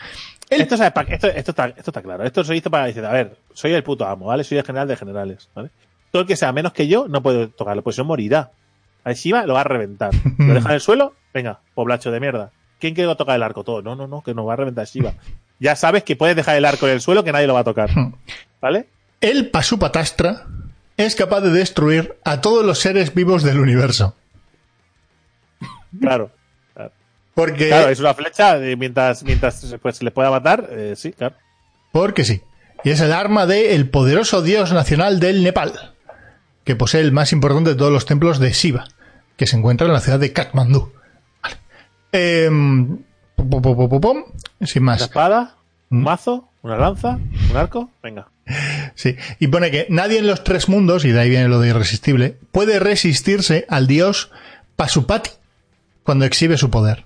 El- 0.50 0.62
Esto, 0.62 0.76
esto, 0.76 1.28
esto, 1.28 1.52
está, 1.52 1.66
esto 1.70 1.90
está 1.92 2.02
claro. 2.04 2.24
Esto 2.24 2.44
se 2.44 2.56
hizo 2.56 2.70
para 2.70 2.86
decir, 2.86 3.04
a 3.04 3.12
ver, 3.12 3.36
soy 3.54 3.74
el 3.74 3.84
puto 3.84 4.06
amo, 4.06 4.28
¿vale? 4.28 4.44
Soy 4.44 4.60
el 4.60 4.64
general 4.64 4.88
de 4.88 4.96
generales, 4.96 5.50
¿vale? 5.56 5.72
Todo 6.12 6.22
el 6.22 6.28
que 6.28 6.36
sea 6.36 6.54
menos 6.54 6.72
que 6.72 6.88
yo 6.88 7.08
no 7.10 7.24
puede 7.24 7.48
tocarlo, 7.48 7.82
pues 7.82 7.98
no 7.98 8.04
morirá. 8.06 8.52
A 9.04 9.12
Shiva 9.14 9.44
lo 9.48 9.56
va 9.56 9.62
a 9.62 9.66
reventar. 9.66 10.12
Lo 10.38 10.54
deja 10.54 10.70
en 10.70 10.76
el 10.76 10.82
suelo, 10.82 11.14
venga, 11.34 11.60
poblacho 11.74 12.12
de 12.12 12.20
mierda. 12.20 12.52
¿Quién 12.80 12.94
quiere 12.94 13.14
tocar 13.16 13.36
el 13.36 13.44
arco? 13.44 13.64
Todo. 13.64 13.82
No, 13.82 13.96
no, 13.96 14.08
no, 14.08 14.22
que 14.22 14.34
nos 14.36 14.48
va 14.48 14.54
a 14.54 14.56
reventar 14.58 14.86
Shiva. 14.86 15.14
Ya 15.60 15.76
sabes 15.76 16.04
que 16.04 16.16
puedes 16.16 16.36
dejar 16.36 16.56
el 16.58 16.66
arco 16.66 16.86
en 16.88 16.94
el 16.94 17.02
suelo 17.02 17.24
que 17.24 17.32
nadie 17.32 17.48
lo 17.48 17.56
va 17.56 17.62
a 17.62 17.64
tocar. 17.64 17.90
¿Vale? 18.62 18.88
El 19.22 19.50
Pasupatastra 19.50 20.46
es 20.98 21.16
capaz 21.16 21.42
de 21.42 21.52
destruir 21.52 22.16
a 22.24 22.42
todos 22.42 22.66
los 22.66 22.80
seres 22.80 23.14
vivos 23.14 23.44
del 23.44 23.60
universo. 23.60 24.16
Claro. 26.00 26.32
Porque, 27.34 27.68
Claro, 27.68 27.90
es 27.90 28.00
una 28.00 28.14
flecha, 28.14 28.58
y 28.66 28.78
mientras, 28.78 29.24
mientras 29.24 29.76
pues, 29.82 29.98
se 29.98 30.06
le 30.06 30.12
pueda 30.12 30.32
matar, 30.32 30.70
eh, 30.72 30.94
sí, 30.96 31.12
claro. 31.12 31.36
porque 31.92 32.24
sí. 32.24 32.42
Y 32.86 32.92
es 32.92 33.02
el 33.02 33.12
arma 33.12 33.46
del 33.46 33.90
poderoso 33.90 34.42
dios 34.42 34.72
nacional 34.72 35.20
del 35.20 35.44
Nepal, 35.44 35.94
que 36.64 36.78
posee 36.78 37.02
el 37.02 37.12
más 37.12 37.34
importante 37.34 37.72
de 37.72 37.76
todos 37.76 37.92
los 37.92 38.06
templos 38.06 38.40
de 38.40 38.52
Shiva, 38.54 38.88
que 39.36 39.48
se 39.48 39.58
encuentra 39.58 39.86
en 39.88 39.92
la 39.94 40.00
ciudad 40.00 40.20
de 40.20 40.32
Kathmandú. 40.32 40.94
Vale. 41.44 41.56
Em, 42.14 43.00
pum, 43.36 43.50
pum, 43.50 43.62
pum, 43.90 44.00
pum, 44.00 44.24
sin 44.62 44.84
Una 44.84 44.94
más. 44.94 45.02
espada, 45.02 45.56
un 45.90 46.00
Mm. 46.00 46.04
mazo, 46.04 46.50
una 46.62 46.78
lanza, 46.78 47.20
un 47.52 47.58
arco, 47.58 47.90
venga. 48.02 48.28
Sí, 48.94 49.16
y 49.40 49.48
pone 49.48 49.72
que 49.72 49.88
nadie 49.90 50.20
en 50.20 50.28
los 50.28 50.44
tres 50.44 50.70
mundos, 50.70 51.04
y 51.06 51.12
de 51.12 51.20
ahí 51.20 51.30
viene 51.30 51.48
lo 51.48 51.60
de 51.60 51.70
irresistible, 51.70 52.38
puede 52.52 52.80
resistirse 52.80 53.66
al 53.70 53.88
dios 53.88 54.32
Pasupati 54.76 55.32
cuando 56.04 56.26
exhibe 56.26 56.58
su 56.58 56.70
poder. 56.70 57.06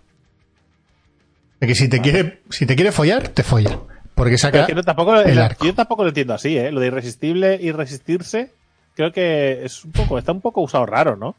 De 1.61 1.67
que 1.67 1.75
si 1.75 1.87
te 1.87 2.01
quiere, 2.01 2.41
si 2.49 2.65
te 2.65 2.75
quiere 2.75 2.91
follar, 2.91 3.29
te 3.29 3.43
folla. 3.43 3.79
Porque 4.15 4.37
saca 4.37 4.61
es 4.61 4.67
que 4.67 4.75
no, 4.75 4.83
tampoco, 4.83 5.15
el 5.19 5.29
el- 5.29 5.39
arco. 5.39 5.65
yo 5.65 5.73
tampoco 5.73 6.03
lo 6.03 6.09
entiendo 6.09 6.33
así, 6.33 6.57
¿eh? 6.57 6.71
Lo 6.71 6.81
de 6.81 6.87
irresistible 6.87 7.57
y 7.61 7.71
resistirse, 7.71 8.51
creo 8.95 9.13
que 9.13 9.63
es 9.63 9.85
un 9.85 9.91
poco, 9.93 10.17
está 10.17 10.33
un 10.33 10.41
poco 10.41 10.59
usado 10.61 10.85
raro, 10.85 11.15
¿no? 11.15 11.35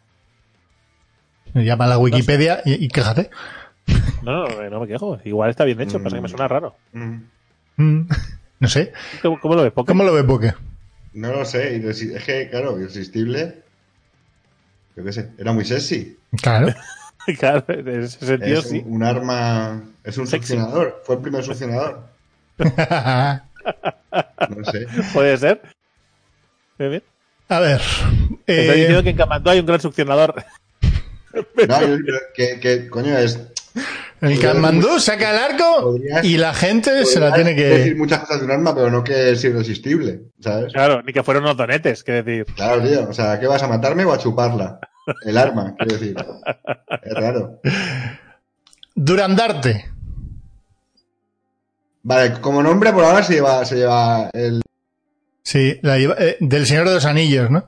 Llama 1.54 1.84
a 1.84 1.88
la 1.88 1.98
Wikipedia 1.98 2.62
y, 2.64 2.82
y 2.84 2.88
quéjate. 2.88 3.28
No, 4.22 4.46
no, 4.48 4.70
no 4.70 4.80
me 4.80 4.86
quejo. 4.86 5.18
Igual 5.24 5.50
está 5.50 5.64
bien 5.64 5.80
hecho, 5.80 5.98
Mm. 5.98 6.02
pasa 6.04 6.16
que 6.16 6.22
me 6.22 6.28
suena 6.28 6.48
raro. 6.48 6.74
Mm, 6.92 7.16
Mm, 7.76 8.08
No 8.60 8.68
sé. 8.68 8.92
¿Cómo, 9.22 9.40
cómo 9.40 9.54
lo 9.56 9.62
ves, 9.64 9.72
Poké? 9.72 9.88
¿Cómo 9.88 10.04
lo 10.04 10.12
ve 10.12 10.22
Poke? 10.24 10.54
No 11.14 11.32
lo 11.32 11.44
sé. 11.44 11.76
Es 11.88 12.24
que, 12.24 12.48
claro, 12.50 12.78
irresistible. 12.78 13.62
Yo 14.96 15.04
qué 15.04 15.12
sé, 15.12 15.30
era 15.38 15.52
muy 15.52 15.64
sexy. 15.64 16.16
Claro. 16.42 16.72
Claro, 17.38 17.62
en 17.68 18.02
ese 18.02 18.24
sentido 18.26 18.58
Es 18.60 18.68
sí. 18.70 18.82
un, 18.84 18.94
un 18.96 19.02
arma. 19.04 19.82
Es 20.02 20.16
un 20.18 20.26
Sexy. 20.26 20.54
succionador. 20.54 21.02
Fue 21.04 21.16
el 21.16 21.20
primer 21.20 21.44
succionador. 21.44 22.02
No 24.48 24.64
sé. 24.64 24.86
Puede 25.12 25.36
ser. 25.36 25.60
Bien, 26.78 26.90
bien. 26.92 27.02
A 27.48 27.60
ver. 27.60 27.80
Eh, 28.46 28.72
diciendo 28.74 29.02
que 29.02 29.10
en 29.10 29.16
Kamandú 29.16 29.50
hay 29.50 29.60
un 29.60 29.66
gran 29.66 29.80
succionador. 29.80 30.34
No, 31.68 31.80
yo- 31.86 31.96
que, 32.34 32.58
que, 32.58 32.88
coño, 32.88 33.16
es. 33.18 33.38
El 34.20 34.38
Kanmandú 34.40 34.98
saca 35.00 35.30
el 35.30 35.38
arco 35.52 35.80
Podrías- 35.82 36.24
y 36.24 36.36
la 36.36 36.52
gente 36.54 37.04
se 37.06 37.20
la 37.20 37.32
tiene 37.34 37.52
Podrías 37.52 37.70
decir 37.78 37.92
que. 37.92 37.98
muchas 37.98 38.20
cosas 38.20 38.38
de 38.40 38.44
un 38.46 38.50
arma, 38.50 38.74
pero 38.74 38.90
no 38.90 39.02
que 39.04 39.30
es 39.30 39.42
irresistible, 39.44 40.22
¿sabes? 40.40 40.72
Claro, 40.72 41.02
ni 41.02 41.12
que 41.12 41.22
fueron 41.22 41.44
unos 41.44 41.56
donetes, 41.56 42.02
que 42.04 42.22
decir. 42.22 42.44
Claro, 42.54 42.82
tío. 42.82 43.08
O 43.08 43.12
sea, 43.12 43.38
¿qué 43.40 43.46
vas 43.46 43.62
a 43.62 43.68
matarme 43.68 44.04
o 44.04 44.12
a 44.12 44.18
chuparla? 44.18 44.78
El 45.24 45.38
arma, 45.38 45.74
quiero 45.78 45.96
decir. 45.98 46.14
Es 47.02 47.14
raro. 47.14 47.60
Durandarte. 48.94 49.86
Vale, 52.02 52.40
como 52.40 52.62
nombre 52.62 52.92
por 52.92 53.04
ahora 53.04 53.22
se 53.22 53.34
lleva, 53.34 53.64
se 53.64 53.76
lleva 53.76 54.30
el. 54.32 54.62
Sí, 55.42 55.78
la 55.82 55.98
lleva- 55.98 56.16
eh, 56.18 56.36
del 56.40 56.66
Señor 56.66 56.88
de 56.88 56.94
los 56.94 57.04
Anillos, 57.04 57.50
¿no? 57.50 57.66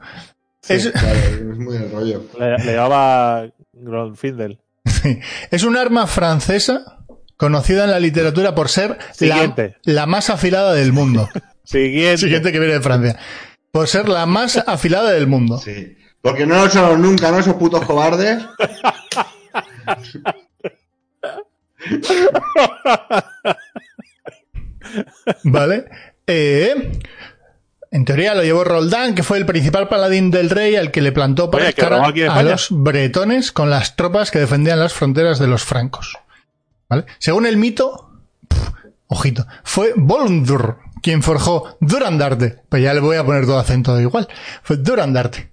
Sí, 0.63 0.75
Es- 0.75 0.91
claro, 0.91 1.19
es 1.53 1.59
muy 1.59 1.77
el 1.77 1.91
rollo. 1.91 2.23
Le, 2.39 2.59
le 2.59 2.73
llamaba 2.75 3.47
Gronfindel. 3.73 4.59
Es 5.51 5.64
un 5.64 5.76
arma 5.76 6.07
francesa 6.07 6.99
conocida 7.37 7.85
en 7.85 7.91
la 7.91 8.01
literatura 8.01 8.55
por 8.55 8.68
ser 8.68 8.99
la, 9.20 9.55
la 9.85 10.07
más 10.07 10.30
afilada 10.30 10.74
del 10.74 10.93
mundo. 10.93 11.28
Siguiente. 11.64 12.18
Siguiente 12.18 12.53
que 12.53 12.59
viene 12.59 12.74
de 12.74 12.80
Francia. 12.80 13.18
Por 13.70 13.89
ser 13.89 14.09
la 14.09 14.26
más 14.26 14.59
afilada 14.59 15.12
del 15.12 15.26
mundo. 15.26 15.59
Sí. 15.59 15.97
Porque 16.20 16.47
no 16.47 16.64
lo 16.64 16.70
son 16.70 17.03
nunca, 17.03 17.30
¿no? 17.30 17.41
Esos 17.41 17.55
putos 17.55 17.85
cobardes. 17.85 18.43
¿Vale? 25.43 25.87
Eh, 26.26 26.93
en 27.93 28.07
teoría 28.07 28.34
lo 28.34 28.43
llevó 28.43 28.64
Roldán, 28.64 29.14
que 29.14 29.22
fue 29.22 29.36
el 29.36 29.45
principal 29.45 29.86
paladín 29.86 30.30
del 30.30 30.49
rey 30.49 30.76
al 30.76 30.90
que 30.90 31.03
le 31.03 31.12
plantó 31.12 31.51
para 31.51 31.66
Oye, 31.66 32.26
a 32.26 32.43
los 32.43 32.68
bretones 32.70 33.53
con 33.53 33.68
las 33.68 33.97
tropas 33.97 34.30
que 34.30 34.38
defendían 34.38 34.80
las 34.80 34.95
fronteras 34.95 35.38
de 35.38 35.47
los 35.47 35.62
francos. 35.62 36.16
¿Vale? 36.88 37.05
Según 37.18 37.45
el 37.45 37.59
mito, 37.59 38.11
ojito, 39.09 39.47
fue 39.62 39.93
Volundur 39.95 40.78
quien 41.03 41.22
forjó 41.22 41.76
Durandarte. 41.80 42.62
Pues 42.70 42.82
ya 42.82 42.95
le 42.95 43.01
voy 43.01 43.18
a 43.18 43.26
poner 43.26 43.45
todo 43.45 43.59
acento 43.59 44.01
igual. 44.01 44.26
Fue 44.62 44.78
Durandarte. 44.78 45.53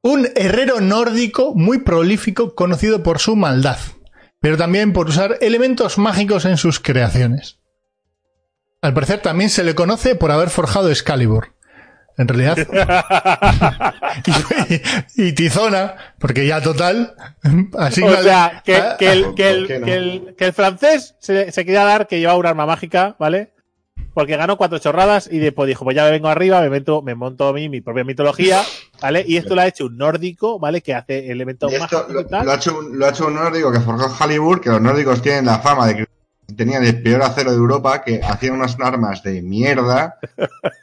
Un 0.00 0.28
herrero 0.36 0.80
nórdico 0.80 1.54
muy 1.56 1.78
prolífico 1.78 2.54
conocido 2.54 3.02
por 3.02 3.18
su 3.18 3.34
maldad, 3.34 3.78
pero 4.40 4.56
también 4.56 4.92
por 4.92 5.08
usar 5.08 5.38
elementos 5.40 5.98
mágicos 5.98 6.44
en 6.44 6.56
sus 6.56 6.78
creaciones. 6.78 7.58
Al 8.82 8.94
parecer 8.94 9.20
también 9.20 9.48
se 9.48 9.62
le 9.62 9.74
conoce 9.76 10.16
por 10.16 10.32
haber 10.32 10.50
forjado 10.50 10.90
Excalibur. 10.90 11.54
En 12.18 12.28
realidad. 12.28 12.58
y, 15.16 15.28
y 15.28 15.32
Tizona, 15.32 15.94
porque 16.18 16.46
ya 16.46 16.60
total. 16.60 17.14
Así 17.78 18.02
O 18.02 18.22
sea, 18.22 18.60
que, 18.64 18.76
Ah, 18.76 18.96
que 18.98 19.12
el, 19.12 19.24
¿por 19.24 19.34
que, 19.34 19.50
el, 19.50 19.66
qué 19.66 19.78
no? 19.78 19.86
que, 19.86 19.94
el, 19.94 20.34
que 20.36 20.44
el 20.44 20.52
francés 20.52 21.14
se, 21.20 21.50
se 21.52 21.64
quería 21.64 21.84
dar 21.84 22.06
que 22.06 22.18
llevaba 22.20 22.38
un 22.38 22.46
arma 22.46 22.66
mágica, 22.66 23.16
¿vale? 23.18 23.54
Porque 24.14 24.36
ganó 24.36 24.58
cuatro 24.58 24.78
chorradas 24.78 25.28
y 25.30 25.38
después 25.38 25.68
dijo, 25.68 25.84
pues 25.84 25.96
ya 25.96 26.04
me 26.04 26.10
vengo 26.10 26.28
arriba, 26.28 26.60
me, 26.60 26.68
meto, 26.68 27.00
me 27.02 27.14
monto 27.14 27.48
a 27.48 27.52
mí 27.52 27.68
mi 27.68 27.80
propia 27.80 28.04
mitología, 28.04 28.62
¿vale? 29.00 29.24
Y 29.26 29.36
esto 29.36 29.54
lo 29.54 29.62
ha 29.62 29.66
hecho 29.68 29.86
un 29.86 29.96
nórdico, 29.96 30.58
¿vale? 30.58 30.82
Que 30.82 30.94
hace 30.94 31.30
elementos 31.30 31.72
mágicos 31.78 32.06
lo, 32.10 32.22
lo 32.22 32.50
ha 32.50 32.56
hecho 32.56 32.78
un, 32.78 32.98
lo 32.98 33.06
ha 33.06 33.10
hecho 33.10 33.26
un 33.26 33.36
nórdico 33.36 33.72
que 33.72 33.80
forjó 33.80 34.22
Halibur, 34.22 34.60
que 34.60 34.68
los 34.70 34.80
nórdicos 34.82 35.22
tienen 35.22 35.46
la 35.46 35.60
fama 35.60 35.86
de 35.86 35.96
que 35.96 36.06
tenían 36.56 36.84
el 36.84 37.02
peor 37.02 37.22
acero 37.22 37.50
de 37.50 37.56
Europa, 37.56 38.02
que 38.02 38.20
hacían 38.22 38.54
unas 38.54 38.76
armas 38.80 39.22
de 39.22 39.42
mierda. 39.42 40.18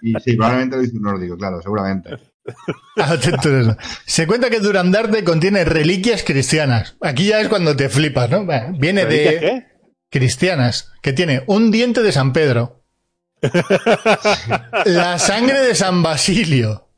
Y 0.02 0.14
sí, 0.20 0.34
probablemente 0.36 0.78
lo 0.78 0.84
hizo 0.84 0.98
un 0.98 1.04
nórdico, 1.04 1.38
claro, 1.38 1.62
seguramente. 1.62 2.18
Se 4.06 4.28
cuenta 4.28 4.50
que 4.50 4.60
Durandarte 4.60 5.24
contiene 5.24 5.66
reliquias 5.66 6.24
cristianas. 6.24 6.96
Aquí 7.02 7.28
ya 7.28 7.42
es 7.42 7.48
cuando 7.48 7.76
te 7.76 7.90
flipas, 7.90 8.30
¿no? 8.30 8.46
Viene 8.78 9.06
¿Pero 9.06 9.14
dices 9.14 9.34
de 9.34 9.40
qué? 9.40 9.68
cristianas, 10.10 10.92
que 11.02 11.14
tiene 11.14 11.44
un 11.48 11.72
diente 11.72 12.02
de 12.02 12.12
San 12.12 12.34
Pedro, 12.34 12.84
la 14.86 15.18
sangre 15.20 15.62
de 15.62 15.76
San 15.76 16.04
Basilio, 16.04 16.89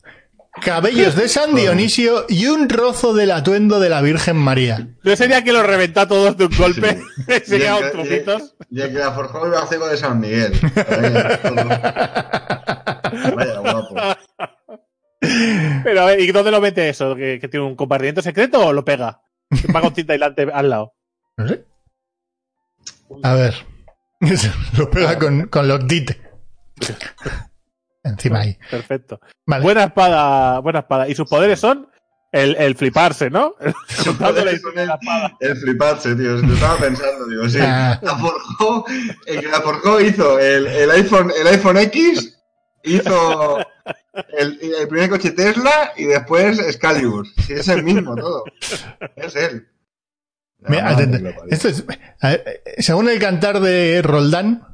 cabellos 0.62 1.16
de 1.16 1.30
San 1.30 1.56
Dionisio 1.56 2.26
y 2.28 2.48
un 2.48 2.68
trozo 2.68 3.14
del 3.14 3.32
atuendo 3.32 3.80
de 3.80 3.90
la 3.90 4.02
Virgen 4.02 4.36
María. 4.38 4.88
¿No 5.04 5.16
sería 5.16 5.44
que 5.44 5.54
lo 5.54 5.64
reventa 5.64 6.08
todos 6.08 6.36
de 6.38 6.46
un 6.46 6.58
golpe? 6.58 7.02
Sería 7.46 7.76
un 7.78 7.84
que- 7.84 7.90
trocitos. 7.92 8.56
Y 8.70 8.82
el 8.82 8.90
que 8.92 9.00
la 9.00 9.12
forjó 9.12 9.48
iba 9.48 9.60
a 9.60 9.64
hacer 9.64 9.80
de 9.80 9.98
San 9.98 10.20
Miguel. 10.20 10.54
Vaya 13.36 13.60
guapo. 13.60 13.96
Pero 15.84 16.02
a 16.02 16.06
ver, 16.06 16.20
¿y 16.20 16.32
dónde 16.32 16.52
lo 16.52 16.62
mete 16.62 16.90
eso? 16.90 17.16
¿Que, 17.16 17.38
que 17.40 17.48
tiene 17.48 17.66
un 17.66 17.76
compartimiento 17.76 18.22
secreto 18.22 18.66
o 18.66 18.74
lo 18.74 18.84
pega? 18.84 19.22
Va 19.76 19.82
con 19.82 19.94
cinta 19.94 20.14
aislante 20.14 20.48
al 20.52 20.70
lado. 20.70 20.94
No 21.38 21.48
sé. 21.48 21.66
A 23.24 23.34
ver. 23.34 23.54
Lo 24.78 24.90
pega 24.90 25.18
con, 25.18 25.48
con 25.48 25.68
Loctite. 25.68 26.22
Encima 28.04 28.40
ahí. 28.42 28.58
Perfecto. 28.70 29.20
Vale. 29.46 29.64
Buena 29.64 29.84
espada, 29.86 30.60
buena 30.60 30.80
espada. 30.80 31.08
Y 31.08 31.16
sus 31.16 31.30
poderes 31.30 31.60
son 31.60 31.88
el, 32.32 32.56
el 32.56 32.76
fliparse, 32.76 33.30
¿no? 33.30 33.56
La 33.60 33.70
espada. 34.96 35.38
El 35.40 35.56
fliparse, 35.58 36.16
tío. 36.16 36.38
Lo 36.38 36.54
estaba 36.54 36.78
pensando, 36.78 37.28
digo, 37.28 37.48
sí. 37.50 37.60
Ah. 37.62 38.00
La 38.02 38.18
forjó, 38.18 38.86
el 39.28 39.40
que 39.42 39.48
la 39.48 39.62
forjó 39.62 40.00
hizo 40.02 40.40
el, 40.40 40.68
el 40.68 40.92
iPhone, 40.92 41.32
el 41.40 41.48
iPhone 41.48 41.78
X, 41.78 42.40
hizo 42.84 43.60
el, 44.38 44.60
el 44.80 44.88
primer 44.88 45.10
coche 45.10 45.32
Tesla 45.32 45.92
y 45.98 46.06
después 46.06 46.58
Excalibur. 46.60 47.28
Sí, 47.46 47.54
es 47.54 47.68
el 47.68 47.84
mismo 47.84 48.16
todo. 48.16 48.44
Es 49.16 49.36
él. 49.36 49.68
Mira. 50.68 50.96
Esto 51.50 51.68
es- 51.70 51.84
a 52.22 52.30
ver, 52.30 52.62
según 52.78 53.10
el 53.10 53.20
cantar 53.20 53.60
de 53.60 54.02
Roldán, 54.04 54.71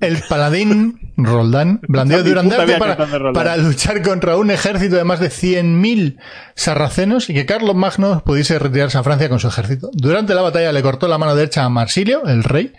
el 0.00 0.18
paladín 0.28 1.12
Roldán 1.16 1.80
puta 1.80 2.04
Durandarte 2.04 2.78
para 3.32 3.56
luchar 3.56 4.02
contra 4.02 4.36
un 4.36 4.50
ejército 4.50 4.96
de 4.96 5.04
más 5.04 5.20
de 5.20 5.30
100.000 5.30 6.18
sarracenos 6.54 7.30
y 7.30 7.34
que 7.34 7.46
Carlos 7.46 7.74
Magno 7.74 8.22
pudiese 8.24 8.58
retirarse 8.58 8.98
a 8.98 9.02
Francia 9.02 9.28
con 9.28 9.40
su 9.40 9.48
ejército. 9.48 9.90
Durante 9.92 10.34
la 10.34 10.42
batalla 10.42 10.72
le 10.72 10.82
cortó 10.82 11.08
la 11.08 11.18
mano 11.18 11.34
derecha 11.36 11.64
a 11.64 11.68
Marsilio, 11.68 12.26
el 12.26 12.44
rey 12.44 12.72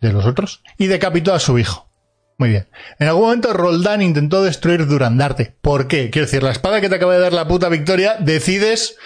de 0.00 0.12
los 0.12 0.26
otros, 0.26 0.62
y 0.76 0.86
decapitó 0.86 1.32
a 1.32 1.40
su 1.40 1.58
hijo. 1.58 1.90
Muy 2.38 2.50
bien. 2.50 2.68
En 2.98 3.08
algún 3.08 3.24
momento 3.24 3.52
Roldán 3.54 4.02
intentó 4.02 4.42
destruir 4.42 4.86
Durandarte. 4.86 5.56
¿Por 5.62 5.88
qué? 5.88 6.10
Quiero 6.10 6.26
decir, 6.26 6.42
la 6.42 6.50
espada 6.50 6.82
que 6.82 6.90
te 6.90 6.96
acaba 6.96 7.14
de 7.14 7.20
dar 7.20 7.32
la 7.32 7.48
puta 7.48 7.70
victoria, 7.70 8.16
decides 8.20 8.96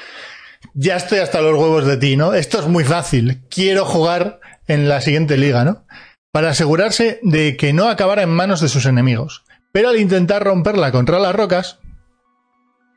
ya 0.74 0.96
estoy 0.96 1.18
hasta 1.18 1.40
los 1.40 1.58
huevos 1.58 1.86
de 1.86 1.96
ti, 1.96 2.16
¿no? 2.16 2.34
Esto 2.34 2.58
es 2.58 2.66
muy 2.66 2.84
fácil. 2.84 3.42
Quiero 3.48 3.84
jugar 3.84 4.40
en 4.66 4.88
la 4.88 5.00
siguiente 5.00 5.36
liga, 5.36 5.64
¿no? 5.64 5.84
Para 6.32 6.50
asegurarse 6.50 7.18
de 7.22 7.56
que 7.56 7.72
no 7.72 7.88
acabara 7.88 8.22
en 8.22 8.30
manos 8.30 8.60
de 8.60 8.68
sus 8.68 8.86
enemigos. 8.86 9.44
Pero 9.72 9.88
al 9.88 9.98
intentar 9.98 10.44
romperla 10.44 10.92
contra 10.92 11.18
las 11.18 11.34
rocas, 11.34 11.78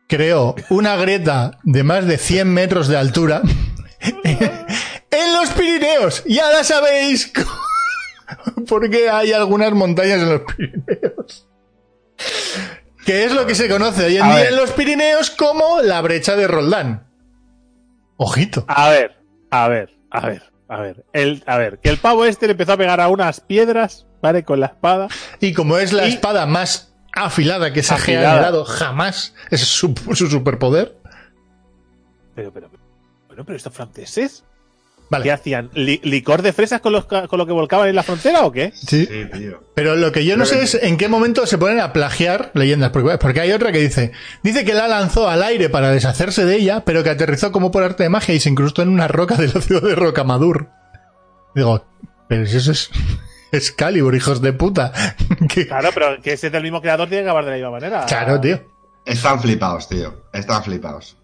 creó 0.07 0.55
una 0.69 0.95
grieta 0.95 1.59
de 1.63 1.84
más 1.84 2.05
de 2.05 2.17
100 2.17 2.53
metros 2.53 2.88
de 2.88 2.97
altura 2.97 3.41
en 4.23 5.34
los 5.34 5.49
Pirineos. 5.51 6.23
Y 6.25 6.39
ahora 6.39 6.63
sabéis 6.63 7.31
por 8.67 8.89
qué 8.89 9.09
hay 9.09 9.34
algunas 9.34 9.71
montañas 9.73 10.21
en 10.21 10.29
los 10.29 10.41
Pirineos. 10.41 11.47
Que 13.05 13.25
es 13.25 13.34
lo 13.34 13.45
que 13.45 13.55
se 13.55 13.67
conoce 13.67 14.05
hoy 14.05 14.17
en 14.17 14.23
día 14.23 14.49
en 14.49 14.55
los 14.55 14.71
Pirineos 14.71 15.29
como 15.29 15.81
la 15.81 16.01
brecha 16.01 16.36
de 16.36 16.47
Roldán. 16.47 17.07
Ojito. 18.17 18.65
A 18.67 18.89
ver, 18.89 19.17
a 19.49 19.67
ver, 19.67 19.97
a 20.09 20.27
ver, 20.27 20.53
a 20.68 20.80
ver. 20.82 21.03
El, 21.14 21.43
a 21.45 21.57
ver, 21.57 21.80
que 21.80 21.89
el 21.89 21.97
pavo 21.97 22.26
este 22.26 22.45
le 22.47 22.51
empezó 22.51 22.74
a 22.74 22.78
pegar 22.78 22.99
a 23.01 23.07
unas 23.09 23.39
piedras, 23.41 24.05
¿vale? 24.22 24.43
Con 24.43 24.59
la 24.59 24.68
espada. 24.68 25.07
Y 25.39 25.53
como 25.53 25.78
es 25.78 25.93
la 25.93 26.07
Y- 26.07 26.14
espada 26.14 26.45
más 26.45 26.93
afilada 27.16 27.72
que 27.74 27.84
se 27.84 27.93
ha 27.93 27.97
generado 27.97 28.66
jamás, 28.66 29.36
ese 29.51 29.64
es 29.64 29.70
su, 29.70 29.93
su 30.16 30.28
superpoder. 30.28 30.95
Pero, 32.36 32.51
pero, 32.51 32.70
pero, 32.70 32.84
bueno, 33.28 33.45
pero 33.45 33.55
estos 33.57 33.74
franceses, 33.74 34.43
Vale. 35.10 35.24
¿qué 35.24 35.32
hacían? 35.32 35.70
¿Li- 35.74 36.01
¿Licor 36.04 36.41
de 36.41 36.54
fresas 36.54 36.82
con, 36.82 36.91
los, 36.93 37.06
ca- 37.06 37.28
con 37.28 37.38
lo 37.38 37.45
que 37.45 37.51
volcaban 37.54 37.88
en 37.88 37.95
la 37.95 38.01
frontera 38.04 38.41
o 38.45 38.51
qué? 38.51 38.72
Sí. 38.76 39.06
Sí, 39.06 39.26
tío. 39.32 39.64
Pero 39.76 39.95
lo 39.95 40.12
que 40.12 40.26
yo 40.26 40.38
no 40.38 40.45
sé 40.45 40.58
que- 40.58 40.64
es 40.64 40.74
en 40.76 40.97
qué 40.97 41.08
momento 41.08 41.45
se 41.45 41.58
ponen 41.58 41.80
a 41.80 41.93
plagiar 41.93 42.49
leyendas. 42.56 42.89
Porque, 42.91 43.18
porque 43.20 43.41
hay 43.41 43.51
otra 43.51 43.72
que 43.72 43.80
dice, 43.80 44.12
dice 44.41 44.66
que 44.66 44.74
la 44.74 44.88
lanzó 44.88 45.30
al 45.30 45.43
aire 45.43 45.70
para 45.70 45.91
deshacerse 45.91 46.45
de 46.45 46.56
ella, 46.56 46.84
pero 46.86 47.04
que 47.04 47.12
aterrizó 47.12 47.51
como 47.51 47.70
por 47.72 47.84
arte 47.84 48.04
de 48.04 48.10
magia 48.10 48.34
y 48.34 48.39
se 48.39 48.49
incrustó 48.49 48.82
en 48.82 48.89
una 48.89 49.08
roca 49.08 49.36
de 49.36 49.47
la 49.49 49.62
ciudad 49.62 49.84
de 49.84 49.95
Rocamadur. 49.95 50.70
Digo, 51.54 51.86
pero 52.28 52.45
si 52.47 52.58
eso 52.58 52.72
es 52.72 52.89
Excalibur, 53.51 54.16
hijos 54.16 54.41
de 54.41 54.54
puta. 54.54 54.91
Que- 55.47 55.68
Claro, 55.68 55.89
pero 55.93 56.22
que 56.22 56.34
ese 56.34 56.47
es 56.47 56.54
del 56.54 56.64
mismo 56.64 56.82
creador 56.82 57.08
tiene 57.08 57.24
que 57.24 57.30
acabar 57.30 57.45
de 57.45 57.51
la 57.51 57.58
misma 57.58 57.72
manera. 57.72 58.06
Claro, 58.08 58.39
tío. 58.41 58.60
Están 59.06 59.39
flipados, 59.39 59.88
tío. 59.89 60.24
Están 60.34 60.64
flipados. 60.64 61.18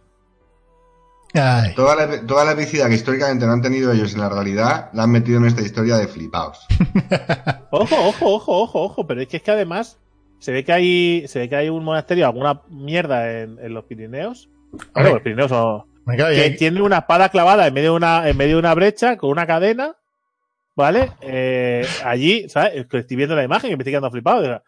Ay. 1.34 1.76
Toda 1.76 1.96
la, 1.96 2.26
toda 2.26 2.44
la 2.46 2.52
epicidad 2.54 2.88
que 2.90 2.96
históricamente 2.96 3.46
no 3.46 3.52
han 3.54 3.62
tenido 3.62 3.92
ellos 3.92 4.14
en 4.16 4.22
la 4.22 4.30
realidad, 4.30 4.90
la 4.94 5.04
han 5.04 5.12
metido 5.12 5.38
en 5.38 5.46
esta 5.46 5.62
historia 5.62 5.98
de 5.98 6.08
flipados. 6.08 6.66
Ojo, 7.72 7.96
ojo, 8.08 8.26
ojo, 8.36 8.58
ojo, 8.64 8.82
ojo. 8.84 9.08
Pero 9.08 9.22
es 9.22 9.28
que, 9.28 9.38
es 9.38 9.44
que 9.44 9.52
además 9.52 10.00
se 10.40 10.52
ve 10.52 10.64
que 10.64 10.72
hay 10.74 11.28
se 11.28 11.40
ve 11.40 11.50
que 11.50 11.56
hay 11.56 11.70
un 11.70 11.84
monasterio, 11.84 12.26
alguna 12.26 12.62
mierda 12.70 13.42
en, 13.42 13.60
en 13.60 13.74
los 13.74 13.86
Pirineos. 13.86 14.50
Claro, 14.72 14.88
Hombre. 14.96 15.14
los 15.14 15.22
Pirineos 15.22 15.50
son- 15.50 15.84
que 16.18 16.24
hay- 16.24 16.56
tiene 16.58 16.82
una 16.82 17.00
espada 17.00 17.30
clavada 17.30 17.68
en 17.68 17.74
medio 17.76 17.92
de 17.92 17.98
una, 17.98 18.28
en 18.28 18.36
medio 18.36 18.56
de 18.56 18.60
una 18.60 18.74
brecha 18.74 19.16
con 19.18 19.30
una 19.30 19.46
cadena, 19.46 19.96
¿vale? 20.76 21.12
Eh, 21.22 21.86
allí, 22.04 22.50
¿sabes? 22.50 22.88
Que 22.88 22.98
Estoy 23.00 23.18
viendo 23.18 23.36
la 23.36 23.44
imagen 23.44 23.70
y 23.72 23.76
me 23.76 23.82
estoy 23.84 23.92
quedando 23.92 24.10
flipado. 24.10 24.64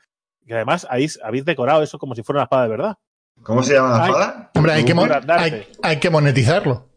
Que 0.45 0.53
además 0.53 0.85
habéis, 0.89 1.19
habéis 1.23 1.45
decorado 1.45 1.81
eso 1.81 1.97
como 1.97 2.13
si 2.13 2.21
fuera 2.21 2.39
una 2.39 2.43
espada 2.43 2.63
de 2.63 2.69
verdad. 2.69 2.97
¿Cómo 3.43 3.63
se 3.63 3.73
llama 3.73 3.97
la 3.97 4.05
espada? 4.05 4.51
Hombre, 4.55 4.73
hay 4.73 4.85
que, 4.85 4.93
hay, 5.27 5.67
hay 5.81 5.99
que 5.99 6.09
monetizarlo. 6.09 6.87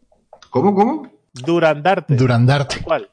¿Cómo, 0.49 0.73
cómo? 0.73 1.11
Durandarte. 1.33 2.15
Durandarte. 2.15 2.81
¿Cuál? 2.81 3.09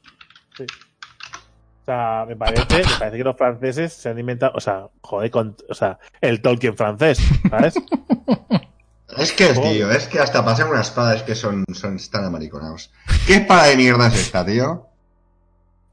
Sí. 0.55 0.63
O 0.63 1.85
sea, 1.85 2.25
me 2.27 2.35
parece, 2.35 2.77
me 2.77 2.99
parece 2.99 3.17
que 3.17 3.23
los 3.23 3.35
franceses 3.35 3.93
se 3.93 4.09
han 4.09 4.17
inventado, 4.17 4.53
o 4.55 4.61
sea, 4.61 4.87
joder, 5.01 5.29
con, 5.31 5.57
o 5.67 5.73
sea, 5.73 5.99
el 6.21 6.41
Tolkien 6.41 6.77
francés, 6.77 7.19
¿sabes? 7.49 7.75
Es 9.17 9.31
que, 9.31 9.53
tío, 9.53 9.91
es 9.91 10.07
que 10.07 10.19
hasta 10.19 10.43
pasan 10.43 10.69
unas 10.69 10.87
espadas 10.87 11.21
que 11.21 11.35
son, 11.35 11.65
son 11.73 11.97
están 11.97 12.25
amariconados. 12.25 12.91
¿Qué 13.27 13.35
espada 13.35 13.65
de 13.65 13.77
mierda 13.77 14.07
es 14.07 14.15
esta, 14.15 14.43
tío? 14.43 14.87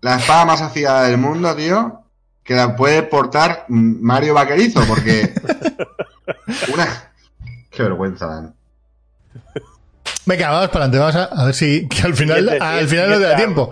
La 0.00 0.16
espada 0.16 0.46
más 0.46 0.62
afiada 0.62 1.02
del 1.02 1.18
mundo, 1.18 1.54
tío, 1.54 2.02
que 2.42 2.54
la 2.54 2.74
puede 2.76 3.02
portar 3.02 3.66
Mario 3.68 4.32
Vaquerizo, 4.34 4.80
porque... 4.86 5.34
Una... 6.72 7.09
Qué 7.70 7.82
vergüenza 7.82 8.26
dan. 8.26 8.54
Venga, 10.26 10.50
vamos 10.50 10.68
para 10.70 10.84
adelante. 10.86 10.98
Vamos 10.98 11.16
a, 11.16 11.24
a 11.42 11.44
ver 11.46 11.54
si 11.54 11.88
que 11.88 12.02
al 12.02 12.14
final, 12.14 12.48
al 12.60 12.86
final 12.88 13.10
no 13.10 13.16
te 13.18 13.22
da 13.24 13.36
tiempo. 13.36 13.70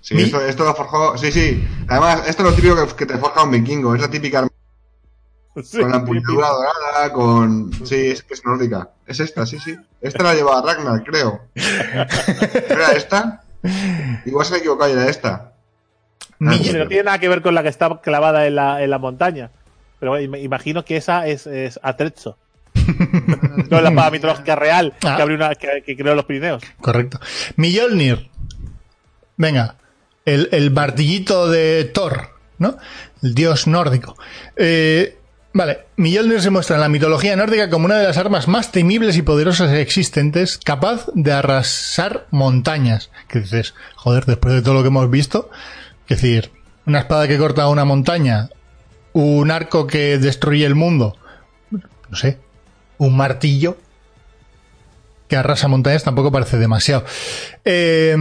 Sí, 0.00 0.14
Mi- 0.14 0.22
esto, 0.22 0.40
esto 0.44 0.64
lo 0.64 0.74
forjó... 0.74 1.16
Sí, 1.16 1.32
sí. 1.32 1.66
Además, 1.88 2.22
esto 2.28 2.42
es 2.42 2.50
lo 2.50 2.54
típico 2.54 2.76
que, 2.86 2.94
que 2.94 3.06
te 3.06 3.16
forja 3.18 3.42
un 3.42 3.50
vikingo. 3.50 3.94
Es 3.94 4.02
la 4.02 4.10
típica 4.10 4.40
arma 4.40 4.50
Sí, 5.62 5.78
con 5.80 5.90
la 5.90 5.96
empuñadura 5.98 6.48
dorada, 6.48 7.12
con... 7.12 7.72
Sí, 7.86 8.08
es 8.08 8.22
que 8.24 8.34
es 8.34 8.44
nórdica. 8.44 8.90
Es 9.06 9.20
esta, 9.20 9.46
sí, 9.46 9.58
sí. 9.60 9.76
Esta 10.00 10.22
la 10.24 10.34
llevaba 10.34 10.60
Ragnar, 10.62 11.02
creo. 11.04 11.42
¿Era 11.54 12.92
esta? 12.96 13.44
Igual 14.26 14.44
se 14.44 14.50
me 14.52 14.56
he 14.58 14.60
equivocado 14.60 14.92
era 14.92 15.08
esta. 15.08 15.52
Sí. 16.20 16.72
No 16.72 16.86
tiene 16.88 17.04
nada 17.04 17.18
que 17.18 17.28
ver 17.28 17.40
con 17.40 17.54
la 17.54 17.62
que 17.62 17.68
está 17.68 18.00
clavada 18.02 18.46
en 18.46 18.56
la, 18.56 18.82
en 18.82 18.90
la 18.90 18.98
montaña. 18.98 19.50
Pero 20.00 20.10
bueno, 20.12 20.26
im- 20.36 20.42
imagino 20.42 20.84
que 20.84 20.96
esa 20.96 21.26
es, 21.28 21.46
es 21.46 21.78
Atrezzo. 21.82 22.36
no 23.70 23.80
la 23.80 23.88
espada 23.90 24.10
mitológica 24.10 24.56
real 24.56 24.94
Ah. 25.04 25.16
que, 25.16 25.22
abrió 25.22 25.36
una, 25.36 25.54
que, 25.54 25.82
que 25.84 25.96
creó 25.96 26.14
los 26.14 26.24
Pirineos. 26.24 26.62
Correcto. 26.80 27.20
Mjolnir. 27.56 28.30
Venga. 29.36 29.76
El, 30.24 30.48
el 30.52 30.70
martillito 30.70 31.48
de 31.50 31.84
Thor, 31.84 32.30
¿no? 32.58 32.78
El 33.22 33.34
dios 33.34 33.66
nórdico. 33.66 34.16
Eh, 34.56 35.18
vale. 35.52 35.80
Mjolnir 35.96 36.40
se 36.40 36.50
muestra 36.50 36.76
en 36.76 36.80
la 36.82 36.88
mitología 36.88 37.36
nórdica 37.36 37.68
como 37.68 37.84
una 37.86 37.96
de 37.98 38.06
las 38.06 38.16
armas 38.16 38.48
más 38.48 38.72
temibles 38.72 39.16
y 39.16 39.22
poderosas 39.22 39.72
existentes, 39.72 40.58
capaz 40.58 41.06
de 41.14 41.32
arrasar 41.32 42.26
montañas. 42.30 43.10
Que 43.28 43.40
dices, 43.40 43.74
joder, 43.96 44.24
después 44.24 44.54
de 44.54 44.62
todo 44.62 44.74
lo 44.74 44.82
que 44.82 44.88
hemos 44.88 45.10
visto, 45.10 45.50
es 46.08 46.20
decir, 46.20 46.50
una 46.86 47.00
espada 47.00 47.28
que 47.28 47.36
corta 47.38 47.68
una 47.68 47.84
montaña, 47.84 48.48
un 49.12 49.50
arco 49.50 49.86
que 49.86 50.18
destruye 50.18 50.64
el 50.66 50.74
mundo, 50.74 51.16
no 51.70 52.16
sé, 52.16 52.38
un 52.98 53.16
martillo 53.16 53.76
que 55.28 55.36
arrasa 55.36 55.68
montañas 55.68 56.04
tampoco 56.04 56.30
parece 56.30 56.58
demasiado. 56.58 57.04
Eh, 57.64 58.16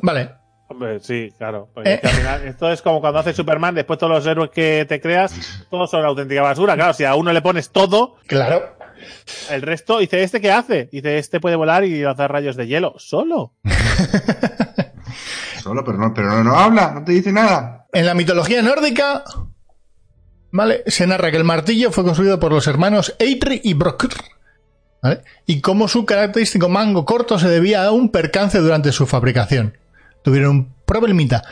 vale, 0.00 0.38
Hombre, 0.70 1.00
sí, 1.00 1.32
claro. 1.38 1.70
Eh. 1.76 1.94
es 1.94 2.00
que 2.00 2.06
al 2.08 2.14
final, 2.14 2.42
esto 2.46 2.70
es 2.70 2.82
como 2.82 3.00
cuando 3.00 3.20
haces 3.20 3.34
Superman, 3.34 3.74
después 3.74 3.98
todos 3.98 4.12
los 4.12 4.26
héroes 4.26 4.50
que 4.50 4.84
te 4.86 5.00
creas, 5.00 5.66
todos 5.70 5.90
son 5.90 6.04
auténtica 6.04 6.42
basura. 6.42 6.74
Claro, 6.74 6.92
si 6.92 7.04
a 7.04 7.14
uno 7.14 7.32
le 7.32 7.40
pones 7.40 7.70
todo, 7.70 8.16
claro. 8.26 8.76
el 9.50 9.62
resto, 9.62 9.98
dice, 9.98 10.22
¿este 10.22 10.42
qué 10.42 10.52
hace? 10.52 10.90
Dice, 10.92 11.16
este 11.16 11.40
puede 11.40 11.56
volar 11.56 11.84
y 11.84 12.02
lanzar 12.02 12.30
rayos 12.30 12.54
de 12.56 12.66
hielo. 12.66 12.94
Solo. 12.98 13.54
Solo, 15.62 15.82
pero 15.84 15.96
no, 15.96 16.12
pero 16.12 16.28
no, 16.28 16.44
no 16.44 16.54
habla, 16.54 16.92
no 16.92 17.02
te 17.04 17.12
dice 17.12 17.32
nada. 17.32 17.86
En 17.92 18.04
la 18.04 18.12
mitología 18.14 18.60
nórdica, 18.60 19.24
¿vale? 20.50 20.82
Se 20.86 21.06
narra 21.06 21.30
que 21.30 21.36
el 21.36 21.44
martillo 21.44 21.92
fue 21.92 22.04
construido 22.04 22.38
por 22.40 22.52
los 22.52 22.66
hermanos 22.66 23.14
Eitri 23.18 23.60
y 23.64 23.74
Brokr, 23.74 24.10
¿vale? 25.02 25.22
Y 25.46 25.60
como 25.60 25.88
su 25.88 26.04
característico 26.04 26.68
mango 26.68 27.04
corto 27.04 27.38
se 27.38 27.48
debía 27.48 27.84
a 27.84 27.92
un 27.92 28.10
percance 28.10 28.58
durante 28.58 28.92
su 28.92 29.06
fabricación. 29.06 29.76
Tuvieron 30.22 30.50
un 30.50 30.74
problemita. 30.84 31.42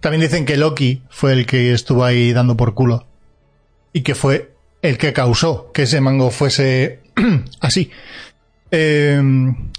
También 0.00 0.20
dicen 0.20 0.44
que 0.46 0.56
Loki 0.56 1.02
fue 1.10 1.32
el 1.32 1.46
que 1.46 1.72
estuvo 1.72 2.04
ahí 2.04 2.32
dando 2.32 2.56
por 2.56 2.74
culo. 2.74 3.06
Y 3.92 4.02
que 4.02 4.14
fue 4.14 4.52
el 4.82 4.96
que 4.98 5.12
causó 5.12 5.72
que 5.72 5.82
ese 5.82 6.00
mango 6.00 6.30
fuese 6.30 7.00
así. 7.60 7.90
Eh, 8.70 9.20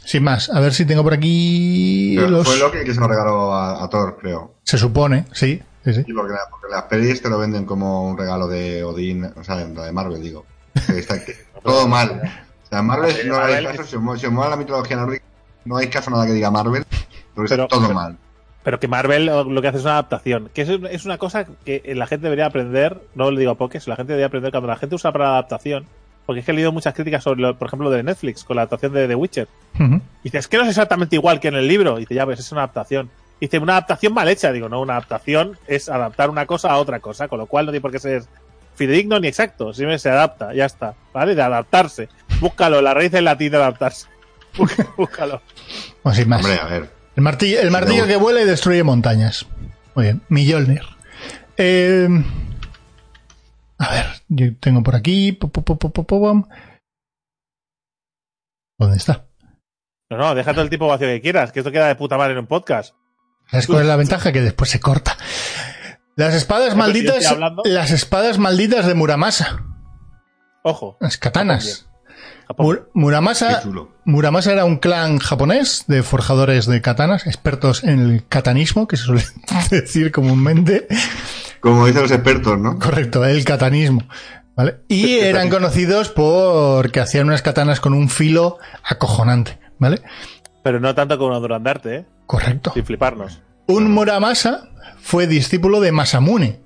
sin 0.04 0.24
más, 0.24 0.50
a 0.50 0.60
ver 0.60 0.74
si 0.74 0.86
tengo 0.86 1.04
por 1.04 1.14
aquí 1.14 2.16
los... 2.16 2.46
Fue 2.48 2.58
Loki 2.58 2.80
el 2.80 2.86
que 2.86 2.94
se 2.94 3.00
lo 3.00 3.08
regaló 3.08 3.54
a, 3.54 3.84
a 3.84 3.90
Thor, 3.90 4.18
creo. 4.20 4.56
Se 4.64 4.78
supone, 4.78 5.26
sí. 5.32 5.62
Sí, 5.94 6.00
sí. 6.02 6.04
Sí, 6.08 6.14
porque, 6.14 6.34
la- 6.34 6.48
porque 6.50 6.68
las 6.70 6.84
pelis 6.84 7.22
te 7.22 7.30
lo 7.30 7.38
venden 7.40 7.66
como 7.66 8.10
un 8.10 8.18
regalo 8.18 8.48
de 8.48 8.84
Odín, 8.84 9.26
o 9.26 9.44
sea, 9.44 9.56
la 9.56 9.86
de 9.86 9.92
Marvel, 9.92 10.22
digo. 10.22 10.46
Que 10.88 11.00
está 11.00 11.16
aquí. 11.16 11.32
Todo 11.64 11.88
mal. 11.88 12.22
O 12.66 12.68
sea, 12.70 12.82
Marvel, 12.82 13.12
Sí, 13.12 13.28
no 13.28 13.36
hagáis 13.36 13.68
caso, 13.68 13.84
si 13.84 13.96
os, 13.96 14.02
mo- 14.02 14.18
si 14.18 14.26
os 14.26 14.32
mola 14.32 14.50
la 14.50 14.56
mitología 14.58 14.96
nórdica, 14.98 15.24
no 15.66 15.76
hagáis 15.76 15.90
caso 15.92 16.10
a 16.10 16.14
nada 16.14 16.26
que 16.28 16.34
diga 16.34 16.52
Marvel, 16.52 16.86
porque 17.34 17.50
Pero- 17.50 17.64
está 17.64 17.68
todo 17.68 17.82
pero- 17.88 17.94
mal. 17.94 18.18
Pero 18.62 18.80
que 18.80 18.88
Marvel 18.90 19.26
lo 19.26 19.62
que 19.62 19.68
hace 19.70 19.78
es 19.78 19.84
una 19.84 19.94
adaptación. 19.94 20.50
Que 20.54 20.62
es, 20.64 20.70
es 20.92 21.06
una 21.06 21.18
cosa 21.18 21.46
que 21.66 21.82
la 21.96 22.06
gente 22.08 22.24
debería 22.26 22.46
aprender. 22.46 23.02
No 23.16 23.32
lo 23.32 23.40
digo 23.40 23.52
a 23.52 23.56
pokés, 23.56 23.88
la 23.88 23.96
gente 23.96 24.12
debería 24.12 24.28
aprender 24.28 24.52
cuando 24.52 24.68
la 24.68 24.76
gente 24.76 24.96
usa 24.96 25.12
para 25.14 25.30
adaptación. 25.30 25.86
Porque 26.26 26.42
es 26.42 26.46
que 26.46 26.52
he 26.52 26.56
leído 26.56 26.72
muchas 26.74 26.94
críticas 26.94 27.24
sobre, 27.24 27.42
lo- 27.42 27.58
por 27.58 27.68
ejemplo, 27.70 27.90
de 27.90 28.04
Netflix 28.04 28.44
con 28.44 28.58
la 28.58 28.64
adaptación 28.64 28.92
de 28.94 29.08
The 29.08 29.16
Witcher. 29.16 29.48
Ujú. 29.76 29.96
Y 29.96 30.02
dice, 30.26 30.38
es 30.40 30.48
que 30.50 30.58
no 30.58 30.64
es 30.64 30.70
exactamente 30.70 31.16
igual 31.16 31.40
que 31.40 31.48
en 31.48 31.56
el 31.56 31.68
libro. 31.70 31.98
Y 31.98 32.02
dice, 32.02 32.14
ya 32.16 32.26
ves, 32.26 32.40
es 32.42 32.52
una 32.52 32.62
adaptación. 32.64 33.10
Y 33.40 33.46
dice, 33.46 33.60
una 33.60 33.74
adaptación 33.74 34.14
mal 34.14 34.28
hecha. 34.28 34.52
Digo, 34.52 34.70
no, 34.70 34.82
una 34.82 34.94
adaptación 34.94 35.58
es 35.68 35.90
adaptar 35.90 36.30
una 36.30 36.46
cosa 36.46 36.72
a 36.72 36.78
otra 36.78 37.00
cosa. 37.00 37.28
Con 37.28 37.40
lo 37.40 37.46
cual 37.46 37.66
no 37.66 37.72
tiene 37.72 37.82
por 37.82 37.92
qué 37.92 38.00
ser 38.00 38.24
fidedigno 38.76 39.20
ni 39.20 39.28
exacto. 39.28 39.74
Simplemente 39.74 40.04
se 40.04 40.10
adapta, 40.10 40.54
ya 40.54 40.66
está. 40.66 40.96
¿Vale? 41.14 41.36
De 41.36 41.42
adaptarse. 41.42 42.10
Búscalo, 42.40 42.82
la 42.82 42.94
raíz 42.94 43.12
del 43.12 43.26
latín 43.26 43.52
de 43.52 43.58
adaptarse. 43.58 44.08
Búscalo. 44.98 45.42
Bueno, 46.04 46.16
sin 46.16 46.30
más. 46.30 46.44
Hombre, 46.44 46.60
a 46.60 46.66
ver. 46.66 46.90
El 47.16 47.24
martillo, 47.24 47.60
el 47.60 47.72
martillo 47.72 48.08
que 48.08 48.16
vuela 48.16 48.42
y 48.42 48.46
destruye 48.46 48.84
montañas. 48.84 49.46
Muy 49.96 50.06
bien, 50.06 50.22
Mjolnir. 50.30 50.84
Eh, 51.58 52.08
a 53.78 53.92
ver, 53.92 54.06
yo 54.28 54.56
tengo 54.58 54.84
por 54.84 54.96
aquí. 54.96 55.38
¿Dónde 58.78 58.98
está? 58.98 59.26
No, 60.10 60.18
no, 60.18 60.36
déjate 60.36 60.62
el 60.62 60.70
tipo 60.70 60.88
vacío 60.88 61.08
que 61.08 61.22
quieras, 61.22 61.52
que 61.52 61.60
esto 61.60 61.72
queda 61.72 61.88
de 61.88 61.96
puta 61.96 62.18
madre 62.18 62.34
en 62.34 62.40
un 62.40 62.48
podcast. 62.48 62.96
¿Sabes 63.52 63.68
cuál 63.68 63.82
es 63.82 63.88
la 63.88 63.96
ventaja? 63.96 64.32
Que 64.32 64.42
después 64.42 64.70
se 64.70 64.80
corta. 64.80 65.18
Las 66.16 66.34
espadas 66.36 66.76
malditas. 66.76 67.36
Las 67.66 67.92
espadas 67.92 68.38
malditas 68.38 68.86
de 68.86 68.94
Muramasa. 68.94 69.64
Ojo. 70.64 70.98
Las 71.00 71.18
katanas. 71.18 71.88
Mur- 72.58 72.90
Muramasa. 72.94 73.62
Muramasa 74.06 74.52
era 74.54 74.66
un 74.66 74.78
clan 74.78 75.20
japonés 75.20 75.86
de 75.88 76.02
forjadores 76.04 76.66
de 76.66 76.82
katanas, 76.82 77.28
expertos 77.28 77.84
en 77.84 78.00
el 78.00 78.26
katanismo, 78.28 78.88
que 78.88 78.98
se 78.98 79.04
suele 79.04 79.24
decir 79.70 80.12
comúnmente. 80.12 80.88
Como 81.60 81.86
dicen 81.86 82.02
los 82.04 82.12
expertos, 82.12 82.58
¿no? 82.60 82.78
Correcto, 82.80 83.24
el 83.26 83.44
katanismo. 83.46 84.02
¿Vale? 84.56 84.80
Y 84.90 85.20
eran 85.20 85.50
conocidos 85.50 86.10
porque 86.10 87.00
hacían 87.00 87.28
unas 87.28 87.42
katanas 87.42 87.80
con 87.80 87.94
un 87.94 88.10
filo 88.10 88.58
acojonante. 88.84 89.58
¿Vale? 89.78 90.02
Pero 90.64 90.82
no 90.82 90.94
tanto 90.94 91.18
como 91.18 91.40
Durandarte, 91.40 91.96
¿eh? 91.96 92.06
Correcto. 92.30 92.72
Sin 92.76 92.86
fliparnos. 92.86 93.42
Un 93.66 93.92
Muramasa 93.92 94.70
fue 95.02 95.26
discípulo 95.26 95.82
de 95.82 95.92
Masamune, 95.92 96.60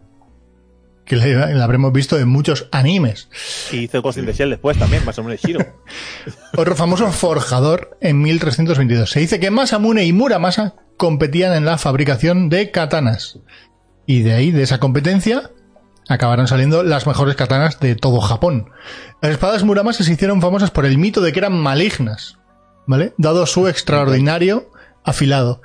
que 1.06 1.16
le, 1.16 1.56
le 1.56 1.64
habremos 1.64 1.94
visto 1.94 2.20
en 2.20 2.28
muchos 2.28 2.68
animes. 2.74 3.30
Y 3.72 3.78
hizo 3.86 4.02
Ghost 4.02 4.18
in 4.18 4.26
the 4.26 4.34
Shell 4.34 4.50
después 4.50 4.78
también, 4.78 5.04
menos 5.06 5.42
Shiro. 5.42 5.66
Otro 6.58 6.76
famoso 6.76 7.10
forjador 7.14 7.98
en 8.02 8.22
1322. 8.22 9.10
Se 9.10 9.22
dice 9.22 9.40
que 9.40 9.52
Masamune 9.52 10.04
y 10.04 10.12
Muramasa 10.12 10.76
competían 10.98 11.54
en 11.54 11.64
la 11.64 11.78
fabricación 11.78 12.50
de 12.50 12.70
katanas. 12.70 13.40
Y 14.06 14.24
de 14.24 14.34
ahí, 14.34 14.52
de 14.52 14.64
esa 14.64 14.82
competencia, 14.82 15.52
acabaron 16.10 16.50
saliendo 16.50 16.84
las 16.84 17.08
mejores 17.08 17.38
katanas 17.38 17.80
de 17.80 17.96
todo 17.96 18.20
Japón. 18.20 18.70
Las 19.22 19.32
espadas 19.32 19.64
Muramasa 19.64 20.04
se 20.04 20.12
hicieron 20.12 20.42
famosas 20.42 20.72
por 20.72 20.86
el 20.86 20.98
mito 20.98 21.22
de 21.22 21.32
que 21.32 21.40
eran 21.40 21.58
malignas, 21.58 22.38
¿vale? 22.86 23.14
Dado 23.18 23.46
su 23.46 23.70
extraordinario 23.70 24.73
afilado. 25.04 25.62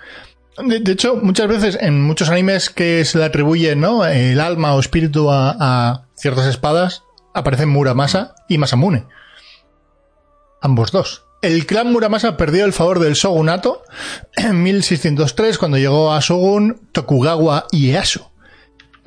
De, 0.65 0.93
hecho, 0.93 1.17
muchas 1.17 1.47
veces 1.47 1.79
en 1.81 2.03
muchos 2.03 2.31
animes 2.31 2.69
que 2.69 3.05
se 3.05 3.19
le 3.19 3.25
atribuye 3.25 3.77
¿no? 3.77 4.05
el 4.05 4.41
alma 4.41 4.75
o 4.75 4.81
espíritu 4.81 5.31
a, 5.31 6.07
ciertas 6.17 6.47
espadas, 6.47 7.05
aparecen 7.33 7.69
Muramasa 7.69 8.35
y 8.49 8.59
Masamune. 8.59 9.07
Ambos 10.61 10.91
dos. 10.91 11.25
El 11.43 11.67
clan 11.67 11.93
Muramasa 11.93 12.37
perdió 12.37 12.65
el 12.65 12.73
favor 12.73 12.99
del 12.99 13.15
shogunato 13.15 13.85
en 14.37 14.61
1603 14.65 15.59
cuando 15.59 15.79
llegó 15.79 16.13
a 16.13 16.19
shogun 16.19 16.89
Tokugawa 16.91 17.69
Ieyasu. 17.71 18.27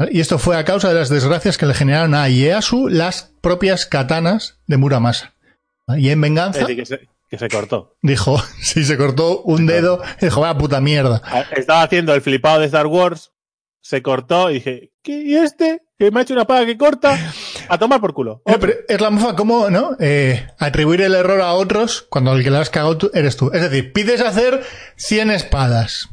Y 0.09 0.21
esto 0.21 0.39
fue 0.39 0.57
a 0.57 0.63
causa 0.63 0.87
de 0.87 0.95
las 0.95 1.09
desgracias 1.09 1.57
que 1.57 1.65
le 1.65 1.73
generaron 1.73 2.15
a 2.15 2.29
Ieyasu 2.29 2.87
las 2.87 3.33
propias 3.41 3.85
katanas 3.85 4.57
de 4.67 4.77
Muramasa. 4.77 5.33
Y 5.97 6.09
en 6.09 6.21
venganza 6.21 6.65
que 7.31 7.37
se 7.37 7.47
cortó. 7.47 7.95
dijo, 8.01 8.37
si 8.61 8.83
se 8.83 8.97
cortó 8.97 9.41
un 9.43 9.65
dedo, 9.65 10.01
dijo, 10.19 10.41
vaya 10.41 10.57
puta 10.57 10.81
mierda. 10.81 11.21
Estaba 11.55 11.83
haciendo 11.83 12.13
el 12.13 12.21
flipado 12.21 12.59
de 12.59 12.65
Star 12.65 12.87
Wars, 12.87 13.31
se 13.79 14.01
cortó 14.01 14.51
y 14.51 14.55
dije, 14.55 14.91
¿qué? 15.01 15.23
¿Y 15.23 15.35
este? 15.35 15.81
Que 15.97 16.11
me 16.11 16.19
ha 16.19 16.23
hecho 16.23 16.33
una 16.33 16.45
paga 16.45 16.65
que 16.65 16.77
corta. 16.77 17.17
A 17.69 17.77
tomar 17.79 18.01
por 18.01 18.13
culo. 18.13 18.41
Eh, 18.45 18.57
pero 18.59 18.73
es 18.85 18.99
la 18.99 19.09
mofa 19.09 19.35
como, 19.35 19.69
¿no? 19.69 19.95
Eh, 19.99 20.45
atribuir 20.59 21.01
el 21.01 21.15
error 21.15 21.39
a 21.39 21.53
otros 21.53 22.05
cuando 22.09 22.33
el 22.33 22.43
que 22.43 22.51
le 22.51 22.57
has 22.57 22.69
cagado 22.69 22.97
tú 22.97 23.11
eres 23.13 23.37
tú. 23.37 23.49
Es 23.53 23.61
decir, 23.61 23.93
pides 23.93 24.19
hacer 24.19 24.63
100 24.97 25.31
espadas. 25.31 26.09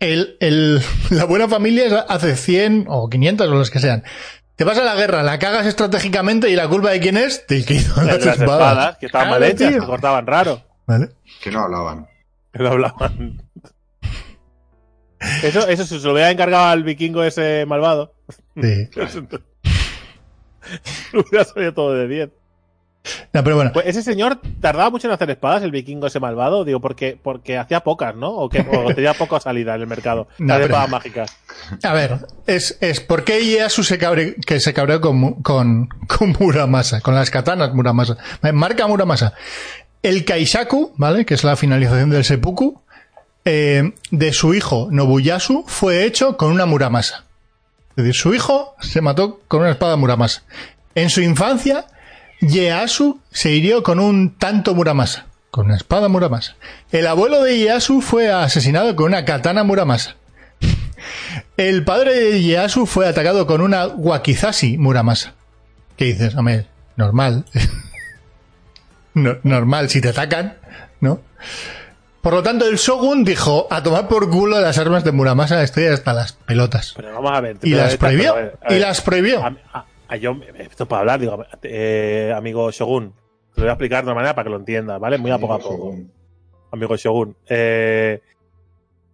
El, 0.00 0.36
el, 0.40 0.82
la 1.10 1.24
buena 1.24 1.46
familia 1.48 2.00
hace 2.00 2.34
100 2.34 2.86
o 2.88 3.08
500 3.08 3.46
o 3.46 3.54
los 3.54 3.70
que 3.70 3.78
sean. 3.78 4.02
Te 4.58 4.64
vas 4.64 4.76
a 4.76 4.82
la 4.82 4.96
guerra, 4.96 5.22
la 5.22 5.38
cagas 5.38 5.66
estratégicamente 5.66 6.50
y 6.50 6.56
la 6.56 6.66
culpa 6.66 6.90
de 6.90 6.98
quién 6.98 7.16
es? 7.16 7.44
Hizo 7.48 8.00
de 8.00 8.06
las, 8.06 8.24
las 8.24 8.40
espadas. 8.40 8.40
espadas, 8.40 8.98
que 8.98 9.06
estaban 9.06 9.30
mal 9.30 9.38
Claro, 9.38 9.52
hechas, 9.54 9.68
tío. 9.70 9.80
que 9.80 9.86
cortaban 9.86 10.26
raro. 10.26 10.62
¿Vale? 10.84 11.10
Que 11.40 11.52
no 11.52 11.60
hablaban. 11.60 12.08
Que 12.52 12.62
no 12.64 12.68
hablaban. 12.70 13.40
Eso, 15.44 15.68
eso 15.68 15.84
se 15.86 16.04
lo 16.04 16.12
hubiera 16.12 16.32
encargado 16.32 16.66
al 16.66 16.82
vikingo 16.82 17.22
ese 17.22 17.66
malvado. 17.66 18.14
Sí. 18.60 18.88
Lo 21.12 21.20
hubiera 21.20 21.44
salido 21.44 21.72
todo 21.72 21.94
de 21.94 22.08
10. 22.08 22.30
No, 23.32 23.44
pero 23.44 23.56
bueno, 23.56 23.72
Pues 23.72 23.86
ese 23.86 24.02
señor 24.02 24.40
tardaba 24.60 24.90
mucho 24.90 25.06
en 25.08 25.14
hacer 25.14 25.30
espadas, 25.30 25.62
el 25.62 25.70
vikingo 25.70 26.06
ese 26.06 26.20
malvado, 26.20 26.64
digo, 26.64 26.80
porque, 26.80 27.18
porque 27.22 27.56
hacía 27.58 27.80
pocas, 27.80 28.14
¿no? 28.14 28.30
O 28.30 28.48
que 28.48 28.60
o 28.60 28.94
tenía 28.94 29.14
poca 29.14 29.40
salida 29.40 29.74
en 29.74 29.80
el 29.82 29.86
mercado. 29.86 30.28
No, 30.38 30.54
pero- 30.54 30.66
espadas 30.66 30.88
mágicas. 30.90 31.36
a 31.82 31.92
ver, 31.92 32.18
es, 32.46 32.78
es 32.80 33.00
¿por 33.00 33.24
qué 33.24 33.40
Ieyasu 33.44 33.82
se 33.84 33.98
cabre, 33.98 34.34
que 34.46 34.60
se 34.60 34.72
cabreó 34.72 35.00
con, 35.00 35.42
con, 35.42 35.88
con 36.06 36.36
Muramasa, 36.38 37.00
con 37.00 37.14
las 37.14 37.30
katanas 37.30 37.74
Muramasa? 37.74 38.16
Marca 38.52 38.86
Muramasa. 38.86 39.34
El 40.02 40.24
Kaishaku, 40.24 40.92
¿vale? 40.96 41.26
Que 41.26 41.34
es 41.34 41.42
la 41.44 41.56
finalización 41.56 42.10
del 42.10 42.24
seppuku, 42.24 42.80
eh, 43.44 43.92
de 44.10 44.32
su 44.32 44.54
hijo 44.54 44.88
Nobuyasu 44.90 45.64
fue 45.66 46.04
hecho 46.04 46.36
con 46.36 46.52
una 46.52 46.66
Muramasa. 46.66 47.24
Es 47.96 48.04
decir, 48.04 48.14
su 48.14 48.32
hijo 48.34 48.76
se 48.80 49.00
mató 49.00 49.40
con 49.48 49.60
una 49.60 49.70
espada 49.70 49.96
Muramasa. 49.96 50.42
En 50.94 51.10
su 51.10 51.20
infancia, 51.20 51.86
Ieyasu 52.40 53.20
se 53.30 53.50
hirió 53.50 53.82
con 53.82 53.98
un 54.00 54.36
tanto 54.36 54.74
Muramasa, 54.74 55.26
con 55.50 55.66
una 55.66 55.76
espada 55.76 56.08
Muramasa. 56.08 56.56
El 56.92 57.06
abuelo 57.06 57.42
de 57.42 57.58
Ieyasu 57.58 58.00
fue 58.00 58.30
asesinado 58.30 58.94
con 58.96 59.06
una 59.06 59.24
katana 59.24 59.64
Muramasa. 59.64 60.16
El 61.56 61.84
padre 61.84 62.14
de 62.14 62.40
Ieyasu 62.42 62.86
fue 62.86 63.06
atacado 63.08 63.46
con 63.46 63.60
una 63.60 63.86
Wakizashi 63.86 64.78
Muramasa. 64.78 65.34
¿Qué 65.96 66.06
dices? 66.06 66.34
Hombre, 66.36 66.66
normal. 66.96 67.44
No- 69.14 69.36
normal, 69.42 69.90
si 69.90 70.00
te 70.00 70.10
atacan, 70.10 70.58
¿no? 71.00 71.20
Por 72.22 72.34
lo 72.34 72.42
tanto, 72.44 72.68
el 72.68 72.76
Shogun 72.76 73.24
dijo, 73.24 73.66
a 73.70 73.82
tomar 73.82 74.06
por 74.06 74.30
culo 74.30 74.60
las 74.60 74.78
armas 74.78 75.02
de 75.02 75.10
Muramasa, 75.10 75.60
estoy 75.64 75.86
hasta 75.86 76.12
las 76.12 76.34
pelotas. 76.34 76.92
Pero 76.94 77.14
vamos 77.14 77.32
a 77.32 77.40
ver. 77.40 77.56
Y 77.62 77.70
las 77.70 77.96
prohibió. 77.96 78.32
a 78.32 78.36
ver, 78.36 78.58
a 78.62 78.74
Y 78.74 78.78
las 78.78 79.00
prohibió. 79.00 79.42
A- 79.42 79.56
a- 79.72 79.84
a- 80.08 80.16
yo, 80.16 80.36
esto 80.58 80.86
para 80.86 81.00
hablar, 81.00 81.20
digo, 81.20 81.44
eh, 81.62 82.32
amigo 82.36 82.70
Shogun, 82.70 83.12
te 83.54 83.60
lo 83.60 83.64
voy 83.64 83.68
a 83.70 83.72
explicar 83.72 84.04
de 84.04 84.08
una 84.10 84.14
manera 84.16 84.34
para 84.34 84.44
que 84.44 84.50
lo 84.50 84.56
entiendas, 84.56 84.98
¿vale? 85.00 85.18
Muy 85.18 85.30
a 85.30 85.38
poco 85.38 85.54
a 85.54 85.58
poco. 85.58 85.94
Amigo 86.70 86.96
Shogun. 86.96 87.36
Eh, 87.48 88.20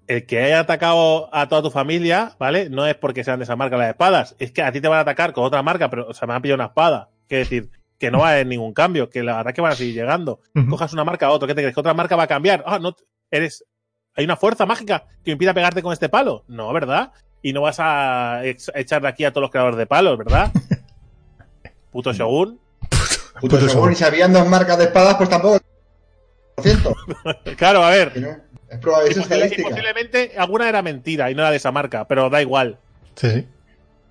el 0.07 0.27
que 0.27 0.43
haya 0.43 0.61
atacado 0.61 1.31
a 1.35 1.49
toda 1.49 1.63
tu 1.63 1.71
familia, 1.71 2.33
¿vale? 2.39 2.69
No 2.69 2.87
es 2.87 2.95
porque 2.95 3.25
sean 3.25 3.39
de 3.39 3.45
esa 3.45 3.57
marca 3.57 3.77
las 3.77 3.89
espadas, 3.89 4.37
es 4.39 4.53
que 4.53 4.63
a 4.63 4.71
ti 4.71 4.81
te 4.81 4.89
van 4.89 4.99
a 4.99 5.03
atacar 5.03 5.33
con 5.33 5.45
otra 5.45 5.63
marca, 5.63 5.89
pero 5.89 6.07
o 6.09 6.13
sea, 6.15 6.29
me 6.29 6.35
han 6.35 6.43
pillado 6.43 6.57
una 6.57 6.67
espada. 6.67 7.09
Quiere 7.27 7.45
decir, 7.45 7.71
que 7.99 8.11
no 8.11 8.19
va 8.19 8.29
a 8.29 8.33
haber 8.33 8.47
ningún 8.47 8.75
cambio, 8.75 9.09
que 9.09 9.23
los 9.23 9.35
ataques 9.35 9.63
van 9.63 9.73
a 9.73 9.77
seguir 9.77 9.95
llegando. 9.95 10.41
Cojas 10.69 10.93
una 10.93 11.05
marca 11.05 11.27
a 11.27 11.31
otro, 11.31 11.49
¿qué 11.49 11.55
te 11.55 11.63
crees? 11.63 11.75
¿Que 11.75 11.81
otra 11.81 11.95
marca 11.95 12.17
va 12.17 12.25
a 12.25 12.29
cambiar? 12.29 12.63
Ah, 12.67 12.79
no, 12.79 12.95
eres. 13.31 13.65
Hay 14.15 14.25
una 14.27 14.37
fuerza 14.37 14.67
mágica 14.67 15.07
que 15.25 15.31
impida 15.31 15.55
pegarte 15.55 15.81
con 15.83 15.93
este 15.93 16.09
palo. 16.11 16.45
No, 16.49 16.71
¿verdad? 16.73 17.13
Y 17.41 17.53
no 17.55 17.63
vas 17.63 17.77
a 17.81 18.43
echar 18.45 19.01
de 19.03 19.09
aquí 19.09 19.25
a 19.25 19.31
todos 19.31 19.43
los 19.43 19.51
creadores 19.51 19.79
de 19.79 19.87
palos, 19.87 20.19
¿verdad? 20.19 20.51
Puto 21.95 22.13
Shogun. 22.13 22.59
Puto 22.91 23.41
Puto 23.41 23.57
Shogun, 23.61 23.69
Shogun. 23.71 23.93
y 23.93 23.95
si 23.95 24.05
habían 24.05 24.33
dos 24.33 24.47
marcas 24.49 24.77
de 24.79 24.85
espadas, 24.85 25.15
pues 25.15 25.29
tampoco. 25.31 25.61
Por 26.57 26.65
ciento. 26.65 26.95
Claro, 27.57 27.83
a 27.85 27.91
ver. 27.91 28.21
No, 28.21 28.29
Es 28.69 28.79
probable, 28.81 29.11
Y 29.11 29.61
y 29.61 29.63
posiblemente 29.63 30.33
alguna 30.37 30.69
era 30.69 30.83
mentira 30.83 31.31
y 31.31 31.35
no 31.35 31.43
era 31.43 31.51
de 31.53 31.57
esa 31.59 31.71
marca, 31.73 32.07
pero 32.07 32.29
da 32.31 32.43
igual. 32.43 32.79
Sí, 33.17 33.31
sí. 33.31 33.47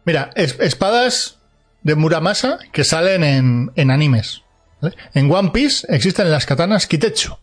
Mira, 0.06 0.32
es- 0.36 0.58
espadas 0.60 1.38
de 1.84 1.96
Muramasa 1.96 2.58
que 2.72 2.84
salen 2.86 3.24
en, 3.24 3.72
en 3.76 3.92
animes. 3.92 4.42
¿vale? 4.82 4.96
En 5.14 5.30
One 5.32 5.52
Piece 5.52 5.86
existen 5.90 6.32
las 6.32 6.46
katanas 6.46 6.88
Kitetsu, 6.88 7.38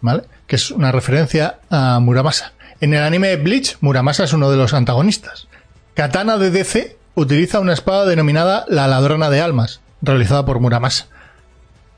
¿vale? 0.00 0.22
Que 0.46 0.56
es 0.56 0.70
una 0.70 0.92
referencia 0.92 1.58
a 1.70 2.00
Muramasa. 2.00 2.52
En 2.80 2.94
el 2.94 3.02
anime 3.02 3.36
Bleach, 3.36 3.76
Muramasa 3.80 4.24
es 4.24 4.32
uno 4.32 4.50
de 4.50 4.56
los 4.56 4.72
antagonistas. 4.74 5.48
Katana 5.94 6.36
de 6.38 6.50
DC 6.50 6.97
utiliza 7.18 7.58
una 7.58 7.72
espada 7.72 8.06
denominada 8.06 8.64
la 8.68 8.86
ladrona 8.86 9.28
de 9.28 9.40
almas, 9.40 9.80
realizada 10.02 10.44
por 10.46 10.60
Muramasa. 10.60 11.08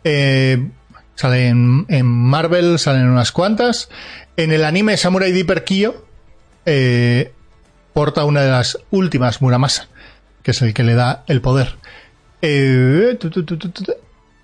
Eh, 0.02 0.66
sale 1.14 1.48
en, 1.48 2.06
Marvel, 2.06 2.78
salen 2.78 3.06
unas 3.08 3.30
cuantas. 3.30 3.90
En 4.36 4.50
el 4.50 4.64
anime 4.64 4.96
Samurai 4.96 5.30
Deeper 5.30 5.64
Kyo, 5.64 6.06
eh, 6.64 7.32
porta 7.92 8.24
una 8.24 8.40
de 8.40 8.50
las 8.50 8.78
últimas 8.90 9.42
Muramasa, 9.42 9.88
que 10.42 10.52
es 10.52 10.62
el 10.62 10.72
que 10.72 10.84
le 10.84 10.94
da 10.94 11.24
el 11.26 11.42
poder. 11.42 11.76
Eh, 12.40 13.18
tu, 13.20 13.28
tu, 13.30 13.44
tu, 13.44 13.70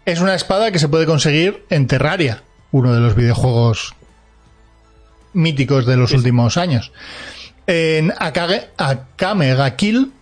es 0.05 0.21
una 0.21 0.35
espada 0.35 0.71
que 0.71 0.79
se 0.79 0.89
puede 0.89 1.07
conseguir 1.07 1.65
en 1.71 1.87
Terraria, 1.87 2.43
uno 2.71 2.93
de 2.93 3.01
los 3.01 3.15
videojuegos 3.15 3.95
míticos 5.33 5.87
de 5.87 5.97
los 5.97 6.13
últimos 6.13 6.59
años. 6.59 6.93
En 7.67 8.13
Akage, 8.19 8.69
Akame 8.77 9.55
ga 9.55 9.75
Kill, 9.77 10.13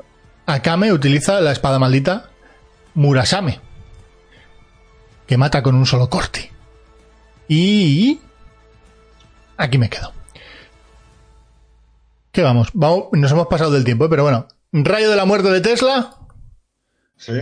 Akame 0.47 0.93
utiliza 0.93 1.41
la 1.41 1.53
espada 1.53 1.79
maldita 1.79 2.31
Murasame, 2.95 3.61
que 5.27 5.37
mata 5.37 5.63
con 5.63 5.75
un 5.75 5.87
solo 5.87 6.09
corte. 6.09 6.53
Y 7.49 8.21
aquí 9.57 9.79
me 9.79 9.91
quedo. 9.91 10.13
¿Qué 12.31 12.43
vamos? 12.43 12.69
vamos? 12.73 13.07
Nos 13.13 13.33
hemos 13.33 13.47
pasado 13.47 13.71
del 13.71 13.85
tiempo, 13.85 14.07
¿eh? 14.07 14.09
pero 14.11 14.23
bueno. 14.25 14.49
Rayo 14.73 15.09
de 15.09 15.17
la 15.17 15.25
muerte 15.25 15.51
de 15.51 15.61
Tesla. 15.61 16.17
Sí. 17.17 17.33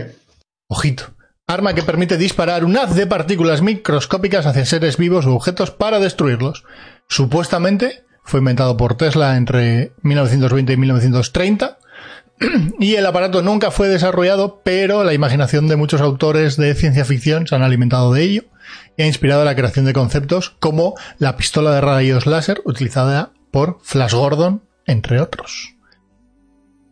Ojito. 0.67 1.13
Arma 1.47 1.73
que 1.73 1.83
permite 1.83 2.17
disparar 2.17 2.63
un 2.63 2.77
haz 2.77 2.95
de 2.95 3.07
partículas 3.07 3.61
microscópicas 3.61 4.45
hacia 4.45 4.65
seres 4.65 4.97
vivos 4.97 5.25
u 5.25 5.33
objetos 5.33 5.71
para 5.71 5.99
destruirlos. 5.99 6.63
Supuestamente 7.09 8.03
fue 8.23 8.39
inventado 8.39 8.77
por 8.77 8.95
Tesla 8.95 9.35
entre 9.35 9.93
1920 10.03 10.73
y 10.73 10.77
1930 10.77 11.79
y 12.79 12.95
el 12.95 13.05
aparato 13.05 13.41
nunca 13.41 13.71
fue 13.71 13.87
desarrollado, 13.87 14.61
pero 14.63 15.03
la 15.03 15.13
imaginación 15.13 15.67
de 15.67 15.75
muchos 15.75 16.01
autores 16.01 16.57
de 16.57 16.73
ciencia 16.75 17.05
ficción 17.05 17.47
se 17.47 17.55
han 17.55 17.63
alimentado 17.63 18.13
de 18.13 18.23
ello 18.23 18.43
y 18.97 19.03
ha 19.03 19.07
inspirado 19.07 19.45
la 19.45 19.55
creación 19.55 19.85
de 19.85 19.93
conceptos 19.93 20.55
como 20.59 20.95
la 21.17 21.37
pistola 21.37 21.73
de 21.73 21.81
rayos 21.81 22.25
láser 22.25 22.61
utilizada 22.65 23.31
por 23.51 23.79
Flash 23.81 24.13
Gordon, 24.13 24.63
entre 24.85 25.21
otros. 25.21 25.75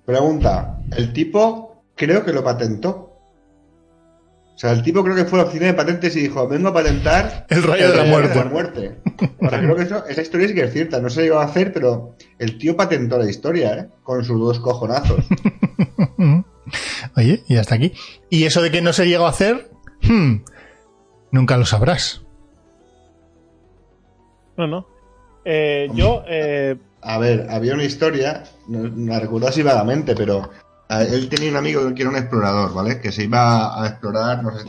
Pregunta. 0.05 0.79
El 0.95 1.13
tipo 1.13 1.83
creo 1.95 2.23
que 2.23 2.33
lo 2.33 2.43
patentó. 2.43 3.10
O 4.53 4.57
sea, 4.61 4.71
el 4.73 4.83
tipo 4.83 5.03
creo 5.03 5.15
que 5.15 5.25
fue 5.25 5.39
a 5.39 5.41
la 5.43 5.47
oficina 5.47 5.67
de 5.67 5.73
patentes 5.73 6.15
y 6.15 6.21
dijo, 6.21 6.47
vengo 6.47 6.67
a 6.69 6.73
patentar 6.73 7.47
El 7.49 7.63
rayo 7.63 7.89
de 7.91 7.97
la 7.97 8.03
muerte. 8.03 8.43
muerte. 8.45 8.97
O 9.39 9.49
sea, 9.49 9.59
creo 9.59 9.75
que 9.75 9.83
eso- 9.83 10.05
esa 10.05 10.21
historia 10.21 10.47
sí 10.47 10.53
que 10.53 10.63
es 10.65 10.73
cierta. 10.73 10.99
No 10.99 11.09
se 11.09 11.23
llegó 11.23 11.39
a 11.39 11.45
hacer, 11.45 11.73
pero 11.73 12.15
el 12.37 12.57
tío 12.59 12.75
patentó 12.77 13.17
la 13.17 13.29
historia, 13.29 13.73
¿eh? 13.75 13.87
Con 14.03 14.23
sus 14.23 14.39
dos 14.39 14.59
cojonazos. 14.59 15.23
Oye, 17.17 17.43
y 17.47 17.57
hasta 17.57 17.75
aquí. 17.75 17.93
¿Y 18.29 18.43
eso 18.43 18.61
de 18.61 18.69
que 18.71 18.81
no 18.81 18.93
se 18.93 19.07
llegó 19.07 19.25
a 19.25 19.29
hacer? 19.29 19.71
Hmm, 20.03 20.43
nunca 21.31 21.57
lo 21.57 21.65
sabrás. 21.65 22.21
No, 24.57 24.67
no. 24.67 24.87
Eh, 25.43 25.89
yo, 25.95 26.23
eh, 26.27 26.77
A 27.01 27.17
ver, 27.17 27.47
había 27.49 27.73
una 27.73 27.83
historia, 27.83 28.43
no, 28.67 28.87
no 28.87 29.11
la 29.11 29.19
recuerdo 29.19 29.47
así 29.47 29.63
vagamente, 29.63 30.13
pero 30.15 30.51
él 30.99 31.29
tenía 31.29 31.49
un 31.51 31.57
amigo 31.57 31.93
que 31.93 32.01
era 32.01 32.09
un 32.09 32.17
explorador, 32.17 32.73
¿vale? 32.73 32.99
Que 32.99 33.11
se 33.11 33.23
iba 33.23 33.81
a 33.81 33.87
explorar, 33.87 34.43
no 34.43 34.57
sé, 34.57 34.65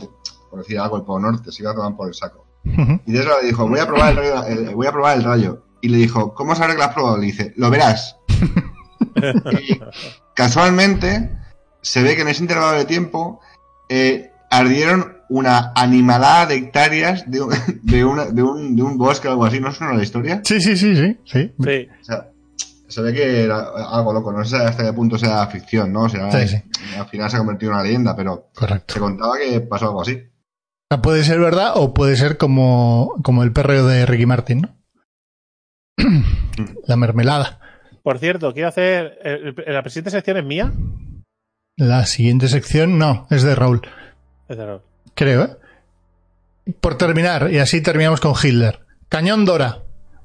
por 0.49 0.59
decir 0.59 0.79
algo, 0.79 0.97
el 0.97 1.03
Polo 1.03 1.31
Norte, 1.31 1.51
se 1.51 1.61
iba 1.63 1.71
a 1.71 1.75
tomar 1.75 1.95
por 1.95 2.07
el 2.07 2.13
saco. 2.13 2.45
Y 2.63 3.11
de 3.11 3.19
eso 3.19 3.29
le 3.41 3.47
dijo, 3.47 3.67
voy 3.67 3.79
a 3.79 3.85
probar 3.87 4.11
el 4.11 4.17
rayo, 4.17 4.45
el- 4.45 4.75
voy 4.75 4.87
a 4.87 4.91
probar 4.91 5.17
el 5.17 5.23
rayo. 5.23 5.63
y 5.81 5.89
le 5.89 5.97
dijo, 5.97 6.33
¿cómo 6.33 6.55
saber 6.55 6.75
que 6.75 6.81
lo 6.81 6.83
has 6.87 6.93
probado? 6.93 7.17
Le 7.17 7.25
dice, 7.25 7.53
lo 7.57 7.69
verás. 7.69 8.15
y 9.61 9.79
casualmente 10.33 11.29
se 11.81 12.01
ve 12.03 12.15
que 12.15 12.21
en 12.21 12.29
ese 12.29 12.41
intervalo 12.41 12.77
de 12.77 12.85
tiempo 12.85 13.41
eh, 13.89 14.31
ardieron 14.49 15.17
una 15.29 15.71
animalada 15.75 16.45
de 16.45 16.55
hectáreas 16.55 17.29
de, 17.29 17.41
un- 17.41 17.53
de, 17.81 18.05
una- 18.05 18.25
de 18.25 18.43
un, 18.43 18.75
de 18.75 18.83
un 18.83 18.97
bosque 18.97 19.27
o 19.27 19.31
algo 19.31 19.45
así. 19.45 19.59
¿No 19.59 19.71
suena 19.71 19.93
la 19.93 20.03
historia? 20.03 20.41
Sí, 20.45 20.61
sí, 20.61 20.77
sí, 20.77 20.95
sí. 20.95 21.17
sí. 21.25 21.53
Sí. 21.61 21.87
O 22.01 22.03
sea, 22.05 22.29
se 22.93 23.01
ve 23.01 23.13
que 23.13 23.43
era 23.43 23.59
algo 23.89 24.13
loco. 24.13 24.31
No 24.31 24.43
sé 24.45 24.57
hasta 24.57 24.83
qué 24.83 24.93
punto 24.93 25.17
sea 25.17 25.45
ficción, 25.47 25.91
¿no? 25.91 26.03
O 26.03 26.09
sea, 26.09 26.31
Sí, 26.31 26.47
sí. 26.47 26.61
al 26.97 27.07
final 27.07 27.29
se 27.29 27.35
ha 27.37 27.39
convertido 27.39 27.71
en 27.71 27.75
una 27.75 27.83
leyenda, 27.83 28.15
pero 28.15 28.49
Correcto. 28.53 28.93
se 28.93 28.99
contaba 28.99 29.37
que 29.37 29.61
pasó 29.61 29.85
algo 29.87 30.01
así. 30.01 30.13
O 30.15 30.95
sea, 30.95 31.01
puede 31.01 31.23
ser 31.23 31.39
verdad 31.39 31.73
o 31.75 31.93
puede 31.93 32.15
ser 32.15 32.37
como, 32.37 33.13
como 33.23 33.43
el 33.43 33.51
perreo 33.51 33.87
de 33.87 34.05
Ricky 34.05 34.25
Martin, 34.25 34.61
¿no? 34.61 34.75
La 36.87 36.95
mermelada. 36.95 37.59
Por 38.03 38.19
cierto, 38.19 38.53
quiero 38.53 38.69
hacer. 38.69 39.17
eh, 39.23 39.53
eh, 39.65 39.71
¿La 39.71 39.83
siguiente 39.89 40.11
sección 40.11 40.37
es 40.37 40.43
mía? 40.45 40.71
La 41.77 42.05
siguiente 42.05 42.47
sección, 42.47 42.97
no, 42.99 43.27
es 43.31 43.43
de 43.43 43.55
Raúl. 43.55 43.81
Es 44.47 44.57
de 44.57 44.65
Raúl. 44.65 44.81
Creo, 45.15 45.43
¿eh? 45.43 46.73
Por 46.79 46.97
terminar, 46.97 47.51
y 47.51 47.59
así 47.59 47.81
terminamos 47.81 48.19
con 48.21 48.33
Hitler. 48.41 48.79
Cañón 49.09 49.45
Dora 49.45 49.79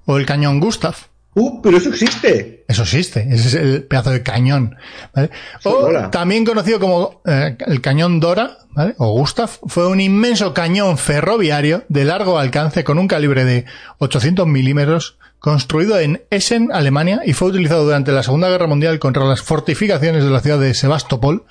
o 0.07 0.19
el 0.19 0.27
cañón 0.27 0.61
Gustav. 0.61 0.95
¡Uh, 1.34 1.62
pero 1.62 1.76
eso 1.76 1.90
existe! 1.90 2.64
Eso 2.66 2.82
existe, 2.82 3.26
ese 3.30 3.48
es 3.48 3.55
el 3.55 3.84
pedazo 3.84 4.10
de 4.10 4.22
cañón. 4.22 4.76
¿vale? 5.14 5.30
O 5.64 6.09
también 6.10 6.44
conocido 6.44 6.80
como 6.80 7.22
eh, 7.24 7.56
el 7.66 7.80
cañón 7.80 8.20
Dora 8.20 8.59
¿vale? 8.70 8.94
o 8.98 9.12
Gustav, 9.12 9.48
fue 9.66 9.86
un 9.86 10.00
inmenso 10.00 10.52
cañón 10.52 10.98
ferroviario 10.98 11.84
de 11.88 12.05
largo 12.05 12.38
alcance 12.38 12.84
con 12.84 12.98
un 12.98 13.09
calibre 13.09 13.44
de 13.44 13.64
800 13.98 14.46
milímetros 14.46 15.16
construido 15.38 15.98
en 15.98 16.22
Essen, 16.30 16.70
Alemania, 16.72 17.22
y 17.24 17.32
fue 17.32 17.48
utilizado 17.48 17.84
durante 17.84 18.12
la 18.12 18.22
Segunda 18.22 18.48
Guerra 18.48 18.66
Mundial 18.66 18.98
contra 18.98 19.24
las 19.24 19.42
fortificaciones 19.42 20.24
de 20.24 20.30
la 20.30 20.40
ciudad 20.40 20.59
de 20.59 20.74
Sebastopol 20.74 21.44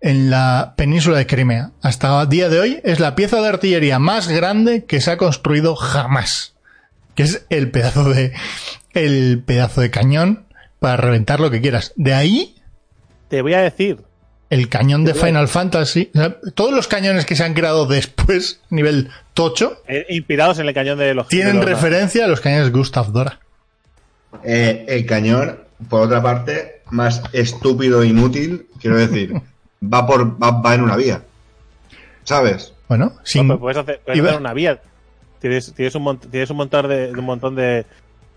en 0.00 0.30
la 0.30 0.74
península 0.76 1.16
de 1.16 1.26
Crimea. 1.26 1.70
Hasta 1.80 2.20
el 2.20 2.28
día 2.28 2.48
de 2.48 2.58
hoy 2.58 2.80
es 2.82 2.98
la 2.98 3.14
pieza 3.14 3.40
de 3.40 3.48
artillería 3.48 3.98
más 3.98 4.28
grande 4.28 4.84
que 4.84 5.00
se 5.00 5.12
ha 5.12 5.16
construido 5.16 5.76
jamás. 5.76 6.51
Que 7.14 7.24
es 7.24 7.44
el 7.50 7.70
pedazo 7.70 8.04
de, 8.12 8.32
el 8.94 9.42
pedazo 9.44 9.80
de 9.80 9.90
cañón 9.90 10.46
para 10.78 10.96
reventar 10.96 11.40
lo 11.40 11.50
que 11.50 11.60
quieras. 11.60 11.92
De 11.96 12.14
ahí, 12.14 12.56
Te 13.28 13.42
voy 13.42 13.54
a 13.54 13.60
decir. 13.62 13.98
el 14.50 14.68
cañón 14.68 15.04
de 15.04 15.14
Final 15.14 15.48
Fantasy. 15.48 16.10
O 16.14 16.18
sea, 16.18 16.36
todos 16.54 16.72
los 16.72 16.88
cañones 16.88 17.24
que 17.26 17.36
se 17.36 17.44
han 17.44 17.54
creado 17.54 17.86
después, 17.86 18.60
nivel 18.70 19.10
tocho, 19.34 19.82
eh, 19.88 20.06
inspirados 20.10 20.58
en 20.58 20.68
el 20.68 20.74
cañón 20.74 20.98
de 20.98 21.14
los. 21.14 21.28
tienen 21.28 21.60
de 21.60 21.66
los- 21.66 21.70
referencia 21.70 22.24
a 22.24 22.28
los 22.28 22.40
cañones 22.40 22.72
Gustav 22.72 23.12
Dora. 23.12 23.38
Eh, 24.44 24.86
el 24.88 25.04
cañón, 25.06 25.58
por 25.88 26.02
otra 26.06 26.22
parte, 26.22 26.80
más 26.90 27.22
estúpido 27.32 28.02
e 28.02 28.06
inútil, 28.08 28.66
quiero 28.80 28.96
decir, 28.96 29.34
va 29.82 30.06
por 30.06 30.42
va, 30.42 30.50
va 30.62 30.74
en 30.74 30.80
una 30.82 30.96
vía. 30.96 31.22
¿Sabes? 32.24 32.72
Bueno, 32.88 33.12
sin, 33.24 33.46
No, 33.48 33.54
pero 33.54 33.60
puedes 33.60 33.78
hacer, 33.78 34.00
puedes 34.04 34.18
Iba- 34.18 34.28
hacer 34.30 34.40
una 34.40 34.54
vía. 34.54 34.80
Tienes, 35.42 35.74
tienes, 35.74 35.94
un, 35.94 36.04
mont- 36.04 36.30
tienes 36.30 36.48
un 36.48 36.56
montón 36.56 36.88
de, 36.88 37.12
de 37.12 37.18
un 37.18 37.24
montón 37.26 37.54
de, 37.54 37.84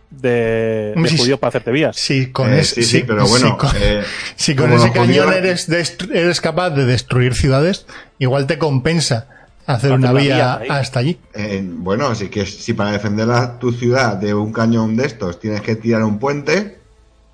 de, 0.10 0.30
de 0.30 0.94
Sí, 1.06 1.10
sí. 1.10 1.18
judíos 1.18 1.40
para 1.40 1.50
hacerte 1.50 1.72
vías. 1.72 1.96
si 1.96 2.32
con 2.32 2.52
Eh, 2.54 2.60
ese, 2.60 2.76
sí, 2.76 2.84
sí, 2.84 3.04
pero 3.08 3.26
bueno. 3.28 3.48
si 3.52 3.56
con, 3.58 3.70
eh, 3.82 4.04
si 4.36 4.56
con 4.56 4.74
ese 4.74 4.92
cañón 4.92 5.28
judíos- 5.28 5.36
eres, 5.36 5.70
destru- 5.70 6.14
eres 6.14 6.42
capaz 6.42 6.72
de 6.72 6.86
destruir 6.86 7.34
ciudades, 7.36 7.86
igual 8.20 8.46
te 8.48 8.58
compensa 8.58 9.28
hacer 9.68 9.92
Hacer 9.92 9.92
una 9.94 10.12
una 10.12 10.20
vía 10.22 10.54
hasta 10.70 11.00
allí. 11.00 11.18
eh, 11.34 11.62
bueno, 11.66 12.08
así 12.08 12.28
que 12.30 12.46
si 12.46 12.74
para 12.74 12.92
defender 12.92 13.30
a 13.32 13.58
tu 13.60 13.72
ciudad 13.72 14.18
de 14.18 14.34
un 14.34 14.52
cañón 14.54 14.96
de 14.98 15.06
estos 15.08 15.40
tienes 15.40 15.62
que 15.62 15.76
tirar 15.76 16.04
un 16.04 16.20
puente, 16.20 16.78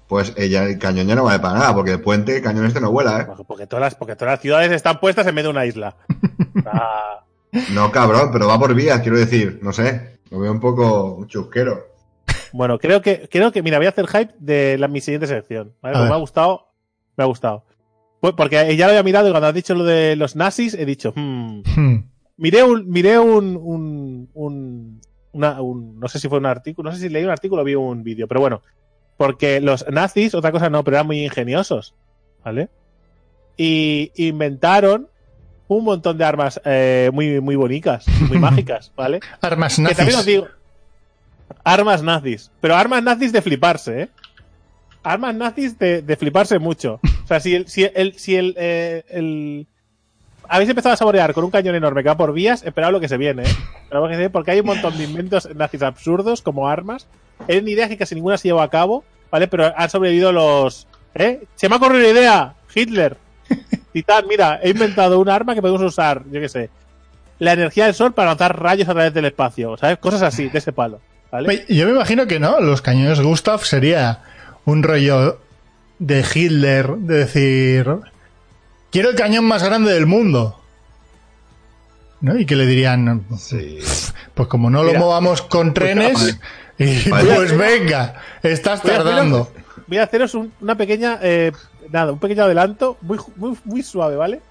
pues 0.07 0.33
ella, 0.37 0.63
el 0.63 0.77
cañón 0.79 1.07
ya 1.07 1.15
no 1.15 1.23
vale 1.23 1.39
para 1.39 1.59
nada, 1.59 1.73
porque 1.73 1.91
el 1.91 2.01
puente, 2.01 2.35
el 2.37 2.41
cañón 2.43 2.65
este 2.65 2.79
no 2.81 2.91
vuela, 2.91 3.21
¿eh? 3.21 3.27
Porque 3.47 3.67
todas, 3.67 3.81
las, 3.81 3.95
porque 3.95 4.15
todas 4.15 4.33
las 4.33 4.41
ciudades 4.41 4.71
están 4.71 4.99
puestas 4.99 5.25
en 5.27 5.35
medio 5.35 5.47
de 5.49 5.51
una 5.51 5.65
isla. 5.65 5.95
No, 7.73 7.91
cabrón, 7.91 8.29
pero 8.31 8.47
va 8.47 8.57
por 8.59 8.73
vías, 8.73 9.01
quiero 9.01 9.17
decir, 9.17 9.59
no 9.61 9.73
sé. 9.73 10.19
Lo 10.29 10.39
veo 10.39 10.51
un 10.51 10.59
poco 10.59 11.25
chusquero. 11.27 11.87
bueno, 12.53 12.79
creo 12.79 13.01
que, 13.01 13.27
creo 13.29 13.51
que, 13.51 13.61
mira, 13.61 13.77
voy 13.77 13.87
a 13.87 13.89
hacer 13.89 14.07
hype 14.07 14.33
de 14.39 14.77
la, 14.77 14.87
mi 14.87 15.01
siguiente 15.01 15.27
sección. 15.27 15.73
ver. 15.83 15.95
me 15.97 16.13
ha 16.13 16.15
gustado. 16.17 16.67
Me 17.17 17.23
ha 17.23 17.27
gustado. 17.27 17.65
Pues 18.21 18.33
porque 18.37 18.75
ya 18.77 18.85
lo 18.85 18.91
había 18.91 19.03
mirado 19.03 19.27
y 19.27 19.31
cuando 19.31 19.47
has 19.47 19.53
dicho 19.53 19.73
lo 19.75 19.83
de 19.83 20.15
los 20.15 20.35
nazis, 20.35 20.73
he 20.75 20.85
dicho, 20.85 21.11
hmm, 21.15 21.61
Hmm. 21.75 22.03
miré 22.37 22.63
un, 22.63 22.87
miré 22.87 23.17
un, 23.19 23.57
un, 23.57 24.29
un, 24.33 25.01
una- 25.33 25.61
un- 25.61 25.99
no 25.99 26.07
sé 26.07 26.19
si 26.19 26.29
fue 26.29 26.37
un 26.37 26.45
artículo, 26.45 26.89
no 26.89 26.95
sé 26.95 27.01
si 27.01 27.09
leí 27.09 27.23
un 27.23 27.31
artículo 27.31 27.63
o 27.63 27.65
vi 27.65 27.73
un 27.75 28.03
vídeo, 28.03 28.27
pero 28.27 28.39
bueno, 28.39 28.61
porque 29.17 29.59
los 29.59 29.85
nazis, 29.89 30.35
otra 30.35 30.51
cosa 30.51 30.69
no, 30.69 30.83
pero 30.83 30.97
eran 30.97 31.07
muy 31.07 31.23
ingeniosos, 31.23 31.95
¿vale? 32.45 32.69
Y 33.57 34.11
inventaron 34.15 35.09
un 35.77 35.85
montón 35.85 36.17
de 36.17 36.25
armas 36.25 36.59
eh, 36.65 37.09
muy, 37.13 37.39
muy 37.39 37.55
bonitas, 37.55 38.05
muy 38.29 38.37
mágicas, 38.47 38.91
¿vale? 38.95 39.19
Armas 39.41 39.75
Que 39.77 39.95
también 39.95 40.09
os 40.09 40.15
nazis. 40.17 40.25
digo, 40.25 40.47
armas 41.63 42.03
nazis, 42.03 42.51
pero 42.59 42.75
armas 42.75 43.03
nazis 43.03 43.31
de 43.31 43.41
fliparse, 43.41 44.01
¿eh? 44.03 44.09
Armas 45.03 45.33
nazis 45.35 45.79
de, 45.79 46.01
de 46.01 46.15
fliparse 46.15 46.59
mucho. 46.59 46.99
O 47.23 47.27
sea, 47.27 47.39
si 47.39 47.55
el, 47.55 47.67
si 47.67 47.83
el, 47.83 48.13
si 48.19 48.35
el, 48.35 48.53
eh, 48.57 49.03
el- 49.09 49.67
habéis 50.47 50.69
empezado 50.69 50.93
a 50.93 50.97
saborear 50.97 51.33
con 51.33 51.43
un 51.45 51.49
cañón 51.51 51.73
enorme 51.75 52.03
que 52.03 52.09
va 52.09 52.17
por 52.17 52.33
vías, 52.33 52.63
esperad 52.63 52.91
lo 52.91 52.99
que 52.99 53.07
se 53.07 53.17
viene, 53.17 53.43
¿eh? 53.43 53.55
Esperad 53.83 54.01
lo 54.01 54.07
que 54.07 54.13
se 54.13 54.19
viene, 54.19 54.29
porque 54.29 54.51
hay 54.51 54.59
un 54.59 54.65
montón 54.67 54.97
de 54.97 55.05
inventos 55.05 55.47
nazis 55.55 55.81
absurdos 55.81 56.41
como 56.41 56.67
armas. 56.67 57.07
Eran 57.47 57.67
ideas 57.67 57.89
que 57.89 57.97
casi 57.97 58.13
ninguna 58.13 58.37
se 58.37 58.49
llevó 58.49 58.61
a 58.61 58.69
cabo, 58.69 59.03
¿vale? 59.31 59.47
Pero 59.47 59.73
han 59.75 59.89
sobrevivido 59.89 60.31
los. 60.31 60.85
¿Eh? 61.15 61.45
Se 61.55 61.67
me 61.69 61.75
ha 61.75 61.77
ocurrido 61.77 62.01
una 62.09 62.19
idea, 62.19 62.53
Hitler. 62.75 63.17
Titán, 63.93 64.25
mira, 64.27 64.59
he 64.63 64.69
inventado 64.69 65.19
un 65.19 65.29
arma 65.29 65.53
que 65.53 65.61
podemos 65.61 65.81
usar, 65.81 66.23
yo 66.31 66.39
qué 66.39 66.49
sé. 66.49 66.69
La 67.39 67.53
energía 67.53 67.85
del 67.85 67.93
sol 67.95 68.13
para 68.13 68.29
lanzar 68.29 68.57
rayos 68.61 68.87
a 68.87 68.93
través 68.93 69.13
del 69.13 69.25
espacio, 69.25 69.75
¿sabes? 69.77 69.97
Cosas 69.97 70.21
así, 70.21 70.47
de 70.49 70.59
ese 70.59 70.71
palo, 70.71 71.01
¿vale? 71.31 71.49
Oye, 71.49 71.65
Yo 71.69 71.85
me 71.87 71.91
imagino 71.93 72.27
que 72.27 72.39
no, 72.39 72.59
los 72.61 72.81
cañones 72.81 73.19
Gustav 73.19 73.63
sería 73.65 74.19
un 74.65 74.83
rollo 74.83 75.39
de 75.99 76.23
Hitler, 76.33 76.89
de 76.97 77.17
decir, 77.17 77.87
quiero 78.91 79.09
el 79.09 79.15
cañón 79.15 79.45
más 79.45 79.63
grande 79.63 79.91
del 79.93 80.05
mundo. 80.05 80.57
¿No? 82.21 82.37
Y 82.37 82.45
que 82.45 82.55
le 82.55 82.67
dirían, 82.67 83.25
Sí. 83.39 83.79
pues 84.35 84.47
como 84.47 84.69
no 84.69 84.83
Mira. 84.83 84.93
lo 84.93 84.99
movamos 84.99 85.41
con 85.41 85.73
trenes, 85.73 86.37
y 86.77 87.09
Vaya. 87.09 87.35
pues 87.35 87.57
venga, 87.57 88.13
estás 88.43 88.83
Voy 88.83 88.91
a 88.91 88.97
tardando. 88.97 89.41
haceros- 89.51 89.61
Voy 89.87 89.97
a 89.97 90.03
haceros 90.03 90.35
un- 90.35 90.53
una 90.61 90.75
pequeña, 90.75 91.17
eh, 91.21 91.51
nada, 91.89 92.11
un 92.11 92.19
pequeño 92.19 92.43
adelanto 92.43 92.97
muy, 93.01 93.17
muy, 93.35 93.57
muy 93.63 93.83
suave, 93.83 94.15
¿vale? 94.15 94.41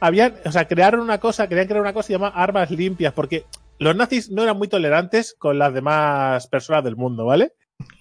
Habían, 0.00 0.34
o 0.44 0.52
sea, 0.52 0.66
crearon 0.66 1.00
una 1.00 1.18
cosa, 1.18 1.48
querían 1.48 1.66
crear 1.66 1.80
una 1.80 1.92
cosa 1.92 2.06
que 2.06 2.06
se 2.06 2.12
llama 2.14 2.28
armas 2.28 2.70
limpias, 2.70 3.12
porque 3.12 3.44
los 3.78 3.96
nazis 3.96 4.30
no 4.30 4.42
eran 4.42 4.56
muy 4.56 4.68
tolerantes 4.68 5.34
con 5.38 5.58
las 5.58 5.74
demás 5.74 6.46
personas 6.46 6.84
del 6.84 6.96
mundo, 6.96 7.24
¿vale? 7.24 7.52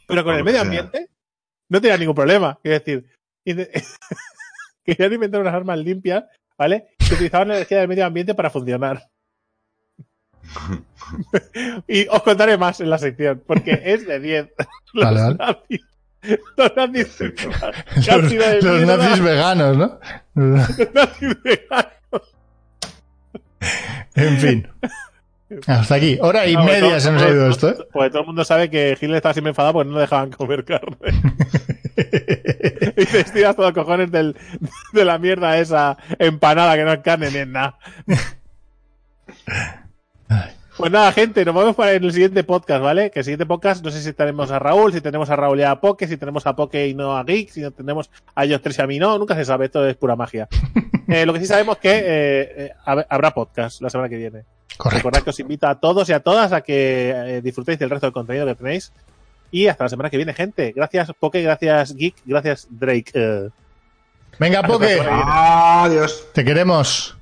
Pero 0.08 0.24
con 0.24 0.36
el 0.36 0.44
medio 0.44 0.62
ambiente 0.62 1.10
no 1.70 1.82
tenían 1.82 2.00
ningún 2.00 2.16
problema. 2.16 2.60
Quiero 2.62 2.80
decir, 2.80 3.06
querían 4.86 5.14
inventar 5.14 5.42
unas 5.42 5.54
armas 5.54 5.80
limpias, 5.80 6.26
¿vale? 6.58 6.88
Que 6.98 7.16
utilizaban 7.16 7.50
la 7.50 7.56
energía 7.56 7.80
del 7.80 7.88
medio 7.88 8.06
ambiente 8.06 8.36
para 8.36 8.50
funcionar. 8.50 9.10
y 11.88 12.08
os 12.08 12.24
contaré 12.24 12.58
más 12.58 12.80
en 12.80 12.90
la 12.90 12.98
sección, 12.98 13.44
porque 13.46 13.82
es 13.84 14.06
de 14.08 14.20
10. 14.20 14.54
Los 14.94 15.06
Vale, 15.06 15.36
vale. 15.36 15.60
Los 16.58 16.72
nazis. 16.76 17.06
Perfecto. 17.08 17.50
Los, 17.96 18.06
Casi 18.06 18.36
de 18.38 18.62
los 18.62 18.82
mierda. 18.82 18.98
nazis 18.98 19.24
veganos, 19.24 19.78
¿no? 19.78 20.00
Los 20.36 20.70
nazis 20.94 21.44
veganos. 21.44 21.94
En 24.16 24.38
fin. 24.38 24.68
Hasta 25.66 25.96
aquí. 25.96 26.18
Hora 26.22 26.46
y 26.46 26.56
Ah, 26.56 26.62
bueno, 26.62 26.74
media 26.74 26.90
todo- 26.90 27.00
se 27.00 27.12
nos 27.12 27.22
ha 27.22 27.30
ido 27.30 27.50
esto, 27.50 27.70
¿eh? 27.70 27.78
Pues 27.94 28.12
todo 28.12 28.22
el 28.22 28.28
mundo 28.28 28.44
sabe 28.44 28.70
que 28.70 28.92
Hitler 29.00 29.16
estaba 29.18 29.34
siempre 29.34 29.50
enfadado 29.52 29.74
porque 29.74 29.90
no 29.90 29.96
le 29.96 30.02
dejaban 30.02 30.32
comer 30.32 30.66
carne. 30.66 30.98
y 32.98 33.06
te 33.06 33.20
estiras 33.22 33.56
todo 33.56 33.74
cojones 33.74 34.12
del, 34.12 34.36
de 34.94 35.06
la 35.06 35.18
mierda 35.20 35.58
esa 35.58 35.98
empanada 36.20 36.76
que 36.76 36.84
no 36.84 36.92
es 36.94 37.00
carne 37.00 37.32
ni 37.32 37.38
es 37.38 37.48
nada. 37.48 37.78
Pues 40.78 40.92
nada, 40.92 41.12
gente, 41.12 41.44
nos 41.44 41.56
vemos 41.56 41.76
para 41.76 41.94
en 41.94 42.04
el 42.04 42.14
siguiente 42.14 42.44
podcast, 42.44 42.84
¿vale? 42.84 43.10
Que 43.10 43.20
el 43.20 43.26
siguiente 43.26 43.48
podcast, 43.48 43.84
no 43.84 43.90
sé 43.90 44.00
si 44.02 44.14
tenemos 44.14 44.52
a 44.52 44.60
Raúl, 44.60 44.94
si 44.94 45.02
tenemos 45.02 45.28
a 45.32 45.36
Raúl 45.36 45.60
y 45.60 45.64
a 45.64 45.76
Poke, 45.82 46.08
si 46.08 46.18
tenemos 46.18 46.46
a 46.46 46.56
Poke 46.56 46.88
y 46.88 46.94
no 46.94 47.18
a 47.18 47.24
Geek, 47.24 47.50
si 47.50 47.62
no 47.62 47.72
tenemos 47.72 48.12
a 48.36 48.46
ellos 48.46 48.62
tres 48.62 48.78
y 48.78 48.82
a 48.84 48.88
mí 48.88 49.00
no, 49.00 49.18
nunca 49.18 49.34
se 49.36 49.44
sabe, 49.44 49.66
esto 49.66 49.86
es 49.88 49.96
pura 49.96 50.16
magia. 50.16 50.48
Eh, 51.10 51.26
lo 51.26 51.32
que 51.32 51.40
sí 51.40 51.46
sabemos 51.46 51.78
es 51.78 51.82
que 51.82 51.98
eh, 52.00 52.04
eh, 52.66 52.72
hab- 52.86 53.06
habrá 53.10 53.34
podcast 53.34 53.80
la 53.82 53.90
semana 53.90 54.10
que 54.10 54.18
viene. 54.18 54.44
Correcto. 54.76 54.98
Recordad 55.08 55.22
que 55.24 55.30
os 55.30 55.40
invito 55.40 55.66
a 55.66 55.80
todos 55.80 56.10
y 56.10 56.12
a 56.12 56.20
todas 56.20 56.52
a 56.52 56.60
que 56.60 57.12
eh, 57.16 57.42
disfrutéis 57.42 57.80
del 57.80 57.90
resto 57.90 58.08
del 58.08 58.14
contenido 58.14 58.46
que 58.46 58.56
tenéis. 58.56 58.92
Y 59.50 59.68
hasta 59.68 59.86
la 59.86 59.90
semana 59.90 60.10
que 60.10 60.18
viene, 60.18 60.34
gente. 60.34 60.74
Gracias, 60.76 61.10
Poke, 61.18 61.42
gracias, 61.42 61.96
Geek, 61.96 62.16
gracias, 62.26 62.68
Drake. 62.70 63.12
Eh, 63.14 63.50
Venga, 64.38 64.62
Poke. 64.64 65.00
Adiós. 65.10 66.28
te 66.34 66.44
queremos. 66.44 67.18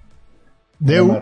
Deu. 0.80 1.22